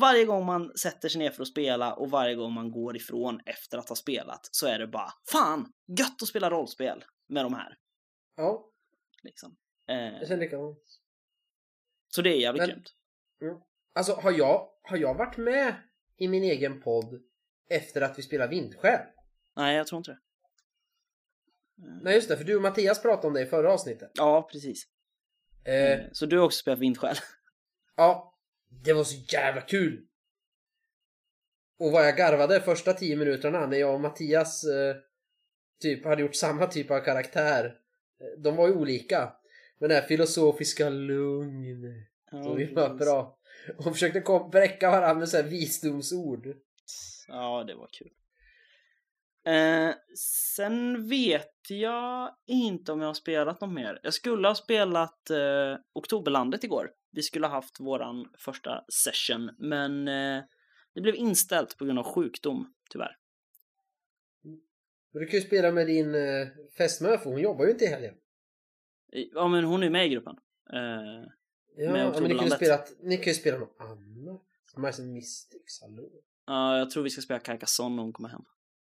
varje 0.00 0.24
gång 0.24 0.46
man 0.46 0.72
sätter 0.76 1.08
sig 1.08 1.18
ner 1.18 1.30
för 1.30 1.42
att 1.42 1.48
spela 1.48 1.94
och 1.94 2.10
varje 2.10 2.34
gång 2.34 2.52
man 2.52 2.70
går 2.70 2.96
ifrån 2.96 3.40
efter 3.46 3.78
att 3.78 3.88
ha 3.88 3.96
spelat 3.96 4.48
så 4.50 4.66
är 4.66 4.78
det 4.78 4.86
bara, 4.86 5.12
fan, 5.32 5.72
gött 5.98 6.22
att 6.22 6.28
spela 6.28 6.50
rollspel 6.50 7.04
med 7.28 7.44
de 7.44 7.54
här. 7.54 7.76
Ja, 8.36 8.66
Liksom. 9.22 9.56
jag 9.86 10.06
Eh, 10.06 10.28
känner 10.28 10.36
likadant. 10.36 10.78
Så 12.10 12.22
det 12.22 12.30
är 12.30 12.40
jävligt 12.40 12.60
Men- 12.60 12.68
grymt. 12.70 12.94
Alltså 13.92 14.12
har 14.12 14.32
jag, 14.32 14.68
har 14.82 14.96
jag 14.96 15.14
varit 15.14 15.36
med 15.36 15.74
i 16.16 16.28
min 16.28 16.42
egen 16.44 16.80
podd 16.80 17.22
efter 17.70 18.00
att 18.00 18.18
vi 18.18 18.22
spelade 18.22 18.50
Vindskäl? 18.50 19.00
Nej, 19.56 19.76
jag 19.76 19.86
tror 19.86 19.98
inte 19.98 20.10
det. 20.10 20.18
Nej 22.02 22.14
just 22.14 22.28
det, 22.28 22.36
för 22.36 22.44
du 22.44 22.56
och 22.56 22.62
Mattias 22.62 23.02
pratade 23.02 23.26
om 23.26 23.34
det 23.34 23.40
i 23.42 23.46
förra 23.46 23.72
avsnittet. 23.72 24.10
Ja, 24.14 24.48
precis. 24.52 24.84
Eh, 25.64 25.74
Eh, 25.74 26.00
så 26.12 26.26
du 26.26 26.38
har 26.38 26.44
också 26.46 26.58
spelat 26.58 26.78
Vindskäl? 26.78 27.16
ja, 27.96 28.38
det 28.68 28.92
var 28.92 29.04
så 29.04 29.16
jävla 29.28 29.60
kul! 29.60 30.06
Och 31.78 31.92
vad 31.92 32.06
jag 32.06 32.16
garvade 32.16 32.60
första 32.60 32.92
tio 32.92 33.16
minuterna 33.16 33.66
när 33.66 33.76
jag 33.76 33.94
och 33.94 34.00
Mattias 34.00 34.64
eh, 34.64 34.96
typ 35.80 36.04
hade 36.04 36.22
gjort 36.22 36.34
samma 36.34 36.66
typ 36.66 36.90
av 36.90 37.00
karaktär. 37.00 37.64
Eh, 38.20 38.40
De 38.42 38.56
var 38.56 38.68
ju 38.68 38.74
olika. 38.74 39.32
Men 39.80 39.88
det 39.88 39.94
här 39.94 40.06
filosofiska 40.06 40.88
lugn. 40.88 42.04
Så 42.30 42.54
vi 42.54 42.74
var 42.74 42.94
bra. 42.94 43.38
Och 43.76 43.84
försökte 43.84 44.22
bräcka 44.52 44.90
varandra 44.90 45.14
med 45.14 45.28
så 45.28 45.36
här 45.36 45.44
visdomsord. 45.44 46.46
Ja, 47.28 47.64
det 47.66 47.74
var 47.74 47.88
kul. 47.92 48.10
Eh, 49.46 49.94
sen 50.16 51.08
vet 51.08 51.56
jag 51.68 52.34
inte 52.46 52.92
om 52.92 53.00
jag 53.00 53.06
har 53.06 53.14
spelat 53.14 53.60
något 53.60 53.72
mer. 53.72 54.00
Jag 54.02 54.14
skulle 54.14 54.48
ha 54.48 54.54
spelat 54.54 55.30
eh, 55.30 55.76
Oktoberlandet 55.92 56.64
igår. 56.64 56.90
Vi 57.12 57.22
skulle 57.22 57.46
ha 57.46 57.54
haft 57.54 57.80
våran 57.80 58.28
första 58.38 58.84
session, 59.04 59.50
men 59.58 60.08
eh, 60.08 60.42
det 60.94 61.00
blev 61.00 61.14
inställt 61.14 61.78
på 61.78 61.84
grund 61.84 61.98
av 61.98 62.04
sjukdom, 62.04 62.74
tyvärr. 62.90 63.16
Men 65.12 65.22
du 65.22 65.26
kan 65.26 65.40
ju 65.40 65.46
spela 65.46 65.72
med 65.72 65.86
din 65.86 66.14
eh, 66.14 66.48
fästmö 66.76 67.18
för 67.18 67.30
hon 67.30 67.40
jobbar 67.40 67.64
ju 67.64 67.70
inte 67.70 67.84
i 67.84 67.88
helgen. 67.88 68.14
Ja, 69.12 69.48
men 69.48 69.64
hon 69.64 69.82
är 69.82 69.90
med 69.90 70.06
i 70.06 70.08
gruppen. 70.08 70.36
Eh, 70.72 71.30
Ja, 71.76 71.92
Med 71.92 72.12
men 72.12 72.22
ni 72.22 72.34
kan 72.34 72.44
ju 72.44 72.50
spela, 72.50 72.84
ni 73.02 73.16
kan 73.16 73.26
ju 73.26 73.34
spela 73.34 73.58
något 73.58 73.76
annat. 73.78 74.42
Mice 74.76 75.02
and 75.02 75.12
Mystics, 75.12 75.80
hallå. 75.82 76.10
ja, 76.46 76.78
jag 76.78 76.90
tror 76.90 77.02
vi 77.02 77.10
ska 77.10 77.20
spela 77.22 77.40
Carcassonne 77.40 77.96
när 77.96 78.02
hon 78.02 78.12
kommer 78.12 78.28
hem 78.28 78.42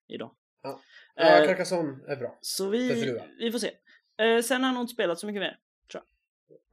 idag. 0.08 0.32
Ja. 0.64 0.82
Ja, 1.16 1.24
Carcassonne 1.24 2.00
är 2.08 2.16
bra. 2.16 2.38
Så 2.42 2.70
vi, 2.70 3.18
vi 3.40 3.52
får 3.52 3.60
se. 3.60 3.72
Eh, 4.18 4.42
sen 4.42 4.62
har 4.64 4.70
jag 4.70 4.74
nog 4.74 4.84
inte 4.84 4.94
spelat 4.94 5.20
så 5.20 5.28
mycket 5.28 5.40
mer. 5.42 5.60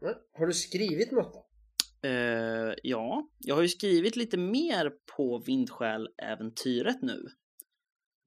Nej. 0.01 0.15
Har 0.33 0.47
du 0.47 0.53
skrivit 0.53 1.11
något 1.11 1.33
då? 1.33 1.47
Eh, 2.09 2.75
ja, 2.83 3.29
jag 3.39 3.55
har 3.55 3.63
ju 3.63 3.69
skrivit 3.69 4.17
lite 4.17 4.37
mer 4.37 4.93
på 5.17 5.39
Vindskäl-äventyret 5.39 7.03
nu. 7.03 7.27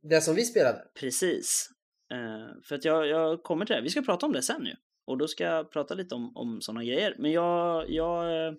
Det 0.01 0.21
som 0.21 0.35
vi 0.35 0.45
spelade? 0.45 0.87
Precis. 0.99 1.69
Eh, 2.11 2.61
för 2.63 2.75
att 2.75 2.85
jag, 2.85 3.07
jag 3.07 3.43
kommer 3.43 3.65
till 3.65 3.75
det. 3.75 3.81
Vi 3.81 3.89
ska 3.89 4.01
prata 4.01 4.25
om 4.25 4.31
det 4.33 4.41
sen 4.41 4.65
ju. 4.65 4.75
Och 5.11 5.17
då 5.17 5.27
ska 5.27 5.43
jag 5.43 5.71
prata 5.71 5.93
lite 5.93 6.15
om, 6.15 6.37
om 6.37 6.61
sådana 6.61 6.83
grejer. 6.83 7.15
Men 7.19 7.31
jag, 7.31 7.89
jag 7.89 8.47
eh, 8.47 8.53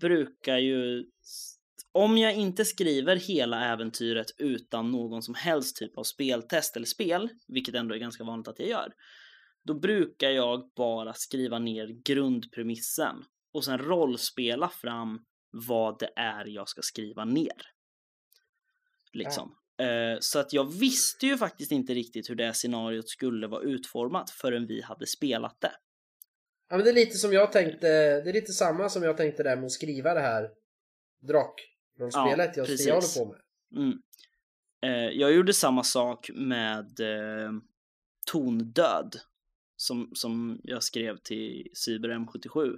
brukar 0.00 0.58
ju... 0.58 1.04
Om 1.92 2.18
jag 2.18 2.34
inte 2.34 2.64
skriver 2.64 3.16
hela 3.16 3.64
äventyret 3.64 4.26
utan 4.38 4.90
någon 4.90 5.22
som 5.22 5.34
helst 5.34 5.76
typ 5.76 5.98
av 5.98 6.02
speltest 6.02 6.76
eller 6.76 6.86
spel, 6.86 7.28
vilket 7.48 7.74
ändå 7.74 7.94
är 7.94 7.98
ganska 7.98 8.24
vanligt 8.24 8.48
att 8.48 8.58
jag 8.58 8.68
gör, 8.68 8.92
då 9.64 9.74
brukar 9.74 10.30
jag 10.30 10.70
bara 10.76 11.12
skriva 11.12 11.58
ner 11.58 11.86
grundpremissen 11.86 13.24
och 13.52 13.64
sen 13.64 13.78
rollspela 13.78 14.68
fram 14.68 15.24
vad 15.50 15.98
det 15.98 16.10
är 16.16 16.46
jag 16.46 16.68
ska 16.68 16.82
skriva 16.82 17.24
ner. 17.24 17.62
Liksom. 19.12 19.56
Eh, 19.80 20.18
Så 20.20 20.38
att 20.38 20.52
jag 20.52 20.72
visste 20.72 21.26
ju 21.26 21.36
faktiskt 21.36 21.72
inte 21.72 21.94
riktigt 21.94 22.30
hur 22.30 22.34
det 22.34 22.54
scenariot 22.54 23.08
skulle 23.08 23.46
vara 23.46 23.62
utformat 23.62 24.30
förrän 24.30 24.66
vi 24.66 24.80
hade 24.82 25.06
spelat 25.06 25.60
det. 25.60 25.72
Ja 26.68 26.76
men 26.76 26.84
det 26.84 26.90
är 26.90 26.94
lite 26.94 27.18
som 27.18 27.32
jag 27.32 27.52
tänkte, 27.52 27.86
det 28.20 28.30
är 28.30 28.32
lite 28.32 28.52
samma 28.52 28.88
som 28.88 29.02
jag 29.02 29.16
tänkte 29.16 29.42
där 29.42 29.56
med 29.56 29.64
att 29.64 29.72
skriva 29.72 30.14
det 30.14 30.20
här 30.20 30.50
Drakrollspelet 31.22 32.56
Ja, 32.56 32.60
jag, 32.60 32.66
precis. 32.66 32.86
jag 32.86 32.94
håller 32.94 33.24
på 33.24 33.32
med. 33.32 33.40
Mm. 33.82 33.98
Eh, 34.82 35.10
Jag 35.20 35.32
gjorde 35.32 35.54
samma 35.54 35.82
sak 35.84 36.30
med 36.34 37.00
eh, 37.00 37.52
Tondöd 38.32 39.16
som, 39.76 40.10
som 40.14 40.60
jag 40.64 40.82
skrev 40.82 41.16
till 41.16 41.70
Cyber 41.74 42.08
M77 42.08 42.76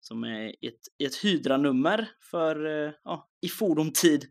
som 0.00 0.24
är 0.24 0.48
ett, 0.48 0.80
ett 1.08 1.16
hydranummer 1.24 2.08
för, 2.30 2.86
eh, 2.86 2.92
ja, 3.04 3.28
i 3.40 3.48
fordomtid. 3.48 4.26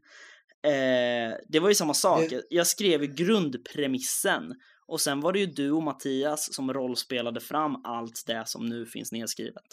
Eh, 0.63 1.37
det 1.47 1.59
var 1.59 1.69
ju 1.69 1.75
samma 1.75 1.93
sak. 1.93 2.29
Det- 2.29 2.43
Jag, 2.49 2.67
skrev 2.67 3.01
ju 3.01 3.07
grundpremissen 3.13 4.55
och 4.87 5.01
sen 5.01 5.21
var 5.21 5.33
det 5.33 5.39
ju 5.39 5.45
du 5.45 5.71
och 5.71 5.83
Mattias 5.83 6.53
som 6.53 6.73
rollspelade 6.73 7.39
fram 7.39 7.85
allt 7.85 8.23
det 8.27 8.43
som 8.45 8.65
nu 8.65 8.85
finns 8.85 9.11
nedskrivet. 9.11 9.63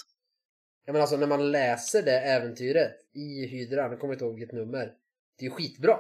Ja 0.85 0.93
men 0.93 1.03
alltså 1.03 1.17
när 1.17 1.27
man 1.27 1.51
läser 1.53 2.03
det 2.03 2.21
äventyret 2.21 2.93
i 3.15 3.47
Hydran, 3.47 3.91
jag 3.91 4.01
kommer 4.01 4.13
inte 4.15 4.25
ihåg 4.25 4.35
vilket 4.39 4.55
nummer. 4.55 4.93
Det 5.39 5.45
är 5.45 5.49
ju 5.49 5.51
skitbra. 5.51 5.99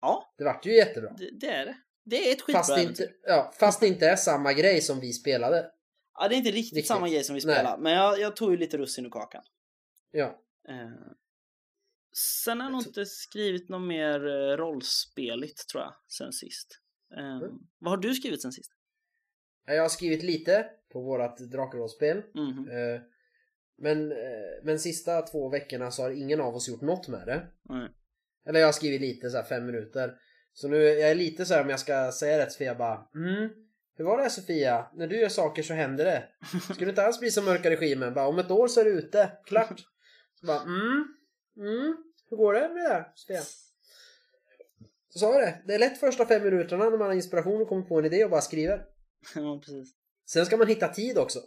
Ja, 0.00 0.34
Det 0.38 0.44
vart 0.44 0.66
ju 0.66 0.76
jättebra. 0.76 1.10
det, 1.18 1.30
det 1.40 1.46
är 1.46 1.66
det. 1.66 1.76
Det 2.04 2.28
är 2.28 2.32
ett 2.32 2.42
skitbra 2.42 2.58
Fast 2.60 2.70
äventyr. 2.70 2.88
inte, 3.04 3.14
ja, 3.22 3.52
fast 3.58 3.80
det 3.80 3.86
inte 3.86 4.06
är 4.08 4.16
samma 4.16 4.52
grej 4.52 4.80
som 4.80 5.00
vi 5.00 5.12
spelade. 5.12 5.70
Ja, 6.14 6.28
det 6.28 6.34
är 6.34 6.36
inte 6.36 6.50
riktigt, 6.50 6.76
Riktigt. 6.76 6.86
samma 6.88 7.08
grej 7.08 7.24
som 7.24 7.34
vi 7.36 7.40
Nej. 7.44 7.54
spelar, 7.54 7.78
men 7.78 7.92
jag, 7.92 8.20
jag 8.20 8.36
tog 8.36 8.50
ju 8.50 8.56
lite 8.56 8.78
russin 8.78 9.06
ur 9.06 9.10
kakan. 9.10 9.42
Ja. 10.10 10.38
Eh, 10.68 10.74
sen 12.44 12.60
har 12.60 12.66
jag 12.66 12.72
nog 12.72 12.86
inte 12.86 13.06
skrivit 13.06 13.68
något 13.68 13.88
mer 13.88 14.26
eh, 14.26 14.56
rollspeligt 14.56 15.68
tror 15.68 15.82
jag, 15.82 15.94
sen 16.08 16.32
sist. 16.32 16.80
Eh, 17.16 17.36
Mm. 17.36 17.58
Vad 17.78 17.90
har 17.92 17.96
du 17.96 18.14
skrivit 18.14 18.42
sen 18.42 18.52
sist? 18.52 18.72
Jag 19.66 19.82
har 19.82 19.88
skrivit 19.88 20.22
lite 20.22 20.66
på 20.92 21.00
vårat 21.02 21.38
Drakrollspel. 21.38 22.22
Mhm. 22.34 22.68
Eh, 22.70 23.00
Men, 23.80 24.12
eh, 24.12 24.18
men 24.64 24.78
sista 24.78 25.22
två 25.22 25.48
veckorna 25.48 25.90
så 25.90 26.02
har 26.02 26.10
ingen 26.10 26.40
av 26.40 26.54
oss 26.54 26.68
gjort 26.68 26.80
något 26.80 27.08
med 27.08 27.26
det. 27.26 27.46
Nej. 27.68 27.88
Eller 28.48 28.60
jag 28.60 28.66
har 28.66 28.72
skrivit 28.72 29.00
lite 29.00 29.30
så 29.30 29.36
här 29.36 29.44
fem 29.44 29.66
minuter. 29.66 30.14
Så 30.52 30.68
nu 30.68 30.76
jag 30.76 31.10
är 31.10 31.14
lite 31.14 31.44
så 31.46 31.54
här 31.54 31.62
om 31.62 31.70
jag 31.70 31.80
ska 31.80 32.12
säga 32.12 32.38
rätt 32.38 32.52
Sofia 32.52 32.74
bara 32.74 33.06
mm, 33.14 33.50
Hur 33.96 34.04
var 34.04 34.16
det 34.16 34.22
här, 34.22 34.30
Sofia? 34.30 34.90
När 34.94 35.06
du 35.06 35.20
gör 35.20 35.28
saker 35.28 35.62
så 35.62 35.74
händer 35.74 36.04
det. 36.04 36.28
Skulle 36.74 36.86
det 36.86 36.90
inte 36.90 37.02
alls 37.02 37.20
bli 37.20 37.30
som 37.30 37.44
mörka 37.44 37.70
regimen? 37.70 38.14
Bara 38.14 38.26
om 38.28 38.38
ett 38.38 38.50
år 38.50 38.68
så 38.68 38.80
är 38.80 38.84
det 38.84 38.90
ute. 38.90 39.32
Klart. 39.46 39.80
Så 40.34 40.46
bara 40.46 40.62
mm, 40.62 41.04
mm. 41.56 41.96
Hur 42.30 42.36
går 42.36 42.52
det 42.52 42.68
med 42.68 42.84
det 42.84 43.06
Sofia? 43.14 43.40
Så 45.08 45.18
sa 45.18 45.38
det. 45.38 45.62
Det 45.66 45.74
är 45.74 45.78
lätt 45.78 46.00
första 46.00 46.26
fem 46.26 46.42
minuterna 46.42 46.84
när 46.84 46.98
man 46.98 47.06
har 47.06 47.14
inspiration 47.14 47.62
och 47.62 47.68
kommer 47.68 47.82
på 47.82 47.98
en 47.98 48.04
idé 48.04 48.24
och 48.24 48.30
bara 48.30 48.40
skriver. 48.40 48.84
ja, 49.34 49.60
precis. 49.64 49.94
Sen 50.26 50.46
ska 50.46 50.56
man 50.56 50.66
hitta 50.66 50.88
tid 50.88 51.18
också. 51.18 51.38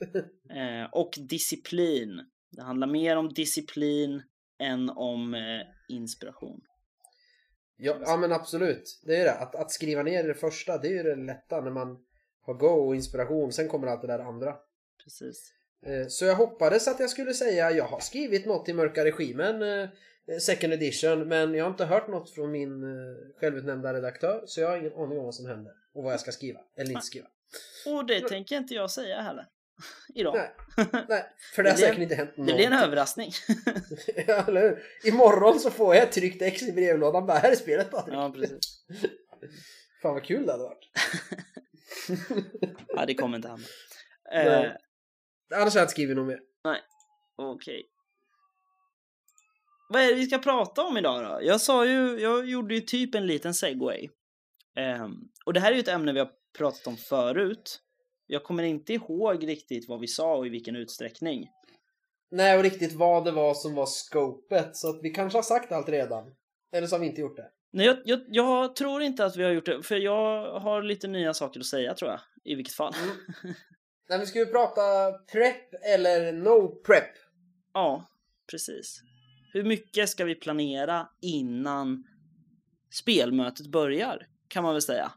Eh, 0.50 0.90
och 0.92 1.14
disciplin. 1.28 2.20
Det 2.50 2.62
handlar 2.62 2.86
mer 2.86 3.16
om 3.16 3.28
disciplin 3.28 4.22
än 4.58 4.90
om 4.90 5.34
eh, 5.34 5.94
inspiration. 5.96 6.60
Ja, 7.76 7.96
ja 8.00 8.16
men 8.16 8.32
absolut. 8.32 9.00
Det 9.02 9.16
är 9.16 9.24
det. 9.24 9.34
Att, 9.34 9.54
att 9.54 9.70
skriva 9.70 10.02
ner 10.02 10.24
det 10.24 10.34
första, 10.34 10.78
det 10.78 10.88
är 10.88 10.92
ju 10.92 11.02
det 11.02 11.16
lätta 11.16 11.60
när 11.60 11.70
man 11.70 11.98
har 12.40 12.54
go 12.54 12.66
och 12.66 12.94
inspiration. 12.94 13.52
Sen 13.52 13.68
kommer 13.68 13.86
allt 13.86 14.00
det 14.00 14.06
där 14.06 14.18
andra. 14.18 14.54
Precis. 15.04 15.52
Eh, 15.86 16.06
Så 16.08 16.24
jag 16.24 16.34
hoppades 16.34 16.88
att 16.88 17.00
jag 17.00 17.10
skulle 17.10 17.34
säga 17.34 17.70
jag 17.70 17.84
har 17.84 18.00
skrivit 18.00 18.46
något 18.46 18.68
i 18.68 18.72
Mörka 18.72 19.04
Regimen 19.04 19.62
eh, 19.62 19.88
Second 20.40 20.72
edition 20.72 21.28
men 21.28 21.54
jag 21.54 21.64
har 21.64 21.70
inte 21.70 21.84
hört 21.84 22.08
något 22.08 22.30
från 22.30 22.50
min 22.50 22.82
eh, 22.82 23.16
självutnämnda 23.40 23.94
redaktör 23.94 24.42
så 24.46 24.60
jag 24.60 24.68
har 24.68 24.76
ingen 24.76 24.92
aning 24.92 25.18
om 25.18 25.24
vad 25.24 25.34
som 25.34 25.46
händer 25.46 25.72
och 25.94 26.04
vad 26.04 26.12
jag 26.12 26.20
ska 26.20 26.32
skriva 26.32 26.60
eller 26.76 26.90
inte 26.90 27.02
skriva. 27.06 27.26
Och 27.86 28.06
det 28.06 28.28
tänker 28.28 28.56
inte 28.56 28.74
jag 28.74 28.90
säga 28.90 29.20
heller. 29.20 29.46
Idag. 30.14 30.34
Nej, 30.34 30.86
nej 31.08 31.24
för 31.54 31.62
det 31.62 31.70
har 31.70 31.76
Det 31.76 31.80
blir- 31.80 31.86
säkert 31.88 32.02
inte 32.02 32.14
hänt 32.14 32.30
Det 32.36 32.42
blir 32.42 32.66
en 32.66 32.72
överraskning. 32.72 33.30
ja, 34.26 34.44
eller 34.48 34.60
hur? 34.62 34.82
Imorgon 35.04 35.60
så 35.60 35.70
får 35.70 35.94
jag 35.94 36.04
ett 36.04 36.12
tryckt 36.12 36.42
ex 36.42 36.62
i 36.62 36.72
brevlådan 36.72 37.26
bara 37.26 37.38
här 37.38 37.50
är 37.50 37.56
spelet 37.56 37.90
Patrik. 37.90 38.14
ja, 38.14 38.32
precis. 38.34 38.84
Fan 40.02 40.14
vad 40.14 40.24
kul 40.24 40.46
det 40.46 40.52
hade 40.52 40.64
varit. 40.64 40.88
Ja, 42.88 43.06
det 43.06 43.14
kommer 43.14 43.36
inte 43.36 43.48
hända. 43.48 43.64
Nej. 44.32 44.46
Eh, 44.46 44.72
Annars 45.54 45.74
har 45.74 45.80
jag 45.80 45.84
inte 45.84 45.92
skrivit 45.92 46.16
något 46.16 46.26
mer. 46.26 46.40
Okej. 47.36 47.86
Vad 49.88 50.02
är 50.02 50.08
det 50.08 50.14
vi 50.14 50.26
ska 50.26 50.38
prata 50.38 50.82
om 50.82 50.96
idag 50.96 51.24
då? 51.24 51.46
Jag 51.46 51.60
sa 51.60 51.86
ju, 51.86 52.20
jag 52.20 52.48
gjorde 52.48 52.74
ju 52.74 52.80
typ 52.80 53.14
en 53.14 53.26
liten 53.26 53.54
segway. 53.54 54.08
Ehm, 54.76 55.14
och 55.46 55.52
det 55.52 55.60
här 55.60 55.70
är 55.70 55.74
ju 55.74 55.80
ett 55.80 55.88
ämne 55.88 56.12
vi 56.12 56.18
har 56.18 56.30
pratat 56.58 56.86
om 56.86 56.96
förut. 56.96 57.80
Jag 58.26 58.44
kommer 58.44 58.62
inte 58.62 58.92
ihåg 58.92 59.48
riktigt 59.48 59.88
vad 59.88 60.00
vi 60.00 60.06
sa 60.06 60.36
och 60.36 60.46
i 60.46 60.48
vilken 60.48 60.76
utsträckning. 60.76 61.48
Nej 62.30 62.56
och 62.56 62.62
riktigt 62.62 62.92
vad 62.92 63.24
det 63.24 63.32
var 63.32 63.54
som 63.54 63.74
var 63.74 63.86
scopet 63.86 64.76
så 64.76 64.88
att 64.88 65.02
vi 65.02 65.10
kanske 65.10 65.38
har 65.38 65.42
sagt 65.42 65.72
allt 65.72 65.88
redan. 65.88 66.34
Eller 66.72 66.86
så 66.86 66.94
har 66.94 67.00
vi 67.00 67.06
inte 67.06 67.20
gjort 67.20 67.36
det. 67.36 67.50
Nej, 67.72 67.86
jag, 67.86 67.96
jag, 68.04 68.20
jag 68.26 68.76
tror 68.76 69.02
inte 69.02 69.24
att 69.24 69.36
vi 69.36 69.44
har 69.44 69.50
gjort 69.50 69.66
det, 69.66 69.82
för 69.82 69.96
jag 69.96 70.60
har 70.60 70.82
lite 70.82 71.08
nya 71.08 71.34
saker 71.34 71.60
att 71.60 71.66
säga 71.66 71.94
tror 71.94 72.10
jag. 72.10 72.20
I 72.44 72.54
vilket 72.54 72.74
fall. 72.74 72.94
Mm. 72.94 73.16
Nej, 74.08 74.18
vi 74.18 74.26
ska 74.26 74.38
ju 74.38 74.46
prata 74.46 75.12
prep 75.32 75.74
eller 75.94 76.32
no 76.32 76.68
prep. 76.68 77.10
Ja, 77.72 78.10
precis. 78.50 79.02
Hur 79.54 79.64
mycket 79.64 80.08
ska 80.08 80.24
vi 80.24 80.34
planera 80.34 81.08
innan 81.20 82.04
spelmötet 82.92 83.66
börjar? 83.66 84.28
Kan 84.48 84.62
man 84.62 84.72
väl 84.72 84.82
säga. 84.82 85.12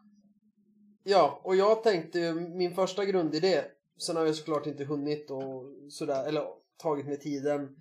Ja, 1.03 1.41
och 1.43 1.55
jag 1.55 1.83
tänkte 1.83 2.33
min 2.33 2.75
första 2.75 3.05
grundidé, 3.05 3.63
sen 3.97 4.15
har 4.15 4.25
jag 4.25 4.35
såklart 4.35 4.67
inte 4.67 4.85
hunnit 4.85 5.31
och 5.31 5.63
sådär, 5.89 6.27
eller 6.27 6.43
tagit 6.77 7.05
mig 7.05 7.19
tiden 7.19 7.75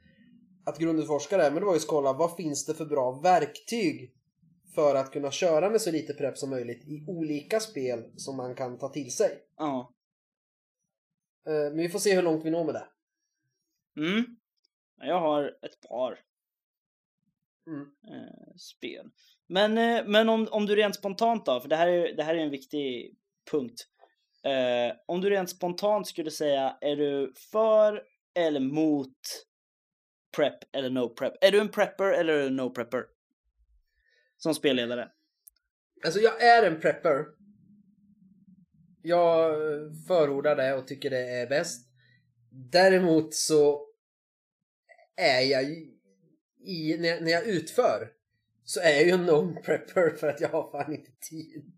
att 0.66 0.78
grundutforska 0.78 1.36
det, 1.36 1.50
men 1.50 1.54
det 1.54 1.66
var 1.66 1.72
ju 1.72 1.78
att 1.78 1.86
kolla 1.86 2.12
vad 2.12 2.36
finns 2.36 2.66
det 2.66 2.74
för 2.74 2.86
bra 2.86 3.20
verktyg 3.20 4.14
för 4.74 4.94
att 4.94 5.12
kunna 5.12 5.30
köra 5.30 5.70
med 5.70 5.80
så 5.80 5.90
lite 5.90 6.14
prep 6.14 6.38
som 6.38 6.50
möjligt 6.50 6.84
i 6.84 7.04
olika 7.08 7.60
spel 7.60 8.12
som 8.16 8.36
man 8.36 8.54
kan 8.54 8.78
ta 8.78 8.88
till 8.88 9.10
sig. 9.10 9.38
Ja. 9.56 9.94
Eh, 11.46 11.52
Men 11.52 11.76
vi 11.76 11.88
får 11.88 11.98
se 11.98 12.14
hur 12.14 12.22
långt 12.22 12.44
vi 12.44 12.50
når 12.50 12.64
med 12.64 12.74
det. 12.74 12.88
Mm. 14.00 14.24
Jag 14.98 15.20
har 15.20 15.44
ett 15.44 15.88
par 15.88 16.18
Mm. 17.66 17.80
eh, 17.82 18.56
spel. 18.56 19.10
Men, 19.48 19.78
eh, 19.78 20.04
men 20.06 20.28
om, 20.28 20.48
om 20.50 20.66
du 20.66 20.76
rent 20.76 20.96
spontant 20.96 21.46
då, 21.46 21.60
för 21.60 21.68
det 21.68 21.76
här 21.76 21.88
är, 21.88 22.16
det 22.16 22.22
här 22.22 22.34
är 22.34 22.38
en 22.38 22.50
viktig 22.50 23.16
punkt. 23.50 23.86
Eh, 24.44 24.96
om 25.06 25.20
du 25.20 25.30
rent 25.30 25.50
spontant 25.50 26.06
skulle 26.06 26.30
säga, 26.30 26.78
är 26.80 26.96
du 26.96 27.32
för 27.52 28.02
eller 28.34 28.60
mot 28.60 29.16
prep 30.36 30.58
eller 30.72 30.90
no 30.90 31.08
prep? 31.08 31.32
Är 31.40 31.52
du 31.52 31.60
en 31.60 31.68
prepper 31.68 32.12
eller 32.12 32.32
är 32.32 32.40
du 32.40 32.46
en 32.46 32.56
no 32.56 32.70
prepper? 32.70 33.04
Som 34.36 34.54
spelledare. 34.54 35.10
Alltså 36.04 36.20
jag 36.20 36.42
är 36.42 36.70
en 36.70 36.80
prepper. 36.80 37.24
Jag 39.02 39.54
förordar 40.06 40.56
det 40.56 40.74
och 40.74 40.86
tycker 40.86 41.10
det 41.10 41.40
är 41.40 41.46
bäst. 41.46 41.88
Däremot 42.50 43.34
så 43.34 43.86
är 45.16 45.40
jag 45.40 45.62
i, 46.66 46.96
när, 46.98 47.20
när 47.20 47.30
jag 47.30 47.46
utför 47.46 48.12
så 48.64 48.80
är 48.80 48.90
jag 48.90 49.04
ju 49.04 49.10
en 49.10 49.30
non-prepper 49.30 50.10
för 50.16 50.28
att 50.28 50.40
jag 50.40 50.48
har 50.48 50.70
fan 50.70 50.92
inte 50.94 51.10
tid. 51.30 51.72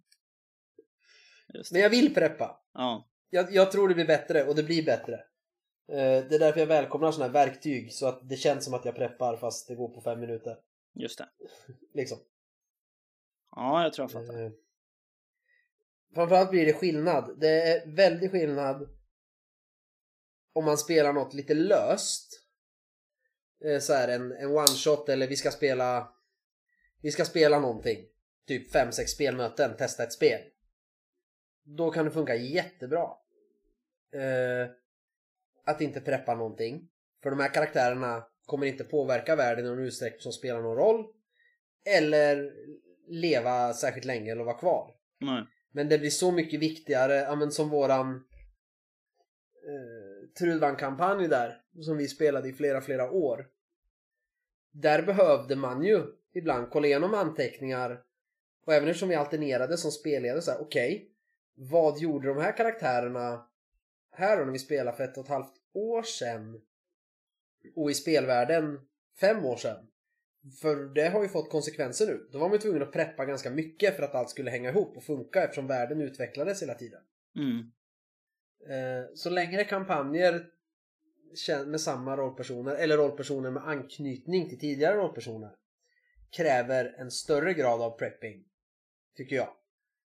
Men 1.72 1.80
jag 1.80 1.90
vill 1.90 2.14
preppa. 2.14 2.60
Ja, 2.74 3.08
Jag, 3.30 3.52
jag 3.52 3.72
tror 3.72 3.88
det 3.88 3.94
blir 3.94 4.06
bättre 4.06 4.44
och 4.44 4.54
det 4.54 4.62
blir 4.62 4.84
bättre. 4.84 5.14
Eh, 5.92 6.24
Det 6.28 6.34
är 6.34 6.38
därför 6.38 6.60
jag 6.60 6.66
välkomnar 6.66 7.12
sådana 7.12 7.32
här 7.38 7.46
verktyg 7.46 7.92
så 7.92 8.06
att 8.06 8.28
det 8.28 8.36
känns 8.36 8.64
som 8.64 8.74
att 8.74 8.84
jag 8.84 8.94
preppar 8.94 9.36
fast 9.36 9.68
det 9.68 9.74
går 9.74 9.88
på 9.94 10.00
fem 10.00 10.20
minuter. 10.20 10.56
just 10.94 11.18
det. 11.18 11.28
Liksom. 11.94 12.18
Ja, 13.56 13.82
jag 13.82 13.92
tror 13.92 14.04
jag 14.04 14.26
fattar. 14.26 14.44
Eh, 14.44 14.50
Framförallt 16.14 16.50
blir 16.50 16.66
det 16.66 16.72
skillnad. 16.72 17.40
Det 17.40 17.48
är 17.62 17.86
väldigt 17.96 18.30
skillnad 18.30 18.88
om 20.52 20.64
man 20.64 20.78
spelar 20.78 21.12
något 21.12 21.34
lite 21.34 21.54
löst. 21.54 22.44
Eh, 23.64 23.78
Så 23.80 23.92
här 23.92 24.08
en, 24.08 24.32
en 24.32 24.50
one 24.50 24.66
shot 24.66 25.08
eller 25.08 25.28
vi 25.28 25.36
ska 25.36 25.50
spela 25.50 26.12
vi 27.02 27.10
ska 27.10 27.24
spela 27.24 27.58
någonting. 27.58 28.06
Typ 28.46 28.74
5-6 28.74 29.06
spelmöten, 29.06 29.76
testa 29.76 30.02
ett 30.02 30.12
spel. 30.12 30.40
Då 31.64 31.90
kan 31.90 32.04
det 32.04 32.10
funka 32.10 32.34
jättebra. 32.34 33.08
Eh, 34.14 34.70
att 35.64 35.80
inte 35.80 36.00
preppa 36.00 36.34
någonting. 36.34 36.88
För 37.22 37.30
de 37.30 37.40
här 37.40 37.54
karaktärerna 37.54 38.26
kommer 38.46 38.66
inte 38.66 38.84
påverka 38.84 39.36
världen 39.36 39.64
i 39.64 39.68
någon 39.68 39.84
utsträckning 39.84 40.20
som 40.20 40.32
spelar 40.32 40.60
någon 40.60 40.76
roll. 40.76 41.06
Eller 41.86 42.52
leva 43.08 43.72
särskilt 43.72 44.06
länge 44.06 44.32
eller 44.32 44.44
vara 44.44 44.58
kvar. 44.58 44.94
Nej. 45.20 45.44
Men 45.72 45.88
det 45.88 45.98
blir 45.98 46.10
så 46.10 46.32
mycket 46.32 46.60
viktigare, 46.60 47.14
ja 47.14 47.34
men 47.34 47.52
som 47.52 47.68
våran 47.68 48.14
eh, 49.68 50.28
Trudvang-kampanj 50.38 51.28
där, 51.28 51.62
som 51.80 51.96
vi 51.96 52.08
spelade 52.08 52.48
i 52.48 52.52
flera, 52.52 52.80
flera 52.80 53.10
år. 53.10 53.48
Där 54.70 55.02
behövde 55.02 55.56
man 55.56 55.82
ju 55.82 56.02
ibland 56.32 56.70
kolla 56.70 56.86
igenom 56.86 57.14
anteckningar 57.14 58.02
och 58.66 58.74
även 58.74 58.88
eftersom 58.88 59.08
vi 59.08 59.14
alternerade 59.14 59.76
som 59.76 59.90
spelledare 59.90 60.42
så 60.42 60.50
här, 60.50 60.60
okej, 60.60 61.10
vad 61.54 61.98
gjorde 61.98 62.28
de 62.28 62.36
här 62.36 62.56
karaktärerna 62.56 63.46
här 64.10 64.38
då 64.38 64.44
när 64.44 64.52
vi 64.52 64.58
spelade 64.58 64.96
för 64.96 65.04
ett 65.04 65.18
och 65.18 65.24
ett 65.24 65.30
halvt 65.30 65.54
år 65.72 66.02
sedan 66.02 66.60
och 67.76 67.90
i 67.90 67.94
spelvärlden 67.94 68.80
fem 69.20 69.44
år 69.44 69.56
sedan? 69.56 69.86
För 70.60 70.76
det 70.76 71.08
har 71.08 71.22
ju 71.22 71.28
fått 71.28 71.50
konsekvenser 71.50 72.06
nu. 72.06 72.28
Då 72.32 72.38
var 72.38 72.48
man 72.48 72.54
ju 72.54 72.60
tvungen 72.60 72.82
att 72.82 72.92
preppa 72.92 73.24
ganska 73.24 73.50
mycket 73.50 73.96
för 73.96 74.02
att 74.02 74.14
allt 74.14 74.30
skulle 74.30 74.50
hänga 74.50 74.70
ihop 74.70 74.96
och 74.96 75.04
funka 75.04 75.42
eftersom 75.42 75.66
världen 75.66 76.00
utvecklades 76.00 76.62
hela 76.62 76.74
tiden. 76.74 77.02
Mm. 77.36 77.70
Eh, 78.68 79.06
Så 79.14 79.30
längre 79.30 79.64
kampanjer 79.64 80.46
med 81.66 81.80
samma 81.80 82.16
rollpersoner 82.16 82.74
eller 82.74 82.96
rollpersoner 82.96 83.50
med 83.50 83.68
anknytning 83.68 84.48
till 84.48 84.58
tidigare 84.58 84.96
rollpersoner 84.96 85.56
kräver 86.36 86.94
en 86.98 87.10
större 87.10 87.54
grad 87.54 87.82
av 87.82 87.98
prepping, 87.98 88.44
tycker 89.16 89.36
jag, 89.36 89.56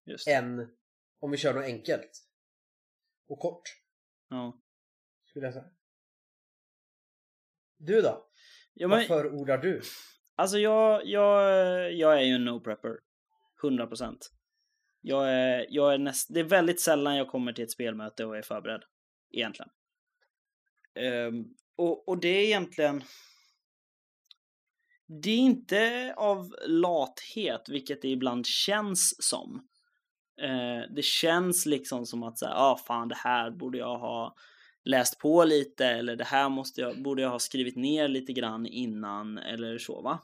Just 0.05 0.27
än 0.27 0.75
om 1.19 1.31
vi 1.31 1.37
kör 1.37 1.53
något 1.53 1.63
enkelt 1.63 2.11
och 3.27 3.39
kort, 3.39 3.63
Ja. 4.29 4.61
skulle 5.25 5.45
jag 5.45 5.53
säga. 5.53 5.65
Du 7.77 8.01
då? 8.01 8.29
Ja, 8.73 8.87
Vad 8.87 8.97
men, 8.97 9.07
förordar 9.07 9.57
du? 9.57 9.81
Alltså 10.35 10.57
jag, 10.57 11.05
jag, 11.05 11.41
jag 11.93 12.17
är 12.17 12.21
ju 12.23 12.35
en 12.35 12.47
no-prepper. 12.49 12.97
100 13.63 13.87
procent. 13.87 14.31
Jag 15.01 15.29
är, 15.29 15.65
jag 15.69 15.93
är 15.93 15.97
näst, 15.97 16.33
det 16.33 16.39
är 16.39 16.43
väldigt 16.43 16.81
sällan 16.81 17.15
jag 17.15 17.29
kommer 17.29 17.53
till 17.53 17.63
ett 17.63 17.71
spelmöte 17.71 18.25
och 18.25 18.37
är 18.37 18.41
förberedd. 18.41 18.83
Egentligen. 19.31 19.69
Um, 20.99 21.55
och, 21.75 22.07
och 22.07 22.17
det 22.17 22.27
är 22.27 22.43
egentligen... 22.43 23.03
Det 25.23 25.31
är 25.31 25.37
inte 25.37 26.13
av 26.17 26.55
lathet, 26.65 27.69
vilket 27.69 28.01
det 28.01 28.07
ibland 28.07 28.45
känns 28.45 29.23
som. 29.23 29.67
Uh, 30.41 30.93
det 30.95 31.05
känns 31.05 31.65
liksom 31.65 32.05
som 32.05 32.23
att 32.23 32.39
säga, 32.39 32.51
ah 32.51 32.77
fan 32.77 33.07
det 33.07 33.15
här 33.15 33.51
borde 33.51 33.77
jag 33.77 33.97
ha 33.97 34.35
läst 34.83 35.19
på 35.19 35.43
lite 35.43 35.85
eller 35.85 36.15
det 36.15 36.23
här 36.23 36.49
måste 36.49 36.81
jag, 36.81 37.03
borde 37.03 37.21
jag 37.21 37.29
ha 37.29 37.39
skrivit 37.39 37.75
ner 37.75 38.07
lite 38.07 38.33
grann 38.33 38.65
innan 38.65 39.37
eller 39.37 39.77
så 39.77 40.01
va. 40.01 40.19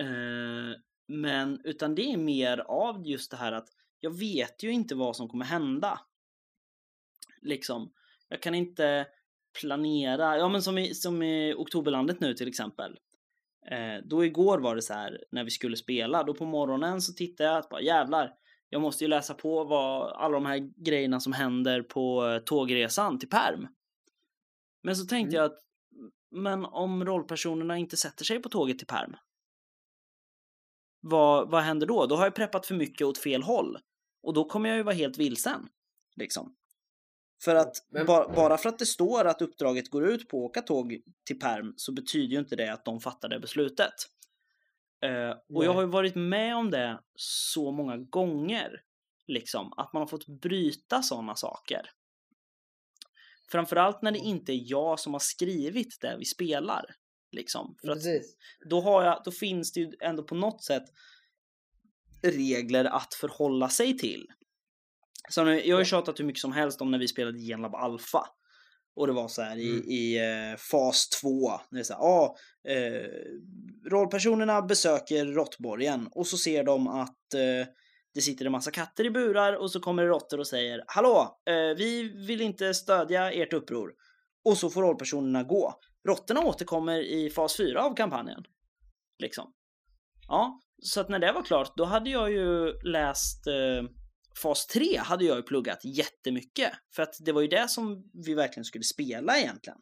Uh, 0.00 0.74
men 1.08 1.60
utan 1.64 1.94
det 1.94 2.12
är 2.12 2.16
mer 2.16 2.58
av 2.58 3.06
just 3.06 3.30
det 3.30 3.36
här 3.36 3.52
att 3.52 3.68
jag 4.00 4.18
vet 4.18 4.62
ju 4.62 4.70
inte 4.70 4.94
vad 4.94 5.16
som 5.16 5.28
kommer 5.28 5.44
hända. 5.44 6.00
Liksom, 7.42 7.92
jag 8.28 8.42
kan 8.42 8.54
inte 8.54 9.06
planera, 9.60 10.38
ja 10.38 10.48
men 10.48 10.62
som 10.62 10.78
i, 10.78 10.94
som 10.94 11.22
i 11.22 11.54
Oktoberlandet 11.54 12.20
nu 12.20 12.34
till 12.34 12.48
exempel. 12.48 12.98
Eh, 13.70 14.04
då 14.04 14.24
igår 14.24 14.58
var 14.58 14.76
det 14.76 14.82
så 14.82 14.94
här 14.94 15.24
när 15.30 15.44
vi 15.44 15.50
skulle 15.50 15.76
spela, 15.76 16.24
då 16.24 16.34
på 16.34 16.44
morgonen 16.44 17.00
så 17.00 17.12
tittade 17.12 17.48
jag 17.50 17.58
att 17.58 17.68
bara 17.68 17.80
jävlar, 17.80 18.32
jag 18.68 18.82
måste 18.82 19.04
ju 19.04 19.08
läsa 19.08 19.34
på 19.34 19.64
vad 19.64 20.12
alla 20.12 20.34
de 20.34 20.46
här 20.46 20.84
grejerna 20.84 21.20
som 21.20 21.32
händer 21.32 21.82
på 21.82 22.40
tågresan 22.44 23.18
till 23.18 23.28
Perm. 23.28 23.68
Men 24.82 24.96
så 24.96 25.06
tänkte 25.06 25.36
Mm. 25.36 25.42
jag 25.42 25.52
att 25.52 25.60
men 26.30 26.64
om 26.64 27.04
rollpersonerna 27.04 27.78
inte 27.78 27.96
sätter 27.96 28.24
sig 28.24 28.42
på 28.42 28.48
tåget 28.48 28.78
till 28.78 28.86
Perm? 28.86 29.16
vad, 31.06 31.50
vad 31.50 31.62
händer 31.62 31.86
då? 31.86 32.06
Då 32.06 32.16
har 32.16 32.24
jag 32.24 32.34
preppat 32.34 32.66
för 32.66 32.74
mycket 32.74 33.06
åt 33.06 33.18
fel 33.18 33.42
håll. 33.42 33.78
Och 34.22 34.34
då 34.34 34.44
kommer 34.44 34.68
jag 34.68 34.76
ju 34.76 34.82
vara 34.84 34.94
helt 34.94 35.18
vilsen. 35.18 35.68
Liksom. 36.16 36.54
För 37.44 37.54
att 37.54 37.86
Men- 37.90 38.06
ba, 38.06 38.32
bara 38.36 38.58
för 38.58 38.68
att 38.68 38.78
det 38.78 38.86
står 38.86 39.24
att 39.24 39.42
uppdraget 39.42 39.90
går 39.90 40.06
ut 40.08 40.28
på 40.28 40.36
att 40.38 40.50
åka 40.50 40.62
tåg 40.62 41.00
till 41.26 41.38
perm 41.38 41.74
så 41.76 41.92
betyder 41.92 42.32
ju 42.32 42.38
inte 42.38 42.56
det 42.56 42.72
att 42.72 42.84
de 42.84 43.00
fattar 43.00 43.28
det 43.28 43.40
beslutet. 43.40 43.94
Eh, 45.04 45.30
och 45.56 45.64
jag 45.64 45.74
har 45.74 45.82
ju 45.82 45.88
varit 45.88 46.14
med 46.14 46.56
om 46.56 46.70
det 46.70 47.00
så 47.14 47.72
många 47.72 47.96
gånger. 47.96 48.80
Liksom, 49.26 49.72
att 49.76 49.92
man 49.92 50.02
har 50.02 50.06
fått 50.06 50.26
bryta 50.26 51.02
sådana 51.02 51.34
saker. 51.34 51.90
Framförallt 53.50 54.02
när 54.02 54.12
det 54.12 54.18
inte 54.18 54.52
är 54.52 54.60
jag 54.70 55.00
som 55.00 55.12
har 55.12 55.20
skrivit 55.20 56.00
det 56.00 56.16
vi 56.18 56.24
spelar. 56.24 56.84
Liksom. 57.32 57.76
För 57.80 57.88
att 57.88 58.02
då, 58.70 58.80
har 58.80 59.04
jag, 59.04 59.22
då 59.24 59.30
finns 59.30 59.72
det 59.72 59.80
ju 59.80 59.92
ändå 60.00 60.22
på 60.22 60.34
något 60.34 60.64
sätt 60.64 60.84
regler 62.22 62.84
att 62.84 63.14
förhålla 63.14 63.68
sig 63.68 63.98
till. 63.98 64.26
Så 65.28 65.44
nu, 65.44 65.66
jag 65.66 65.76
har 65.76 65.80
ju 65.80 65.84
tjatat 65.84 66.20
hur 66.20 66.24
mycket 66.24 66.40
som 66.40 66.52
helst 66.52 66.80
om 66.80 66.90
när 66.90 66.98
vi 66.98 67.08
spelade 67.08 67.38
Genlab 67.38 67.74
Alpha. 67.74 68.26
Och 68.96 69.06
det 69.06 69.12
var 69.12 69.28
så 69.28 69.42
här 69.42 69.56
i, 69.56 69.70
Mm. 69.70 69.84
i 69.88 70.16
eh, 70.52 70.56
fas 70.56 71.08
2. 71.08 71.50
När 71.50 71.58
det 71.70 71.78
är 71.78 71.82
så 71.84 71.94
här, 71.94 72.00
ah, 72.00 72.36
eh, 72.68 73.08
rollpersonerna 73.90 74.62
besöker 74.62 75.24
råttborgen 75.24 76.08
och 76.10 76.26
så 76.26 76.36
ser 76.36 76.64
de 76.64 76.88
att 76.88 77.34
eh, 77.34 77.66
det 78.14 78.20
sitter 78.20 78.46
en 78.46 78.52
massa 78.52 78.70
katter 78.70 79.04
i 79.06 79.10
burar 79.10 79.52
och 79.52 79.70
så 79.70 79.80
kommer 79.80 80.02
det 80.02 80.08
råttor 80.08 80.38
och 80.38 80.46
säger 80.46 80.84
Hallå, 80.86 81.40
eh, 81.46 81.76
vi 81.76 82.12
vill 82.26 82.40
inte 82.40 82.74
stödja 82.74 83.32
ert 83.32 83.52
uppror. 83.52 83.92
Och 84.44 84.58
så 84.58 84.70
får 84.70 84.82
rollpersonerna 84.82 85.42
gå. 85.42 85.74
Råttorna 86.08 86.40
återkommer 86.40 87.00
i 87.00 87.30
fas 87.30 87.56
4 87.56 87.82
av 87.82 87.94
kampanjen. 87.94 88.44
Liksom. 89.18 89.52
Ja, 90.28 90.60
så 90.82 91.00
att 91.00 91.08
när 91.08 91.18
det 91.18 91.32
var 91.32 91.42
klart, 91.42 91.72
då 91.76 91.84
hade 91.84 92.10
jag 92.10 92.30
ju 92.32 92.72
läst 92.82 93.46
eh, 93.46 93.88
fas 94.36 94.66
3 94.66 94.96
hade 94.96 95.24
jag 95.24 95.36
ju 95.36 95.42
pluggat 95.42 95.84
jättemycket. 95.84 96.72
För 96.94 97.02
att 97.02 97.14
det 97.20 97.32
var 97.32 97.40
ju 97.40 97.48
det 97.48 97.68
som 97.68 98.10
vi 98.26 98.34
verkligen 98.34 98.64
skulle 98.64 98.84
spela 98.84 99.38
egentligen. 99.38 99.78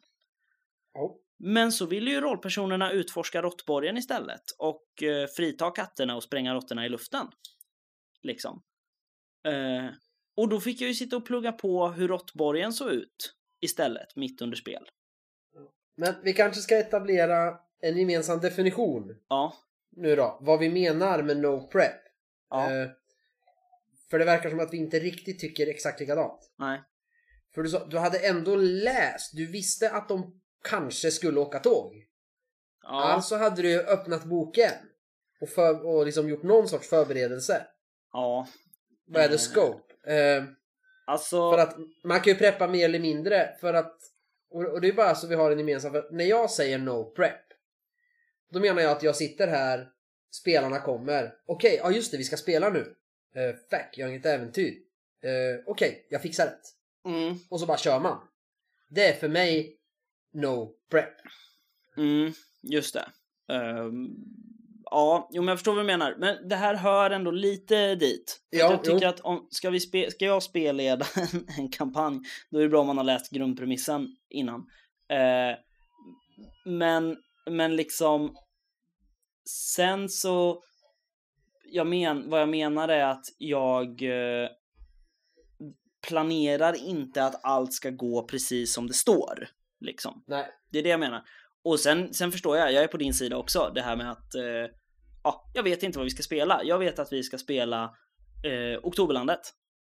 Ja. 0.93 1.17
Men 1.39 1.71
så 1.71 1.85
ville 1.85 2.11
ju 2.11 2.21
rollpersonerna 2.21 2.91
utforska 2.91 3.41
råttborgen 3.41 3.97
istället 3.97 4.41
och 4.57 5.03
eh, 5.03 5.27
frita 5.27 5.71
katterna 5.71 6.15
och 6.15 6.23
spränga 6.23 6.53
råttorna 6.53 6.85
i 6.85 6.89
luften. 6.89 7.27
Liksom. 8.21 8.63
Eh, 9.47 9.89
och 10.37 10.49
då 10.49 10.59
fick 10.59 10.81
jag 10.81 10.87
ju 10.87 10.93
sitta 10.93 11.17
och 11.17 11.25
plugga 11.25 11.51
på 11.51 11.87
hur 11.87 12.07
råttborgen 12.07 12.73
såg 12.73 12.91
ut 12.91 13.35
istället, 13.61 14.15
mitt 14.15 14.41
under 14.41 14.57
spel. 14.57 14.89
Men 15.95 16.15
vi 16.23 16.33
kanske 16.33 16.61
ska 16.61 16.77
etablera 16.77 17.59
en 17.79 17.97
gemensam 17.97 18.39
definition 18.39 19.15
Ja, 19.27 19.53
nu 19.91 20.15
då. 20.15 20.37
Vad 20.41 20.59
vi 20.59 20.69
menar 20.69 21.23
med 21.23 21.37
no 21.37 21.67
prep. 21.67 22.01
ja, 22.49 22.71
Eh, 22.71 22.89
för 24.13 24.19
det 24.19 24.25
verkar 24.25 24.49
som 24.49 24.59
att 24.59 24.73
vi 24.73 24.77
inte 24.77 24.99
riktigt 24.99 25.39
tycker 25.39 25.67
exakt 25.67 25.99
likadant. 25.99 26.51
nej, 26.59 26.81
För 27.55 27.63
du, 27.63 27.69
sa, 27.69 27.85
du 27.85 27.97
hade 27.97 28.19
ändå 28.19 28.55
läst, 28.55 29.35
du 29.35 29.45
visste 29.45 29.91
att 29.91 30.09
de 30.09 30.41
kanske 30.69 31.11
skulle 31.11 31.39
åka 31.39 31.59
tåg. 31.59 31.93
ja, 32.83 33.03
Alltså 33.03 33.35
hade 33.35 33.61
du 33.61 33.79
öppnat 33.81 34.23
boken 34.23 34.71
och, 35.41 35.49
för, 35.49 35.85
och 35.85 36.05
liksom 36.05 36.29
gjort 36.29 36.43
någon 36.43 36.67
sorts 36.67 36.89
förberedelse. 36.89 37.67
ja. 38.11 38.47
Vad 39.07 39.23
är 39.23 39.27
det 39.29 39.33
Eh. 39.35 39.39
scope? 39.39 40.13
Eh, 40.13 40.43
Alltså, 41.07 41.51
för 41.51 41.57
att 41.57 41.75
man 42.03 42.19
kan 42.21 42.33
ju 42.33 42.39
preppa 42.39 42.67
mer 42.67 42.85
eller 42.85 42.99
mindre 42.99 43.55
för 43.61 43.73
att 43.73 43.97
och, 44.49 44.65
och 44.65 44.81
det 44.81 44.87
är 44.87 44.93
bara 44.93 45.15
så 45.15 45.27
vi 45.27 45.35
har 45.35 45.51
en 45.51 45.59
gemensam 45.59 45.91
för 45.91 46.07
när 46.11 46.25
jag 46.25 46.51
säger 46.51 46.77
no 46.77 47.11
prep 47.15 47.41
då 48.51 48.59
menar 48.59 48.81
jag 48.81 48.91
att 48.91 49.03
jag 49.03 49.15
sitter 49.15 49.47
här 49.47 49.87
spelarna 50.31 50.79
kommer 50.79 51.33
okej, 51.47 51.79
ja 51.83 51.91
just 51.91 52.11
det 52.11 52.17
vi 52.17 52.23
ska 52.23 52.37
spela 52.37 52.69
nu 52.69 52.95
uh, 53.37 53.55
fuck, 53.69 53.89
jag 53.93 54.05
har 54.05 54.11
inget 54.11 54.25
äventyr 54.25 54.73
uh, 55.25 55.63
okej, 55.67 56.07
jag 56.09 56.21
fixar 56.21 56.45
det 56.45 57.09
mm, 57.09 57.37
och 57.49 57.59
så 57.59 57.65
bara 57.65 57.77
kör 57.77 57.99
man 57.99 58.27
det 58.95 59.07
är 59.07 59.13
för 59.13 59.27
mig 59.27 59.77
no 60.33 60.75
prep 60.91 61.13
mm, 61.97 62.33
just 62.61 62.93
det. 62.93 63.09
Ehm, 63.53 64.07
ja, 64.85 65.29
jo 65.33 65.41
men 65.41 65.47
jag 65.47 65.57
förstår 65.57 65.73
vad 65.73 65.83
du 65.83 65.87
menar. 65.87 66.15
Men 66.19 66.47
det 66.47 66.55
här 66.55 66.75
hör 66.75 67.11
ändå 67.11 67.31
lite 67.31 67.95
dit. 67.95 68.41
Ja, 68.49 68.59
jag 68.59 68.83
tycker 68.83 69.01
jo. 69.01 69.07
att 69.07 69.19
om, 69.19 69.47
ska, 69.51 69.69
vi 69.69 69.79
spe, 69.79 70.11
ska 70.11 70.25
jag 70.25 70.43
spelleda 70.43 71.05
en, 71.15 71.47
en 71.57 71.69
kampanj, 71.69 72.19
då 72.49 72.59
är 72.59 72.63
det 72.63 72.69
bra 72.69 72.81
om 72.81 72.87
man 72.87 72.97
har 72.97 73.03
läst 73.03 73.31
grundpremissen 73.31 74.07
innan. 74.29 74.59
Eh, 75.09 75.57
men, 76.65 77.17
men 77.49 77.75
liksom, 77.75 78.35
sen 79.49 80.09
så, 80.09 80.63
jag 81.73 81.87
men, 81.87 82.29
vad 82.29 82.41
jag 82.41 82.49
menar 82.49 82.87
är 82.87 83.05
att 83.05 83.25
jag 83.37 84.01
eh, 84.01 84.49
planerar 86.07 86.73
inte 86.73 87.25
att 87.25 87.45
allt 87.45 87.73
ska 87.73 87.89
gå 87.89 88.23
precis 88.23 88.73
som 88.73 88.87
det 88.87 88.93
står. 88.93 89.47
Liksom. 89.79 90.23
nej, 90.27 90.51
Det 90.71 90.79
är 90.79 90.83
det 90.83 90.89
jag 90.89 90.99
menar. 90.99 91.23
Och 91.63 91.79
sen, 91.79 92.13
sen 92.13 92.31
förstår 92.31 92.57
jag, 92.57 92.73
jag 92.73 92.83
är 92.83 92.87
på 92.87 92.97
din 92.97 93.13
sida 93.13 93.37
också, 93.37 93.71
det 93.75 93.81
här 93.81 93.95
med 93.95 94.11
att 94.11 94.35
eh, 94.35 94.75
ja, 95.23 95.51
jag 95.53 95.63
vet 95.63 95.83
inte 95.83 95.97
vad 95.97 96.05
vi 96.05 96.11
ska 96.11 96.23
spela. 96.23 96.63
Jag 96.63 96.79
vet 96.79 96.99
att 96.99 97.13
vi 97.13 97.23
ska 97.23 97.37
spela 97.37 97.83
eh, 98.45 98.79
Oktoberlandet. 98.83 99.53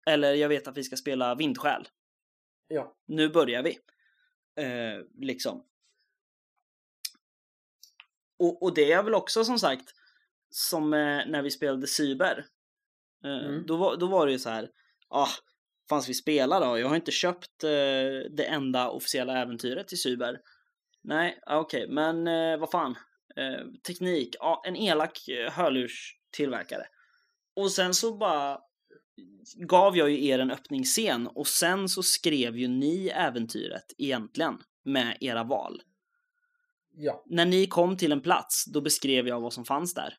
Eller 0.07 0.35
jag 0.35 0.49
vet 0.49 0.69
att 0.69 0.77
vi 0.77 0.85
ska 0.85 0.97
spela 0.97 1.35
Vindsjäl. 1.35 1.89
ja, 2.69 2.97
Nu 3.07 3.29
börjar 3.29 3.63
vi. 3.63 3.79
Eh, 4.65 5.05
liksom. 5.21 5.65
Och, 8.39 8.63
och 8.63 8.75
det 8.75 8.93
är 8.93 9.03
väl 9.03 9.15
också 9.15 9.45
som 9.45 9.59
sagt 9.59 9.95
som 10.57 10.95
eh, 10.95 11.27
när 11.27 11.43
vi 11.43 11.51
spelade 11.51 11.87
Cyber. 11.87 12.47
Eh, 13.25 13.47
Mm. 13.49 13.67
då, 13.67 13.77
var, 13.77 13.97
då 13.97 14.07
var 14.07 14.27
det 14.27 14.33
ju 14.33 14.39
så 14.39 14.51
här, 14.51 14.69
ah, 15.09 15.29
fanns 15.89 16.09
vi 16.09 16.15
spela 16.15 16.61
då? 16.61 16.79
Jag 16.79 16.89
har 16.89 16.97
inte 16.97 17.11
köpt 17.11 17.65
eh, 17.65 17.71
det 18.37 18.45
enda 18.49 18.89
officiella 18.91 19.39
äventyret 19.39 19.93
i 19.93 19.97
Cyber. 19.97 20.41
Nej, 21.03 21.39
ah, 21.47 21.59
okej, 21.59 21.89
men 21.89 22.27
eh, 22.27 22.59
vad 22.59 22.71
fan. 22.71 22.95
Eh, 23.37 23.67
teknik, 23.87 24.37
ja, 24.39 24.63
en 24.67 24.77
elak 24.77 25.29
eh, 25.29 25.51
hörlurstillverkare. 25.53 26.87
Och 27.57 27.71
sen 27.71 27.95
så 27.95 28.17
bara 28.17 28.59
gav 29.57 29.97
jag 29.97 30.11
ju 30.11 30.27
er 30.27 30.39
en 30.39 30.51
öppningsscen 30.51 31.27
och 31.27 31.47
sen 31.47 31.89
så 31.89 32.03
skrev 32.03 32.57
ju 32.57 32.69
ni 32.69 33.09
äventyret 33.09 33.85
egentligen 33.99 34.59
med 34.85 35.17
era 35.21 35.45
val. 35.45 35.83
ja, 36.97 37.25
När 37.27 37.45
ni 37.47 37.67
kom 37.67 37.97
till 37.97 38.13
en 38.13 38.21
plats, 38.21 38.65
då 38.65 38.81
beskrev 38.81 39.29
jag 39.29 39.41
vad 39.41 39.53
som 39.53 39.65
fanns 39.65 39.95
där. 39.95 40.15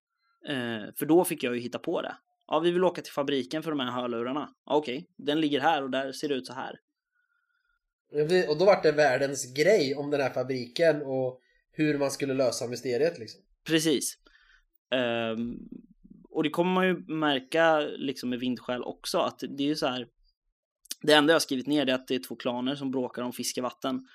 Eh, 0.48 0.94
för 0.96 1.06
då 1.06 1.26
fick 1.26 1.44
jag 1.44 1.56
ju 1.56 1.62
hitta 1.62 1.80
på 1.80 2.02
det. 2.02 2.16
Ja, 2.48 2.60
vi 2.60 2.72
vill 2.72 2.84
åka 2.84 3.02
till 3.02 3.14
fabriken 3.14 3.64
för 3.64 3.72
de 3.72 3.80
här 3.80 3.92
hörlurarna. 3.92 4.50
Ja, 4.66 4.76
Okej, 4.76 5.10
den 5.18 5.42
ligger 5.42 5.60
här 5.60 5.84
och 5.84 5.90
där 5.90 6.12
ser 6.12 6.30
det 6.30 6.36
ut 6.36 6.48
så 6.48 6.54
här. 6.54 6.80
och 8.50 8.58
då 8.58 8.66
var 8.66 8.84
det 8.84 8.92
världens 8.92 9.54
grej 9.54 9.96
om 9.96 10.12
den 10.12 10.22
här 10.22 10.30
fabriken 10.30 11.02
och 11.02 11.42
hur 11.72 11.98
man 11.98 12.12
skulle 12.12 12.34
lösa 12.34 12.68
mysteriet 12.68 13.20
liksom 13.20 13.42
Precis. 13.68 14.18
Ehm, 14.92 15.60
och 16.30 16.44
det 16.44 16.50
kommer 16.50 16.72
man 16.74 16.88
ju 16.88 16.98
märka 17.08 17.80
liksom 17.80 18.30
med 18.30 18.40
vindskäl 18.40 18.84
också 18.84 19.18
att 19.18 19.40
det 19.40 19.64
är 19.64 19.68
ju 19.68 19.76
så 19.76 19.88
här. 19.88 20.08
Det 21.02 21.14
enda 21.14 21.32
jag 21.32 21.36
har 21.36 21.40
skrivit 21.40 21.68
ner 21.68 21.90
är 21.90 21.94
att 21.94 22.08
det 22.08 22.16
är 22.16 22.20
två 22.28 22.36
klaner 22.36 22.76
som 22.76 22.92
bråkar 22.92 23.22
om 23.22 23.34
fiskevatten. 23.34 24.08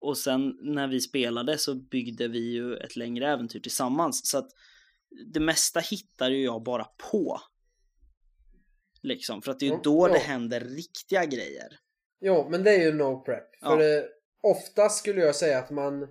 Och 0.00 0.18
sen 0.18 0.58
när 0.60 0.88
vi 0.88 1.00
spelade 1.00 1.58
så 1.58 1.74
byggde 1.74 2.28
vi 2.28 2.52
ju 2.52 2.76
ett 2.76 2.96
längre 2.96 3.28
äventyr 3.32 3.60
tillsammans. 3.60 4.26
Så 4.26 4.38
att 4.38 4.48
det 5.26 5.40
mesta 5.40 5.80
hittar 5.80 6.30
ju 6.30 6.44
jag 6.44 6.62
bara 6.62 6.84
på. 7.10 7.40
Liksom, 9.02 9.42
för 9.42 9.50
att 9.50 9.60
det 9.60 9.66
är 9.66 9.70
ju 9.70 9.74
Ja, 9.74 9.80
då 9.84 10.06
det 10.06 10.14
ja. 10.14 10.20
händer 10.20 10.60
riktiga 10.60 11.24
grejer. 11.24 11.78
Jo, 12.20 12.48
men 12.50 12.62
det 12.64 12.70
är 12.70 12.80
ju 12.84 12.92
no 12.92 13.20
prep. 13.24 13.56
För 13.56 13.70
Ja. 13.70 13.76
det, 13.76 14.08
oftast 14.42 14.98
skulle 14.98 15.20
jag 15.20 15.36
säga 15.36 15.58
att 15.58 15.70
man 15.70 16.08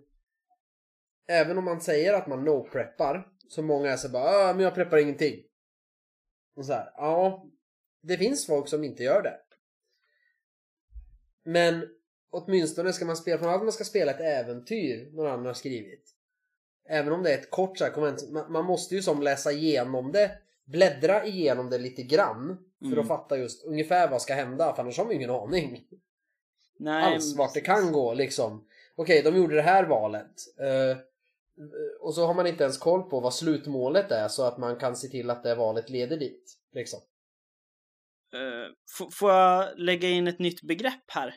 Även 1.27 1.57
om 1.57 1.65
man 1.65 1.81
säger 1.81 2.13
att 2.13 2.27
man 2.27 2.43
no 2.45 2.69
preppar 2.71 3.27
Så 3.47 3.61
många 3.61 3.91
är 3.91 3.97
så 3.97 4.09
bara 4.09 4.23
ah, 4.49 4.53
men 4.53 4.63
jag 4.63 4.75
preppar 4.75 4.97
ingenting. 4.97 5.43
Och 6.55 6.65
så 6.65 6.73
här, 6.73 6.91
ja 6.95 7.45
Det 8.01 8.17
finns 8.17 8.45
folk 8.45 8.67
som 8.67 8.83
inte 8.83 9.03
gör 9.03 9.21
det. 9.21 9.39
Men 11.43 11.87
åtminstone 12.29 12.93
ska 12.93 13.05
man 13.05 13.17
spela, 13.17 13.37
från 13.39 13.53
att 13.53 13.63
man 13.63 13.71
ska 13.71 13.83
spela 13.83 14.11
ett 14.11 14.19
äventyr 14.45 15.11
någon 15.11 15.27
annan 15.27 15.45
har 15.45 15.53
skrivit. 15.53 16.15
Även 16.89 17.13
om 17.13 17.23
det 17.23 17.33
är 17.33 17.37
ett 17.37 17.51
kort 17.51 17.93
komment, 17.93 18.29
man, 18.31 18.51
man 18.51 18.65
måste 18.65 18.95
ju 18.95 19.01
som 19.01 19.21
läsa 19.23 19.51
igenom 19.51 20.11
det 20.11 20.31
Bläddra 20.65 21.25
igenom 21.25 21.69
det 21.69 21.77
lite 21.77 22.03
grann 22.03 22.57
För 22.79 22.85
Mm. 22.85 22.99
att 22.99 23.07
fatta 23.07 23.37
just 23.37 23.65
ungefär 23.65 24.09
vad 24.09 24.21
ska 24.21 24.33
hända 24.33 24.73
för 24.75 24.81
annars 24.83 24.97
har 24.97 25.05
man 25.05 25.13
ingen 25.13 25.29
aning 25.29 25.83
Nej, 26.79 27.13
alls 27.13 27.35
vart 27.37 27.53
det 27.53 27.61
kan 27.61 27.91
gå 27.91 28.13
liksom. 28.13 28.65
Okej, 28.95 29.21
de 29.23 29.35
gjorde 29.37 29.55
det 29.55 29.61
här 29.61 29.83
valet. 29.85 30.31
Eh, 30.59 30.97
och 31.99 32.15
så 32.15 32.25
har 32.25 32.33
man 32.33 32.47
inte 32.47 32.63
ens 32.63 32.77
koll 32.77 33.03
på 33.09 33.19
vad 33.19 33.33
slutmålet 33.33 34.11
är 34.11 34.27
så 34.27 34.43
att 34.43 34.57
man 34.57 34.75
kan 34.79 34.95
se 34.95 35.07
till 35.07 35.29
att 35.29 35.43
det 35.43 35.55
valet 35.55 35.89
leder 35.89 36.17
dit. 36.17 36.53
Liksom. 36.73 36.99
f- 38.99 39.13
får 39.13 39.31
jag 39.31 39.69
lägga 39.79 40.09
in 40.09 40.27
ett 40.27 40.39
nytt 40.39 40.61
begrepp 40.61 41.03
här? 41.07 41.35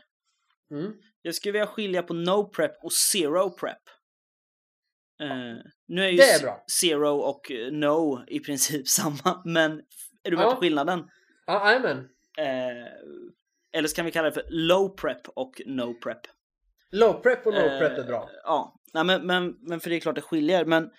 Mm. 0.70 0.92
Jag 1.22 1.34
skulle 1.34 1.53
vilja 1.53 1.66
skilja 1.66 2.03
på 2.03 2.14
no 2.14 2.48
prep 2.48 2.84
och 2.84 2.92
zero 2.92 3.50
prep. 3.50 3.82
Eh, 5.23 5.57
nu 5.87 6.05
är 6.05 6.09
ju 6.11 6.16
Det 6.16 6.31
är 6.31 6.43
bra. 6.43 6.64
zero 6.81 7.09
och 7.18 7.51
eh, 7.51 7.73
no 7.73 8.25
i 8.29 8.41
princip 8.41 8.89
samma, 8.99 9.43
men 9.45 9.83
är 10.23 10.31
du 10.31 10.37
med 10.37 10.47
Ja. 10.47 10.51
på 10.55 10.61
skillnaden? 10.61 11.11
Ja, 11.47 11.66
jajamän. 11.70 11.99
Eh, 12.39 12.93
eller 13.73 13.89
så 13.89 13.95
kan 13.97 14.05
vi 14.05 14.11
kalla 14.12 14.29
det 14.31 14.35
för 14.35 14.47
low 14.51 14.89
prep 14.89 15.29
och 15.29 15.62
no 15.66 15.95
prep. 15.95 16.20
Low 16.91 17.12
prep 17.12 17.47
och 17.47 17.55
no 17.55 17.59
Eh, 17.59 17.79
prep 17.79 17.99
är 17.99 18.05
bra. 18.05 18.31
Ja, 18.45 18.79
Nej, 18.95 19.05
men, 19.05 19.27
men, 19.27 19.57
men 19.61 19.81
för 19.81 19.91
det 19.91 19.97
är 19.97 20.01
klart 20.01 20.14
det 20.14 20.20
skiljer. 20.20 20.64
Men 20.64 20.91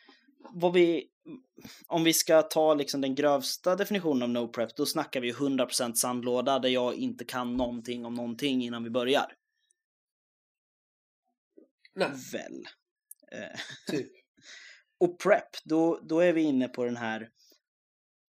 vad 0.54 0.74
vi, 0.74 1.08
om 1.88 2.04
vi 2.04 2.14
ska 2.14 2.42
ta 2.42 2.74
liksom 2.74 3.02
den 3.02 3.16
grövsta 3.16 3.76
definitionen 3.76 4.24
av 4.24 4.30
no 4.30 4.48
prep, 4.48 4.76
då 4.76 4.86
snackar 4.86 5.22
vi 5.22 5.32
100% 5.34 5.94
sandlåda 5.94 6.60
där 6.60 6.70
jag 6.70 6.94
inte 6.96 7.26
kan 7.26 7.58
någonting 7.58 8.06
om 8.06 8.14
någonting 8.14 8.64
innan 8.64 8.84
vi 8.84 8.90
börjar. 8.90 9.34
Nej, 11.96 12.10
Väl. 12.34 12.64
Eh, 13.34 13.60
typ. 13.88 14.12
och 15.00 15.20
prep, 15.20 15.50
då, 15.64 16.00
då 16.02 16.20
är 16.20 16.34
vi 16.34 16.42
inne 16.42 16.68
på 16.68 16.84
den 16.84 16.98
här, 16.98 17.30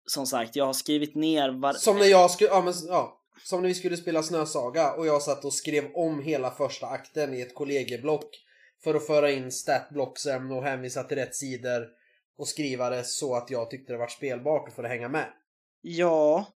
som 0.07 0.27
sagt, 0.27 0.57
jag 0.57 0.67
har 0.67 0.73
skrivit 0.73 1.15
ner 1.15 1.51
var... 1.51 1.73
Som 1.73 1.99
när 1.99 2.07
jag 2.07 2.31
skulle, 2.31 2.51
ja, 2.51 2.63
men, 2.63 2.75
ja. 2.87 3.17
Som 3.45 3.63
när 3.63 3.69
vi 3.69 3.75
skulle 3.75 3.97
spela 3.97 4.23
Snösaga 4.23 4.93
och 4.93 5.07
jag 5.07 5.23
satt 5.23 5.45
och 5.45 5.55
skrev 5.55 5.85
om 5.95 6.23
hela 6.23 6.51
första 6.51 6.87
akten 6.87 7.35
i 7.35 7.41
ett 7.41 7.55
kollegieblock 7.55 8.37
för 8.85 8.95
att 8.95 9.07
föra 9.07 9.31
in 9.31 9.53
statblocksen 9.53 10.51
och 10.53 10.63
hänvisa 10.63 11.03
till 11.03 11.17
rätt 11.17 11.37
sidor 11.37 11.89
och 12.39 12.49
skriva 12.49 12.91
det 12.91 13.05
så 13.05 13.37
att 13.37 13.51
jag 13.51 13.71
tyckte 13.71 13.93
det 13.93 13.99
var 13.99 14.09
spelbart 14.09 14.69
och 14.69 14.75
för 14.75 14.85
att 14.85 14.91
hänga 14.91 15.09
med. 15.09 15.33
Ja, 15.81 16.47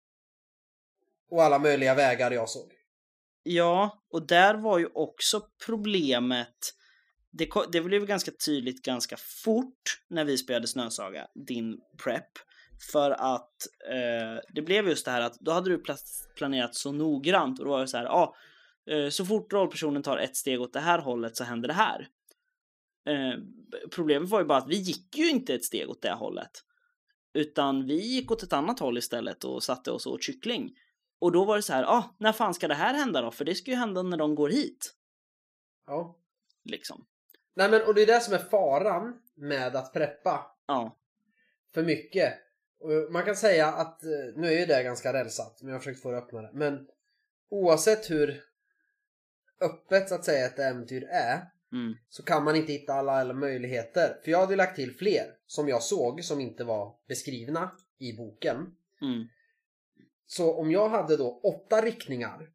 Och 1.31 1.43
alla 1.43 1.59
möjliga 1.59 1.95
vägar 1.95 2.31
jag 2.31 2.49
såg. 2.49 2.73
Ja, 3.43 4.03
och 4.11 4.27
där 4.27 4.55
var 4.55 4.79
ju 4.79 4.87
också 4.95 5.43
problemet. 5.67 6.75
Det, 7.39 7.49
det 7.73 7.81
blev 7.81 8.07
ganska 8.07 8.31
tydligt 8.47 8.85
ganska 8.85 9.17
fort 9.17 10.01
när 10.09 10.25
vi 10.25 10.39
spelade 10.39 10.67
Snösaga, 10.67 11.27
din 11.35 11.81
prep. 12.05 12.31
För 12.93 13.11
att 13.11 13.67
eh, 13.91 14.41
det 14.55 14.63
blev 14.63 14.89
just 14.89 15.05
det 15.05 15.11
här 15.11 15.21
att 15.21 15.41
då 15.41 15.53
hade 15.53 15.71
du 15.71 15.77
pla- 15.77 16.29
planerat 16.37 16.75
så 16.75 16.93
noggrant 16.93 17.59
och 17.59 17.65
då 17.65 17.71
var 17.71 17.81
det 17.81 17.89
så 17.89 17.97
här, 17.97 18.05
ja, 18.05 18.35
ah, 18.89 18.93
eh, 18.93 19.09
så 19.09 19.25
fort 19.25 19.53
rollpersonen 19.53 20.03
tar 20.03 20.19
ett 20.19 20.37
steg 20.37 20.61
åt 20.61 20.73
det 20.73 20.81
här 20.81 20.99
hållet 20.99 21.37
så 21.37 21.45
händer 21.45 21.69
det 21.69 21.75
här. 21.75 22.09
Eh, 23.09 23.39
problemet 23.91 24.29
var 24.29 24.41
ju 24.41 24.47
bara 24.47 24.59
att 24.59 24.69
vi 24.69 24.77
gick 24.77 25.17
ju 25.17 25.31
inte 25.31 25.55
ett 25.55 25.65
steg 25.65 25.91
åt 25.91 26.03
det 26.03 26.13
hållet. 26.13 26.51
Utan 27.35 27.87
vi 27.87 28.07
gick 28.07 28.31
åt 28.31 28.43
ett 28.43 28.53
annat 28.53 28.81
håll 28.81 28.99
istället 28.99 29.45
och 29.45 29.63
satte 29.63 29.91
oss 29.91 30.07
åt 30.07 30.23
kyckling. 30.23 30.71
Och 31.19 31.33
då 31.33 31.45
var 31.45 31.57
det 31.57 31.63
så 31.63 31.73
här, 31.73 31.85
ah, 31.85 32.17
när 32.19 32.33
fan 32.33 32.55
ska 32.55 32.69
det 32.69 32.75
här 32.75 32.95
hända 32.95 33.23
då? 33.23 33.31
För 33.31 33.45
det 33.45 33.55
ska 33.55 33.71
ju 33.71 33.77
hända 33.77 34.03
när 34.03 34.17
de 34.17 34.35
går 34.35 34.49
hit. 34.49 34.95
Ja. 35.87 36.19
Liksom. 36.65 37.07
Nej 37.55 37.71
men 37.71 37.83
och 37.83 37.95
det 37.95 38.03
är 38.03 38.07
det 38.07 38.21
som 38.21 38.35
är 38.35 38.39
faran 38.39 39.21
med 39.35 39.77
att 39.77 39.93
preppa 39.93 40.47
Ja. 40.67 40.97
för 41.75 41.83
mycket. 41.83 42.35
Och 42.81 43.13
man 43.13 43.25
kan 43.25 43.37
säga 43.37 43.67
att, 43.67 44.05
eh, 44.05 44.11
nu 44.37 44.47
är 44.47 44.59
ju 44.61 44.67
det 44.67 44.83
ganska 44.83 45.13
rälsat, 45.13 45.59
men 45.61 45.69
jag 45.69 45.75
har 45.75 45.81
försökt 45.81 46.03
få 46.03 46.11
det 46.11 46.19
öppnare. 46.19 46.51
Men 46.53 46.89
oavsett 47.51 48.11
hur 48.11 48.43
öppet 49.61 50.09
så 50.09 50.15
att 50.15 50.25
säga 50.25 50.47
ett 50.47 50.59
äventyr 50.59 51.05
är 51.11 51.51
Mm. 51.73 51.95
så 52.09 52.23
kan 52.23 52.45
man 52.45 52.57
inte 52.57 52.73
hitta 52.73 52.95
alla, 52.95 53.13
alla 53.13 53.35
möjligheter. 53.35 54.21
För 54.25 54.31
jag 54.31 54.39
hade 54.39 54.57
lagt 54.57 54.77
till 54.77 54.95
fler 54.97 55.37
som 55.47 55.69
jag 55.69 55.83
såg 55.83 56.25
som 56.25 56.41
inte 56.41 56.65
var 56.65 56.97
beskrivna 57.09 57.73
i 57.99 58.13
boken. 58.17 58.57
Mm. 59.03 59.29
Så 60.27 60.55
om 60.61 60.71
jag 60.71 60.89
hade 60.89 61.17
då 61.17 61.41
åtta 61.43 61.81
riktningar 61.81 62.51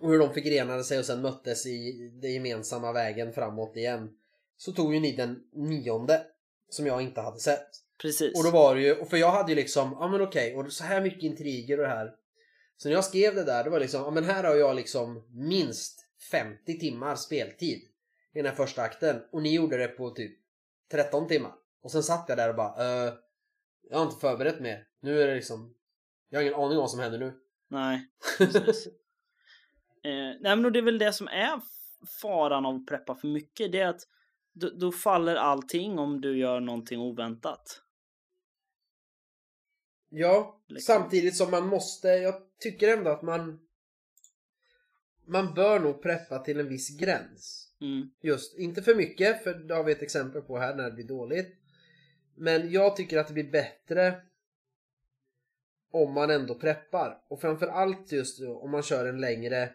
och 0.00 0.10
hur 0.10 0.18
de 0.18 0.34
förgrenade 0.34 0.84
sig 0.84 0.98
och 0.98 1.04
sen 1.04 1.22
möttes 1.22 1.66
i 1.66 2.10
den 2.22 2.32
gemensamma 2.32 2.92
vägen 2.92 3.32
framåt 3.32 3.76
igen 3.76 4.10
så 4.56 4.72
tog 4.72 4.94
ju 4.94 5.00
ni 5.00 5.12
den 5.12 5.42
nionde 5.52 6.26
som 6.68 6.86
jag 6.86 7.02
inte 7.02 7.20
hade 7.20 7.38
sett. 7.38 7.68
Precis. 8.02 8.38
Och 8.38 8.44
då 8.44 8.50
var 8.50 8.74
det 8.74 8.80
ju, 8.80 9.04
för 9.04 9.16
jag 9.16 9.30
hade 9.30 9.52
ju 9.52 9.56
liksom, 9.56 9.96
ja 10.00 10.08
men 10.08 10.20
okej, 10.20 10.56
och 10.56 10.72
så 10.72 10.84
här 10.84 11.00
mycket 11.00 11.22
intriger 11.22 11.78
och 11.78 11.84
det 11.84 11.90
här. 11.90 12.12
Så 12.76 12.88
när 12.88 12.94
jag 12.94 13.04
skrev 13.04 13.34
det 13.34 13.44
där, 13.44 13.64
det 13.64 13.70
var 13.70 13.80
liksom, 13.80 14.02
ja 14.02 14.10
men 14.10 14.24
här 14.24 14.44
har 14.44 14.54
jag 14.54 14.76
liksom 14.76 15.24
minst 15.30 16.06
50 16.30 16.78
timmar 16.78 17.16
speltid 17.16 17.78
i 18.34 18.38
den 18.38 18.46
här 18.46 18.54
första 18.54 18.82
akten. 18.82 19.22
Och 19.32 19.42
ni 19.42 19.54
gjorde 19.54 19.76
det 19.76 19.88
på 19.88 20.10
typ 20.10 20.38
13 20.90 21.28
timmar. 21.28 21.52
Och 21.82 21.90
sen 21.90 22.02
satt 22.02 22.24
jag 22.28 22.38
där 22.38 22.48
och 22.48 22.56
bara, 22.56 23.06
eh, 23.06 23.14
jag 23.90 23.98
har 23.98 24.04
inte 24.04 24.20
förberett 24.20 24.60
mer. 24.60 24.86
Nu 25.00 25.22
är 25.22 25.26
det 25.26 25.34
liksom, 25.34 25.74
jag 26.28 26.38
har 26.38 26.42
ingen 26.42 26.54
aning 26.54 26.78
om 26.78 26.82
vad 26.82 26.90
som 26.90 27.00
händer 27.00 27.18
nu. 27.18 27.32
Nej. 27.68 28.08
Precis. 28.38 28.88
Eh, 30.02 30.40
nej 30.40 30.56
men 30.56 30.72
det 30.72 30.78
är 30.78 30.82
väl 30.82 30.98
det 30.98 31.12
som 31.12 31.28
är 31.28 31.60
faran 32.22 32.66
av 32.66 32.74
att 32.74 32.86
preppa 32.86 33.14
för 33.14 33.28
mycket. 33.28 33.72
Det 33.72 33.80
är 33.80 33.88
att 33.88 34.08
då, 34.52 34.70
då 34.70 34.92
faller 34.92 35.36
allting 35.36 35.98
om 35.98 36.20
du 36.20 36.38
gör 36.38 36.60
någonting 36.60 37.00
oväntat. 37.00 37.82
Ja, 40.08 40.60
Liksom. 40.68 40.94
samtidigt 40.94 41.36
som 41.36 41.50
man 41.50 41.66
måste, 41.66 42.08
jag 42.08 42.34
tycker 42.58 42.96
ändå 42.96 43.10
att 43.10 43.22
man 43.22 43.60
man 45.24 45.54
bör 45.54 45.80
nog 45.80 46.02
preppa 46.02 46.38
till 46.38 46.60
en 46.60 46.68
viss 46.68 46.98
gräns. 46.98 47.72
Mm. 47.80 48.10
Just, 48.20 48.58
inte 48.58 48.82
för 48.82 48.94
mycket, 48.94 49.42
för 49.44 49.54
det 49.54 49.74
har 49.74 49.84
vi 49.84 49.92
ett 49.92 50.02
exempel 50.02 50.42
på 50.42 50.58
här 50.58 50.74
när 50.74 50.84
det 50.84 50.90
blir 50.90 51.04
dåligt. 51.04 51.56
Men 52.34 52.70
jag 52.70 52.96
tycker 52.96 53.18
att 53.18 53.26
det 53.26 53.34
blir 53.34 53.50
bättre 53.50 54.14
om 55.90 56.12
man 56.12 56.30
ändå 56.30 56.54
preppar. 56.54 57.22
Och 57.28 57.40
framförallt 57.40 58.12
just 58.12 58.40
om 58.40 58.70
man 58.70 58.82
kör 58.82 59.06
en 59.06 59.20
längre 59.20 59.74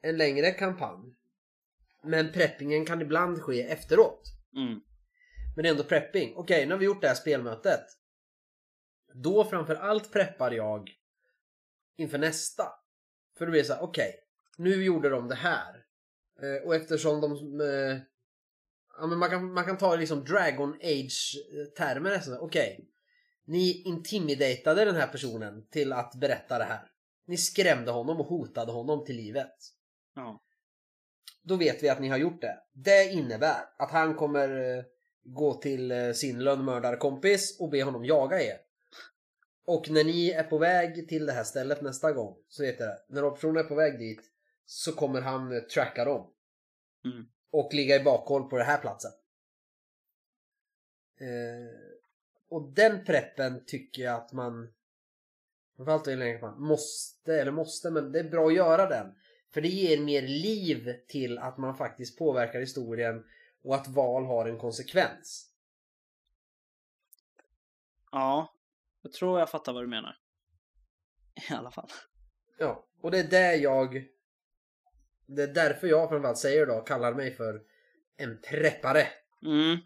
en 0.00 0.16
längre 0.16 0.50
kampanj. 0.50 1.14
Men 2.02 2.32
preppingen 2.32 2.86
kan 2.86 3.02
ibland 3.02 3.42
ske 3.42 3.62
efteråt. 3.62 4.22
Mm. 4.56 4.80
Men 5.56 5.62
det 5.62 5.68
är 5.68 5.70
ändå 5.70 5.84
prepping. 5.84 6.34
Okej, 6.36 6.66
nu 6.66 6.72
har 6.72 6.78
vi 6.78 6.84
gjort 6.84 7.00
det 7.00 7.08
här 7.08 7.14
spelmötet. 7.14 7.84
Då 9.14 9.44
framförallt 9.44 10.12
preppar 10.12 10.50
jag 10.50 10.90
inför 11.96 12.18
nästa. 12.18 12.64
För 13.38 13.46
då 13.46 13.50
blir 13.50 13.60
det 13.60 13.66
så 13.66 13.74
här, 13.74 13.82
okej, 13.82 14.14
nu 14.56 14.84
gjorde 14.84 15.08
de 15.08 15.28
det 15.28 15.34
här. 15.34 15.84
Eh, 16.42 16.66
och 16.66 16.74
eftersom 16.74 17.20
de... 17.20 17.60
Eh, 17.60 17.98
ja, 19.00 19.06
men 19.06 19.18
man, 19.18 19.30
kan, 19.30 19.52
man 19.52 19.64
kan 19.64 19.78
ta 19.78 19.96
liksom 19.96 20.24
Dragon 20.24 20.74
Age-termer. 20.82 22.10
nästan. 22.10 22.38
Okej, 22.38 22.88
ni 23.44 23.82
intimidatade 23.82 24.84
den 24.84 24.96
här 24.96 25.06
personen 25.06 25.66
till 25.68 25.92
att 25.92 26.14
berätta 26.14 26.58
det 26.58 26.64
här. 26.64 26.90
Ni 27.26 27.36
skrämde 27.36 27.90
honom 27.90 28.20
och 28.20 28.26
hotade 28.26 28.72
honom 28.72 29.04
till 29.04 29.16
livet. 29.16 29.54
Ja. 30.18 30.40
Då 31.42 31.56
vet 31.56 31.82
vi 31.82 31.88
att 31.88 32.00
ni 32.00 32.08
har 32.08 32.18
gjort 32.18 32.40
det. 32.40 32.62
Det 32.72 33.04
innebär 33.12 33.64
att 33.78 33.90
han 33.90 34.14
kommer 34.14 34.76
eh, 34.78 34.84
gå 35.24 35.54
till 35.54 35.90
eh, 35.90 36.12
sin 36.12 36.38
lönnmördarkompis 36.38 37.60
och 37.60 37.70
be 37.70 37.82
honom 37.82 38.04
jaga 38.04 38.42
er. 38.42 38.58
Och 39.64 39.90
när 39.90 40.04
ni 40.04 40.30
är 40.30 40.42
på 40.42 40.58
väg 40.58 41.08
till 41.08 41.26
det 41.26 41.32
här 41.32 41.44
stället 41.44 41.82
nästa 41.82 42.12
gång 42.12 42.36
så 42.48 42.62
vet 42.62 42.80
jag 42.80 42.88
det. 42.88 43.04
När 43.08 43.30
personen 43.30 43.64
är 43.64 43.68
på 43.68 43.74
väg 43.74 43.98
dit 43.98 44.20
så 44.66 44.92
kommer 44.92 45.20
han 45.20 45.52
eh, 45.52 45.60
tracka 45.60 46.04
dem. 46.04 46.30
Mm. 47.04 47.26
Och 47.50 47.74
ligga 47.74 47.96
i 47.96 48.04
bakhåll 48.04 48.50
på 48.50 48.56
den 48.56 48.66
här 48.66 48.78
platsen. 48.78 49.12
Eh, 51.20 51.98
och 52.48 52.72
den 52.72 53.04
preppen 53.04 53.64
tycker 53.66 54.02
jag 54.02 54.14
att 54.14 54.32
man 54.32 54.72
Framförallt 55.78 56.08
i 56.08 56.16
längre 56.16 56.38
kampanj, 56.38 56.68
måste, 56.68 57.40
eller 57.40 57.52
måste, 57.52 57.90
men 57.90 58.12
det 58.12 58.18
är 58.18 58.30
bra 58.30 58.46
att 58.46 58.54
göra 58.54 58.88
den. 58.88 59.14
För 59.50 59.60
det 59.60 59.68
ger 59.68 60.00
mer 60.00 60.22
liv 60.22 60.94
till 61.08 61.38
att 61.38 61.58
man 61.58 61.76
faktiskt 61.76 62.18
påverkar 62.18 62.60
historien 62.60 63.24
och 63.62 63.74
att 63.74 63.88
val 63.88 64.24
har 64.24 64.46
en 64.46 64.58
konsekvens. 64.58 65.50
ja. 68.12 68.54
Jag 69.02 69.12
tror 69.12 69.38
jag 69.38 69.50
fattar 69.50 69.72
vad 69.72 69.82
du 69.82 69.88
menar. 69.88 70.18
I 71.50 71.52
alla 71.52 71.70
fall. 71.70 71.90
Ja, 72.58 72.86
och 73.00 73.10
det 73.10 73.18
är 73.18 73.24
där 73.24 73.52
jag... 73.52 74.04
Det 75.26 75.42
är 75.42 75.54
därför 75.54 75.86
jag 75.86 76.08
framförallt 76.08 76.38
säger 76.38 76.66
då, 76.66 76.80
kallar 76.80 77.14
mig 77.14 77.34
för 77.34 77.62
en 78.16 78.40
preppare. 78.40 79.06
Mm. 79.44 79.78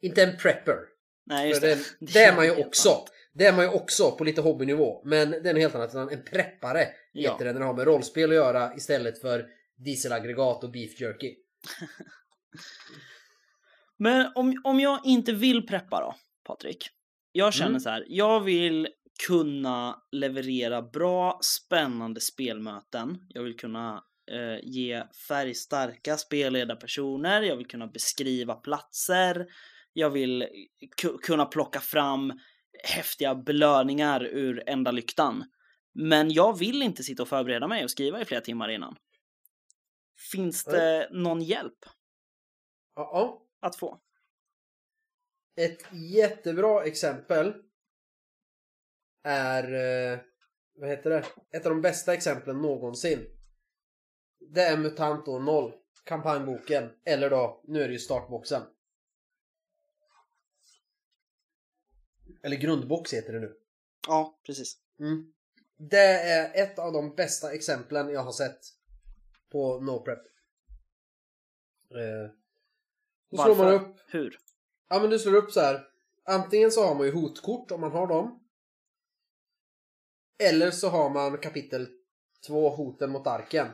Inte 0.00 0.22
en 0.22 0.36
prepper. 0.36 0.78
Nej, 1.24 1.48
just 1.48 1.60
För 1.60 1.68
det. 1.68 1.74
det, 1.74 1.84
det 2.12 2.24
är 2.24 2.36
man 2.36 2.44
ju 2.44 2.66
också. 2.66 3.04
Det 3.38 3.46
är 3.46 3.52
man 3.52 3.64
ju 3.64 3.70
också 3.70 4.10
på 4.16 4.24
lite 4.24 4.40
hobbynivå. 4.40 5.02
Men 5.04 5.30
det 5.30 5.36
är 5.50 5.52
något 5.54 5.62
helt 5.62 5.74
annat. 5.74 6.12
En 6.12 6.24
preppare 6.24 6.86
Ja. 7.12 7.32
heter 7.32 7.44
det 7.44 7.52
när 7.52 7.60
det 7.60 7.66
har 7.66 7.74
med 7.74 7.84
rollspel 7.84 8.30
att 8.30 8.36
göra 8.36 8.74
istället 8.76 9.20
för 9.20 9.46
dieselaggregat 9.76 10.64
och 10.64 10.70
beef 10.70 11.00
jerky. 11.00 11.34
Men 13.98 14.32
om, 14.34 14.60
om 14.64 14.80
jag 14.80 15.00
inte 15.04 15.32
vill 15.32 15.66
preppa 15.66 16.00
då, 16.00 16.14
Patrik. 16.44 16.88
Jag 17.32 17.54
känner 17.54 17.68
Mm. 17.70 17.80
så 17.80 17.90
här, 17.90 18.04
jag 18.08 18.40
vill 18.40 18.88
kunna 19.26 19.96
leverera 20.12 20.82
bra, 20.82 21.38
spännande 21.42 22.20
spelmöten. 22.20 23.18
Jag 23.28 23.42
vill 23.42 23.56
kunna 23.56 24.02
eh, 24.32 24.58
ge 24.62 25.02
färgstarka 25.28 26.16
spelledarpersoner. 26.16 27.42
Jag 27.42 27.56
vill 27.56 27.66
kunna 27.66 27.86
beskriva 27.86 28.54
platser. 28.54 29.46
Jag 29.92 30.10
vill 30.10 30.46
ku- 31.02 31.18
kunna 31.22 31.44
plocka 31.46 31.80
fram 31.80 32.32
häftiga 32.84 33.34
belöningar 33.34 34.24
ur 34.24 34.62
enda 34.66 34.90
lyktan. 34.90 35.44
Men 35.94 36.30
jag 36.30 36.58
vill 36.58 36.82
inte 36.82 37.02
sitta 37.02 37.22
och 37.22 37.28
förbereda 37.28 37.68
mig 37.68 37.84
och 37.84 37.90
skriva 37.90 38.20
i 38.20 38.24
flera 38.24 38.40
timmar 38.40 38.68
innan. 38.68 38.96
Finns 40.32 40.64
det 40.64 41.08
någon 41.12 41.42
hjälp? 41.42 41.78
Ja, 42.94 43.10
ja. 43.12 43.42
att 43.60 43.76
få. 43.76 44.00
Ett 45.56 45.92
jättebra 45.92 46.84
exempel 46.84 47.54
är, 49.24 49.62
eh, 50.12 50.18
vad 50.74 50.88
heter 50.88 51.10
det? 51.10 51.24
Ett 51.56 51.66
av 51.66 51.72
de 51.72 51.82
bästa 51.82 52.14
exemplen 52.14 52.62
någonsin. 52.62 53.26
Det 54.54 54.62
är 54.62 54.76
MUTANT 54.76 55.28
år 55.28 55.40
0, 55.40 55.72
kampanjboken, 56.04 56.90
eller 57.04 57.30
då, 57.30 57.62
nu 57.64 57.82
är 57.82 57.86
det 57.88 57.92
ju 57.92 57.98
startboxen. 57.98 58.62
Eller 62.42 62.56
grundbox 62.56 63.14
heter 63.14 63.32
det 63.32 63.40
nu. 63.40 63.56
Ja, 64.06 64.38
precis. 64.46 64.78
Mm. 65.00 65.32
Det 65.76 66.20
är 66.22 66.62
ett 66.62 66.78
av 66.78 66.92
de 66.92 67.14
bästa 67.14 67.52
exemplen 67.52 68.08
jag 68.08 68.20
har 68.20 68.32
sett 68.32 68.60
på 69.52 69.80
NoPrep. 69.80 70.18
Eh, 71.90 72.30
då 73.30 73.36
slår 73.36 73.56
man 73.56 73.74
upp 73.74 73.96
Hur? 74.06 74.38
Ja 74.88 75.00
men 75.00 75.10
du 75.10 75.18
slår 75.18 75.34
upp 75.34 75.52
så 75.52 75.60
här. 75.60 75.88
Antingen 76.24 76.70
så 76.70 76.84
har 76.84 76.94
man 76.94 77.06
ju 77.06 77.12
hotkort 77.12 77.70
om 77.70 77.80
man 77.80 77.92
har 77.92 78.06
dem. 78.06 78.42
Eller 80.38 80.70
så 80.70 80.88
har 80.88 81.10
man 81.10 81.38
kapitel 81.38 81.88
2 82.46 82.68
hoten 82.68 83.10
mot 83.10 83.26
arken. 83.26 83.68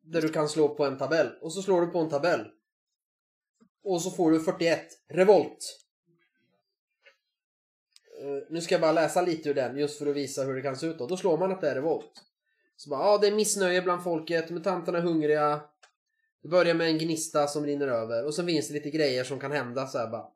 Där 0.00 0.22
du 0.22 0.28
kan 0.28 0.48
slå 0.48 0.74
på 0.74 0.84
en 0.84 0.98
tabell. 0.98 1.38
Och 1.40 1.52
så 1.52 1.62
slår 1.62 1.80
du 1.80 1.86
på 1.86 1.98
en 1.98 2.08
tabell. 2.08 2.46
Och 3.82 4.02
så 4.02 4.10
får 4.10 4.30
du 4.30 4.40
41. 4.40 4.88
Revolt. 5.08 5.87
Eh, 8.20 8.42
nu 8.50 8.60
ska 8.60 8.74
jag 8.74 8.80
bara 8.80 8.92
läsa 8.92 9.22
lite 9.22 9.48
ur 9.48 9.54
den 9.54 9.76
just 9.76 9.98
för 9.98 10.06
att 10.06 10.16
visa 10.16 10.42
hur 10.42 10.54
det 10.54 10.62
kan 10.62 10.76
se 10.76 10.86
ut 10.86 10.98
då. 10.98 11.06
Då 11.06 11.16
slår 11.16 11.38
man 11.38 11.52
att 11.52 11.60
det 11.60 11.70
är 11.70 11.74
revolt. 11.74 12.12
Så 12.76 12.90
bara, 12.90 13.00
ja 13.00 13.18
det 13.18 13.26
är 13.26 13.32
missnöje 13.32 13.82
bland 13.82 14.02
folket, 14.02 14.50
mutanterna 14.50 14.98
är 14.98 15.02
hungriga. 15.02 15.60
Det 16.42 16.48
börjar 16.48 16.74
med 16.74 16.86
en 16.86 16.98
gnista 16.98 17.46
som 17.46 17.66
rinner 17.66 17.88
över 17.88 18.24
och 18.24 18.34
sen 18.34 18.46
finns 18.46 18.68
det 18.68 18.74
lite 18.74 18.90
grejer 18.90 19.24
som 19.24 19.40
kan 19.40 19.52
hända 19.52 19.86
så 19.86 19.98
här 19.98 20.10
bara. 20.10 20.26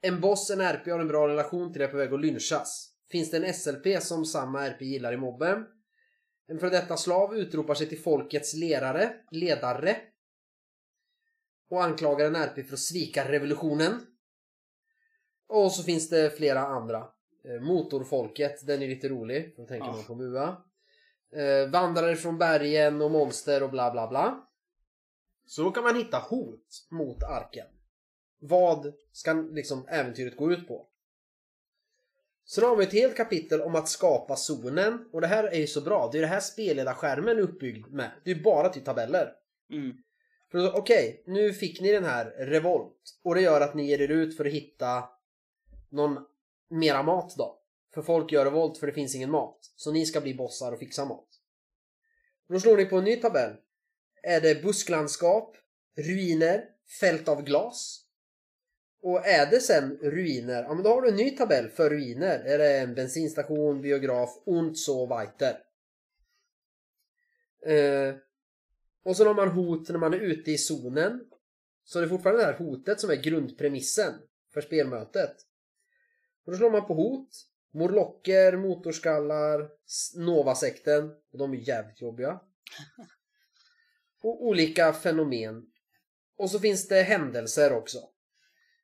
En 0.00 0.20
boss, 0.20 0.50
en 0.50 0.60
RP 0.60 0.86
har 0.86 1.00
en 1.00 1.08
bra 1.08 1.28
relation 1.28 1.72
till 1.72 1.82
det 1.82 1.88
på 1.88 1.96
väg 1.96 2.12
att 2.12 2.20
lynchas. 2.20 2.90
Finns 3.10 3.30
det 3.30 3.36
en 3.36 3.54
SLP 3.54 4.02
som 4.02 4.24
samma 4.24 4.66
RP 4.66 4.82
gillar 4.82 5.12
i 5.12 5.16
mobben? 5.16 5.64
En 6.48 6.58
för 6.58 6.70
detta 6.70 6.96
slav 6.96 7.36
utropar 7.36 7.74
sig 7.74 7.88
till 7.88 8.02
folkets 8.02 8.54
lerare, 8.54 9.14
ledare 9.30 9.96
och 11.70 11.84
anklagar 11.84 12.26
en 12.26 12.36
RP 12.36 12.66
för 12.66 12.74
att 12.74 12.80
svika 12.80 13.32
revolutionen. 13.32 14.00
Och 15.48 15.72
så 15.72 15.82
finns 15.82 16.08
det 16.08 16.36
flera 16.36 16.60
andra. 16.60 17.13
Eh, 17.44 17.60
Motorfolket, 17.60 18.66
den 18.66 18.82
är 18.82 18.88
lite 18.88 19.08
rolig, 19.08 19.54
då 19.56 19.66
tänker 19.66 19.86
Ja. 19.86 19.92
man 19.92 20.04
på 20.04 20.14
MUA. 20.14 20.56
Eh, 21.36 21.70
vandrare 21.70 22.16
från 22.16 22.38
bergen 22.38 23.02
och 23.02 23.10
monster 23.10 23.62
och 23.62 23.70
bla 23.70 23.90
bla 23.90 24.08
bla. 24.08 24.46
Så 25.46 25.62
då 25.62 25.70
kan 25.70 25.84
man 25.84 25.96
hitta 25.96 26.18
hot 26.18 26.86
mot 26.90 27.22
arken. 27.22 27.66
Vad 28.38 28.92
ska 29.12 29.32
liksom 29.32 29.86
äventyret 29.88 30.36
gå 30.36 30.52
ut 30.52 30.68
på? 30.68 30.88
Så 32.44 32.60
då 32.60 32.66
har 32.66 32.76
vi 32.76 32.84
ett 32.84 32.92
helt 32.92 33.16
kapitel 33.16 33.60
om 33.60 33.74
att 33.74 33.88
skapa 33.88 34.36
zonen. 34.36 35.08
Och 35.12 35.20
det 35.20 35.26
här 35.26 35.44
är 35.44 35.58
ju 35.58 35.66
så 35.66 35.80
bra. 35.80 36.08
Det 36.12 36.18
är 36.18 36.22
det 36.22 36.26
här 36.26 36.40
spelledarskärmen 36.40 37.38
är 37.38 37.42
uppbyggd 37.42 37.92
med. 37.92 38.10
Det 38.24 38.30
är 38.30 38.34
ju 38.34 38.42
bara 38.42 38.68
till 38.68 38.84
tabeller. 38.84 39.32
Mm. 39.70 39.96
Okej, 40.74 41.22
nu 41.26 41.52
fick 41.52 41.80
ni 41.80 41.92
den 41.92 42.04
här 42.04 42.24
revolt. 42.24 43.18
Och 43.22 43.34
det 43.34 43.40
gör 43.40 43.60
att 43.60 43.74
ni 43.74 43.86
ger 43.86 44.00
er 44.00 44.08
ut 44.08 44.36
för 44.36 44.44
att 44.44 44.52
hitta 44.52 45.04
någon 45.88 46.18
mera 46.78 47.02
mat 47.02 47.34
då. 47.36 47.60
För 47.94 48.02
folk 48.02 48.32
gör 48.32 48.44
revolt 48.44 48.78
för 48.78 48.86
det 48.86 48.92
finns 48.92 49.14
ingen 49.14 49.30
mat. 49.30 49.58
Så 49.76 49.92
ni 49.92 50.06
ska 50.06 50.20
bli 50.20 50.34
bossar 50.34 50.72
och 50.72 50.78
fixa 50.78 51.04
mat. 51.04 51.28
Då 52.48 52.60
slår 52.60 52.76
ni 52.76 52.84
på 52.84 52.96
en 52.96 53.04
ny 53.04 53.16
tabell. 53.16 53.56
Är 54.22 54.40
det 54.40 54.62
busklandskap, 54.62 55.56
ruiner, 55.96 56.64
fält 57.00 57.28
av 57.28 57.42
glas. 57.42 58.00
Och 59.02 59.26
är 59.26 59.50
det 59.50 59.60
sen 59.60 59.98
ruiner, 60.02 60.62
ja 60.62 60.74
men 60.74 60.82
då 60.82 60.90
har 60.90 61.02
du 61.02 61.08
en 61.08 61.16
ny 61.16 61.30
tabell 61.30 61.68
för 61.68 61.90
ruiner. 61.90 62.38
Är 62.38 62.58
det 62.58 62.78
en 62.78 62.94
bensinstation, 62.94 63.82
biograf, 63.82 64.42
und 64.46 64.78
so 64.78 65.06
weiter. 65.06 65.58
Eh, 67.66 68.14
och 69.04 69.16
så 69.16 69.24
har 69.24 69.34
man 69.34 69.48
hot 69.48 69.88
när 69.88 69.98
man 69.98 70.14
är 70.14 70.18
ute 70.18 70.50
i 70.50 70.58
zonen. 70.58 71.20
Så 71.84 71.98
det 71.98 72.06
är 72.06 72.08
fortfarande 72.08 72.42
det 72.42 72.46
här 72.46 72.58
hotet 72.58 73.00
som 73.00 73.10
är 73.10 73.16
grundpremissen 73.16 74.14
för 74.54 74.60
spelmötet. 74.60 75.36
Och 76.44 76.52
då 76.52 76.58
slår 76.58 76.70
man 76.70 76.86
på 76.86 76.94
hot. 76.94 77.28
Morlocker, 77.72 78.56
motorskallar, 78.56 79.68
Novasekten. 80.16 81.10
Och 81.32 81.38
de 81.38 81.52
är 81.52 81.56
jävligt 81.56 82.02
jobbiga. 82.02 82.40
Och 84.22 84.44
olika 84.44 84.92
fenomen. 84.92 85.66
Och 86.36 86.50
så 86.50 86.58
finns 86.58 86.88
det 86.88 87.02
händelser 87.02 87.72
också. 87.72 87.98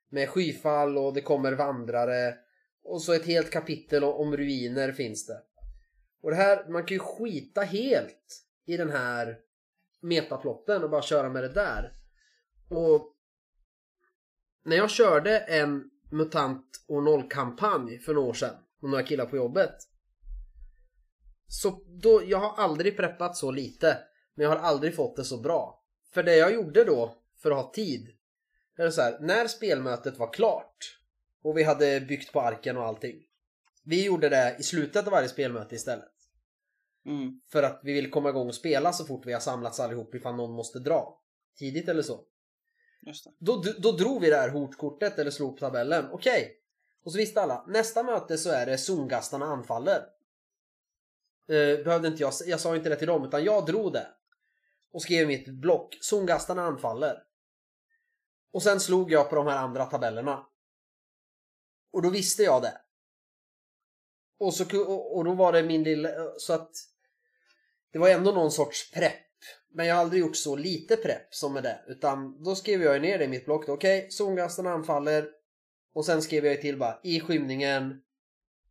Med 0.09 0.29
skyfall 0.29 0.97
och 0.97 1.13
det 1.13 1.21
kommer 1.21 1.51
vandrare. 1.51 2.37
Och 2.83 3.01
så 3.01 3.13
ett 3.13 3.25
helt 3.25 3.49
kapitel 3.49 4.03
om 4.03 4.37
ruiner 4.37 4.91
finns 4.91 5.25
det. 5.25 5.41
Och 6.21 6.29
det 6.29 6.35
här, 6.35 6.67
man 6.69 6.85
kan 6.85 6.95
ju 6.95 6.99
skita 6.99 7.61
helt 7.61 8.45
i 8.65 8.77
den 8.77 8.89
här 8.89 9.39
metaplotten 10.01 10.83
och 10.83 10.89
bara 10.89 11.01
köra 11.01 11.29
med 11.29 11.43
det 11.43 11.53
där. 11.53 11.93
Och 12.69 13.15
när 14.63 14.75
jag 14.75 14.89
körde 14.89 15.39
en 15.39 15.90
MUTANT 16.11 16.65
och 16.87 17.03
noll-kampanj 17.03 17.99
för 17.99 18.13
några 18.13 18.27
år 18.27 18.33
sedan 18.33 18.55
med 18.79 18.91
några 18.91 19.03
killar 19.03 19.25
på 19.25 19.35
jobbet. 19.35 19.75
Så 21.47 21.83
då, 21.87 22.21
jag 22.25 22.37
har 22.37 22.63
aldrig 22.63 22.97
preppat 22.97 23.37
så 23.37 23.51
lite. 23.51 23.97
Men 24.35 24.43
jag 24.43 24.49
har 24.49 24.57
aldrig 24.57 24.95
fått 24.95 25.15
det 25.15 25.23
så 25.23 25.37
bra. 25.37 25.83
För 26.13 26.23
det 26.23 26.35
jag 26.35 26.53
gjorde 26.53 26.83
då, 26.83 27.15
för 27.37 27.51
att 27.51 27.57
ha 27.57 27.71
tid. 27.71 28.07
Är 28.77 28.89
så 28.89 29.01
här, 29.01 29.19
när 29.19 29.47
spelmötet 29.47 30.17
var 30.17 30.33
klart 30.33 30.99
och 31.41 31.57
vi 31.57 31.63
hade 31.63 32.01
byggt 32.01 32.33
på 32.33 32.41
arken 32.41 32.77
och 32.77 32.85
allting. 32.85 33.15
Vi 33.83 34.05
gjorde 34.05 34.29
det 34.29 34.55
i 34.59 34.63
slutet 34.63 35.05
av 35.05 35.11
varje 35.11 35.29
spelmöte 35.29 35.75
istället. 35.75 36.11
Mm. 37.05 37.41
För 37.51 37.63
att 37.63 37.79
vi 37.83 37.93
vill 37.93 38.11
komma 38.11 38.29
igång 38.29 38.47
och 38.47 38.55
spela 38.55 38.93
så 38.93 39.05
fort 39.05 39.25
vi 39.25 39.33
har 39.33 39.39
samlats 39.39 39.79
allihop 39.79 40.15
ifall 40.15 40.35
någon 40.35 40.55
måste 40.55 40.79
dra. 40.79 41.21
Tidigt 41.57 41.89
eller 41.89 42.01
så. 42.01 42.25
Just 43.01 43.23
det. 43.23 43.31
Då, 43.37 43.63
då 43.79 43.91
drog 43.91 44.21
vi 44.21 44.29
det 44.29 44.35
här 44.35 44.49
hotkortet 44.49 45.19
eller 45.19 45.31
slog 45.31 45.53
på 45.53 45.59
tabellen. 45.59 46.09
Okej. 46.11 46.57
Och 47.03 47.11
så 47.11 47.17
visste 47.17 47.41
alla. 47.41 47.65
Nästa 47.67 48.03
möte 48.03 48.37
så 48.37 48.49
är 48.49 48.65
det 48.65 48.77
zongastarna 48.77 49.45
anfaller. 49.45 50.05
Eh, 51.47 51.83
behövde 51.83 52.07
inte 52.07 52.21
jag, 52.21 52.33
jag 52.45 52.59
sa 52.59 52.75
inte 52.75 52.89
det 52.89 52.95
till 52.95 53.07
dem 53.07 53.25
utan 53.25 53.43
jag 53.43 53.65
drog 53.65 53.93
det. 53.93 54.07
Och 54.91 55.01
skrev 55.01 55.23
i 55.23 55.37
mitt 55.37 55.47
block. 55.47 55.97
Zongastarna 56.01 56.61
anfaller. 56.61 57.23
Och 58.51 58.63
sen 58.63 58.79
slog 58.79 59.11
jag 59.11 59.29
på 59.29 59.35
de 59.35 59.47
här 59.47 59.57
andra 59.57 59.85
tabellerna. 59.85 60.45
Och 61.91 62.01
då 62.01 62.09
visste 62.09 62.43
jag 62.43 62.61
det. 62.61 62.81
Och, 64.37 64.53
så, 64.53 64.85
och, 64.87 65.17
och 65.17 65.25
då 65.25 65.33
var 65.33 65.53
det 65.53 65.63
min 65.63 65.83
lilla, 65.83 66.09
så 66.37 66.53
att 66.53 66.71
det 67.91 67.99
var 67.99 68.09
ändå 68.09 68.31
någon 68.31 68.51
sorts 68.51 68.91
prepp. 68.91 69.30
Men 69.73 69.85
jag 69.87 69.95
har 69.95 70.01
aldrig 70.01 70.21
gjort 70.21 70.35
så 70.35 70.55
lite 70.55 70.95
prepp 70.97 71.35
som 71.35 71.53
med 71.53 71.63
det. 71.63 71.79
Utan 71.87 72.43
då 72.43 72.55
skrev 72.55 72.81
jag 72.83 73.01
ner 73.01 73.17
det 73.17 73.25
i 73.25 73.27
mitt 73.27 73.45
block. 73.45 73.69
Okej, 73.69 74.07
zongastarna 74.11 74.71
anfaller. 74.71 75.29
Och 75.93 76.05
sen 76.05 76.21
skrev 76.21 76.45
jag 76.45 76.61
till 76.61 76.77
bara 76.77 76.99
i 77.03 77.19
skymningen. 77.19 78.01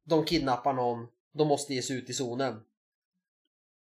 De 0.05 0.25
kidnappar 0.25 0.73
någon. 0.73 1.07
De 1.33 1.49
måste 1.49 1.75
ge 1.75 1.83
sig 1.83 1.97
ut 1.97 2.11
i 2.11 2.13
zonen. 2.13 2.61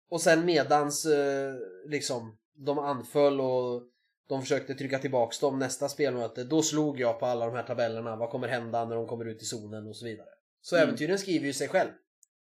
Och 0.10 0.22
sen 0.22 0.46
medans 0.46 1.06
eh, 1.06 1.54
liksom 1.86 2.38
de 2.54 2.80
anföll 2.80 3.42
och 3.42 3.84
de 4.28 4.42
försökte 4.42 4.74
trycka 4.76 5.00
tillbaks 5.00 5.40
dem 5.40 5.60
nästa 5.60 5.90
spelmöte. 5.90 6.44
Då 6.44 6.62
slog 6.62 7.00
jag 7.00 7.20
på 7.20 7.26
alla 7.26 7.46
de 7.46 7.56
här 7.56 7.64
tabellerna. 7.64 8.16
Vad 8.16 8.30
kommer 8.30 8.48
hända 8.48 8.86
när 8.86 8.96
de 8.96 9.08
kommer 9.08 9.26
ut 9.26 9.42
i 9.42 9.46
zonen 9.46 9.88
och 9.88 9.96
så 9.96 10.06
vidare. 10.06 10.28
Så 10.62 10.76
Mm. 10.76 10.88
äventyren 10.88 11.20
skriver 11.20 11.46
ju 11.46 11.54
sig 11.54 11.68
själv. 11.68 11.90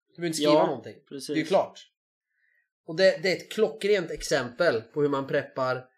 Du 0.09 0.15
behöver 0.17 0.27
inte 0.27 0.37
skriva 0.37 0.53
Ja, 0.53 0.67
någonting. 0.67 0.97
Precis. 1.09 1.27
Det 1.27 1.33
är 1.33 1.37
ju 1.37 1.45
klart. 1.45 1.91
Och 2.87 2.97
det, 2.97 3.23
det 3.23 3.33
är 3.33 3.37
ett 3.37 3.53
klockrent 3.53 4.11
exempel 4.11 4.83
på 4.83 5.03
hur 5.03 5.09
man 5.09 5.27
preppar 5.27 5.89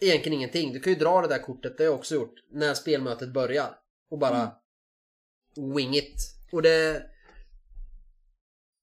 egentligen 0.00 0.38
ingenting. 0.38 0.72
Du 0.72 0.80
kan 0.80 0.92
ju 0.92 0.98
dra 0.98 1.20
det 1.20 1.28
där 1.28 1.38
kortet, 1.38 1.78
det 1.78 1.84
har 1.84 1.90
jag 1.90 1.98
också 1.98 2.14
gjort, 2.14 2.34
när 2.50 2.74
spelmötet 2.74 3.32
börjar. 3.32 3.78
Och 4.10 4.18
bara 4.18 4.52
wing 5.76 5.94
it. 5.94 6.16
Och 6.52 6.62
det... 6.62 7.10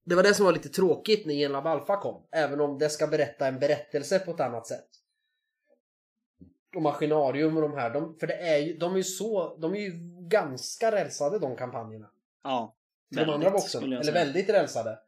Det 0.06 0.16
var 0.16 0.24
det 0.24 0.34
som 0.34 0.46
var 0.46 0.54
lite 0.54 0.70
tråkigt 0.70 1.26
när 1.26 1.34
Genlab 1.34 1.68
Alpha 1.68 2.02
kom. 2.02 2.28
Även 2.32 2.62
om 2.62 2.78
det 2.78 2.90
ska 2.90 3.08
berätta 3.08 3.48
en 3.48 3.60
berättelse 3.60 4.20
på 4.20 4.32
ett 4.32 4.40
annat 4.40 4.68
sätt. 4.68 4.88
Och 6.76 6.82
Maskinarium 6.82 7.56
och 7.56 7.62
de 7.62 7.74
här, 7.74 7.90
de, 7.90 8.18
för 8.20 8.28
det 8.28 8.34
är 8.34 8.58
ju, 8.58 8.78
de 8.78 8.94
är 8.94 8.98
ju 8.98 9.04
så, 9.04 9.58
de 9.58 9.76
är 9.76 9.80
ju 9.80 9.92
ganska 10.28 10.92
rälsade 10.92 11.40
de 11.40 11.56
kampanjerna. 11.56 12.12
Ja. 12.44 12.76
Till 13.10 13.18
de 13.18 13.30
andra 13.30 13.52
boxen. 13.52 13.94
Eller 13.94 14.14
väldigt 14.14 14.50
rälsade. 14.50 15.00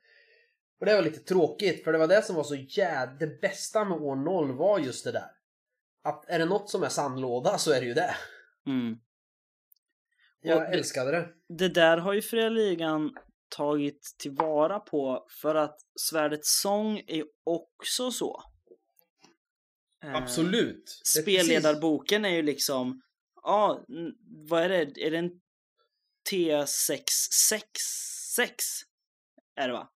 Och 0.83 0.87
det 0.87 0.95
var 0.95 1.01
lite 1.01 1.19
tråkigt 1.19 1.83
för 1.83 1.91
det 1.91 1.97
var 1.97 2.07
det 2.07 2.21
som 2.21 2.35
var 2.35 2.43
så 2.43 2.55
jävla... 2.55 3.13
Det 3.15 3.41
bästa 3.41 3.85
med 3.85 3.97
år 3.97 4.15
0 4.15 4.57
var 4.57 4.79
just 4.79 5.03
det 5.05 5.11
där. 5.11 5.31
Att 6.03 6.29
är 6.29 6.39
det 6.39 6.45
något 6.45 6.69
som 6.69 6.83
är 6.83 6.89
sandlåda 6.89 7.57
så 7.57 7.71
är 7.71 7.81
det 7.81 7.87
ju 7.87 7.93
det. 7.93 8.15
Mm. 8.67 8.93
Och 8.93 8.99
Ja, 10.41 10.53
jag 10.53 10.61
det- 10.61 10.67
älskade 10.77 11.11
det. 11.11 11.29
Det 11.49 11.69
där 11.69 11.97
har 11.97 12.13
ju 12.13 12.21
Fria 12.21 12.49
Ligan 12.49 13.11
tagit 13.49 14.15
tillvara 14.19 14.79
på 14.79 15.25
för 15.41 15.55
att 15.55 15.79
Svärdets 15.99 16.61
sång 16.61 17.01
är 17.07 17.23
också 17.43 18.11
så. 18.11 18.43
Eh, 20.03 20.15
Absolut. 20.15 21.01
Är 21.17 21.21
Spelledarboken 21.21 22.25
är 22.25 22.29
ju 22.35 22.41
liksom, 22.41 23.01
ja, 23.43 23.85
n- 23.89 24.13
vad 24.49 24.63
är 24.63 24.69
det? 24.69 25.05
Är 25.07 25.11
det 25.11 25.17
en 25.17 25.31
T666? 26.31 28.51
Är 29.55 29.67
det 29.67 29.73
va? 29.73 29.89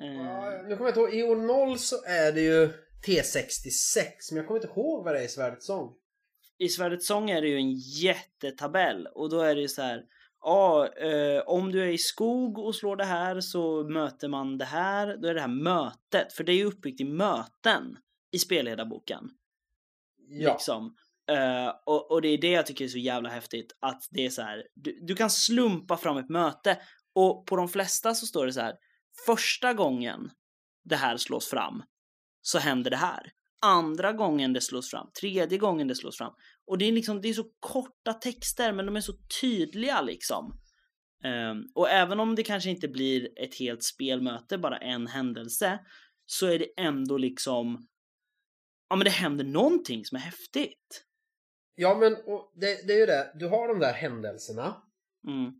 Eh, 0.00 0.14
Ja, 0.14 0.62
nu 0.68 0.76
kommer 0.76 0.90
jag 0.90 0.90
inte 0.90 1.00
ihåg, 1.00 1.14
i 1.14 1.22
år 1.22 1.66
0 1.66 1.78
så 1.78 2.04
är 2.04 2.32
det 2.32 2.40
ju 2.40 2.68
T66, 3.06 4.04
men 4.30 4.36
jag 4.36 4.46
kommer 4.46 4.60
inte 4.60 4.80
ihåg 4.80 5.04
vad 5.04 5.14
det 5.14 5.20
är 5.20 5.24
i 5.24 5.28
Svärdets 5.28 5.66
sång. 5.66 5.94
I 6.58 6.68
Svärdets 6.68 7.06
sång 7.06 7.30
är 7.30 7.42
det 7.42 7.48
ju 7.48 7.56
en 7.56 7.72
jättetabell 8.02 9.06
och 9.06 9.30
då 9.30 9.40
är 9.40 9.54
det 9.54 9.60
ju 9.60 9.68
så 9.68 9.82
här. 9.82 10.02
Ja, 10.40 10.88
eh, 10.96 11.42
om 11.46 11.72
du 11.72 11.82
är 11.82 11.88
i 11.88 11.98
skog 11.98 12.58
och 12.58 12.74
slår 12.74 12.96
det 12.96 13.04
här 13.04 13.40
så 13.40 13.84
möter 13.84 14.28
man 14.28 14.58
det 14.58 14.64
här. 14.64 15.16
Då 15.16 15.28
är 15.28 15.34
det 15.34 15.40
här 15.40 15.48
mötet, 15.48 16.32
för 16.32 16.44
det 16.44 16.52
är 16.52 16.56
ju 16.56 16.64
uppbyggt 16.64 17.00
i 17.00 17.04
möten 17.04 17.96
i 18.32 18.38
spelledarboken. 18.38 19.30
Ja. 20.28 20.52
Liksom. 20.52 20.96
Eh, 21.30 21.72
och, 21.86 22.10
och 22.10 22.22
det 22.22 22.28
är 22.28 22.38
det 22.38 22.50
jag 22.50 22.66
tycker 22.66 22.84
är 22.84 22.88
så 22.88 22.98
jävla 22.98 23.28
häftigt. 23.28 23.76
Att 23.80 24.02
det 24.10 24.26
är 24.26 24.30
så 24.30 24.42
här. 24.42 24.66
Du, 24.74 24.98
du 25.02 25.14
kan 25.14 25.30
slumpa 25.30 25.96
fram 25.96 26.16
ett 26.16 26.28
möte 26.28 26.78
och 27.12 27.46
på 27.46 27.56
de 27.56 27.68
flesta 27.68 28.14
så 28.14 28.26
står 28.26 28.46
det 28.46 28.52
så 28.52 28.60
här. 28.60 28.74
Första 29.26 29.74
gången 29.74 30.30
det 30.84 30.96
här 30.96 31.16
slås 31.16 31.50
fram 31.50 31.82
så 32.40 32.58
händer 32.58 32.90
det 32.90 32.96
här. 32.96 33.32
Andra 33.64 34.12
gången 34.12 34.52
det 34.52 34.60
slås 34.60 34.90
fram, 34.90 35.10
tredje 35.20 35.58
gången 35.58 35.88
det 35.88 35.94
slås 35.94 36.18
fram. 36.18 36.32
Och 36.66 36.78
det 36.78 36.84
är 36.84 36.92
liksom, 36.92 37.20
det 37.20 37.28
är 37.28 37.34
så 37.34 37.44
korta 37.60 38.12
texter 38.12 38.72
men 38.72 38.86
de 38.86 38.96
är 38.96 39.00
så 39.00 39.12
tydliga 39.40 40.02
liksom. 40.02 40.60
Ehm, 41.24 41.62
och 41.74 41.90
även 41.90 42.20
om 42.20 42.34
det 42.34 42.42
kanske 42.42 42.70
inte 42.70 42.88
blir 42.88 43.38
ett 43.38 43.54
helt 43.54 43.82
spelmöte, 43.82 44.58
bara 44.58 44.78
en 44.78 45.06
händelse, 45.06 45.78
så 46.26 46.46
är 46.46 46.58
det 46.58 46.68
ändå 46.76 47.16
liksom, 47.16 47.86
ja 48.88 48.96
men 48.96 49.04
det 49.04 49.10
händer 49.10 49.44
någonting 49.44 50.04
som 50.04 50.16
är 50.16 50.20
häftigt. 50.20 51.04
Ja, 51.74 51.98
men 51.98 52.12
det, 52.54 52.86
det 52.86 52.92
är 52.92 52.98
ju 52.98 53.06
det. 53.06 53.32
Du 53.34 53.48
har 53.48 53.68
de 53.68 53.78
där 53.78 53.92
händelserna 53.92 54.82
Mm. 55.26 55.52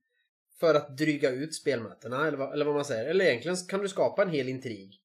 För 0.63 0.75
att 0.75 0.97
dryga 0.97 1.31
ut 1.31 1.55
spelmötena, 1.55 2.27
eller 2.27 2.39
vad, 2.39 2.53
eller 2.53 2.65
vad 2.65 2.75
man 2.75 2.85
säger. 2.85 3.11
Eller 3.11 3.25
egentligen 3.25 3.57
kan 3.57 3.81
du 3.81 3.89
skapa 3.89 4.23
en 4.23 4.31
hel 4.31 4.49
intrig. 4.49 5.01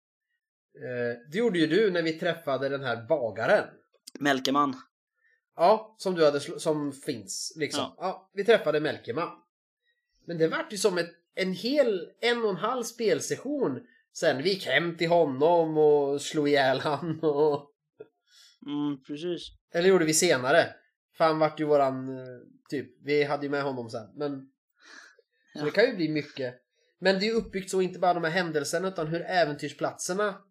Eh, 0.75 1.31
det 1.31 1.37
gjorde 1.37 1.59
ju 1.59 1.67
du 1.67 1.91
när 1.91 2.01
vi 2.01 2.13
träffade 2.13 2.69
den 2.69 2.83
här 2.83 3.07
bagaren. 3.09 3.63
Melkeman. 4.19 4.75
Ja, 5.55 5.95
som 5.97 6.15
du 6.15 6.25
hade 6.25 6.39
som 6.39 6.93
finns 6.93 7.53
liksom. 7.55 7.81
Ja. 7.81 7.95
Ja. 7.99 8.31
vi 8.33 8.45
träffade 8.45 8.79
Melkeman. 8.79 9.29
Men 10.25 10.37
det 10.37 10.47
vart 10.47 10.73
ju 10.73 10.77
som 10.77 10.97
ett, 10.97 11.11
en 11.35 11.53
hel 11.53 12.09
en 12.21 12.43
och 12.43 12.49
en 12.49 12.55
halv 12.55 12.83
spelsession. 12.83 13.79
Sen 14.13 14.43
vi 14.43 14.49
gick 14.49 14.65
hem 14.65 14.97
till 14.97 15.09
honom 15.09 15.77
och 15.77 16.21
slog 16.21 16.49
ihjäl 16.49 16.79
han 16.79 17.19
och... 17.23 17.71
Mm, 18.65 19.03
precis. 19.07 19.47
Eller 19.73 19.89
gjorde 19.89 20.05
vi 20.05 20.13
senare. 20.13 20.73
För 21.17 21.25
han 21.25 21.39
vart 21.39 21.59
ju 21.59 21.65
våran, 21.65 22.17
eh, 22.17 22.37
typ, 22.69 23.05
vi 23.05 23.23
hade 23.23 23.45
ju 23.45 23.49
med 23.49 23.63
honom 23.63 23.89
sen. 23.89 24.07
Men... 24.15 24.51
Så 25.57 25.61
Ja. 25.61 25.65
det 25.65 25.71
kan 25.71 25.85
ju 25.85 25.95
bli 25.95 26.09
mycket. 26.09 26.55
Men 26.99 27.19
det 27.19 27.27
är 27.27 27.33
uppbyggt 27.33 27.71
så 27.71 27.81
inte 27.81 27.99
bara 27.99 28.13
de 28.13 28.23
här 28.23 28.31
händelserna 28.31 28.87
utan 28.87 29.07
hur 29.07 29.21
äventyrsplatserna 29.21 30.41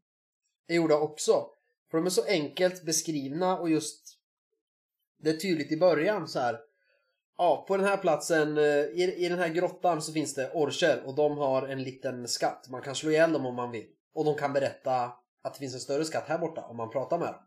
är 0.68 0.74
gjorda 0.74 0.94
också. 0.98 1.46
För 1.90 1.98
de 1.98 2.06
är 2.06 2.10
så 2.10 2.24
enkelt 2.24 2.82
beskrivna 2.84 3.58
och 3.58 3.70
just 3.70 4.18
det 5.18 5.30
är 5.30 5.36
tydligt 5.36 5.72
i 5.72 5.76
början 5.76 6.28
så 6.28 6.38
här. 6.38 6.58
Ja, 7.38 7.64
på 7.68 7.76
den 7.76 7.86
här 7.86 7.96
platsen, 7.96 8.58
eh, 8.58 8.64
i, 8.64 9.14
i 9.18 9.28
den 9.28 9.38
här 9.38 9.48
grottan 9.48 10.02
så 10.02 10.12
finns 10.12 10.34
det 10.34 10.50
orcher 10.50 11.02
och 11.06 11.14
de 11.14 11.38
har 11.38 11.68
en 11.68 11.82
liten 11.82 12.28
skatt. 12.28 12.68
Man 12.70 12.82
kan 12.82 12.94
slå 12.94 13.10
ihjäl 13.10 13.32
dem 13.32 13.46
om 13.46 13.54
man 13.54 13.70
vill. 13.70 13.86
Och 14.14 14.24
de 14.24 14.34
kan 14.34 14.52
berätta 14.52 15.12
att 15.42 15.54
det 15.54 15.58
finns 15.58 15.74
en 15.74 15.80
större 15.80 16.04
skatt 16.04 16.24
här 16.28 16.38
borta 16.38 16.60
om 16.62 16.76
man 16.76 16.90
pratar 16.90 17.18
med 17.18 17.28
dem. 17.28 17.42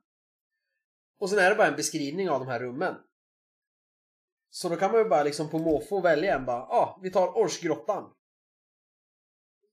Och 1.19 1.29
sen 1.29 1.39
är 1.39 1.49
det 1.49 1.55
bara 1.55 1.67
en 1.67 1.75
beskrivning 1.75 2.29
av 2.29 2.39
de 2.39 2.47
här 2.47 2.59
rummen. 2.59 2.95
Så 4.49 4.69
då 4.69 4.75
kan 4.75 4.91
man 4.91 5.01
ju 5.01 5.09
bara 5.09 5.23
liksom 5.23 5.49
på 5.49 5.59
måfå 5.59 6.01
välja 6.01 6.35
en 6.35 6.45
bara, 6.45 6.57
ja, 6.57 6.67
ah, 6.69 6.99
vi 7.01 7.11
tar 7.11 7.27
Orsgrottan. 7.27 8.13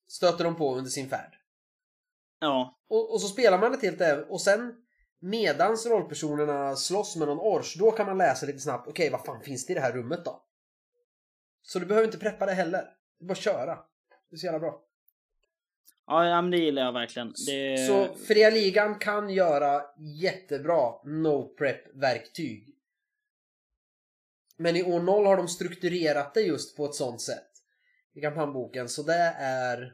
Stöter 0.09 0.45
de 0.45 0.57
på 0.57 0.77
under 0.77 0.91
sin 0.91 1.09
färd. 1.09 1.37
Ja, 2.41 2.79
Och, 2.89 3.12
och 3.12 3.20
så 3.20 3.29
spelar 3.29 3.59
man 3.59 3.74
ett 3.74 3.83
helt 3.83 4.01
även 4.01 4.24
och 4.24 4.41
sen 4.41 4.74
medans 5.20 5.87
rollpersonerna 5.87 6.77
slåss 6.77 7.16
med 7.16 7.29
någon 7.29 7.39
ors, 7.39 7.74
då 7.74 7.91
kan 7.91 8.07
man 8.07 8.18
läsa 8.18 8.47
lite 8.47 8.59
snabbt, 8.59 8.89
okej 8.89 9.11
vad 9.11 9.24
fan 9.24 9.43
finns 9.43 9.66
det 9.66 9.72
i 9.72 9.74
det 9.74 9.81
här 9.81 9.93
rummet 9.93 10.24
då? 10.24 10.43
Så 11.62 11.79
du 11.79 11.87
behöver 11.87 12.07
inte 12.07 12.18
preppa 12.18 12.47
det 12.47 12.53
heller. 12.53 12.83
Det 13.18 13.24
är 13.24 13.27
bara 13.27 13.33
att 13.33 13.39
köra. 13.39 13.79
Det 14.31 14.37
är 14.37 14.39
så 14.39 14.47
jävla 14.47 14.61
bra. 14.61 14.83
ja, 16.07 16.43
men 16.43 16.51
det 16.51 16.59
gillar 16.59 16.83
jag 16.83 16.93
verkligen. 16.93 17.33
Det... 17.47 17.87
Så 17.87 18.14
Fria 18.14 18.51
Ligan 18.51 18.99
kan 18.99 19.31
göra 19.31 19.83
jättebra 19.99 20.93
no-prep-verktyg. 21.05 22.76
Men 24.57 24.77
i 24.77 24.83
år 24.83 25.01
0 25.01 25.27
har 25.27 25.37
de 25.37 25.49
strukturerat 25.49 26.35
det 26.35 26.41
just 26.41 26.77
på 26.77 26.85
ett 26.85 26.95
sånt 26.95 27.21
sätt. 27.21 27.51
I 28.13 28.21
kampanjboken, 28.21 28.89
så 28.89 29.03
det 29.03 29.35
är... 29.39 29.93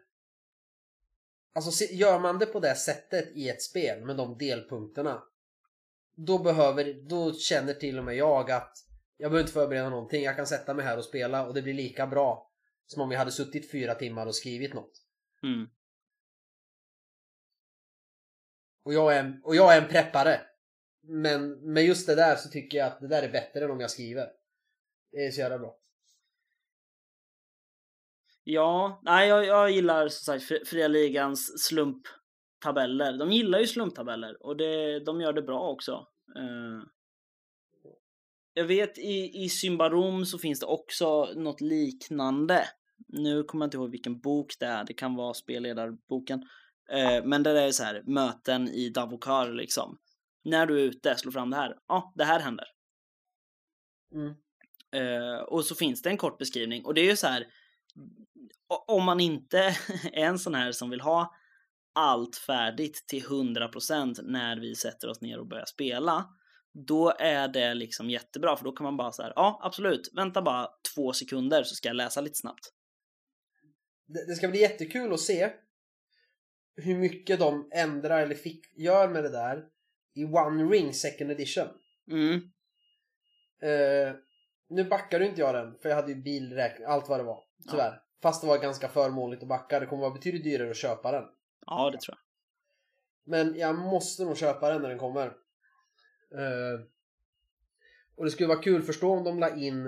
Alltså 1.54 1.84
gör 1.84 2.18
man 2.18 2.38
det 2.38 2.46
på 2.46 2.60
det 2.60 2.74
sättet 2.74 3.28
i 3.34 3.48
ett 3.48 3.62
spel 3.62 4.04
med 4.04 4.16
de 4.16 4.38
delpunkterna. 4.38 5.22
Då 6.14 6.38
behöver, 6.38 7.08
då 7.08 7.32
känner 7.34 7.74
till 7.74 7.98
och 7.98 8.04
med 8.04 8.16
jag 8.16 8.50
att 8.50 8.78
jag 9.16 9.30
behöver 9.30 9.40
inte 9.40 9.52
förbereda 9.52 9.90
någonting. 9.90 10.22
Jag 10.22 10.36
kan 10.36 10.46
sätta 10.46 10.74
mig 10.74 10.84
här 10.84 10.98
och 10.98 11.04
spela 11.04 11.46
och 11.46 11.54
det 11.54 11.62
blir 11.62 11.74
lika 11.74 12.06
bra 12.06 12.50
som 12.86 13.02
om 13.02 13.08
vi 13.08 13.16
hade 13.16 13.32
suttit 13.32 13.70
fyra 13.70 13.94
timmar 13.94 14.26
och 14.26 14.34
skrivit 14.34 14.74
något. 14.74 15.02
Mm. 15.42 15.68
Och 18.82 18.94
jag 18.94 19.16
är, 19.16 19.40
och 19.44 19.56
jag 19.56 19.76
är 19.76 19.82
en 19.82 19.88
preppare. 19.88 20.40
Men 21.00 21.72
med 21.72 21.84
just 21.84 22.06
det 22.06 22.14
där 22.14 22.36
så 22.36 22.48
tycker 22.48 22.78
jag 22.78 22.86
att 22.86 23.00
det 23.00 23.08
där 23.08 23.22
är 23.22 23.32
bättre 23.32 23.64
än 23.64 23.70
om 23.70 23.80
jag 23.80 23.90
skriver. 23.90 24.30
Det 25.12 25.26
är 25.26 25.30
så 25.30 25.40
jävla 25.40 25.58
bra. 25.58 25.78
Ja, 28.44 29.00
nej 29.02 29.28
jag, 29.28 29.46
jag 29.46 29.70
gillar 29.70 30.08
som 30.08 30.24
sagt 30.24 30.44
Fri- 30.44 30.64
Fria 30.64 30.88
Ligans 30.88 31.62
slumptabeller. 31.62 33.18
De 33.18 33.32
gillar 33.32 33.58
ju 33.58 33.66
slumptabeller 33.66 34.46
och 34.46 34.56
det, 34.56 35.00
de 35.04 35.20
gör 35.20 35.32
det 35.32 35.42
bra 35.42 35.68
också. 35.68 36.06
Eh, 36.36 36.88
jag 38.54 38.64
vet 38.64 38.98
i, 38.98 39.44
i 39.44 39.48
Symbarom 39.48 40.26
så 40.26 40.38
finns 40.38 40.60
det 40.60 40.66
också 40.66 41.24
något 41.24 41.60
liknande. 41.60 42.64
Nu 43.08 43.42
kommer 43.44 43.64
jag 43.64 43.66
inte 43.66 43.76
ihåg 43.76 43.90
vilken 43.90 44.20
bok 44.20 44.52
det 44.60 44.66
är, 44.66 44.84
det 44.84 44.94
kan 44.94 45.14
vara 45.14 45.34
spelledarboken. 45.34 46.42
Eh, 46.90 47.24
men 47.24 47.42
där 47.42 47.54
är 47.54 47.66
det 47.66 47.72
så 47.72 47.84
här, 47.84 48.02
möten 48.06 48.68
i 48.68 48.90
Davokar 48.90 49.52
liksom. 49.52 49.98
När 50.44 50.66
du 50.66 50.80
är 50.80 50.84
ute, 50.84 51.16
slå 51.16 51.32
fram 51.32 51.50
det 51.50 51.56
här. 51.56 51.78
Ja, 51.88 52.12
det 52.16 52.24
här 52.24 52.40
händer. 52.40 52.66
Mm. 54.14 54.34
Eh, 54.92 55.42
och 55.42 55.64
så 55.64 55.74
finns 55.74 56.02
det 56.02 56.10
en 56.10 56.16
kort 56.16 56.38
beskrivning 56.38 56.84
och 56.84 56.94
det 56.94 57.00
är 57.00 57.10
ju 57.10 57.16
så 57.16 57.26
här. 57.26 57.46
Om 58.86 59.04
man 59.04 59.20
inte 59.20 59.58
är 60.12 60.24
en 60.24 60.38
sån 60.38 60.54
här 60.54 60.72
som 60.72 60.90
vill 60.90 61.00
ha 61.00 61.34
allt 61.94 62.36
färdigt 62.36 63.04
till 63.06 63.22
100% 63.22 64.22
när 64.22 64.60
vi 64.60 64.74
sätter 64.74 65.08
oss 65.08 65.20
ner 65.20 65.38
och 65.38 65.46
börjar 65.46 65.64
spela. 65.64 66.26
Då 66.74 67.12
är 67.18 67.48
det 67.48 67.74
liksom 67.74 68.10
jättebra 68.10 68.56
för 68.56 68.64
då 68.64 68.72
kan 68.72 68.84
man 68.84 68.96
bara 68.96 69.12
så 69.12 69.22
här. 69.22 69.32
Ja, 69.36 69.60
absolut. 69.62 70.10
Vänta 70.12 70.42
bara 70.42 70.68
två 70.94 71.12
sekunder 71.12 71.62
så 71.62 71.74
ska 71.74 71.88
jag 71.88 71.96
läsa 71.96 72.20
lite 72.20 72.36
snabbt. 72.36 72.72
Det, 74.06 74.26
det 74.26 74.34
ska 74.34 74.48
bli 74.48 74.60
jättekul 74.60 75.12
att 75.12 75.20
se 75.20 75.50
hur 76.76 76.98
mycket 76.98 77.38
de 77.38 77.68
ändrar 77.74 78.22
eller 78.22 78.34
fick, 78.34 78.78
gör 78.78 79.08
med 79.08 79.24
det 79.24 79.30
där 79.30 79.64
i 80.14 80.24
One 80.24 80.64
Ring 80.64 80.94
Second 80.94 81.30
Edition. 81.30 81.68
Mm. 82.10 82.34
Eh, 83.62 84.14
nu 84.72 84.84
backade 84.84 85.26
inte 85.26 85.40
jag 85.40 85.54
den 85.54 85.78
för 85.78 85.88
jag 85.88 85.96
hade 85.96 86.12
ju 86.12 86.22
bilräkning, 86.22 86.86
allt 86.86 87.08
vad 87.08 87.20
det 87.20 87.24
var. 87.24 87.44
Tyvärr. 87.70 88.02
Fast 88.22 88.40
det 88.40 88.46
var 88.48 88.58
ganska 88.58 88.88
förmånligt 88.88 89.42
att 89.42 89.48
backa. 89.48 89.80
Det 89.80 89.86
kommer 89.86 90.02
vara 90.02 90.14
betydligt 90.14 90.44
dyrare 90.44 90.70
att 90.70 90.76
köpa 90.76 91.12
den. 91.12 91.24
Ja, 91.66 91.90
det 91.90 92.00
tror 92.00 92.18
jag. 92.18 92.22
Men 93.24 93.58
jag 93.58 93.78
måste 93.78 94.24
nog 94.24 94.36
köpa 94.36 94.70
den 94.70 94.82
när 94.82 94.88
den 94.88 94.98
kommer. 94.98 95.26
Eh, 96.34 96.86
och 98.16 98.24
det 98.24 98.30
skulle 98.30 98.48
vara 98.48 98.62
kul, 98.62 98.82
förstå 98.82 99.12
om 99.12 99.24
de 99.24 99.38
la 99.38 99.56
in 99.56 99.84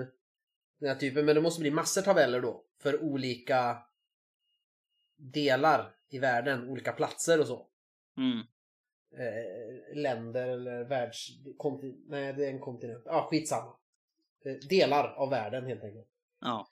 den 0.79 0.89
här 0.89 0.95
typen, 0.95 1.25
men 1.25 1.35
det 1.35 1.41
måste 1.41 1.61
bli 1.61 1.71
massor 1.71 2.01
tabeller 2.01 2.41
då. 2.41 2.63
För 2.81 3.03
olika 3.03 3.77
delar 5.15 5.95
i 6.09 6.19
världen, 6.19 6.69
olika 6.69 6.91
platser 6.91 7.39
och 7.39 7.47
så. 7.47 7.67
Mm. 8.17 8.39
Eh, 9.17 9.97
länder 9.97 10.47
eller 10.47 10.83
världs... 10.83 11.27
Konti, 11.57 11.95
nej, 12.07 12.33
det 12.33 12.45
är 12.45 12.49
en 12.49 12.59
kontinent. 12.59 13.03
Ja, 13.05 13.11
ah, 13.11 13.27
skitsamma. 13.29 13.75
Eh, 14.45 14.67
delar 14.69 15.13
av 15.13 15.29
världen 15.29 15.65
helt 15.65 15.83
enkelt. 15.83 16.07
Ja. 16.41 16.67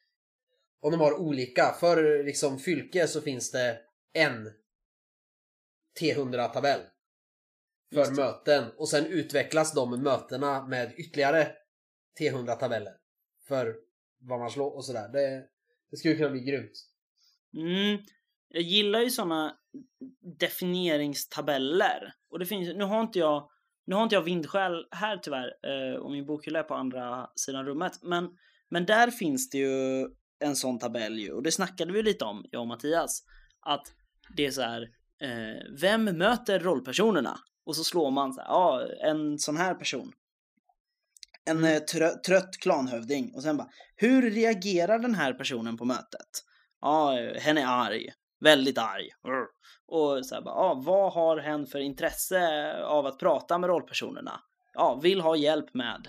Och 0.82 0.92
de 0.92 1.00
har 1.00 1.20
olika. 1.20 1.76
För 1.80 2.24
liksom 2.24 2.60
fylke 2.60 3.08
så 3.08 3.22
finns 3.22 3.52
det 3.52 3.80
en 4.14 4.52
T100-tabell. 6.02 6.82
För 7.94 8.16
möten. 8.16 8.72
Och 8.78 8.90
sen 8.90 9.06
utvecklas 9.06 9.74
de 9.74 10.04
mötena 10.04 10.68
med 10.68 10.94
ytterligare 10.98 11.52
T100-tabeller. 12.20 12.94
För 13.48 13.76
vad 14.20 14.40
man 14.40 14.52
slår 14.52 14.76
och 14.76 14.86
sådär. 14.86 15.10
Det, 15.10 15.48
det 15.92 15.98
skulle 15.98 16.16
kunna 16.16 16.30
bli 16.30 16.40
grymt. 16.40 16.72
Mm. 17.54 18.04
Jag 18.48 18.64
gillar 18.64 19.02
ju 19.02 19.10
såna 19.10 19.58
definieringstabeller. 20.40 22.14
Och 22.30 22.40
det 22.40 22.46
finns, 22.46 22.76
nu 22.76 22.84
har 22.84 23.02
inte 23.02 23.20
jag 23.20 23.50
nu 23.86 23.96
har 23.96 24.04
inte 24.04 24.16
jag 24.16 24.22
vindskäl 24.22 24.86
här 24.92 25.18
tyvärr 25.18 25.54
eh, 25.64 25.96
och 25.96 26.12
min 26.12 26.26
bokhylla 26.26 26.60
är 26.60 26.64
på 26.64 26.76
andra 26.76 27.30
sidan 27.36 27.66
rummet. 27.66 28.00
Men, 28.02 28.30
men 28.70 28.86
där 28.86 29.12
finns 29.12 29.50
det 29.50 29.58
ju 29.58 30.08
en 30.40 30.56
sån 30.56 30.80
tabell 30.80 31.20
ju 31.20 31.32
och 31.32 31.44
det 31.44 31.52
snackade 31.52 31.94
vi 31.94 32.04
lite 32.04 32.26
om, 32.26 32.46
jag 32.52 32.62
och 32.62 32.68
Mattias. 32.68 33.24
Att 33.60 33.94
det 34.36 34.46
är 34.46 34.52
så 34.52 34.62
här, 34.62 34.82
eh, 35.22 35.80
vem 35.82 36.04
möter 36.04 36.60
rollpersonerna? 36.60 37.40
Och 37.66 37.76
så 37.76 37.84
slår 37.84 38.12
man 38.12 38.34
så 38.34 38.42
här, 38.42 38.48
ja, 38.48 38.88
en 39.02 39.40
sån 39.40 39.58
här 39.58 39.76
person. 39.76 40.12
En 41.46 41.64
eh, 41.64 41.80
trö 41.80 42.10
trött 42.10 42.58
klanhövding 42.62 43.34
och 43.36 43.44
sen 43.44 43.58
bara, 43.58 43.70
hur 43.96 44.32
reagerar 44.32 45.00
den 45.00 45.16
här 45.16 45.34
personen 45.34 45.78
på 45.78 45.86
mötet? 45.86 46.44
Ja, 46.82 47.20
eh, 47.20 47.42
hen 47.42 47.58
är 47.58 47.66
arg, 47.66 48.14
väldigt 48.44 48.78
arg. 48.78 49.10
Och 49.86 50.26
så 50.26 50.36
här 50.36 50.42
bara, 50.42 50.56
ja, 50.56 50.82
vad 50.86 51.14
har 51.14 51.38
hen 51.38 51.66
för 51.66 51.80
intresse 51.80 52.74
av 52.84 53.06
att 53.06 53.20
prata 53.20 53.58
med 53.58 53.68
rollpersonerna? 53.68 54.42
Ja, 54.74 54.96
vill 55.04 55.22
ha 55.22 55.36
hjälp 55.36 55.74
med. 55.74 56.08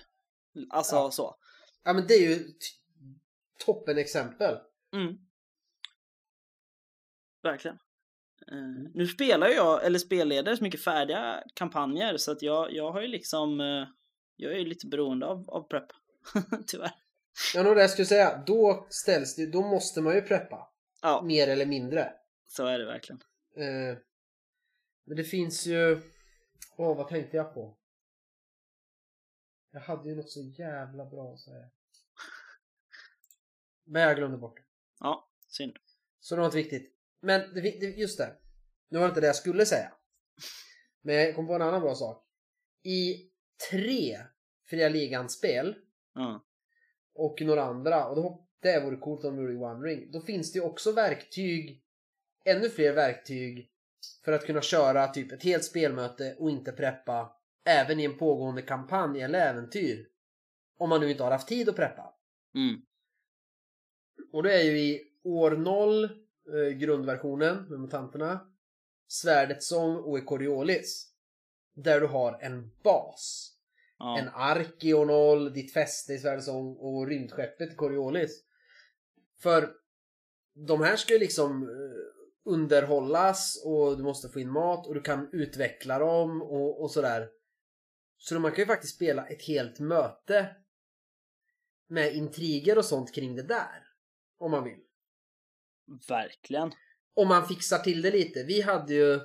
Alltså 0.71 0.97
Ja. 0.97 1.11
så. 1.11 1.37
Ja 1.85 1.93
men 1.93 2.07
det 2.07 2.15
är 2.15 2.29
ju 2.29 2.45
toppen 3.67 3.99
exempel. 3.99 4.57
Mm. 4.93 5.15
Verkligen. 7.43 7.79
Eh, 8.53 8.91
nu 8.95 9.07
spelar 9.07 9.49
jag, 9.49 9.85
eller 9.85 9.99
spelleder, 9.99 10.57
så 10.57 10.65
mycket 10.65 10.85
färdiga 10.85 11.43
kampanjer 11.55 12.17
så 12.17 12.33
att 12.33 12.43
jag, 12.43 12.73
jag 12.73 12.93
har 12.93 13.01
ju 13.01 13.09
liksom, 13.09 13.61
eh, 13.61 13.87
jag 14.37 14.53
är 14.53 14.59
ju 14.59 14.65
lite 14.65 14.87
beroende 14.87 15.27
av, 15.27 15.51
av 15.51 15.63
prep. 15.69 15.87
Tyvärr. 16.67 16.91
Ja, 17.55 17.63
det 17.75 17.81
jag 17.81 17.91
skulle 17.91 18.07
säga. 18.07 18.43
Då 18.47 18.87
ställs 18.91 19.37
det, 19.37 19.47
då 19.47 19.63
måste 19.63 20.01
man 20.01 20.15
ju 20.15 20.21
preppa. 20.21 20.69
Ja, 21.03 21.23
Mer 21.23 21.49
eller 21.49 21.67
mindre. 21.67 22.13
Så 22.57 22.67
är 22.67 22.79
det 22.79 22.85
verkligen. 22.87 23.23
Eh, 23.57 23.99
men 25.05 25.17
det 25.17 25.25
finns 25.25 25.67
ju... 25.67 26.01
Åh, 26.77 26.97
vad 26.97 27.09
tänkte 27.09 27.37
jag 27.37 27.55
på? 27.55 27.77
Jag 29.71 29.81
hade 29.81 30.09
ju 30.09 30.17
något 30.17 30.31
så 30.31 30.43
jävla 30.43 31.05
bra 31.05 31.33
att 31.33 31.41
säga. 31.41 31.71
Men 33.85 34.03
jag 34.03 34.17
glömde 34.17 34.39
bort 34.39 34.57
det. 34.57 34.65
Ja, 35.01 35.29
synd. 35.49 35.77
Så 36.21 36.35
det 36.35 36.41
var 36.41 36.47
inte 36.47 36.57
viktigt. 36.57 36.95
Men 37.21 37.55
det, 37.55 37.61
det, 37.61 37.87
just 37.87 38.19
det. 38.19 38.37
Nu 38.89 38.99
var 38.99 39.07
det 39.07 39.09
inte 39.09 39.21
det 39.21 39.27
jag 39.27 39.37
skulle 39.37 39.67
säga. 39.67 39.93
Men 41.03 41.15
jag 41.15 41.35
kom 41.35 41.47
på 41.47 41.55
en 41.55 41.63
annan 41.63 41.81
bra 41.81 41.95
sak. 41.95 42.27
I 42.83 43.31
tre 43.71 44.19
Fria 44.65 44.89
Ligan-spel 44.89 45.77
Ja. 46.15 46.45
och 47.15 47.43
några 47.43 47.63
andra, 47.63 48.09
och 48.09 48.17
då, 48.17 48.49
det 48.61 48.81
vore 48.81 48.97
coolt 48.97 49.25
om 49.25 49.37
de 49.37 49.43
gjorde 49.43 49.65
One 49.67 49.89
Ring. 49.89 50.11
Då 50.11 50.21
finns 50.21 50.53
det 50.53 50.59
ju 50.59 50.65
också 50.65 50.93
verktyg, 50.93 51.84
ännu 52.45 52.69
fler 52.69 52.93
verktyg 52.93 53.71
för 54.25 54.33
att 54.33 54.47
kunna 54.47 54.61
köra 54.61 55.09
typ 55.09 55.33
ett 55.33 55.43
helt 55.43 55.65
spelmöte 55.65 56.37
och 56.39 56.51
inte 56.51 56.73
preppa 56.73 57.37
även 57.65 58.01
i 58.01 58.05
en 58.05 58.19
pågående 58.19 58.63
kampanj 58.63 59.23
eller 59.23 59.51
äventyr. 59.51 60.09
Om 60.79 60.89
man 60.89 61.01
nu 61.01 61.11
inte 61.11 61.23
har 61.23 61.31
haft 61.31 61.49
tid 61.49 61.69
att 61.69 61.77
preppa. 61.77 62.15
Mm. 62.55 62.81
Och 64.33 64.43
det 64.43 64.55
är 64.55 64.63
ju 64.63 64.79
i 64.79 65.03
år 65.23 65.51
0, 65.51 66.05
eh, 66.05 66.11
grundversionen 66.79 67.69
med 67.69 67.81
mutanterna, 67.81 68.41
Svärdets 69.07 69.69
sång 69.69 69.97
och 69.97 70.19
i 70.19 70.21
Coriolis. 70.21 71.11
Där 71.75 72.01
du 72.01 72.07
har 72.07 72.39
en 72.43 72.71
bas. 72.83 73.51
Ja. 73.99 74.19
En 74.19 74.29
ark 74.29 74.85
i 74.85 74.95
år 74.95 75.07
0, 75.07 75.53
ditt 75.53 75.73
fäste 75.73 76.13
i 76.13 76.19
Svärdets 76.19 76.47
sång 76.47 76.77
och 76.77 77.07
rymdskeppet 77.07 77.73
i 77.73 77.75
Coriolis. 77.75 78.45
För 79.43 79.75
de 80.55 80.81
här 80.81 80.97
ska 80.97 81.13
ju 81.13 81.19
liksom 81.19 81.63
eh, 81.63 82.14
underhållas 82.45 83.63
och 83.65 83.97
du 83.97 84.03
måste 84.03 84.29
få 84.29 84.41
in 84.41 84.51
mat 84.51 84.87
och 84.87 84.95
du 84.95 85.01
kan 85.01 85.29
utveckla 85.33 85.99
dem 85.99 86.43
och, 86.43 86.83
och 86.83 86.91
sådär. 86.91 87.29
Så 88.19 88.39
man 88.39 88.53
kan 88.53 88.63
ju 88.63 88.67
faktiskt 88.67 88.95
spela 88.95 89.27
ett 89.27 89.43
helt 89.43 89.79
möte 89.79 90.57
med 91.89 92.15
intriger 92.15 92.79
och 92.79 92.85
sånt 92.85 93.15
kring 93.15 93.37
det 93.37 93.43
där. 93.43 93.87
Om 94.39 94.51
man 94.51 94.65
vill. 94.65 94.81
Verkligen. 96.09 96.73
Om 97.15 97.29
man 97.29 97.49
fixar 97.49 97.79
till 97.79 98.03
det 98.03 98.11
lite. 98.11 98.43
Vi 98.43 98.61
hade 98.61 98.95
ju 98.95 99.21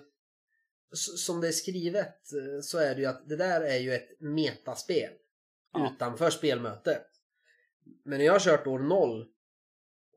som 0.91 1.41
det 1.41 1.47
är 1.47 1.51
skrivet 1.51 2.33
eh, 2.33 2.61
så 2.61 2.77
är 2.77 2.95
det 2.95 3.01
ju 3.01 3.07
att 3.07 3.29
det 3.29 3.35
där 3.35 3.61
är 3.61 3.77
ju 3.77 3.93
ett 3.93 4.09
metaspel 4.19 5.13
Ja. 5.73 5.91
utanför 5.93 6.29
spelmötet. 6.29 7.05
Men 8.03 8.17
när 8.17 8.25
jag 8.25 8.33
har 8.33 8.39
kört 8.39 8.67
år 8.67 8.79
0 8.79 9.27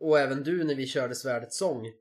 och 0.00 0.18
även 0.18 0.42
du 0.42 0.64
när 0.64 0.74
vi 0.74 0.86
körde 0.86 1.14
Svärdets 1.14 1.58
sång 1.58 1.92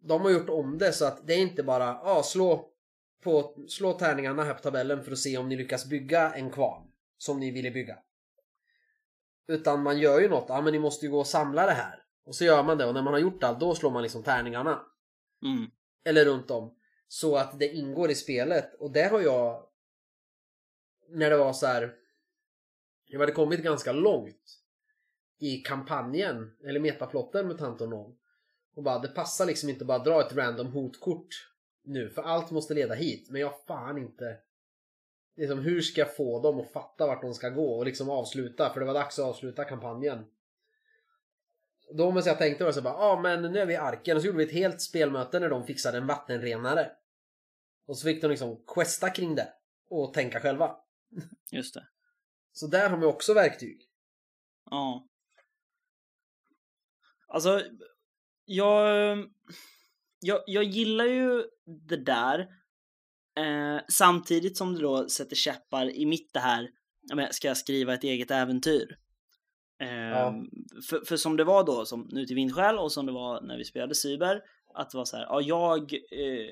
de 0.00 0.20
har 0.20 0.30
gjort 0.30 0.48
om 0.48 0.78
det 0.78 0.92
så 0.92 1.04
att 1.04 1.26
det 1.26 1.34
är 1.34 1.38
inte 1.38 1.62
bara 1.62 2.00
ah, 2.02 2.22
slå, 2.22 2.70
på, 3.22 3.54
slå 3.68 3.92
tärningarna 3.92 4.44
här 4.44 4.54
på 4.54 4.62
tabellen 4.62 5.04
för 5.04 5.12
att 5.12 5.18
se 5.18 5.38
om 5.38 5.48
ni 5.48 5.56
lyckas 5.56 5.86
bygga 5.86 6.32
en 6.32 6.50
kvarn 6.50 6.82
som 7.18 7.40
ni 7.40 7.50
ville 7.50 7.70
bygga. 7.70 7.98
Utan 9.48 9.82
man 9.82 9.98
gör 9.98 10.20
ju 10.20 10.28
något, 10.28 10.46
ja 10.48 10.60
men 10.60 10.72
ni 10.72 10.78
måste 10.78 11.06
ju 11.06 11.12
gå 11.12 11.18
och 11.18 11.26
samla 11.26 11.66
det 11.66 11.72
här. 11.72 12.02
Och 12.24 12.34
så 12.34 12.44
gör 12.44 12.62
man 12.62 12.78
det 12.78 12.86
och 12.86 12.94
när 12.94 13.02
man 13.02 13.12
har 13.12 13.20
gjort 13.20 13.44
allt 13.44 13.60
då 13.60 13.74
slår 13.74 13.90
man 13.90 14.02
liksom 14.02 14.22
tärningarna. 14.22 14.86
Mm. 15.42 15.70
Eller 16.04 16.24
runt 16.24 16.50
om. 16.50 16.76
Så 17.08 17.36
att 17.36 17.58
det 17.58 17.68
ingår 17.68 18.10
i 18.10 18.14
spelet. 18.14 18.74
Och 18.74 18.92
det 18.92 19.02
har 19.02 19.20
jag... 19.20 19.66
När 21.08 21.30
det 21.30 21.36
var 21.36 21.52
så 21.52 21.66
här... 21.66 21.94
Jag 23.06 23.20
hade 23.20 23.32
kommit 23.32 23.62
ganska 23.62 23.92
långt 23.92 24.60
i 25.38 25.56
kampanjen, 25.56 26.56
eller 26.64 26.80
metaplotten 26.80 27.48
med 27.48 27.58
Tant 27.58 27.80
och 28.80 28.84
bara, 28.84 28.98
det 28.98 29.08
passar 29.08 29.46
liksom 29.46 29.68
inte 29.68 29.84
bara 29.84 29.98
dra 29.98 30.20
ett 30.20 30.32
random 30.32 30.66
hotkort 30.66 31.48
nu, 31.84 32.10
för 32.10 32.22
allt 32.22 32.50
måste 32.50 32.74
leda 32.74 32.94
hit. 32.94 33.30
Men 33.30 33.40
jag 33.40 33.52
fan 33.66 33.98
inte... 33.98 34.38
Liksom, 35.36 35.58
hur 35.58 35.80
ska 35.80 36.00
jag 36.00 36.16
få 36.16 36.42
dem 36.42 36.60
att 36.60 36.72
fatta 36.72 37.06
vart 37.06 37.22
de 37.22 37.34
ska 37.34 37.48
gå 37.48 37.78
och 37.78 37.84
liksom 37.84 38.10
avsluta? 38.10 38.72
För 38.72 38.80
det 38.80 38.86
var 38.86 38.94
dags 38.94 39.18
att 39.18 39.24
avsluta 39.24 39.64
kampanjen. 39.64 40.24
Då 41.92 42.10
måste 42.10 42.30
jag 42.30 42.38
tänkte 42.38 42.64
då 42.64 42.72
så 42.72 42.82
bara, 42.82 42.94
ja 42.94 43.12
ah, 43.12 43.20
men 43.20 43.42
nu 43.42 43.58
är 43.58 43.66
vi 43.66 43.72
i 43.72 43.76
arken 43.76 44.16
och 44.16 44.22
så 44.22 44.26
gjorde 44.26 44.38
vi 44.38 44.44
ett 44.44 44.52
helt 44.52 44.80
spelmöte 44.80 45.40
när 45.40 45.50
de 45.50 45.66
fixade 45.66 45.98
en 45.98 46.06
vattenrenare. 46.06 46.90
Och 47.86 47.98
så 47.98 48.04
fick 48.04 48.22
de 48.22 48.28
liksom 48.28 48.62
questa 48.66 49.10
kring 49.10 49.34
det 49.34 49.52
och 49.88 50.14
tänka 50.14 50.40
själva. 50.40 50.76
Just 51.52 51.74
det. 51.74 51.86
Så 52.52 52.66
där 52.66 52.88
har 52.88 52.96
man 52.96 53.08
också 53.08 53.34
verktyg. 53.34 53.88
Ja. 54.70 55.06
Alltså, 57.26 57.62
jag, 58.54 59.18
jag, 60.20 60.40
jag 60.46 60.64
gillar 60.64 61.04
ju 61.04 61.44
det 61.88 61.96
där. 61.96 62.38
Eh, 63.38 63.80
samtidigt 63.88 64.56
som 64.56 64.74
det 64.74 64.80
då 64.80 65.08
sätter 65.08 65.36
käppar 65.36 65.90
i 65.96 66.06
mitt 66.06 66.32
det 66.32 66.40
här, 66.40 66.68
ska 67.30 67.48
jag 67.48 67.56
skriva 67.56 67.94
ett 67.94 68.04
eget 68.04 68.30
äventyr? 68.30 68.96
Eh, 69.82 69.88
Ja. 69.90 70.34
för, 70.90 71.00
för 71.04 71.16
som 71.16 71.36
det 71.36 71.44
var 71.44 71.64
då, 71.64 71.84
som 71.84 72.08
nu 72.12 72.26
till 72.26 72.36
Vindskäl 72.36 72.78
och 72.78 72.92
som 72.92 73.06
det 73.06 73.12
var 73.12 73.40
när 73.40 73.56
vi 73.58 73.64
spelade 73.64 73.94
Cyber, 73.94 74.40
att 74.74 74.90
det 74.90 74.96
var 74.98 75.04
så 75.04 75.16
här, 75.16 75.24
ja 75.24 75.40
jag 75.40 75.92
eh, 75.92 76.48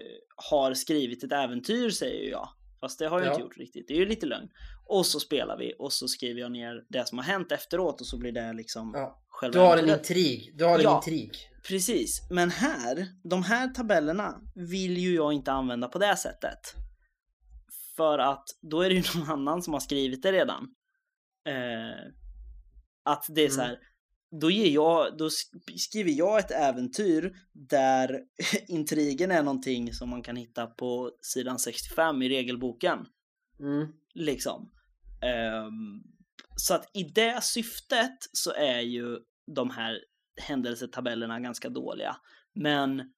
har 0.51 0.75
skrivit 0.75 1.25
ett 1.25 1.33
äventyr 1.33 1.91
säger 1.91 2.31
jag. 2.31 2.49
Fast 2.81 2.99
det 2.99 3.07
har 3.09 3.19
jag 3.19 3.27
Ja. 3.27 3.31
inte 3.33 3.43
gjort 3.43 3.57
riktigt, 3.57 3.89
det 3.89 3.95
är 3.95 3.99
ju 3.99 4.07
lite 4.07 4.27
lögn. 4.27 4.49
Och 4.89 5.07
så 5.07 5.21
spelar 5.21 5.59
vi 5.59 5.75
och 5.79 5.93
så 5.93 6.09
skriver 6.09 6.41
jag 6.41 6.53
ner 6.53 6.85
det 6.89 7.09
som 7.09 7.19
har 7.19 7.25
hänt 7.25 7.53
efteråt 7.53 8.01
och 8.01 8.07
så 8.07 8.19
blir 8.19 8.33
det 8.33 8.53
liksom 8.53 8.91
Ja. 8.95 9.23
själva 9.29 9.53
Du 9.53 9.59
har 9.67 9.77
en 9.77 9.89
intrig. 9.91 10.53
Du 10.59 10.65
har 10.65 10.75
en 10.79 10.83
Ja. 10.85 10.97
intrig. 10.97 11.31
Precis, 11.69 12.27
men 12.31 12.51
här, 12.51 13.07
de 13.25 13.43
här 13.43 13.69
tabellerna 13.69 14.41
vill 14.55 14.99
ju 14.99 15.15
jag 15.15 15.33
inte 15.33 15.53
använda 15.53 15.89
på 15.89 15.99
det 15.99 16.17
sättet. 16.17 16.59
För 17.97 18.19
att 18.19 18.45
då 18.63 18.83
är 18.83 18.89
det 18.89 18.95
ju 18.95 19.03
någon 19.21 19.31
annan 19.31 19.63
som 19.63 19.73
har 19.73 19.81
skrivit 19.81 20.23
det 20.23 20.33
redan. 20.33 20.63
Eh, 21.49 22.13
att 23.05 23.25
det 23.29 23.45
är 23.45 23.49
så 23.49 23.61
här, 23.61 23.79
då, 24.41 24.51
ger 24.51 24.71
jag, 24.71 25.19
då 25.19 25.29
sk- 25.29 25.77
skriver 25.77 26.11
jag 26.11 26.39
ett 26.39 26.51
äventyr 26.51 27.33
där 27.53 28.21
intrigen 28.69 29.31
är 29.31 29.43
någonting 29.43 29.93
som 29.93 30.11
man 30.11 30.23
kan 30.23 30.37
hitta 30.37 30.67
på 30.67 31.11
sidan 31.23 31.59
65 31.59 32.23
i 32.23 32.29
regelboken. 32.29 32.99
Mm. 33.61 33.89
Liksom. 34.15 34.71
Ehm, 35.21 36.03
så 36.57 36.75
att 36.75 36.91
i 36.95 37.03
det 37.03 37.45
syftet 37.45 38.17
så 38.33 38.53
är 38.53 38.81
ju 38.81 39.19
de 39.47 39.71
här 39.71 40.05
händelsetabellerna 40.41 41.41
ganska 41.41 41.69
dåliga. 41.69 42.17
Men 42.55 43.13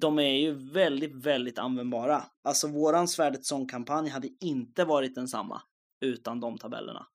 de 0.00 0.18
är 0.18 0.38
ju 0.40 0.72
väldigt, 0.72 1.14
väldigt 1.14 1.58
användbara. 1.58 2.24
Alltså 2.42 2.68
våran 2.68 3.08
Svärdets 3.08 3.48
sångkampanj 3.48 4.08
hade 4.08 4.28
inte 4.40 4.84
varit 4.84 5.14
densamma 5.14 5.62
utan 6.00 6.40
de 6.40 6.58
tabellerna. 6.58 7.06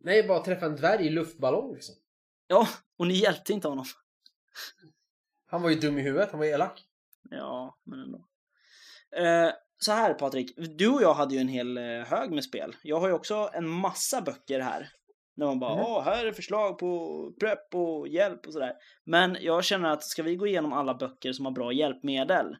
Nej, 0.00 0.28
bara 0.28 0.44
träffa 0.44 0.66
en 0.66 0.76
dvärg 0.76 1.06
i 1.06 1.10
luftballong 1.10 1.74
liksom. 1.74 1.94
Ja, 2.46 2.68
och 2.96 3.06
ni 3.06 3.14
hjälpte 3.14 3.52
inte 3.52 3.68
honom. 3.68 3.84
Han 5.46 5.62
var 5.62 5.70
ju 5.70 5.76
dum 5.76 5.98
i 5.98 6.02
huvudet, 6.02 6.30
han 6.30 6.38
var 6.38 6.46
elak. 6.46 6.84
Ja, 7.30 7.78
men 7.84 8.00
ändå. 8.00 8.26
Eh, 9.16 9.52
så 9.84 9.92
här 9.92 10.14
Patrik, 10.14 10.54
du 10.78 10.88
och 10.88 11.02
jag 11.02 11.14
hade 11.14 11.34
ju 11.34 11.40
en 11.40 11.48
hel 11.48 11.76
eh, 11.76 11.84
hög 11.84 12.30
med 12.30 12.44
spel. 12.44 12.76
Jag 12.82 13.00
har 13.00 13.08
ju 13.08 13.14
också 13.14 13.50
en 13.52 13.68
massa 13.68 14.20
böcker 14.20 14.60
här. 14.60 14.88
När 15.34 15.46
man 15.46 15.58
bara, 15.60 15.76
Mhm. 15.76 15.84
åh, 15.86 16.02
här 16.02 16.26
är 16.26 16.32
förslag 16.32 16.78
på 16.78 17.32
prepp 17.40 17.74
och 17.74 18.08
hjälp 18.08 18.46
och 18.46 18.52
sådär. 18.52 18.72
Men 19.04 19.36
jag 19.40 19.64
känner 19.64 19.88
att 19.88 20.04
ska 20.04 20.22
vi 20.22 20.36
gå 20.36 20.46
igenom 20.46 20.72
alla 20.72 20.94
böcker 20.94 21.32
som 21.32 21.44
har 21.44 21.52
bra 21.52 21.72
hjälpmedel, 21.72 22.56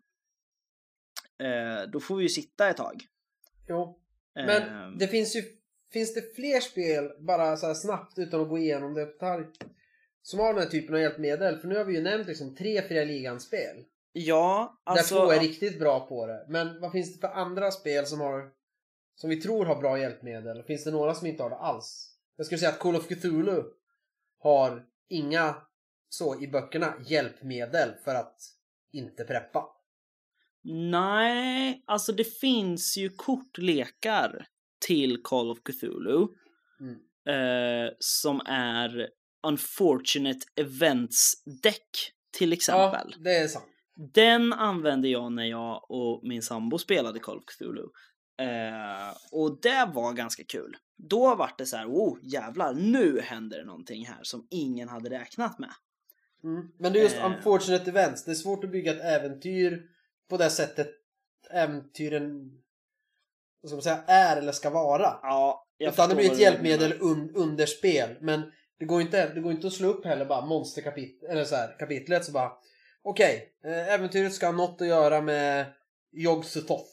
eh, 1.42 1.90
då 1.92 2.00
får 2.00 2.16
vi 2.16 2.22
ju 2.22 2.28
sitta 2.28 2.68
ett 2.68 2.76
tag. 2.76 3.02
Jo. 3.68 3.98
Men 4.34 4.62
Ehm, 4.62 4.98
det 4.98 5.08
finns 5.08 5.36
ju 5.36 5.42
Finns 5.92 6.14
det 6.14 6.34
fler 6.34 6.60
spel, 6.60 7.10
bara 7.18 7.56
så 7.56 7.66
här 7.66 7.74
snabbt 7.74 8.18
utan 8.18 8.40
att 8.40 8.48
gå 8.48 8.58
igenom 8.58 8.94
det 8.94 9.08
som 10.22 10.38
har 10.40 10.54
den 10.54 10.62
här 10.62 10.70
typen 10.70 10.94
av 10.94 11.00
hjälpmedel? 11.00 11.58
För 11.58 11.68
nu 11.68 11.76
har 11.76 11.84
vi 11.84 11.94
ju 11.94 12.02
nämnt 12.02 12.26
liksom 12.26 12.56
tre 12.56 12.82
fria 12.82 13.04
ligan-spel. 13.04 13.84
Ja, 14.12 14.80
alltså... 14.84 15.14
där 15.14 15.20
två 15.20 15.32
är 15.32 15.40
riktigt 15.40 15.78
bra 15.78 16.06
på 16.06 16.26
det. 16.26 16.46
Men 16.48 16.80
vad 16.80 16.92
finns 16.92 17.14
det 17.14 17.20
för 17.20 17.34
andra 17.34 17.70
spel 17.70 18.06
som 18.06 18.20
har 18.20 18.50
som 19.14 19.30
vi 19.30 19.40
tror 19.40 19.64
har 19.64 19.80
bra 19.80 19.98
hjälpmedel? 19.98 20.62
Finns 20.62 20.84
det 20.84 20.90
några 20.90 21.14
som 21.14 21.26
inte 21.26 21.42
har 21.42 21.50
det 21.50 21.56
alls? 21.56 22.16
Jag 22.36 22.46
skulle 22.46 22.58
säga 22.58 22.70
att 22.70 22.78
Call 22.78 22.96
of 22.96 23.08
Cthulhu 23.08 23.62
har 24.38 24.84
inga 25.08 25.56
så 26.08 26.42
i 26.42 26.48
böckerna 26.48 26.94
hjälpmedel 27.06 27.90
för 28.04 28.14
att 28.14 28.36
inte 28.92 29.24
preppa. 29.24 29.64
Nej, 30.90 31.82
alltså 31.86 32.12
det 32.12 32.24
finns 32.24 32.96
ju 32.96 33.08
kortlekar 33.08 34.46
till 34.86 35.22
Call 35.22 35.50
of 35.50 35.58
Cthulhu. 35.62 36.26
Mm. 36.80 36.98
Eh, 37.26 37.92
som 37.98 38.40
är 38.46 39.08
Unfortunate 39.46 40.40
Events 40.56 41.44
Deck 41.62 42.12
till 42.38 42.52
exempel. 42.52 43.14
Ja, 43.16 43.22
det 43.24 43.36
är 43.36 43.48
sant. 43.48 43.64
Den 43.94 44.52
använde 44.52 45.08
jag 45.08 45.32
när 45.32 45.44
jag 45.44 45.90
och 45.90 46.20
min 46.24 46.42
sambo 46.42 46.78
spelade 46.78 47.18
Call 47.18 47.38
of 47.38 47.44
Cthulhu. 47.44 47.82
Eh, 48.38 49.16
och 49.32 49.58
det 49.62 49.90
var 49.94 50.12
ganska 50.12 50.44
kul. 50.44 50.76
Då 50.96 51.34
var 51.34 51.50
det 51.58 51.66
så 51.66 51.76
här, 51.76 51.86
oh 51.86 52.18
jävlar, 52.22 52.74
nu 52.74 53.20
händer 53.20 53.58
det 53.58 53.64
någonting 53.64 54.06
här 54.06 54.20
som 54.22 54.46
ingen 54.50 54.88
hade 54.88 55.10
räknat 55.10 55.58
med. 55.58 55.72
Mm. 56.44 56.68
Men 56.78 56.92
det 56.92 56.98
är 56.98 57.02
just 57.02 57.16
Eh. 57.16 57.26
unfortunate 57.26 57.90
events. 57.90 58.24
Det 58.24 58.30
är 58.30 58.34
svårt 58.34 58.64
att 58.64 58.70
bygga 58.70 58.92
ett 58.92 59.02
äventyr 59.02 59.82
på 60.28 60.36
det 60.36 60.50
sättet 60.50 60.88
äventyren 61.50 62.58
vad 63.60 63.70
ska 63.70 63.76
man 63.76 63.82
säga, 63.82 64.04
är 64.06 64.36
eller 64.36 64.52
ska 64.52 64.70
vara. 64.70 65.18
Ja, 65.22 65.66
Utan 65.78 66.08
det 66.08 66.14
blir 66.14 66.32
ett 66.32 66.38
hjälpmedel 66.38 66.94
un, 67.00 67.32
under 67.34 67.66
spel. 67.66 68.16
Men 68.20 68.52
det 68.78 68.84
går 68.84 69.00
inte, 69.00 69.34
det 69.34 69.40
går 69.40 69.52
inte 69.52 69.66
att 69.66 69.72
slå 69.72 69.88
upp 69.88 70.04
heller 70.04 70.24
bara 70.24 70.46
monsterkapitlet, 70.46 71.30
eller 71.30 71.44
så 71.44 71.54
här, 71.54 71.76
kapitlet 71.78 72.24
så 72.24 72.32
bara 72.32 72.52
Okej, 73.04 73.52
eh, 73.64 73.94
äventyret 73.94 74.34
ska 74.34 74.46
ha 74.46 74.52
något 74.52 74.80
att 74.80 74.86
göra 74.86 75.20
med 75.20 75.66
Yog 76.12 76.44
Sothoth. 76.44 76.90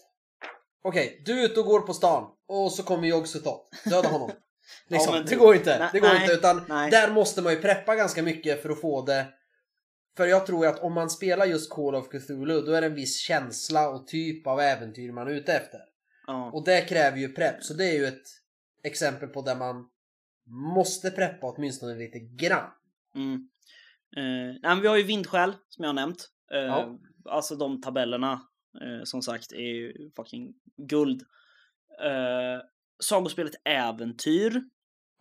Okej, 0.82 1.22
du 1.26 1.40
är 1.40 1.46
ute 1.46 1.60
och 1.60 1.66
går 1.66 1.80
på 1.80 1.94
stan 1.94 2.28
och 2.48 2.72
så 2.72 2.84
kommer 2.84 3.08
Yog 3.08 3.28
Sothoth. 3.28 3.90
Döda 3.90 4.10
honom. 4.10 4.32
Liksom, 4.88 5.14
men 5.14 5.24
det 5.24 5.30
typ. 5.30 5.40
går 5.40 5.56
inte. 5.56 5.90
Det 5.94 6.00
går 6.00 6.08
nej, 6.08 6.22
inte 6.22 6.34
utan 6.34 6.66
nej. 6.70 6.92
där 6.92 7.12
måste 7.12 7.42
man 7.42 7.54
ju 7.54 7.62
preppa 7.62 7.96
ganska 7.96 8.24
mycket 8.24 8.62
för 8.62 8.70
att 8.70 8.82
få 8.82 9.02
det. 9.02 9.28
För 10.18 10.26
jag 10.26 10.46
tror 10.46 10.68
att 10.68 10.80
om 10.80 10.94
man 10.94 11.10
spelar 11.10 11.46
just 11.46 11.74
Call 11.74 11.96
of 11.96 12.10
Cthulhu 12.10 12.62
då 12.62 12.72
är 12.72 12.82
det 12.82 12.88
en 12.88 12.96
viss 12.96 13.20
känsla 13.20 13.90
och 13.90 14.08
typ 14.08 14.48
av 14.48 14.60
äventyr 14.60 15.12
man 15.12 15.28
är 15.28 15.32
ute 15.32 15.54
efter. 15.54 15.80
Ja. 16.28 16.52
Och 16.54 16.66
det 16.66 16.82
kräver 16.82 17.18
ju 17.18 17.34
prepp, 17.34 17.64
så 17.64 17.74
det 17.74 17.86
är 17.86 17.94
ju 17.94 18.06
ett 18.06 18.24
exempel 18.84 19.30
på 19.30 19.42
där 19.42 19.56
man 19.56 19.86
måste 20.76 21.12
preppa 21.12 21.48
åtminstone 21.48 21.96
lite 21.96 22.20
grann. 22.20 22.70
Mm. 23.16 23.50
Eh, 24.18 24.56
nej, 24.62 24.82
vi 24.82 24.88
har 24.88 24.98
ju 24.98 25.04
vindskäl 25.04 25.54
som 25.70 25.84
jag 25.84 25.90
har 25.90 25.94
nämnt. 25.94 26.30
Eh, 26.54 26.60
Ja. 26.60 26.98
Alltså 27.26 27.56
de 27.56 27.82
tabellerna 27.82 28.32
eh, 28.82 29.04
som 29.04 29.22
sagt 29.22 29.52
är 29.52 29.74
ju 29.76 30.12
fucking 30.16 30.54
guld. 30.78 31.22
Eh, 32.04 32.62
sagospelet 33.04 33.54
Äventyr, 33.66 34.62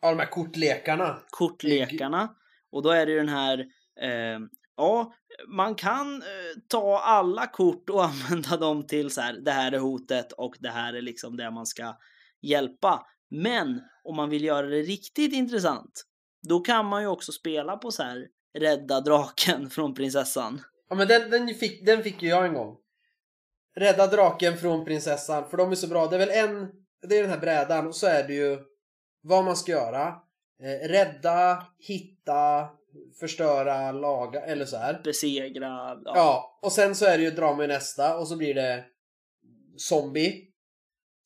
Ja, 0.01 0.11
de 0.11 0.19
här 0.19 0.27
kortlekarna. 0.31 1.19
kortlekarna. 1.31 2.35
Och 2.71 2.83
då 2.83 2.91
är 2.91 3.07
det 3.07 3.13
ju 3.13 3.19
den 3.19 3.29
här, 3.29 3.59
eh, 4.01 4.39
ja, 4.77 5.13
man 5.49 5.75
kan 5.75 6.15
eh, 6.23 6.61
ta 6.69 6.99
alla 6.99 7.47
kort 7.47 7.91
och 7.91 8.05
använda 8.11 8.57
dem 8.57 8.87
till 8.87 9.11
så 9.11 9.21
här, 9.21 9.33
det 9.45 9.51
här 9.51 9.73
är 9.73 9.79
hotet 9.79 10.33
och 10.33 10.57
det 10.61 10.69
här 10.71 10.93
är 10.95 11.03
liksom 11.03 11.37
det 11.37 11.51
man 11.51 11.67
ska 11.67 11.97
hjälpa. 12.43 13.07
Men 13.31 13.81
om 14.05 14.17
man 14.17 14.31
vill 14.31 14.45
göra 14.45 14.67
det 14.67 14.83
riktigt 14.83 15.33
intressant, 15.33 16.05
då 16.49 16.61
kan 16.61 16.87
man 16.87 17.03
ju 17.03 17.09
också 17.09 17.33
spela 17.33 17.77
på 17.77 17.91
så 17.91 18.03
här, 18.03 18.27
rädda 18.59 19.01
draken 19.01 19.71
från 19.71 19.95
prinsessan. 19.95 20.63
Ja 20.89 20.97
men 20.97 21.09
den, 21.09 21.31
den, 21.31 21.49
fick, 21.55 21.87
den 21.87 22.03
fick 22.03 22.23
ju 22.23 22.29
jag 22.29 22.47
en 22.47 22.55
gång. 22.55 22.77
Rädda 23.77 24.07
draken 24.07 24.57
från 24.57 24.85
prinsessan, 24.85 25.51
för 25.51 25.57
de 25.57 25.71
är 25.71 25.75
så 25.75 25.87
bra. 25.87 26.07
Det 26.07 26.17
är 26.17 26.27
väl 26.27 26.51
en, 26.51 26.69
det 27.09 27.19
är 27.19 27.23
den 27.23 27.31
här 27.31 27.39
brädan 27.39 27.87
och 27.87 27.95
så 27.95 28.07
är 28.07 28.29
det 28.29 28.35
ju 28.35 28.59
vad 29.23 29.45
man 29.45 29.57
ska 29.57 29.73
göra. 29.73 30.15
Eh, 30.63 30.89
rädda, 30.89 31.67
hitta, 31.79 32.69
förstöra, 33.21 33.93
laga 33.93 34.41
eller 34.41 34.65
så 34.65 34.77
här. 34.77 35.01
Besegra, 35.05 35.99
ja. 36.05 36.13
Ja, 36.15 36.59
och 36.63 36.73
sen 36.73 36.95
så 36.95 37.05
är 37.05 37.19
det 37.19 37.25
ju 37.25 37.31
dra 37.31 37.55
med 37.55 37.69
nästa 37.69 38.19
och 38.19 38.29
så 38.29 38.37
blir 38.37 38.55
det 38.55 38.85
zombie. 39.77 40.45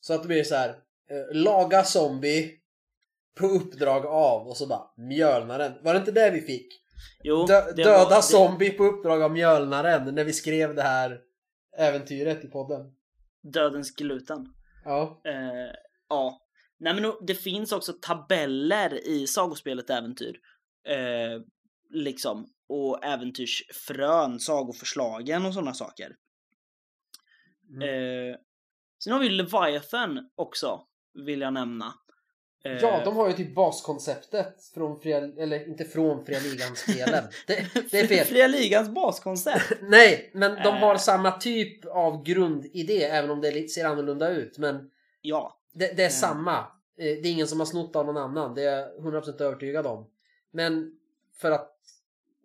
Så 0.00 0.14
att 0.14 0.22
det 0.22 0.28
blir 0.28 0.44
så 0.44 0.54
här 0.54 0.68
eh, 1.10 1.34
laga 1.36 1.84
zombie 1.84 2.58
på 3.34 3.46
uppdrag 3.46 4.06
av 4.06 4.48
och 4.48 4.56
så 4.56 4.66
bara 4.66 4.90
mjölnaren. 4.96 5.72
Var 5.82 5.94
det 5.94 6.00
inte 6.00 6.12
det 6.12 6.30
vi 6.30 6.40
fick? 6.40 6.81
Jo, 7.24 7.46
Dö- 7.46 7.72
det 7.76 7.82
döda 7.84 8.04
var- 8.04 8.16
det- 8.16 8.22
zombie 8.22 8.70
på 8.70 8.84
uppdrag 8.84 9.22
av 9.22 9.32
mjölnaren 9.32 10.14
när 10.14 10.24
vi 10.24 10.32
skrev 10.32 10.74
det 10.74 10.82
här 10.82 11.20
äventyret 11.78 12.44
i 12.44 12.48
podden. 12.48 12.80
Dödens 13.42 13.90
gluten. 13.94 14.54
Ja. 14.84 15.20
Eh, 15.24 15.74
ja. 16.08 16.38
Nej 16.78 16.94
men 16.94 17.12
det 17.26 17.34
finns 17.34 17.72
också 17.72 17.92
tabeller 18.02 19.06
i 19.08 19.26
sagospelet 19.26 19.90
Äventyr. 19.90 20.40
Eh, 20.88 21.40
liksom. 21.90 22.46
Och 22.68 23.04
äventyrsfrön, 23.04 24.40
sagoförslagen 24.40 25.46
och 25.46 25.54
sådana 25.54 25.74
saker. 25.74 26.16
Mm. 27.70 27.82
Eh, 27.82 28.36
sen 29.04 29.12
har 29.12 29.20
vi 29.20 29.28
Leviathan 29.28 30.30
också, 30.34 30.80
vill 31.26 31.40
jag 31.40 31.52
nämna. 31.52 31.94
Eh, 32.64 32.72
Ja, 32.72 33.02
de 33.04 33.16
har 33.16 33.28
ju 33.28 33.34
typ 33.34 33.54
baskonceptet 33.54 34.64
från 34.74 35.00
fria, 35.00 35.16
eller 35.18 35.68
inte 35.68 35.84
från 35.84 36.24
fria 36.24 36.38
ligan-spelen. 36.40 37.24
Det, 37.46 37.66
det 37.90 38.00
är 38.00 38.06
fel. 38.06 38.26
Fria 38.26 38.46
Ligans 38.46 38.88
baskoncept. 38.88 39.72
Nej, 39.82 40.30
men 40.34 40.54
de 40.64 40.70
har 40.76 40.94
Eh. 40.94 40.98
samma 40.98 41.32
typ 41.32 41.84
av 41.84 42.22
grundidé 42.22 43.04
även 43.04 43.30
om 43.30 43.40
det 43.40 43.70
ser 43.70 43.84
annorlunda 43.84 44.28
ut. 44.30 44.58
Men 44.58 44.90
ja, 45.20 45.58
det, 45.72 45.96
det 45.96 46.02
är 46.02 46.06
Eh. 46.06 46.10
samma. 46.12 46.58
Eh, 46.58 46.64
Det 46.96 47.28
är 47.28 47.32
ingen 47.32 47.48
som 47.48 47.58
har 47.60 47.66
snott 47.66 47.96
av 47.96 48.06
någon 48.06 48.16
annan. 48.16 48.54
Det 48.54 48.62
är 48.62 48.78
jag 48.78 48.88
100% 49.00 49.40
övertygad 49.40 49.86
om. 49.86 50.06
Men 50.50 50.92
för 51.36 51.50
att 51.50 51.76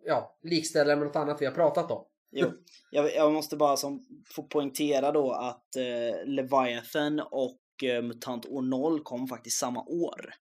ja, 0.06 0.36
likställa 0.42 0.96
med 0.96 1.06
något 1.06 1.16
annat 1.16 1.42
vi 1.42 1.46
har 1.46 1.52
pratat 1.52 1.90
om. 1.90 2.04
jo. 2.30 2.46
Jag, 2.90 3.14
jag 3.14 3.32
måste 3.32 3.56
bara 3.56 3.76
som, 3.76 4.06
få 4.30 4.42
poängtera 4.42 5.12
då 5.12 5.32
att 5.32 5.76
eh, 5.76 6.24
Leviathan 6.26 7.20
och 7.20 7.50
eh, 7.50 7.67
MUTANT 7.82 8.46
år 8.46 8.62
0 8.62 9.00
kom 9.02 9.28
faktiskt 9.28 9.58
samma 9.58 9.80
år. 9.82 10.34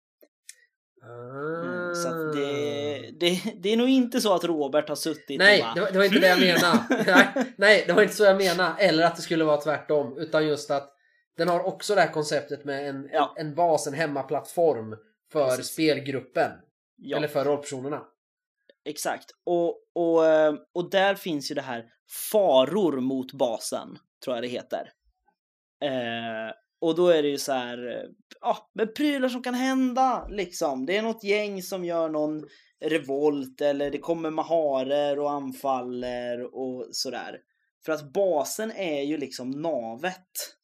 Mm, 1.03 1.95
så 1.95 2.09
det, 2.14 3.11
det, 3.19 3.41
det 3.64 3.69
är 3.73 3.77
nog 3.77 3.89
inte 3.89 4.22
så 4.22 4.34
att 4.34 4.43
Robert 4.43 4.89
har 4.89 4.95
suttit 4.95 5.39
Nej, 5.39 5.59
och 5.59 5.65
bara, 5.65 5.73
det 5.76 5.81
var, 5.81 5.91
det 5.91 5.97
var 5.97 6.05
inte 6.05 6.19
det 6.19 6.27
jag 6.27 6.39
menade. 6.39 7.03
nej, 7.35 7.53
nej, 7.57 7.84
det 7.88 7.93
var 7.93 8.01
inte 8.01 8.15
så 8.15 8.23
jag 8.23 8.38
menade. 8.38 8.76
Eller 8.84 9.03
att 9.03 9.15
det 9.15 9.22
skulle 9.22 9.43
vara 9.43 9.61
tvärtom. 9.61 10.18
Utan 10.18 10.47
just 10.47 10.72
att 10.72 10.93
den 11.38 11.47
har 11.47 11.64
också 11.68 11.95
det 11.95 12.01
här 12.01 12.11
konceptet 12.11 12.65
med 12.65 12.89
en, 12.89 13.09
Ja. 13.14 13.34
en 13.38 13.55
bas, 13.55 13.88
en 13.88 13.93
hemmaplattform 13.93 14.95
för 15.31 15.47
Precis. 15.49 15.68
spelgruppen. 15.68 16.51
ja, 16.97 17.18
Eller 17.18 17.27
för 17.27 17.45
rollpersonerna. 17.45 18.01
exakt. 18.85 19.26
Och, 19.45 19.80
och, 19.95 20.26
eh, 20.26 20.53
och 20.73 20.89
där 20.89 21.15
finns 21.15 21.51
ju 21.51 21.55
det 21.55 21.61
här 21.61 21.85
faror 22.31 22.99
mot 23.01 23.34
basen, 23.34 23.97
tror 24.23 24.35
jag 24.35 24.43
det 24.43 24.47
heter. 24.47 24.91
Eh, 25.84 26.53
och 26.80 26.95
då 26.95 27.08
är 27.08 27.24
det 27.24 27.30
ju 27.30 27.38
så 27.38 27.52
här, 27.52 28.08
ja, 28.41 28.70
med 28.74 28.95
prylar 28.95 29.30
som 29.30 29.44
kan 29.44 29.54
hända 29.54 30.28
liksom. 30.28 30.86
Det 30.86 30.98
är 30.98 31.02
något 31.02 31.24
gäng 31.24 31.62
som 31.62 31.86
gör 31.86 32.10
någon 32.10 32.48
revolt 32.86 33.62
eller 33.62 33.91
det 33.91 33.98
kommer 33.98 34.30
maharer 34.30 35.20
och 35.20 35.32
anfaller 35.32 36.56
och 36.56 36.88
sådär. 36.91 37.40
För 37.86 37.91
att 37.91 38.14
basen 38.14 38.72
är 38.72 39.02
ju 39.02 39.18
liksom 39.18 39.52
navet. 39.52 40.58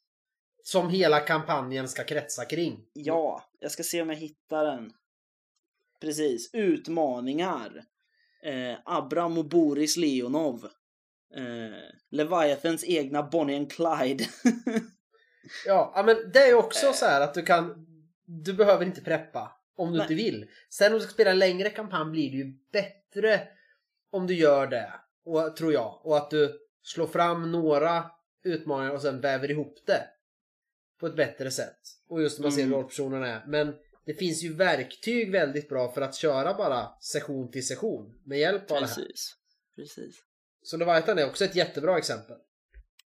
Som 0.63 0.89
hela 0.89 1.19
kampanjen 1.19 1.87
ska 1.87 2.03
kretsa 2.03 2.45
kring. 2.45 2.85
Ja, 2.93 3.43
jag 3.59 3.71
ska 3.71 3.83
se 3.83 4.01
om 4.01 4.09
jag 4.09 4.15
hittar 4.15 4.65
den. 4.65 4.91
Precis, 6.01 6.49
utmaningar. 6.53 7.83
Eh, 8.43 8.77
Abram 8.85 9.37
och 9.37 9.49
Boris 9.49 9.97
Leonov. 9.97 10.65
Eh, 11.35 11.77
Leviathans 12.11 12.83
egna 12.83 13.23
Bonnie 13.23 13.57
and 13.57 13.71
Clyde. 13.71 14.25
Ja, 15.65 16.03
men 16.05 16.31
det 16.33 16.39
är 16.49 16.53
också 16.53 16.93
så 16.93 17.05
här 17.05 17.21
att 17.21 17.33
du 17.33 17.41
kan... 17.41 17.87
Du 18.25 18.53
behöver 18.53 18.85
inte 18.85 19.01
preppa 19.01 19.51
om 19.75 19.91
du 19.91 19.97
Nej. 19.97 20.03
inte 20.03 20.13
vill. 20.13 20.49
Sen 20.69 20.93
om 20.93 20.99
du 20.99 21.05
ska 21.05 21.13
spela 21.13 21.31
en 21.31 21.39
längre 21.39 21.69
kampanj 21.69 22.11
blir 22.11 22.31
det 22.31 22.37
ju 22.37 22.53
bättre 22.71 23.47
om 24.11 24.27
du 24.27 24.33
gör 24.33 24.67
det. 24.67 24.93
Och, 25.25 25.55
tror 25.55 25.73
jag. 25.73 25.99
Och 26.03 26.17
att 26.17 26.29
du 26.29 26.59
slår 26.83 27.07
fram 27.07 27.51
några 27.51 28.11
utmaningar 28.43 28.91
och 28.93 29.01
sen 29.01 29.21
väver 29.21 29.51
ihop 29.51 29.77
det. 29.85 30.07
På 30.99 31.07
ett 31.07 31.15
bättre 31.15 31.51
sätt. 31.51 31.79
Och 32.07 32.21
just 32.21 32.39
när 32.39 32.43
man 32.43 32.51
ser 32.51 32.61
hur 32.61 32.67
Mm. 32.67 32.79
rollpersonerna 32.79 33.27
är. 33.27 33.43
Men 33.47 33.75
det 34.05 34.13
finns 34.13 34.43
ju 34.43 34.53
verktyg 34.53 35.31
väldigt 35.31 35.69
bra 35.69 35.91
för 35.91 36.01
att 36.01 36.15
köra 36.15 36.53
bara 36.53 36.89
session 36.99 37.51
till 37.51 37.67
session. 37.67 38.19
Med 38.23 38.39
hjälp 38.39 38.71
av 38.71 38.81
det 38.81 38.87
här. 38.87 38.95
Precis. 38.95 39.35
Precis. 39.75 40.15
Så 40.63 40.77
Leviathan 40.77 41.19
är 41.19 41.25
också 41.25 41.45
ett 41.45 41.55
jättebra 41.55 41.97
exempel. 41.97 42.37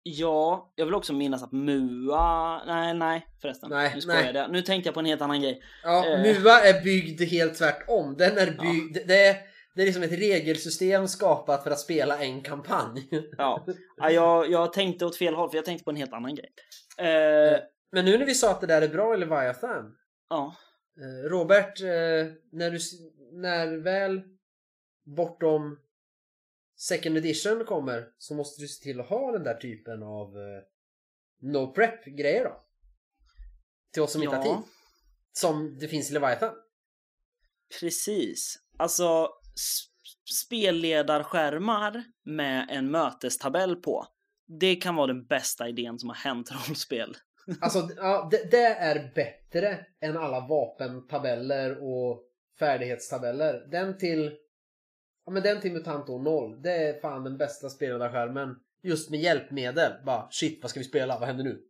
Ja, 0.07 0.71
jag 0.75 0.85
vill 0.85 0.95
också 0.95 1.13
minnas 1.13 1.43
att 1.43 1.51
Mua... 1.51 2.63
Nej, 2.65 2.93
nej 2.93 3.27
förresten. 3.41 3.69
Nej, 3.69 3.91
nu 3.95 4.01
nej. 4.07 4.31
jag. 4.35 4.51
Nu 4.51 4.61
tänkte 4.61 4.87
jag 4.87 4.93
på 4.93 4.99
en 4.99 5.05
helt 5.05 5.21
annan 5.21 5.41
grej. 5.41 5.61
Ja, 5.83 6.05
Eh. 6.05 6.19
MUA 6.21 6.61
är 6.61 6.83
byggd 6.83 7.21
helt 7.21 7.55
tvärtom. 7.57 8.15
Den 8.17 8.37
är 8.37 8.45
byggd, 8.45 9.07
det, 9.07 9.27
är, 9.27 9.35
det 9.75 9.81
är 9.81 9.85
liksom 9.85 10.03
ett 10.03 10.11
regelsystem 10.11 11.07
skapat 11.07 11.63
för 11.63 11.71
att 11.71 11.79
spela 11.79 12.19
en 12.19 12.41
kampanj. 12.41 13.09
Ja, 13.37 13.65
ja 13.97 14.11
jag, 14.11 14.51
jag 14.51 14.73
tänkte 14.73 15.05
åt 15.05 15.17
fel 15.17 15.35
håll 15.35 15.49
för 15.49 15.57
jag 15.57 15.65
tänkte 15.65 15.83
på 15.83 15.91
en 15.91 15.97
helt 15.97 16.13
annan 16.13 16.35
grej. 16.35 16.49
Eh, 16.97 17.59
Men 17.91 18.05
nu 18.05 18.17
när 18.17 18.25
vi 18.25 18.35
sa 18.35 18.51
att 18.51 18.61
det 18.61 18.67
där 18.67 18.81
är 18.81 18.87
bra 18.87 19.13
eller 19.13 19.25
Leviathan. 19.25 19.95
ja, 20.29 20.55
Robert, 21.29 21.81
när, 22.51 22.71
du, 22.71 22.79
när 23.31 23.77
väl 23.83 24.21
bortom 25.05 25.79
second 26.75 27.17
edition 27.17 27.65
kommer 27.65 28.07
så 28.17 28.33
måste 28.35 28.61
du 28.61 28.67
se 28.67 28.83
till 28.83 28.99
att 28.99 29.09
ha 29.09 29.31
den 29.31 29.43
där 29.43 29.53
typen 29.55 30.03
av 30.03 30.27
eh, 30.37 30.63
no 31.41 31.73
prep 31.73 32.05
grejer 32.05 32.43
då. 32.43 32.61
Till 33.93 34.01
oss 34.01 34.11
som 34.11 34.23
inte 34.23 34.35
har 34.35 34.45
Ja. 34.45 34.55
tid. 34.55 34.63
Som 35.33 35.77
det 35.79 35.87
finns 35.87 36.09
i 36.09 36.13
Leviathan. 36.13 36.55
precis. 37.79 38.59
Alltså, 38.77 39.29
spelledarskärmar 40.45 42.03
med 42.23 42.67
en 42.69 42.91
mötestabell 42.91 43.75
på. 43.75 44.07
Det 44.59 44.75
kan 44.75 44.95
vara 44.95 45.07
den 45.07 45.25
bästa 45.25 45.69
idén 45.69 45.99
som 45.99 46.09
har 46.09 46.15
hänt 46.15 46.51
rollspel. 46.51 47.15
Alltså, 47.61 47.89
ja, 47.95 48.27
det, 48.31 48.51
det 48.51 48.65
är 48.65 49.11
bättre 49.15 49.85
än 50.01 50.17
alla 50.17 50.47
vapentabeller 50.47 51.83
och 51.83 52.23
färdighetstabeller. 52.59 53.67
Den 53.71 53.97
till 53.97 54.37
Ja 55.25 55.31
men 55.31 55.43
den 55.43 55.61
till 55.61 55.71
Mutanto 55.71 56.17
0, 56.17 56.61
det 56.61 56.71
är 56.71 57.01
fan 57.01 57.23
den 57.23 57.37
bästa 57.37 57.69
spelledarskärmen. 57.69 58.55
Just 58.83 59.09
med 59.09 59.19
hjälpmedel. 59.19 59.91
Bara 60.05 60.27
shit, 60.31 60.59
vad 60.61 60.69
ska 60.69 60.79
vi 60.79 60.83
spela? 60.83 61.19
Vad 61.19 61.27
händer 61.27 61.43
nu? 61.43 61.61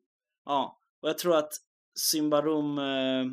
Ja, 0.46 0.80
och 1.02 1.10
jag 1.10 1.18
tror 1.18 1.38
att 1.38 1.54
Symbarom, 2.00 2.78
eh, 2.78 3.26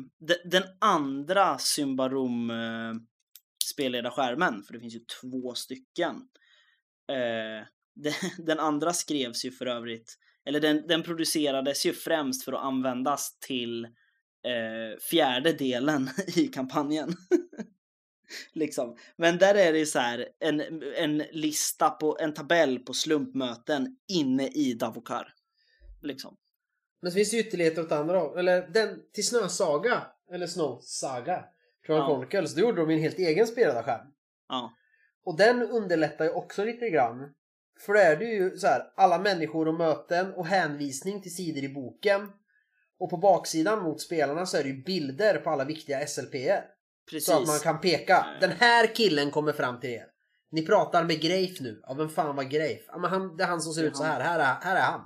den 0.45 0.63
andra 0.79 1.57
Symbarom-spelledarskärmen, 1.57 4.55
eh, 4.55 4.61
för 4.61 4.73
det 4.73 4.79
finns 4.79 4.95
ju 4.95 5.05
två 5.21 5.53
stycken. 5.53 6.15
Eh, 7.09 7.61
den, 8.37 8.59
andra 8.59 8.93
skrevs 8.93 9.45
ju 9.45 9.51
för 9.51 9.65
övrigt, 9.65 10.17
eller 10.45 10.59
den, 10.59 10.87
den 10.87 11.03
producerades 11.03 11.85
ju 11.85 11.93
främst 11.93 12.43
för 12.43 12.53
att 12.53 12.63
användas 12.63 13.39
till 13.39 13.87
fjärde 15.09 15.53
delen 15.53 16.09
i 16.35 16.47
kampanjen. 16.47 17.09
liksom. 18.53 18.97
Men 19.15 19.37
där 19.37 19.55
är 19.55 19.73
det 19.73 19.79
ju 19.79 19.85
så 19.85 19.99
här 19.99 20.27
en, 20.39 20.83
en 20.95 21.17
lista 21.17 21.89
på 21.89 22.17
en 22.19 22.33
tabell 22.33 22.79
på 22.79 22.93
slumpmöten 22.93 23.97
inne 24.07 24.47
i 24.47 24.73
Davokar. 24.73 25.33
Liksom. 26.01 26.37
Men 27.01 27.11
så 27.11 27.15
finns 27.15 27.31
det 27.31 27.37
ytterligheter 27.37 27.81
åt 27.81 27.91
andra 27.91 28.19
håll. 28.19 28.37
Eller 28.37 28.67
den 28.67 28.99
till 29.13 29.27
Snösaga. 29.27 30.01
Eller 30.33 30.47
Snowsaga. 30.47 31.45
Från 31.85 31.97
Ja. 31.97 32.07
Chronicles. 32.07 32.55
Då 32.55 32.61
gjorde 32.61 32.81
de 32.81 32.89
en 32.89 32.99
helt 32.99 33.19
egen 33.19 33.47
spelledarskärm. 33.47 34.07
Ja. 34.49 34.73
Och 35.25 35.37
den 35.37 35.61
underlättar 35.61 36.25
ju 36.25 36.31
också 36.31 36.63
lite 36.65 36.89
grann. 36.89 37.33
För 37.79 37.93
då 37.93 37.99
är 37.99 38.15
det 38.15 38.25
ju 38.25 38.57
så 38.57 38.67
här, 38.67 38.81
alla 38.95 39.19
människor 39.19 39.67
och 39.67 39.73
möten 39.73 40.33
och 40.33 40.47
hänvisning 40.47 41.21
till 41.21 41.35
sidor 41.35 41.63
i 41.63 41.69
boken. 41.69 42.31
Och 42.99 43.09
på 43.09 43.17
baksidan 43.17 43.83
mot 43.83 44.01
spelarna 44.01 44.45
så 44.45 44.57
är 44.57 44.63
det 44.63 44.69
ju 44.69 44.83
bilder 44.83 45.37
på 45.37 45.49
alla 45.49 45.65
viktiga 45.65 45.99
SLP'er. 45.99 46.61
Precis. 47.09 47.25
Så 47.25 47.37
att 47.41 47.47
man 47.47 47.59
kan 47.59 47.81
peka. 47.81 48.25
Den 48.41 48.51
här 48.51 48.95
killen 48.95 49.31
kommer 49.31 49.53
fram 49.53 49.79
till 49.79 49.89
er. 49.89 50.05
Ni 50.51 50.65
pratar 50.65 51.03
med 51.03 51.21
Greif 51.21 51.59
nu. 51.59 51.79
Ja, 51.83 51.93
vem 51.93 52.09
fan 52.09 52.35
var 52.35 52.43
Greif? 52.43 52.81
Ja, 52.87 52.97
men 52.97 53.09
han, 53.09 53.37
det 53.37 53.43
är 53.43 53.47
han 53.47 53.61
som 53.61 53.73
ser 53.73 53.81
Det 53.81 53.87
ut 53.87 53.97
så 53.97 54.03
han. 54.03 54.11
här. 54.11 54.21
Här 54.21 54.39
är, 54.39 54.65
här 54.65 54.75
är 54.75 54.81
han. 54.91 55.01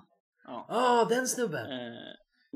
Ja. 0.47 0.65
Ah, 0.69 1.05
den 1.05 1.27
snubben. 1.27 1.65
Eh, 1.65 1.97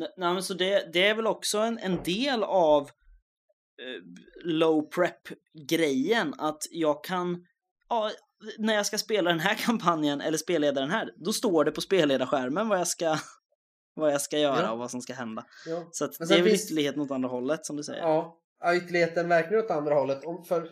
ne- 0.02 0.14
nej, 0.18 0.34
men 0.34 0.44
så 0.44 0.54
det, 0.54 0.90
det 0.94 1.08
är 1.08 1.16
väl 1.16 1.28
också 1.28 1.58
en, 1.58 1.80
en 1.80 2.04
del 2.04 2.44
av 2.44 2.82
eh, 2.82 4.02
low 4.44 4.90
prep-grejen 4.90 6.34
att 6.38 6.62
jag 6.72 7.04
kan, 7.04 7.46
ja, 7.90 8.12
när 8.58 8.74
jag 8.74 8.86
ska 8.86 8.98
spela 8.98 9.30
den 9.30 9.40
här 9.40 9.56
kampanjen 9.66 10.22
eller 10.22 10.38
spelleda 10.38 10.82
den 10.82 10.92
här, 10.92 11.10
då 11.26 11.34
står 11.34 11.64
det 11.66 11.72
på 11.72 11.82
spelledarskärmen 11.82 12.70
vad 12.70 12.80
jag 12.80 12.88
ska, 12.88 13.18
vad 13.96 14.14
jag 14.14 14.22
ska 14.22 14.38
göra 14.40 14.62
Ja. 14.62 14.72
och 14.72 14.80
vad 14.80 14.92
som 14.92 15.02
ska 15.02 15.14
hända. 15.14 15.46
Ja. 15.66 15.88
Så 15.92 16.08
det 16.08 16.24
är 16.36 16.42
väl 16.42 16.50
finns- 16.50 16.66
ytterligheten 16.66 17.02
åt 17.02 17.12
andra 17.12 17.30
hållet 17.30 17.66
som 17.66 17.76
du 17.76 17.84
säger. 17.84 18.02
Ja, 18.02 18.38
ytterligheten 18.76 19.30
verkligen 19.30 19.64
åt 19.64 19.72
andra 19.72 19.96
hållet. 19.96 20.24
Om, 20.26 20.44
för, 20.44 20.70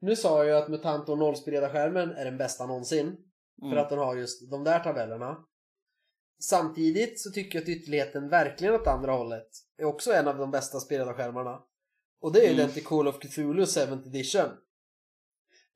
nu 0.00 0.16
sa 0.16 0.38
jag 0.38 0.46
ju 0.46 0.52
att 0.52 0.68
Mutanto 0.68 1.16
nollspelledarskärmen 1.16 2.10
är 2.10 2.24
den 2.24 2.38
bästa 2.38 2.66
någonsin. 2.66 3.16
För 3.60 3.66
Mm. 3.66 3.78
att 3.78 3.88
den 3.90 3.98
har 3.98 4.16
just 4.16 4.50
de 4.50 4.64
där 4.64 4.80
tabellerna. 4.80 5.36
Samtidigt 6.42 7.20
så 7.20 7.30
tycker 7.30 7.58
jag 7.58 7.62
att 7.62 7.68
ytterligheten 7.68 8.28
verkligen 8.28 8.74
åt 8.74 8.86
andra 8.86 9.12
hållet 9.12 9.48
är 9.78 9.84
också 9.84 10.12
en 10.12 10.28
av 10.28 10.38
de 10.38 10.50
bästa 10.50 10.80
spelledarskärmarna. 10.80 11.62
Och 12.20 12.32
det 12.32 12.38
är 12.40 12.44
ju 12.44 12.52
Mm. 12.52 12.58
den 12.66 12.70
till 12.72 12.84
Call 12.84 13.08
of 13.08 13.18
Cthulhu 13.18 13.64
7th 13.64 14.06
edition. 14.06 14.50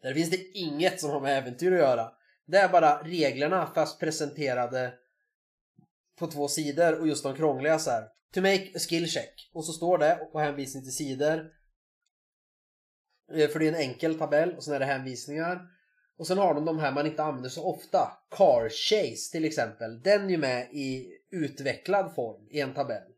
Där 0.03 0.15
finns 0.15 0.31
det 0.31 0.59
inget 0.59 1.01
som 1.01 1.11
har 1.11 1.21
med 1.21 1.39
äventyr 1.39 1.73
att 1.73 1.79
göra. 1.79 2.13
Det 2.47 2.57
är 2.59 2.69
bara 2.69 3.03
reglerna 3.03 3.67
fast 3.75 4.01
presenterade 4.01 4.95
på 6.19 6.27
två 6.27 6.49
sidor 6.49 7.01
och 7.01 7.09
just 7.09 7.23
de 7.25 7.35
krångliga 7.37 7.79
så 7.79 7.91
här. 7.91 8.09
To 8.35 8.41
make 8.41 8.73
a 8.75 8.79
skill 8.79 9.09
check. 9.09 9.51
Och 9.53 9.65
så 9.65 9.73
står 9.73 9.99
det 9.99 10.29
på 10.33 10.39
hänvisning 10.39 10.83
till 10.83 10.97
sidor. 10.97 11.51
Eh, 13.33 13.49
för 13.49 13.59
det 13.59 13.69
är 13.69 13.73
en 13.73 13.91
enkel 13.91 14.19
tabell 14.19 14.57
och 14.57 14.65
sen 14.65 14.75
är 14.75 14.79
det 14.79 14.85
hänvisningar. 14.85 15.61
Och 16.19 16.27
sen 16.27 16.39
har 16.39 16.55
de 16.55 16.65
de 16.65 16.79
här 16.79 16.93
man 16.93 17.07
inte 17.07 17.23
använder 17.23 17.51
så 17.51 17.65
ofta. 17.65 18.13
Car 18.31 18.69
Chase 18.69 19.33
till 19.33 19.45
exempel. 19.45 20.03
Den 20.03 20.25
är 20.25 20.31
ju 20.31 20.39
med 20.39 20.69
i 20.73 21.13
utvecklad 21.31 22.15
form 22.15 22.49
i 22.51 22.61
en 22.61 22.75
tabell. 22.75 23.13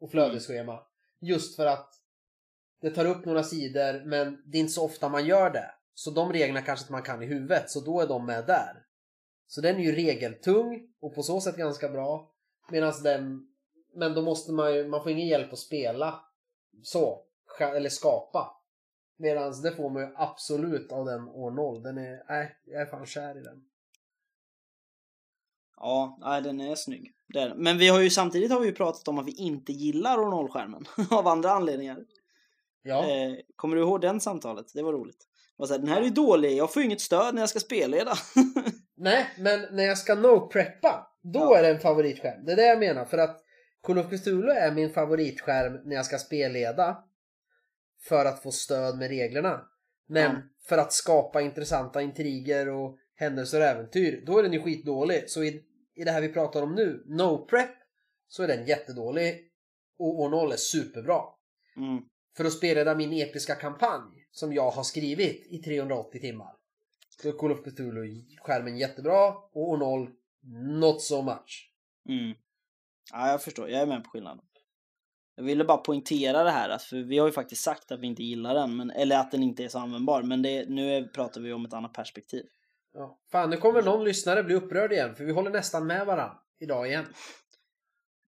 Och 0.00 0.10
flödesschema. 0.10 0.80
Just 1.20 1.56
för 1.56 1.66
att 1.66 1.88
det 2.80 2.90
tar 2.90 3.04
upp 3.04 3.24
några 3.24 3.42
sidor 3.42 4.04
men 4.04 4.42
det 4.46 4.58
är 4.58 4.60
inte 4.60 4.72
så 4.72 4.84
ofta 4.84 5.08
man 5.08 5.26
gör 5.26 5.50
det. 5.50 5.70
Så 5.94 6.10
de 6.10 6.32
reglerna 6.32 6.62
kanske 6.62 6.82
inte 6.82 6.92
man 6.92 7.02
kan 7.02 7.22
i 7.22 7.26
huvudet. 7.26 7.70
Så 7.70 7.80
då 7.80 8.00
är 8.00 8.06
de 8.06 8.26
med 8.26 8.46
där. 8.46 8.86
Så 9.46 9.60
den 9.60 9.76
är 9.76 9.80
ju 9.80 9.92
regeltung 9.92 10.88
och 11.00 11.14
på 11.14 11.22
så 11.22 11.40
sätt 11.40 11.56
ganska 11.56 11.88
bra. 11.88 12.32
Medan 12.70 12.92
den... 13.02 13.48
Men 13.94 14.14
då 14.14 14.22
måste 14.22 14.52
man 14.52 14.74
ju... 14.74 14.88
Man 14.88 15.02
får 15.02 15.12
ingen 15.12 15.26
hjälp 15.28 15.52
att 15.52 15.58
spela. 15.58 16.20
Så. 16.82 17.22
Eller 17.60 17.88
skapa. 17.90 18.56
Medan 19.16 19.62
det 19.62 19.72
får 19.72 19.90
man 19.90 20.02
ju 20.02 20.08
absolut 20.16 20.92
av 20.92 21.04
den 21.06 21.28
år 21.28 21.50
0. 21.50 21.82
Den 21.82 21.98
är... 21.98 22.24
Nej, 22.28 22.56
jag 22.64 22.82
är 22.82 22.86
fan 22.86 23.06
kär 23.06 23.38
i 23.38 23.42
den. 23.42 23.64
Ja, 25.76 26.18
nej, 26.20 26.42
den 26.42 26.60
är 26.60 26.74
snygg. 26.74 27.12
Det 27.28 27.38
är 27.40 27.48
den. 27.48 27.58
Men 27.58 27.78
vi 27.78 27.88
har 27.88 28.00
ju 28.00 28.10
samtidigt 28.10 28.52
har 28.52 28.60
vi 28.60 28.66
ju 28.66 28.74
pratat 28.74 29.08
om 29.08 29.18
att 29.18 29.26
vi 29.26 29.32
inte 29.32 29.72
gillar 29.72 30.18
Ornol-skärmen 30.18 30.84
av 31.10 31.26
andra 31.26 31.50
anledningar. 31.50 31.98
Ja. 32.82 33.10
Eh, 33.10 33.32
kommer 33.56 33.76
du 33.76 33.82
ihåg 33.82 34.00
den 34.00 34.20
samtalet? 34.20 34.66
Det 34.74 34.82
var 34.82 34.92
roligt. 34.92 35.28
Var 35.56 35.66
så 35.66 35.72
här, 35.72 35.78
den 35.78 35.88
här 35.88 36.00
är 36.00 36.04
ju 36.04 36.10
dålig, 36.10 36.56
jag 36.56 36.72
får 36.72 36.82
ju 36.82 36.86
inget 36.86 37.00
stöd 37.00 37.34
när 37.34 37.42
jag 37.42 37.48
ska 37.48 37.60
spelleda. 37.60 38.12
Nej, 38.96 39.26
men 39.38 39.76
när 39.76 39.84
jag 39.84 39.98
ska 39.98 40.14
no-preppa, 40.14 41.06
då 41.22 41.40
Ja. 41.40 41.58
är 41.58 41.62
det 41.62 41.68
en 41.68 41.80
favoritskärm. 41.80 42.44
Det 42.44 42.52
är 42.52 42.56
det 42.56 42.66
jag 42.66 42.78
menar. 42.78 43.04
För 43.04 43.18
att 43.18 43.41
Call 43.82 43.98
of 43.98 44.10
Cthulhu 44.10 44.50
är 44.50 44.72
min 44.74 44.90
favoritskärm 44.92 45.80
när 45.84 45.96
jag 45.96 46.04
ska 46.04 46.18
spelleda. 46.18 47.04
För 48.00 48.24
att 48.24 48.42
få 48.42 48.52
stöd 48.52 48.98
med 48.98 49.08
reglerna. 49.08 49.60
Men 50.06 50.32
Ja. 50.32 50.42
för 50.68 50.78
att 50.78 50.92
skapa 50.92 51.40
intressanta 51.40 52.02
intriger 52.02 52.68
och 52.68 52.98
händelser 53.14 53.60
och 53.60 53.66
äventyr, 53.66 54.22
då 54.26 54.38
är 54.38 54.42
den 54.42 54.52
ju 54.52 54.62
skitdålig. 54.62 55.30
Så 55.30 55.44
i, 55.44 55.64
i 55.94 56.04
det 56.04 56.10
här 56.10 56.20
vi 56.20 56.28
pratar 56.28 56.62
om 56.62 56.74
nu, 56.74 57.04
no-prep, 57.06 57.70
så 58.28 58.42
är 58.42 58.48
den 58.48 58.66
jättedålig. 58.66 59.48
Och 59.98 60.20
år 60.20 60.30
0 60.30 60.52
är 60.52 60.56
superbra. 60.56 61.22
Mm. 61.76 62.02
För 62.36 62.44
att 62.44 62.52
spelleda 62.52 62.94
min 62.94 63.12
episka 63.12 63.54
kampanj 63.54 64.28
som 64.30 64.52
jag 64.52 64.70
har 64.70 64.82
skrivit 64.82 65.46
i 65.50 65.58
380 65.58 66.20
timmar. 66.20 66.52
Då 67.22 67.28
är 67.28 67.32
Call 67.32 67.52
of 67.52 67.58
Cthulhu-skärmen 67.64 68.76
jättebra 68.78 69.28
och 69.34 69.68
år 69.68 69.76
0 69.76 70.10
not 70.80 71.02
so 71.02 71.22
much. 71.22 71.70
Mm. 72.08 72.34
Ja, 73.12 73.28
jag 73.30 73.42
förstår. 73.42 73.68
Jag 73.70 73.82
är 73.82 73.86
med 73.86 74.04
på 74.04 74.10
skillnaden. 74.10 74.44
Jag 75.34 75.44
ville 75.44 75.64
bara 75.64 75.78
poängtera 75.78 76.44
det 76.44 76.50
här, 76.50 76.78
för 76.78 76.96
vi 76.96 77.18
har 77.18 77.26
ju 77.26 77.32
faktiskt 77.32 77.62
sagt 77.62 77.92
att 77.92 78.00
vi 78.00 78.06
inte 78.06 78.22
gillar 78.22 78.54
den, 78.54 78.76
men, 78.76 78.90
eller 78.90 79.18
att 79.18 79.30
den 79.30 79.42
inte 79.42 79.64
är 79.64 79.68
så 79.68 79.78
användbar, 79.78 80.22
men 80.22 80.42
det, 80.42 80.68
nu 80.68 80.94
är, 80.96 81.02
pratar 81.04 81.40
vi 81.40 81.52
om 81.52 81.64
ett 81.64 81.72
annat 81.72 81.92
perspektiv. 81.92 82.46
Ja. 82.94 83.18
Fan, 83.32 83.50
nu 83.50 83.56
kommer 83.56 83.82
någon 83.82 84.04
lyssnare 84.04 84.42
bli 84.42 84.54
upprörd 84.54 84.92
igen 84.92 85.14
för 85.14 85.24
vi 85.24 85.32
håller 85.32 85.50
nästan 85.50 85.86
med 85.86 86.06
varandra 86.06 86.38
idag 86.60 86.88
igen. 86.88 87.04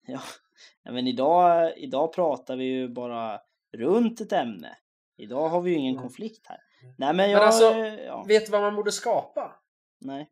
Ja, 0.07 0.91
men 0.91 1.07
idag, 1.07 1.73
idag 1.77 2.13
pratar 2.13 2.55
vi 2.55 2.63
ju 2.65 2.89
bara 2.89 3.41
runt 3.77 4.21
ett 4.21 4.31
ämne. 4.33 4.77
Idag 5.17 5.49
har 5.49 5.61
vi 5.61 5.71
ju 5.71 5.77
ingen 5.77 5.93
Mm. 5.95 6.01
konflikt 6.01 6.47
här. 6.47 6.57
Nej, 6.97 7.13
men 7.13 7.31
jag... 7.31 7.43
alltså, 7.43 7.63
ja, 8.05 8.23
Vet 8.27 8.45
du 8.45 8.51
vad 8.51 8.61
man 8.61 8.75
borde 8.75 8.91
skapa? 8.91 9.55
nej. 9.99 10.29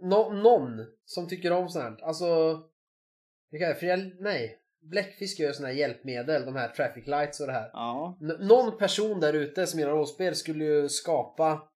Nå- 0.00 0.32
någon 0.32 0.86
som 1.04 1.28
tycker 1.28 1.52
om 1.52 1.68
sånt 1.68 1.84
här. 1.84 2.06
Alltså, 2.06 2.26
vilka 3.50 3.68
det? 3.68 3.74
Fria, 3.74 3.96
nej. 4.20 4.58
Bläckfisk 4.80 5.38
gör 5.38 5.52
såna 5.52 5.68
här 5.68 5.74
hjälpmedel, 5.74 6.44
de 6.44 6.56
här 6.56 6.68
traffic 6.68 7.06
lights 7.06 7.40
och 7.40 7.46
det 7.46 7.52
här. 7.52 7.70
Ja, 7.72 8.18
N- 8.22 8.36
någon 8.40 8.78
person 8.78 9.20
där 9.20 9.32
ute 9.32 9.66
som 9.66 9.80
gillar 9.80 9.92
rollspel 9.92 10.34
skulle 10.36 10.64
ju 10.64 10.88
skapa 10.88 11.68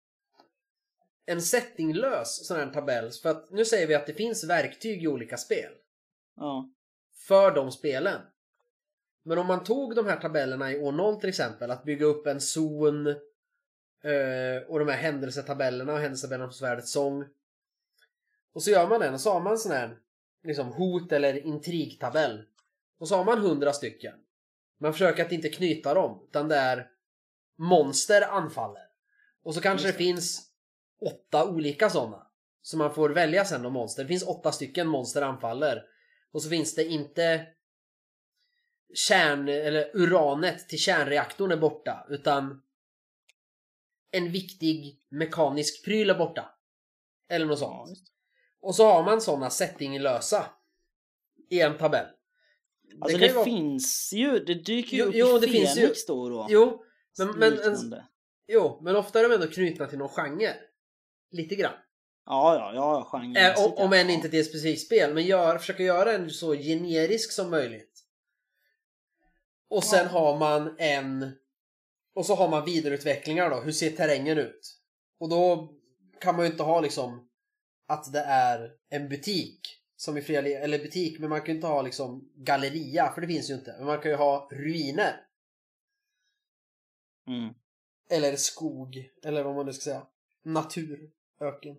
en 1.27 1.43
settinglös 1.43 2.47
sån 2.47 2.57
här 2.57 2.71
tabell. 2.71 3.11
För 3.23 3.29
att 3.31 3.51
nu 3.51 3.65
säger 3.65 3.87
vi 3.87 3.95
att 3.95 4.07
det 4.07 4.15
finns 4.15 4.45
verktyg 4.45 5.03
i 5.03 5.09
olika 5.09 5.37
spel. 5.37 5.73
Ja. 6.37 6.71
För 7.29 7.55
de 7.55 7.73
spelen. 7.73 8.21
Men 9.25 9.39
om 9.39 9.47
man 9.47 9.65
tog 9.65 9.95
de 9.97 10.07
här 10.07 10.17
tabellerna 10.21 10.73
i 10.73 10.81
år 10.81 10.93
0 10.93 11.21
till 11.21 11.29
exempel, 11.29 11.71
att 11.71 11.85
bygga 11.85 12.07
upp 12.07 12.27
en 12.27 12.41
zon 12.41 13.07
eh, 13.07 14.63
och 14.69 14.79
de 14.79 14.89
här 14.89 14.97
händelsetabellerna 14.97 15.93
och 15.93 15.99
händelsetabellerna 15.99 16.49
på 16.49 16.55
svärdets 16.55 16.93
sång. 16.93 17.25
Och 18.55 18.63
så 18.63 18.71
gör 18.71 18.89
man 18.89 19.01
den 19.01 19.15
och 19.15 19.21
så 19.21 19.31
har 19.33 19.41
man 19.41 19.59
sån 19.59 19.73
här 19.73 19.99
liksom 20.45 20.73
hot 20.73 21.13
eller 21.13 21.47
intrigtabell. 21.47 22.43
Och 22.99 23.09
så 23.09 23.17
har 23.17 23.25
man 23.25 23.39
hundra 23.39 23.73
stycken. 23.73 24.15
Man 24.79 24.93
försöker 24.93 25.25
att 25.25 25.33
inte 25.33 25.49
knyta 25.49 25.95
dem, 25.95 26.27
utan 26.29 26.49
det 26.49 26.57
är 26.57 26.89
monster 27.57 28.23
anfaller. 28.23 28.83
Och 29.43 29.55
så 29.55 29.61
kanske 29.61 29.87
det 29.87 29.93
finns 29.93 30.51
åtta 31.01 31.49
olika 31.49 31.91
sådana. 31.91 32.27
Så 32.63 32.77
man 32.77 32.95
får 32.95 33.11
välja 33.11 33.45
sen 33.45 33.67
om 33.67 33.73
monster. 33.73 34.03
Det 34.03 34.09
finns 34.09 34.27
åtta 34.27 34.53
stycken 34.53 34.89
monster 34.89 35.23
anfaller. 35.23 35.83
Och 36.33 36.43
så 36.43 36.49
finns 36.49 36.75
det 36.75 36.85
inte 36.85 37.47
kärn 38.95 39.49
eller 39.49 39.97
uranet 39.97 40.69
till 40.69 40.79
kärnreaktorn 40.79 41.53
är 41.53 41.57
borta 41.57 42.07
utan 42.09 42.63
en 44.11 44.33
viktig 44.33 45.01
mekanisk 45.09 45.85
pryl 45.85 46.11
är 46.11 46.19
borta. 46.19 46.55
Eller 47.29 47.47
något 47.47 47.59
sånt. 47.59 48.12
Och 48.63 48.75
så 48.75 48.87
har 48.87 49.05
man 49.05 49.21
sådana 49.21 49.51
settinglösa 49.51 50.47
i 51.51 51.61
en 51.61 51.79
tabell. 51.79 52.07
Alltså 53.01 53.19
det, 53.19 53.27
ju 53.27 53.33
vara- 53.33 53.45
finns 53.45 54.13
ju, 54.13 54.39
det 54.39 54.55
dyker 54.55 54.97
ju 54.97 55.03
Jo, 55.03 55.09
upp 55.09 55.15
jo, 55.15 55.37
i 55.37 55.41
det 55.41 55.49
finns 55.49 55.77
ju- 55.77 55.81
Fenix 55.81 56.07
då 56.07 56.21
och 56.23 56.31
då. 56.31 56.47
Jo, 56.51 56.85
men, 57.19 57.29
men, 57.39 57.53
en, 57.61 57.95
jo, 58.49 58.79
men 58.83 58.97
ofta 58.97 59.19
är 59.21 59.29
de 59.29 59.35
ändå 59.35 59.47
knutna 59.47 59.87
till 59.87 59.99
någon 59.99 60.09
genre. 60.09 60.55
Lite 61.31 61.55
grann. 61.55 61.75
Ja, 62.27 62.55
ja, 62.55 62.75
ja, 62.75 63.09
genren. 63.13 63.37
Äh, 63.37 63.65
om, 63.65 63.73
om 63.73 63.93
än 63.93 64.11
inte 64.11 64.29
till 64.29 64.41
ett 64.41 64.47
specifikt 64.47 64.83
spel, 64.87 65.15
men 65.15 65.25
gör, 65.25 65.59
försöka 65.59 65.83
göra 65.83 66.13
den 66.19 66.31
så 66.31 66.55
generisk 66.55 67.33
som 67.33 67.51
möjligt. 67.51 68.05
Och 69.71 69.85
sen 69.85 70.07
har 70.07 70.39
man 70.39 70.77
en... 70.79 71.33
Och 72.15 72.27
så 72.27 72.35
har 72.35 72.49
man 72.49 72.65
vidareutvecklingar 72.65 73.51
då. 73.51 73.61
Hur 73.61 73.73
ser 73.73 73.91
terrängen 73.91 74.39
ut? 74.39 74.79
Och 75.21 75.29
då 75.29 75.73
kan 76.21 76.37
man 76.37 76.45
ju 76.45 76.51
inte 76.51 76.63
ha 76.63 76.81
liksom 76.81 77.29
att 77.87 78.13
det 78.13 78.21
är 78.21 78.73
en 78.89 79.09
butik 79.09 79.61
som 79.97 80.19
i 80.19 80.23
fria, 80.23 80.41
eller 80.61 80.79
butik, 80.79 81.19
men 81.21 81.31
man 81.31 81.41
kan 81.41 81.47
ju 81.49 81.55
inte 81.55 81.67
ha 81.67 81.83
liksom 81.83 82.31
galleria, 82.35 83.13
för 83.15 83.21
det 83.21 83.27
finns 83.27 83.51
ju 83.51 83.55
inte. 83.55 83.75
Men 83.79 83.87
man 83.87 84.01
kan 84.01 84.11
ju 84.11 84.17
ha 84.17 84.49
ruiner. 84.53 85.27
Mm. 87.27 87.55
Eller 88.11 88.37
skog, 88.37 89.11
eller 89.25 89.43
vad 89.43 89.55
man 89.55 89.67
nu 89.67 89.73
ska 89.73 89.83
säga. 89.83 90.07
Natur, 90.43 91.11
öken. 91.41 91.77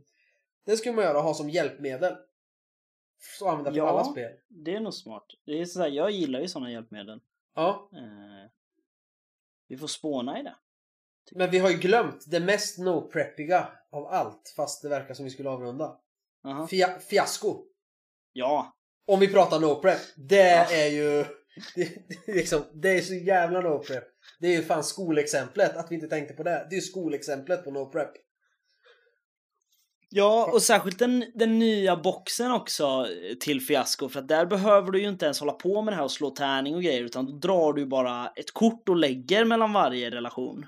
Det 0.66 0.78
skulle 0.78 0.96
man 0.96 1.04
göra 1.06 1.18
och 1.18 1.24
ha 1.24 1.34
som 1.34 1.50
hjälpmedel. 1.50 2.16
Så 3.40 3.50
använda 3.50 3.72
för 3.72 3.78
Ja. 3.78 3.90
alla 3.90 4.04
spel. 4.04 4.32
Det 4.48 4.76
är 4.76 4.80
nog 4.80 4.94
smart. 4.94 5.26
Det 5.46 5.52
är 5.62 5.66
sådär, 5.66 5.88
jag 5.88 6.12
gillar 6.12 6.40
ju 6.42 6.48
sådana 6.48 6.72
hjälpmedel. 6.72 7.20
Ja, 7.56 7.90
Eh, 7.94 8.50
vi 9.68 9.78
får 9.78 9.88
spåna 9.88 10.40
i 10.40 10.44
det. 10.44 10.56
men 11.32 11.52
vi 11.52 11.60
har 11.60 11.70
ju 11.70 11.78
glömt 11.78 12.24
det 12.28 12.40
mest 12.40 12.78
no-preppiga 12.80 13.68
av 13.94 14.08
allt, 14.08 14.54
fast 14.56 14.82
det 14.82 14.90
verkar 14.90 15.14
som 15.14 15.26
vi 15.26 15.32
skulle 15.32 15.50
avrunda. 15.50 15.98
Aha. 16.46 16.68
Fia- 16.68 17.00
fiasko. 17.00 17.64
Ja, 18.34 18.74
Om 19.08 19.20
vi 19.20 19.28
pratar 19.28 19.60
no-prep. 19.60 20.00
Det 20.16 20.36
Ja. 20.70 20.72
är 20.72 20.88
ju... 20.88 21.26
Det, 21.76 21.84
det, 22.08 22.32
är 22.32 22.36
liksom, 22.36 22.64
det 22.74 22.90
är 22.90 23.02
så 23.02 23.14
jävla 23.14 23.62
no-prep. 23.62 24.04
Det 24.40 24.48
är 24.48 24.52
ju 24.52 24.64
fan 24.64 24.84
skolexemplet, 24.84 25.78
att 25.78 25.92
vi 25.92 25.96
inte 25.96 26.08
tänkte 26.08 26.34
på 26.34 26.44
det. 26.44 26.68
Det 26.70 26.76
är 26.76 26.78
ju 26.78 26.82
skolexemplet 26.82 27.64
på 27.64 27.72
no-prep. 27.72 28.12
Ja, 30.10 30.50
och 30.54 30.62
särskilt 30.62 31.00
den, 31.00 31.26
den 31.36 31.60
nya 31.60 31.96
boxen 31.96 32.52
också 32.52 33.08
till 33.40 33.62
Fiasko 33.62 34.10
för 34.10 34.20
att 34.20 34.28
där 34.28 34.46
behöver 34.46 34.92
du 34.92 35.02
ju 35.02 35.10
inte 35.10 35.26
ens 35.26 35.40
hålla 35.40 35.52
på 35.54 35.82
med 35.82 35.92
det 35.94 35.96
här 35.98 36.04
och 36.04 36.12
slå 36.12 36.30
tärning 36.30 36.76
och 36.76 36.84
grejer 36.84 37.04
utan 37.04 37.26
då 37.26 37.32
drar 37.32 37.74
du 37.74 37.86
bara 37.86 38.28
ett 38.36 38.52
kort 38.54 38.90
och 38.90 38.96
lägger 38.96 39.46
mellan 39.46 39.74
varje 39.74 40.10
relation. 40.12 40.66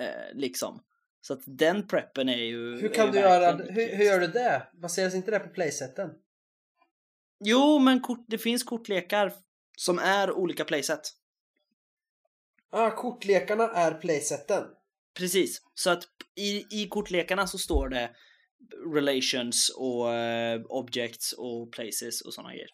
Eh, 0.00 0.34
liksom. 0.34 0.80
Så 1.26 1.32
att 1.32 1.42
den 1.44 1.86
preppen 1.86 2.28
är 2.28 2.44
ju... 2.44 2.80
Hur 2.80 2.88
kan 2.88 3.06
ju 3.06 3.12
du 3.12 3.18
göra... 3.18 3.52
Hur, 3.52 3.96
hur 3.96 4.04
gör 4.04 4.20
du 4.20 4.26
det? 4.26 4.68
Baseras 4.72 5.14
inte 5.14 5.30
det 5.30 5.38
på 5.38 5.48
playseten? 5.48 6.10
Jo, 7.44 7.78
men 7.78 8.00
kort, 8.00 8.24
det 8.28 8.38
finns 8.38 8.62
kortlekar 8.62 9.32
som 9.76 9.98
är 9.98 10.32
olika 10.32 10.64
playset. 10.64 11.00
Ah, 12.70 12.90
kortlekarna 12.90 13.70
är 13.70 13.94
playseten. 13.94 14.64
Precis, 15.14 15.62
så 15.74 15.90
att 15.90 16.02
i, 16.34 16.82
i 16.82 16.88
kortlekarna 16.88 17.46
så 17.46 17.58
står 17.58 17.88
det 17.88 18.10
relations 18.94 19.68
och 19.76 20.14
eh, 20.14 20.62
objects 20.68 21.32
och 21.32 21.72
places 21.72 22.20
och 22.20 22.34
sådana 22.34 22.54
grejer. 22.54 22.70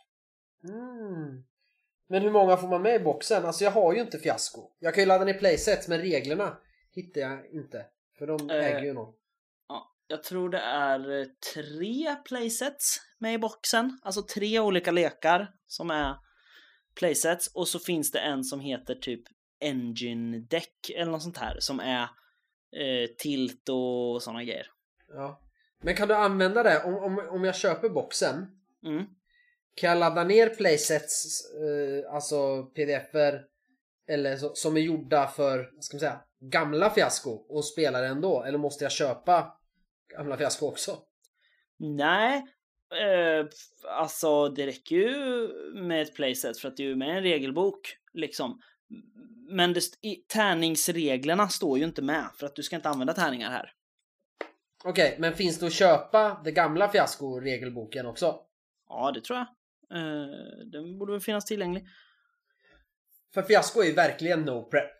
Mm. 0.65 1.45
Men 2.09 2.23
hur 2.23 2.31
många 2.31 2.57
får 2.57 2.69
man 2.69 2.83
med 2.83 3.01
i 3.01 3.05
boxen? 3.05 3.45
Alltså 3.45 3.65
jag 3.65 3.71
har 3.71 3.95
ju 3.95 4.01
inte 4.01 4.19
fiasko. 4.19 4.71
Jag 4.79 4.95
kan 4.95 5.03
ju 5.03 5.09
ladda 5.09 5.25
ner 5.25 5.39
playsets 5.39 5.89
men 5.89 6.01
reglerna 6.01 6.59
hittar 6.95 7.21
jag 7.21 7.47
inte. 7.53 7.87
För 8.23 8.27
de 8.27 8.51
Eh. 8.51 8.57
äger 8.67 8.83
ju 8.83 8.93
någon. 8.93 9.15
Ja, 9.69 9.95
jag 10.07 10.23
tror 10.23 10.49
det 10.51 10.59
är 10.59 11.21
eh, 11.21 11.27
tre 11.55 12.17
playsets 12.25 13.01
med 13.19 13.35
i 13.35 13.39
boxen. 13.39 13.99
Alltså 14.03 14.23
tre 14.23 14.61
olika 14.61 14.91
lekar 14.91 15.49
som 15.67 15.91
är 15.91 16.17
playsets. 16.95 17.55
Och 17.55 17.69
så 17.69 17.79
finns 17.79 18.11
det 18.13 18.19
en 18.19 18.45
som 18.45 18.61
heter 18.61 18.95
typ 18.95 19.23
Engine 19.61 20.39
Deck 20.39 20.91
eller 20.97 21.13
något 21.13 21.23
sånt 21.23 21.39
här 21.39 21.57
som 21.61 21.81
är 21.81 22.03
eh, 22.77 23.09
tilt 23.19 23.69
och 23.69 24.23
sådana 24.23 24.45
grejer. 24.45 24.67
Ja. 25.09 25.41
Men 25.83 25.95
kan 25.97 26.09
du 26.09 26.15
använda 26.15 26.63
det? 26.63 26.85
Om, 26.85 26.95
om, 26.95 27.29
om 27.31 27.45
jag 27.45 27.57
köper 27.57 27.89
boxen 27.89 28.47
Mm. 28.85 29.05
Kan 29.75 29.91
jag 29.91 29.99
ladda 29.99 30.25
ner 30.25 30.49
playsets, 30.49 31.45
eh, 31.55 32.15
alltså 32.15 32.63
pdf-er 32.63 33.45
eller 34.09 34.37
så, 34.37 34.55
som 34.55 34.77
är 34.77 34.81
gjorda 34.81 35.27
för, 35.29 35.71
vad 35.75 35.85
ska 35.85 35.95
man 35.95 36.01
säga, 36.01 36.21
gamla 36.43 36.91
fiasko 36.91 37.31
och 37.31 37.65
spela 37.65 38.01
det 38.01 38.07
ändå? 38.07 38.43
Eller 38.43 38.59
måste 38.59 38.85
jag 38.85 38.93
köpa 38.93 39.57
gamla 40.17 40.37
fiasko 40.37 40.67
också? 40.67 40.99
Nej, 41.79 42.37
eh, 42.95 43.47
alltså 43.89 44.49
det 44.49 44.67
räcker 44.67 44.97
ju 44.97 45.49
med 45.75 46.03
ett 46.03 46.15
playset 46.15 46.59
för 46.59 46.69
att 46.69 46.77
det 46.77 46.83
är 46.83 46.87
ju 46.87 46.97
med 46.97 47.17
en 47.17 47.23
regelbok 47.23 47.97
liksom. 48.13 48.61
Men 49.49 49.73
det, 49.73 49.81
tärningsreglerna 50.29 51.49
står 51.49 51.79
ju 51.79 51.85
inte 51.85 52.03
med 52.03 52.25
för 52.39 52.47
att 52.47 52.57
du 52.57 52.63
ska 52.63 52.77
inte 52.77 52.89
använda 52.89 53.13
tärningar 53.13 53.51
här. 53.51 53.73
Okej, 54.85 55.17
men 55.19 55.35
finns 55.35 55.59
det 55.59 55.67
att 55.67 55.73
köpa 55.73 56.41
det 56.45 56.53
gamla 56.53 56.89
fiasko-regelboken 56.89 58.07
också? 58.07 58.41
Ja, 58.89 59.13
det 59.15 59.21
tror 59.21 59.39
jag. 59.39 59.47
Eh, 59.99 60.67
den 60.73 60.99
borde 60.99 61.13
väl 61.13 61.21
finnas 61.21 61.45
tillgänglig. 61.45 61.87
För 63.35 63.43
fiasko 63.43 63.81
är 63.81 63.87
ju 63.87 63.93
verkligen 63.93 64.43
no 64.43 64.71
prep. 64.71 64.91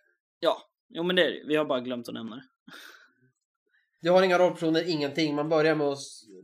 Ja, 0.41 0.72
jo 0.93 1.03
men 1.03 1.17
det 1.17 1.25
är 1.25 1.31
det. 1.31 1.43
Vi 1.47 1.57
har 1.57 1.65
bara 1.65 1.81
glömt 1.81 2.09
att 2.09 2.15
nämna 2.15 2.37
det. 2.37 2.45
Du 4.01 4.11
har 4.11 4.23
inga 4.23 4.39
rollpersoner, 4.39 4.91
ingenting. 4.91 5.35
Man 5.35 5.49
börjar 5.49 5.75
med 5.75 5.87
att... 5.87 5.99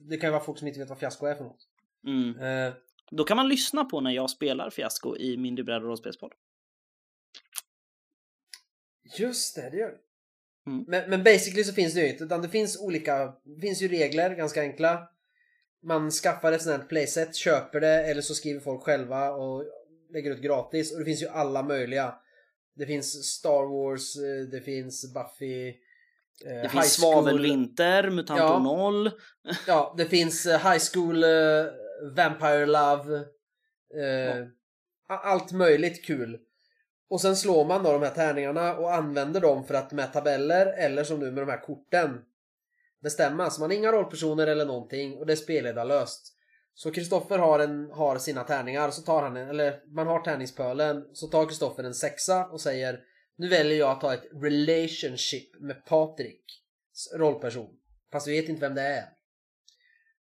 Det 0.08 0.16
kan 0.16 0.28
ju 0.28 0.32
vara 0.32 0.44
folk 0.44 0.58
som 0.58 0.68
inte 0.68 0.80
vet 0.80 0.88
vad 0.88 0.98
fiasko 0.98 1.26
är 1.26 1.34
för 1.34 1.44
något. 1.44 1.68
Mm. 2.06 2.40
Eh, 2.40 2.74
Då 3.10 3.24
kan 3.24 3.36
man 3.36 3.48
lyssna 3.48 3.84
på 3.84 4.00
när 4.00 4.10
jag 4.10 4.30
spelar 4.30 4.70
Fiasko 4.70 5.16
i 5.16 5.36
min 5.36 5.54
bräd 5.54 5.82
och 5.82 5.88
rollspelspodd. 5.88 6.32
Just 9.18 9.56
det, 9.56 9.70
det 9.70 9.76
gör 9.76 9.90
det. 9.90 9.98
Mm. 10.70 10.84
Men, 10.88 11.10
men 11.10 11.24
basically 11.24 11.64
så 11.64 11.72
finns 11.72 11.94
det 11.94 12.00
ju 12.00 12.08
inte, 12.08 12.24
utan 12.24 12.42
det 12.42 12.48
finns 12.48 12.80
olika, 12.80 13.34
det 13.44 13.60
finns 13.60 13.82
ju 13.82 13.88
regler, 13.88 14.34
ganska 14.34 14.60
enkla. 14.60 15.08
Man 15.82 16.10
skaffar 16.10 16.52
ett 16.52 16.62
sånt 16.62 16.80
här 16.80 16.88
playset, 16.88 17.36
köper 17.36 17.80
det 17.80 18.10
eller 18.10 18.22
så 18.22 18.34
skriver 18.34 18.60
folk 18.60 18.82
själva 18.82 19.30
och 19.30 19.64
lägger 20.10 20.30
ut 20.30 20.42
gratis. 20.42 20.92
Och 20.92 20.98
det 20.98 21.04
finns 21.04 21.22
ju 21.22 21.28
alla 21.28 21.62
möjliga. 21.62 22.14
Det 22.78 22.86
finns 22.86 23.24
Star 23.24 23.66
Wars, 23.66 24.16
eh, 24.16 24.50
det 24.50 24.60
finns 24.60 25.14
Buffy. 25.14 25.68
eh, 26.46 26.62
Det 26.62 26.68
finns 26.68 26.92
Svavelvinter, 26.94 28.10
Mutantor 28.10 28.46
Ja. 28.46 28.58
0. 28.58 29.10
Ja, 29.66 29.94
det 29.98 30.04
finns 30.04 30.46
eh, 30.46 30.72
High 30.72 30.82
School, 30.92 31.24
eh, 31.24 31.30
Vampire 32.16 32.66
Love. 32.66 33.16
eh, 33.94 34.38
a- 35.08 35.20
Allt 35.24 35.52
möjligt 35.52 36.04
kul. 36.04 36.38
Och 37.10 37.20
sen 37.20 37.36
slår 37.36 37.64
man 37.64 37.82
då 37.84 37.92
de 37.92 38.02
här 38.02 38.10
tärningarna 38.10 38.76
och 38.76 38.94
använder 38.94 39.40
dem 39.40 39.64
för 39.64 39.74
att 39.74 39.92
med 39.92 40.12
tabeller 40.12 40.66
eller 40.66 41.04
som 41.04 41.20
nu 41.20 41.30
med 41.30 41.42
de 41.46 41.50
här 41.50 41.60
korten 41.62 42.20
bestämma. 43.02 43.50
Så 43.50 43.60
man 43.60 43.70
har 43.70 43.76
inga 43.76 43.92
rollpersoner 43.92 44.46
eller 44.46 44.66
någonting 44.66 45.18
och 45.18 45.26
det 45.26 45.32
är 45.32 45.36
spelledarlöst. 45.36 46.34
Så 46.78 46.90
Kristoffer 46.90 47.38
har, 47.38 47.58
en, 47.58 47.90
har 47.90 48.18
sina 48.18 48.44
tärningar, 48.44 48.90
så 48.90 49.02
tar 49.02 49.22
han 49.22 49.36
en, 49.36 49.48
eller 49.48 49.80
man 49.94 50.06
har 50.06 50.20
tärningspölen, 50.20 51.04
så 51.12 51.26
tar 51.26 51.46
Kristoffer 51.46 51.84
en 51.84 51.94
sexa 51.94 52.46
och 52.46 52.60
säger 52.60 53.00
Nu 53.36 53.48
väljer 53.48 53.78
jag 53.78 53.90
att 53.90 54.00
ta 54.00 54.14
ett 54.14 54.24
relationship 54.42 55.60
med 55.60 55.84
Patrik, 55.84 56.44
rollperson. 57.16 57.68
Fast 58.12 58.28
vi 58.28 58.40
vet 58.40 58.48
inte 58.48 58.60
vem 58.60 58.74
det 58.74 58.82
är. 58.82 59.04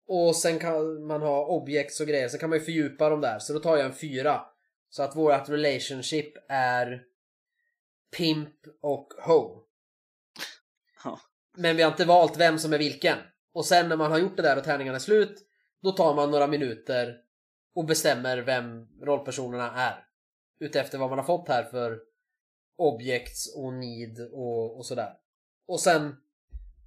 Och 0.07 0.37
sen 0.37 0.59
kan 0.59 1.07
man 1.07 1.23
ha 1.23 1.47
objects 1.47 2.01
och 2.01 2.07
grejer, 2.07 2.29
sen 2.29 2.41
kan 2.41 2.51
man 2.51 2.59
ju 2.59 2.65
fördjupa 2.65 3.09
dem 3.09 3.21
där. 3.21 3.39
Så 3.39 3.53
då 3.53 3.59
tar 3.59 3.77
jag 3.77 3.87
en 3.87 3.95
fyra. 3.95 4.41
Så 4.91 5.03
att 5.03 5.17
vårt 5.17 5.49
relationship 5.49 6.35
är 6.49 7.03
Pimp 8.17 8.57
och 8.83 9.13
Ho. 9.23 9.63
Men 11.57 11.77
vi 11.77 11.83
har 11.83 11.91
inte 11.91 12.05
valt 12.05 12.37
vem 12.37 12.59
som 12.59 12.73
är 12.73 12.79
vilken. 12.79 13.19
Och 13.53 13.67
sen 13.67 13.89
när 13.89 13.97
man 13.97 14.11
har 14.11 14.19
gjort 14.19 14.37
det 14.37 14.43
där 14.43 14.59
och 14.59 14.65
tärningarna 14.65 14.97
är 14.97 15.01
slut, 15.01 15.47
då 15.83 15.93
tar 15.93 16.15
man 16.15 16.31
några 16.31 16.47
minuter 16.47 17.21
och 17.75 17.85
bestämmer 17.85 18.39
vem 18.39 18.89
rollpersonerna 19.03 19.73
är. 19.75 20.07
Utefter 20.59 20.99
vad 20.99 21.09
man 21.11 21.19
har 21.19 21.27
fått 21.27 21.49
här 21.49 21.65
för 21.65 22.01
objects 22.77 23.55
och 23.57 23.73
need 23.75 24.21
och, 24.33 24.77
och 24.77 24.87
sådär. 24.87 25.13
Och 25.67 25.81
sen 25.81 26.17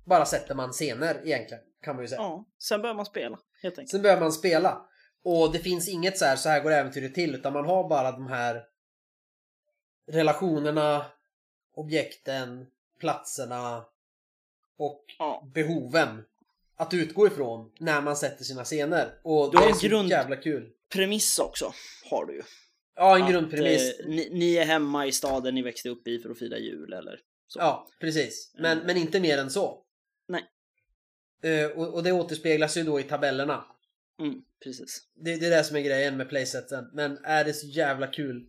bara 0.05 0.25
sätter 0.25 0.55
man 0.55 0.71
scener 0.71 1.21
egentligen, 1.25 1.63
kan 1.81 1.95
man 1.95 2.03
ju 2.03 2.07
säga. 2.07 2.21
Ja, 2.21 2.45
sen 2.59 2.81
börjar 2.81 2.95
man 2.95 3.05
spela 3.05 3.39
helt 3.61 3.77
enkelt. 3.77 3.89
Sen 3.89 4.01
börjar 4.01 4.19
man 4.19 4.31
spela. 4.31 4.85
Och 5.23 5.51
det 5.53 5.59
finns 5.59 5.89
inget 5.89 6.17
så 6.17 6.25
här, 6.25 6.35
så 6.35 6.49
här 6.49 6.63
går 6.63 6.71
äventyret 6.71 7.15
till, 7.15 7.35
utan 7.35 7.53
man 7.53 7.65
har 7.65 7.89
bara 7.89 8.11
de 8.11 8.27
här 8.27 8.63
relationerna, 10.07 11.05
objekten, 11.73 12.67
platserna 12.99 13.85
och 14.77 15.05
Ja. 15.19 15.49
behoven 15.53 16.25
att 16.79 16.93
utgå 16.93 17.27
ifrån 17.27 17.71
när 17.79 18.01
man 18.01 18.15
sätter 18.17 18.43
sina 18.43 18.63
scener. 18.63 19.19
Och 19.23 19.51
Du 19.51 19.57
det 19.57 19.63
är 19.65 19.73
så 19.73 19.87
grund- 19.87 20.09
jävla 20.09 20.35
kul. 20.35 20.71
Premiss 20.93 21.39
också 21.39 21.73
har 22.09 22.25
du 22.25 22.33
ju. 22.33 22.41
Ja, 22.95 23.15
en 23.17 23.23
Att, 23.23 23.31
grundpremiss. 23.31 23.99
eh, 23.99 24.05
ni, 24.07 24.29
ni 24.31 24.55
är 24.55 24.65
hemma 24.65 25.05
i 25.07 25.11
staden 25.11 25.55
ni 25.55 25.61
växte 25.61 25.89
upp 25.89 26.07
i 26.07 26.19
för 26.19 26.29
att 26.29 26.39
fira 26.39 26.57
jul 26.57 26.93
eller 26.93 27.19
så. 27.47 27.59
Ja, 27.59 27.87
precis. 27.99 28.51
Men, 28.57 28.71
Mm. 28.71 28.85
men 28.87 28.97
inte 28.97 29.19
mer 29.19 29.37
än 29.37 29.49
så. 29.49 29.85
Nej. 30.27 30.45
Eh, 31.43 31.71
och, 31.71 31.93
och 31.93 32.03
det 32.03 32.11
återspeglas 32.11 32.77
ju 32.77 32.83
då 32.83 32.99
i 32.99 33.03
tabellerna. 33.03 33.65
Mm, 34.19 34.41
precis. 34.63 35.07
Det, 35.15 35.35
det 35.35 35.45
är 35.45 35.49
det 35.49 35.63
som 35.63 35.75
är 35.75 35.81
grejen 35.81 36.17
med 36.17 36.29
playseten. 36.29 36.89
Men 36.93 37.17
är 37.25 37.43
det 37.45 37.53
så 37.53 37.67
jävla 37.67 38.07
kul? 38.07 38.45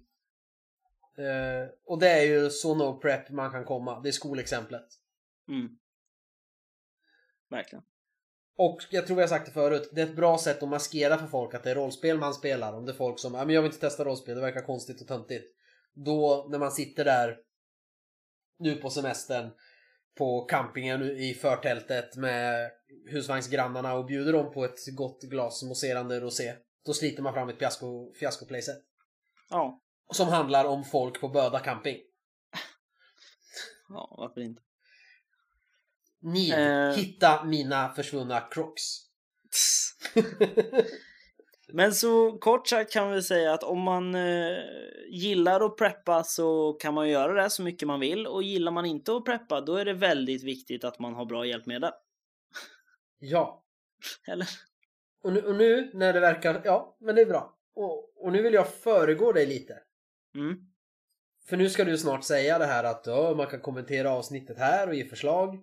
Eh, 1.18 1.68
och 1.84 1.98
det 1.98 2.08
är 2.08 2.22
ju 2.22 2.50
så 2.50 2.74
no 2.74 3.00
prep 3.00 3.30
man 3.30 3.50
kan 3.50 3.64
komma. 3.64 4.00
Det 4.00 4.08
är 4.08 4.12
skolexemplet. 4.12 4.86
Mm. 5.48 5.68
Verkligen. 7.50 7.84
Och 8.62 8.80
jag 8.90 9.06
tror 9.06 9.20
har 9.20 9.26
sagt 9.26 9.46
det 9.46 9.52
förut. 9.52 9.90
Det 9.92 10.00
är 10.00 10.06
ett 10.06 10.16
bra 10.16 10.38
sätt 10.38 10.62
att 10.62 10.68
maskera 10.68 11.18
för 11.18 11.26
folk 11.26 11.54
att 11.54 11.62
det 11.62 11.70
är 11.70 11.74
rollspel 11.74 12.18
man 12.18 12.34
spelar. 12.34 12.72
Om 12.72 12.86
det 12.86 12.92
är 12.92 12.96
folk 12.96 13.18
som, 13.18 13.34
ja 13.34 13.44
men 13.44 13.54
jag 13.54 13.62
vill 13.62 13.68
inte 13.70 13.80
testa 13.80 14.04
rollspel, 14.04 14.34
det 14.34 14.40
verkar 14.40 14.60
konstigt 14.60 15.00
och 15.00 15.08
töntigt. 15.08 15.54
Då 15.94 16.46
när 16.50 16.58
man 16.58 16.72
sitter 16.72 17.04
där 17.04 17.36
nu 18.58 18.76
på 18.76 18.90
semestern 18.90 19.50
på 20.18 20.44
campingen 20.44 21.02
i 21.02 21.34
förtältet 21.34 22.16
med 22.16 22.70
husvagnsgrannarna 23.10 23.94
och 23.94 24.06
bjuder 24.06 24.32
dem 24.32 24.52
på 24.52 24.64
ett 24.64 24.96
gott 24.96 25.22
glas 25.22 25.62
mousserande 25.62 26.20
rosé. 26.20 26.54
Då 26.86 26.92
sliter 26.92 27.22
man 27.22 27.34
fram 27.34 27.48
ett 27.48 27.58
fiasko, 27.58 28.14
fiasko 28.14 28.46
playset. 28.46 28.78
Ja, 29.50 29.80
Som 30.12 30.28
handlar 30.28 30.64
om 30.64 30.84
folk 30.84 31.20
på 31.20 31.28
Böda 31.28 31.58
camping. 31.58 31.98
ja 33.88 34.14
varför 34.18 34.40
inte? 34.40 34.62
Ni, 36.22 36.50
Eh. 36.50 36.96
hitta 36.96 37.44
mina 37.44 37.88
försvunna 37.88 38.40
crocs. 38.40 38.82
Men 41.72 41.94
så 41.94 42.38
kort 42.38 42.68
sagt 42.68 42.92
kan 42.92 43.10
vi 43.10 43.22
säga 43.22 43.52
att 43.54 43.62
om 43.62 43.80
man 43.80 44.14
eh, 44.14 44.58
gillar 45.08 45.66
att 45.66 45.76
preppa 45.76 46.24
så 46.24 46.72
kan 46.72 46.94
man 46.94 47.08
göra 47.08 47.42
det 47.42 47.50
så 47.50 47.62
mycket 47.62 47.88
man 47.88 48.00
vill 48.00 48.26
och 48.26 48.42
gillar 48.42 48.72
man 48.72 48.86
inte 48.86 49.16
att 49.16 49.24
preppa 49.24 49.60
då 49.60 49.76
är 49.76 49.84
det 49.84 49.92
väldigt 49.92 50.42
viktigt 50.44 50.84
att 50.84 50.98
man 50.98 51.14
har 51.14 51.24
bra 51.24 51.46
hjälpmedel. 51.46 51.90
ja. 53.18 53.64
Eller? 54.28 54.48
Och 55.22 55.32
nu, 55.32 55.40
och 55.40 55.54
nu 55.54 55.90
när 55.94 56.12
det 56.12 56.20
verkar, 56.20 56.62
ja 56.64 56.96
men 57.00 57.14
det 57.14 57.22
är 57.22 57.26
bra. 57.26 57.58
Och, 57.74 58.24
och 58.24 58.32
nu 58.32 58.42
vill 58.42 58.54
jag 58.54 58.74
föregå 58.74 59.32
dig 59.32 59.46
lite. 59.46 59.78
Mm. 60.34 60.56
För 61.48 61.56
nu 61.56 61.70
ska 61.70 61.84
du 61.84 61.98
snart 61.98 62.24
säga 62.24 62.58
det 62.58 62.66
här 62.66 62.84
att 62.84 63.06
ja, 63.06 63.34
man 63.36 63.46
kan 63.46 63.60
kommentera 63.60 64.10
avsnittet 64.10 64.58
här 64.58 64.88
och 64.88 64.94
ge 64.94 65.04
förslag. 65.04 65.58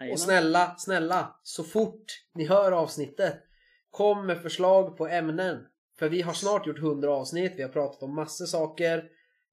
Jajamän. 0.00 0.12
Och 0.12 0.20
snälla, 0.20 0.74
snälla, 0.78 1.36
så 1.42 1.64
fort 1.64 2.04
ni 2.34 2.46
hör 2.46 2.72
avsnittet 2.72 3.44
kom 3.90 4.26
med 4.26 4.42
förslag 4.42 4.96
på 4.96 5.06
ämnen. 5.06 5.66
För 5.98 6.08
vi 6.08 6.22
har 6.22 6.32
snart 6.32 6.66
gjort 6.66 6.78
100 6.78 7.10
avsnitt, 7.10 7.52
vi 7.56 7.62
har 7.62 7.68
pratat 7.68 8.02
om 8.02 8.14
massor 8.14 8.46
saker. 8.46 9.04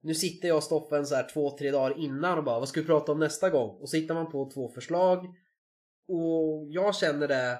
Nu 0.01 0.15
sitter 0.15 0.47
jag 0.47 0.57
och 0.57 0.63
Stoffen 0.63 1.05
så 1.05 1.15
här 1.15 1.29
två, 1.33 1.57
tre 1.57 1.71
dagar 1.71 1.99
innan 1.99 2.37
och 2.37 2.43
bara 2.43 2.59
vad 2.59 2.69
ska 2.69 2.81
vi 2.81 2.85
prata 2.85 3.11
om 3.11 3.19
nästa 3.19 3.49
gång? 3.49 3.77
Och 3.81 3.89
så 3.89 3.97
hittar 3.97 4.15
man 4.15 4.31
på 4.31 4.51
två 4.53 4.69
förslag. 4.69 5.25
Och 6.07 6.65
jag 6.69 6.95
känner 6.95 7.27
det, 7.27 7.59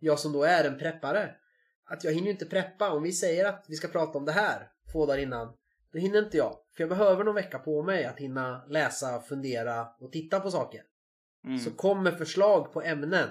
jag 0.00 0.18
som 0.18 0.32
då 0.32 0.42
är 0.44 0.64
en 0.64 0.78
preppare, 0.78 1.34
att 1.84 2.04
jag 2.04 2.12
hinner 2.12 2.30
inte 2.30 2.46
preppa. 2.46 2.90
Om 2.90 3.02
vi 3.02 3.12
säger 3.12 3.44
att 3.44 3.64
vi 3.68 3.74
ska 3.74 3.88
prata 3.88 4.18
om 4.18 4.24
det 4.24 4.32
här 4.32 4.70
två 4.92 5.06
dagar 5.06 5.18
innan, 5.18 5.52
då 5.92 5.98
hinner 5.98 6.18
inte 6.18 6.36
jag. 6.36 6.56
För 6.76 6.82
jag 6.82 6.88
behöver 6.88 7.24
någon 7.24 7.34
vecka 7.34 7.58
på 7.58 7.82
mig 7.82 8.04
att 8.04 8.18
hinna 8.18 8.66
läsa, 8.68 9.20
fundera 9.20 9.88
och 10.00 10.12
titta 10.12 10.40
på 10.40 10.50
saker. 10.50 10.82
Mm. 11.46 11.58
Så 11.58 11.70
kom 11.70 12.02
med 12.02 12.18
förslag 12.18 12.72
på 12.72 12.82
ämnen. 12.82 13.30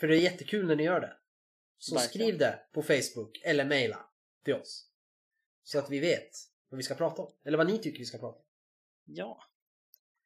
För 0.00 0.06
det 0.08 0.16
är 0.16 0.20
jättekul 0.20 0.66
när 0.66 0.76
ni 0.76 0.82
gör 0.82 1.00
det. 1.00 1.16
Så 1.78 1.94
Verkligen. 1.94 2.26
skriv 2.26 2.38
det 2.38 2.58
på 2.72 2.82
Facebook 2.82 3.40
eller 3.44 3.64
mejla 3.64 3.98
till 4.44 4.54
oss. 4.54 4.86
Så 5.62 5.78
att 5.78 5.90
vi 5.90 6.00
vet 6.00 6.30
vad 6.68 6.76
vi 6.76 6.82
ska 6.82 6.94
prata 6.94 7.22
om. 7.22 7.32
Eller 7.44 7.58
vad 7.58 7.66
ni 7.66 7.78
tycker 7.78 7.98
vi 7.98 8.04
ska 8.04 8.18
prata 8.18 8.38
om. 8.38 8.44
Ja. 9.04 9.42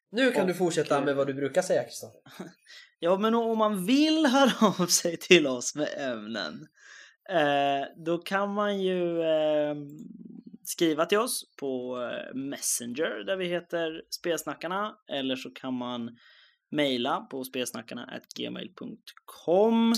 Nu 0.09 0.31
kan 0.31 0.41
Och- 0.41 0.47
du 0.47 0.53
fortsätta 0.53 1.05
med 1.05 1.15
vad 1.15 1.27
du 1.27 1.33
brukar 1.33 1.61
säga 1.61 1.83
Kristoffer. 1.83 2.21
Ja, 2.99 3.17
men 3.17 3.35
om 3.35 3.57
man 3.57 3.85
vill 3.85 4.25
höra 4.25 4.67
av 4.83 4.87
sig 4.87 5.17
till 5.17 5.47
oss 5.47 5.75
med 5.75 5.89
ämnen, 5.97 6.67
eh, 7.29 8.03
då 8.05 8.17
kan 8.17 8.53
man 8.53 8.81
ju 8.81 9.21
eh, 9.21 9.75
skriva 10.69 11.05
till 11.05 11.17
oss 11.17 11.43
på 11.59 12.01
eh, 12.01 12.35
Messenger 12.35 13.23
där 13.23 13.37
vi 13.37 13.47
heter 13.47 14.03
Spelsnackarna, 14.09 14.97
eller 15.07 15.35
så 15.35 15.49
kan 15.49 15.73
man 15.73 16.17
mejla 16.71 17.21
på 17.21 17.43
spelsnackarna.gmail.com 17.43 19.93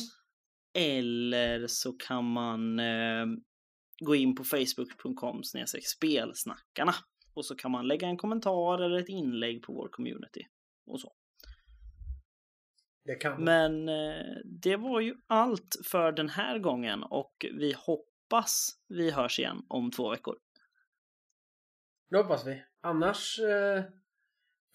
eller 0.74 1.68
så 1.68 1.94
kan 1.94 2.26
man 2.26 2.80
eh, 2.80 3.26
gå 4.00 4.16
in 4.16 4.36
på 4.36 4.44
facebook.com 4.44 5.44
spelsnackarna 5.84 6.96
och 7.34 7.46
så 7.46 7.56
kan 7.56 7.72
man 7.72 7.88
lägga 7.88 8.08
en 8.08 8.18
kommentar 8.18 8.82
eller 8.82 9.00
ett 9.00 9.10
inlägg 9.10 9.64
på 9.64 9.74
vår 9.74 9.90
community 9.92 10.42
och 10.86 11.02
så. 11.02 11.14
Det. 13.06 13.36
Men 13.40 13.90
eh, 13.90 14.36
det 14.62 14.76
var 14.76 15.00
ju 15.00 15.16
allt 15.28 15.76
för 15.84 16.12
den 16.12 16.30
här 16.30 16.60
gången 16.60 17.04
och 17.04 17.46
vi 17.54 17.76
hoppas 17.78 18.70
vi 18.88 19.12
hörs 19.12 19.40
igen 19.40 19.66
om 19.68 19.92
två 19.92 20.10
veckor. 20.10 20.36
Det 22.10 22.18
hoppas 22.18 22.46
vi. 22.46 22.64
Annars 22.82 23.40
eh, 23.40 23.84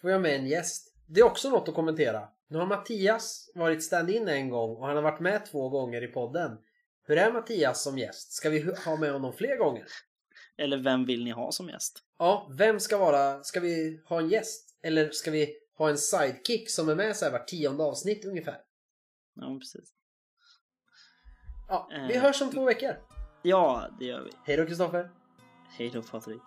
får 0.00 0.10
jag 0.10 0.20
med 0.22 0.36
en 0.36 0.46
gäst. 0.46 0.94
Det 1.06 1.20
är 1.20 1.24
också 1.24 1.50
något 1.50 1.68
att 1.68 1.74
kommentera. 1.74 2.28
Nu 2.48 2.59
har 2.59 2.66
Mattias 2.66 3.50
varit 3.54 3.84
stand-in 3.84 4.28
en 4.28 4.48
gång 4.50 4.76
och 4.76 4.86
han 4.86 4.96
har 4.96 5.02
varit 5.02 5.20
med 5.20 5.46
två 5.46 5.68
gånger 5.68 6.02
i 6.04 6.09
podden. 6.09 6.59
Hur 7.04 7.18
är 7.18 7.32
Mattias 7.32 7.82
som 7.82 7.98
gäst? 7.98 8.32
Ska 8.32 8.50
vi 8.50 8.74
ha 8.84 8.96
med 8.96 9.12
honom 9.12 9.32
fler 9.32 9.56
gånger? 9.56 9.86
Eller 10.56 10.76
vem 10.76 11.04
vill 11.04 11.24
ni 11.24 11.30
ha 11.30 11.52
som 11.52 11.68
gäst? 11.68 11.98
Ja, 12.18 12.50
vem 12.59 12.80
ska 12.80 12.98
vara... 12.98 13.42
Ska 13.44 13.60
vi 13.60 14.02
ha 14.06 14.18
en 14.20 14.28
gäst? 14.28 14.78
Eller 14.82 15.10
ska 15.10 15.30
vi 15.30 15.56
ha 15.78 15.88
en 15.90 15.98
sidekick 15.98 16.70
som 16.70 16.88
är 16.88 16.94
med 16.94 17.16
så 17.16 17.24
här 17.24 17.32
var 17.32 17.38
tionde 17.38 17.84
avsnitt 17.84 18.24
ungefär? 18.24 18.59
Ja, 19.34 19.59
precis. 19.60 19.92
Ja, 21.68 21.88
vi 22.09 22.16
Eh. 22.16 22.22
hörs 22.22 22.42
om 22.42 22.50
två 22.50 22.64
veckor. 22.64 22.96
Ja, 23.42 23.88
det 23.98 24.04
gör 24.04 24.20
vi. 24.24 24.30
Hej 24.44 24.56
då 24.56 24.66
Kristoffer! 24.66 25.10
Hej 25.78 25.90
då 25.94 26.02
Patrik. 26.02 26.42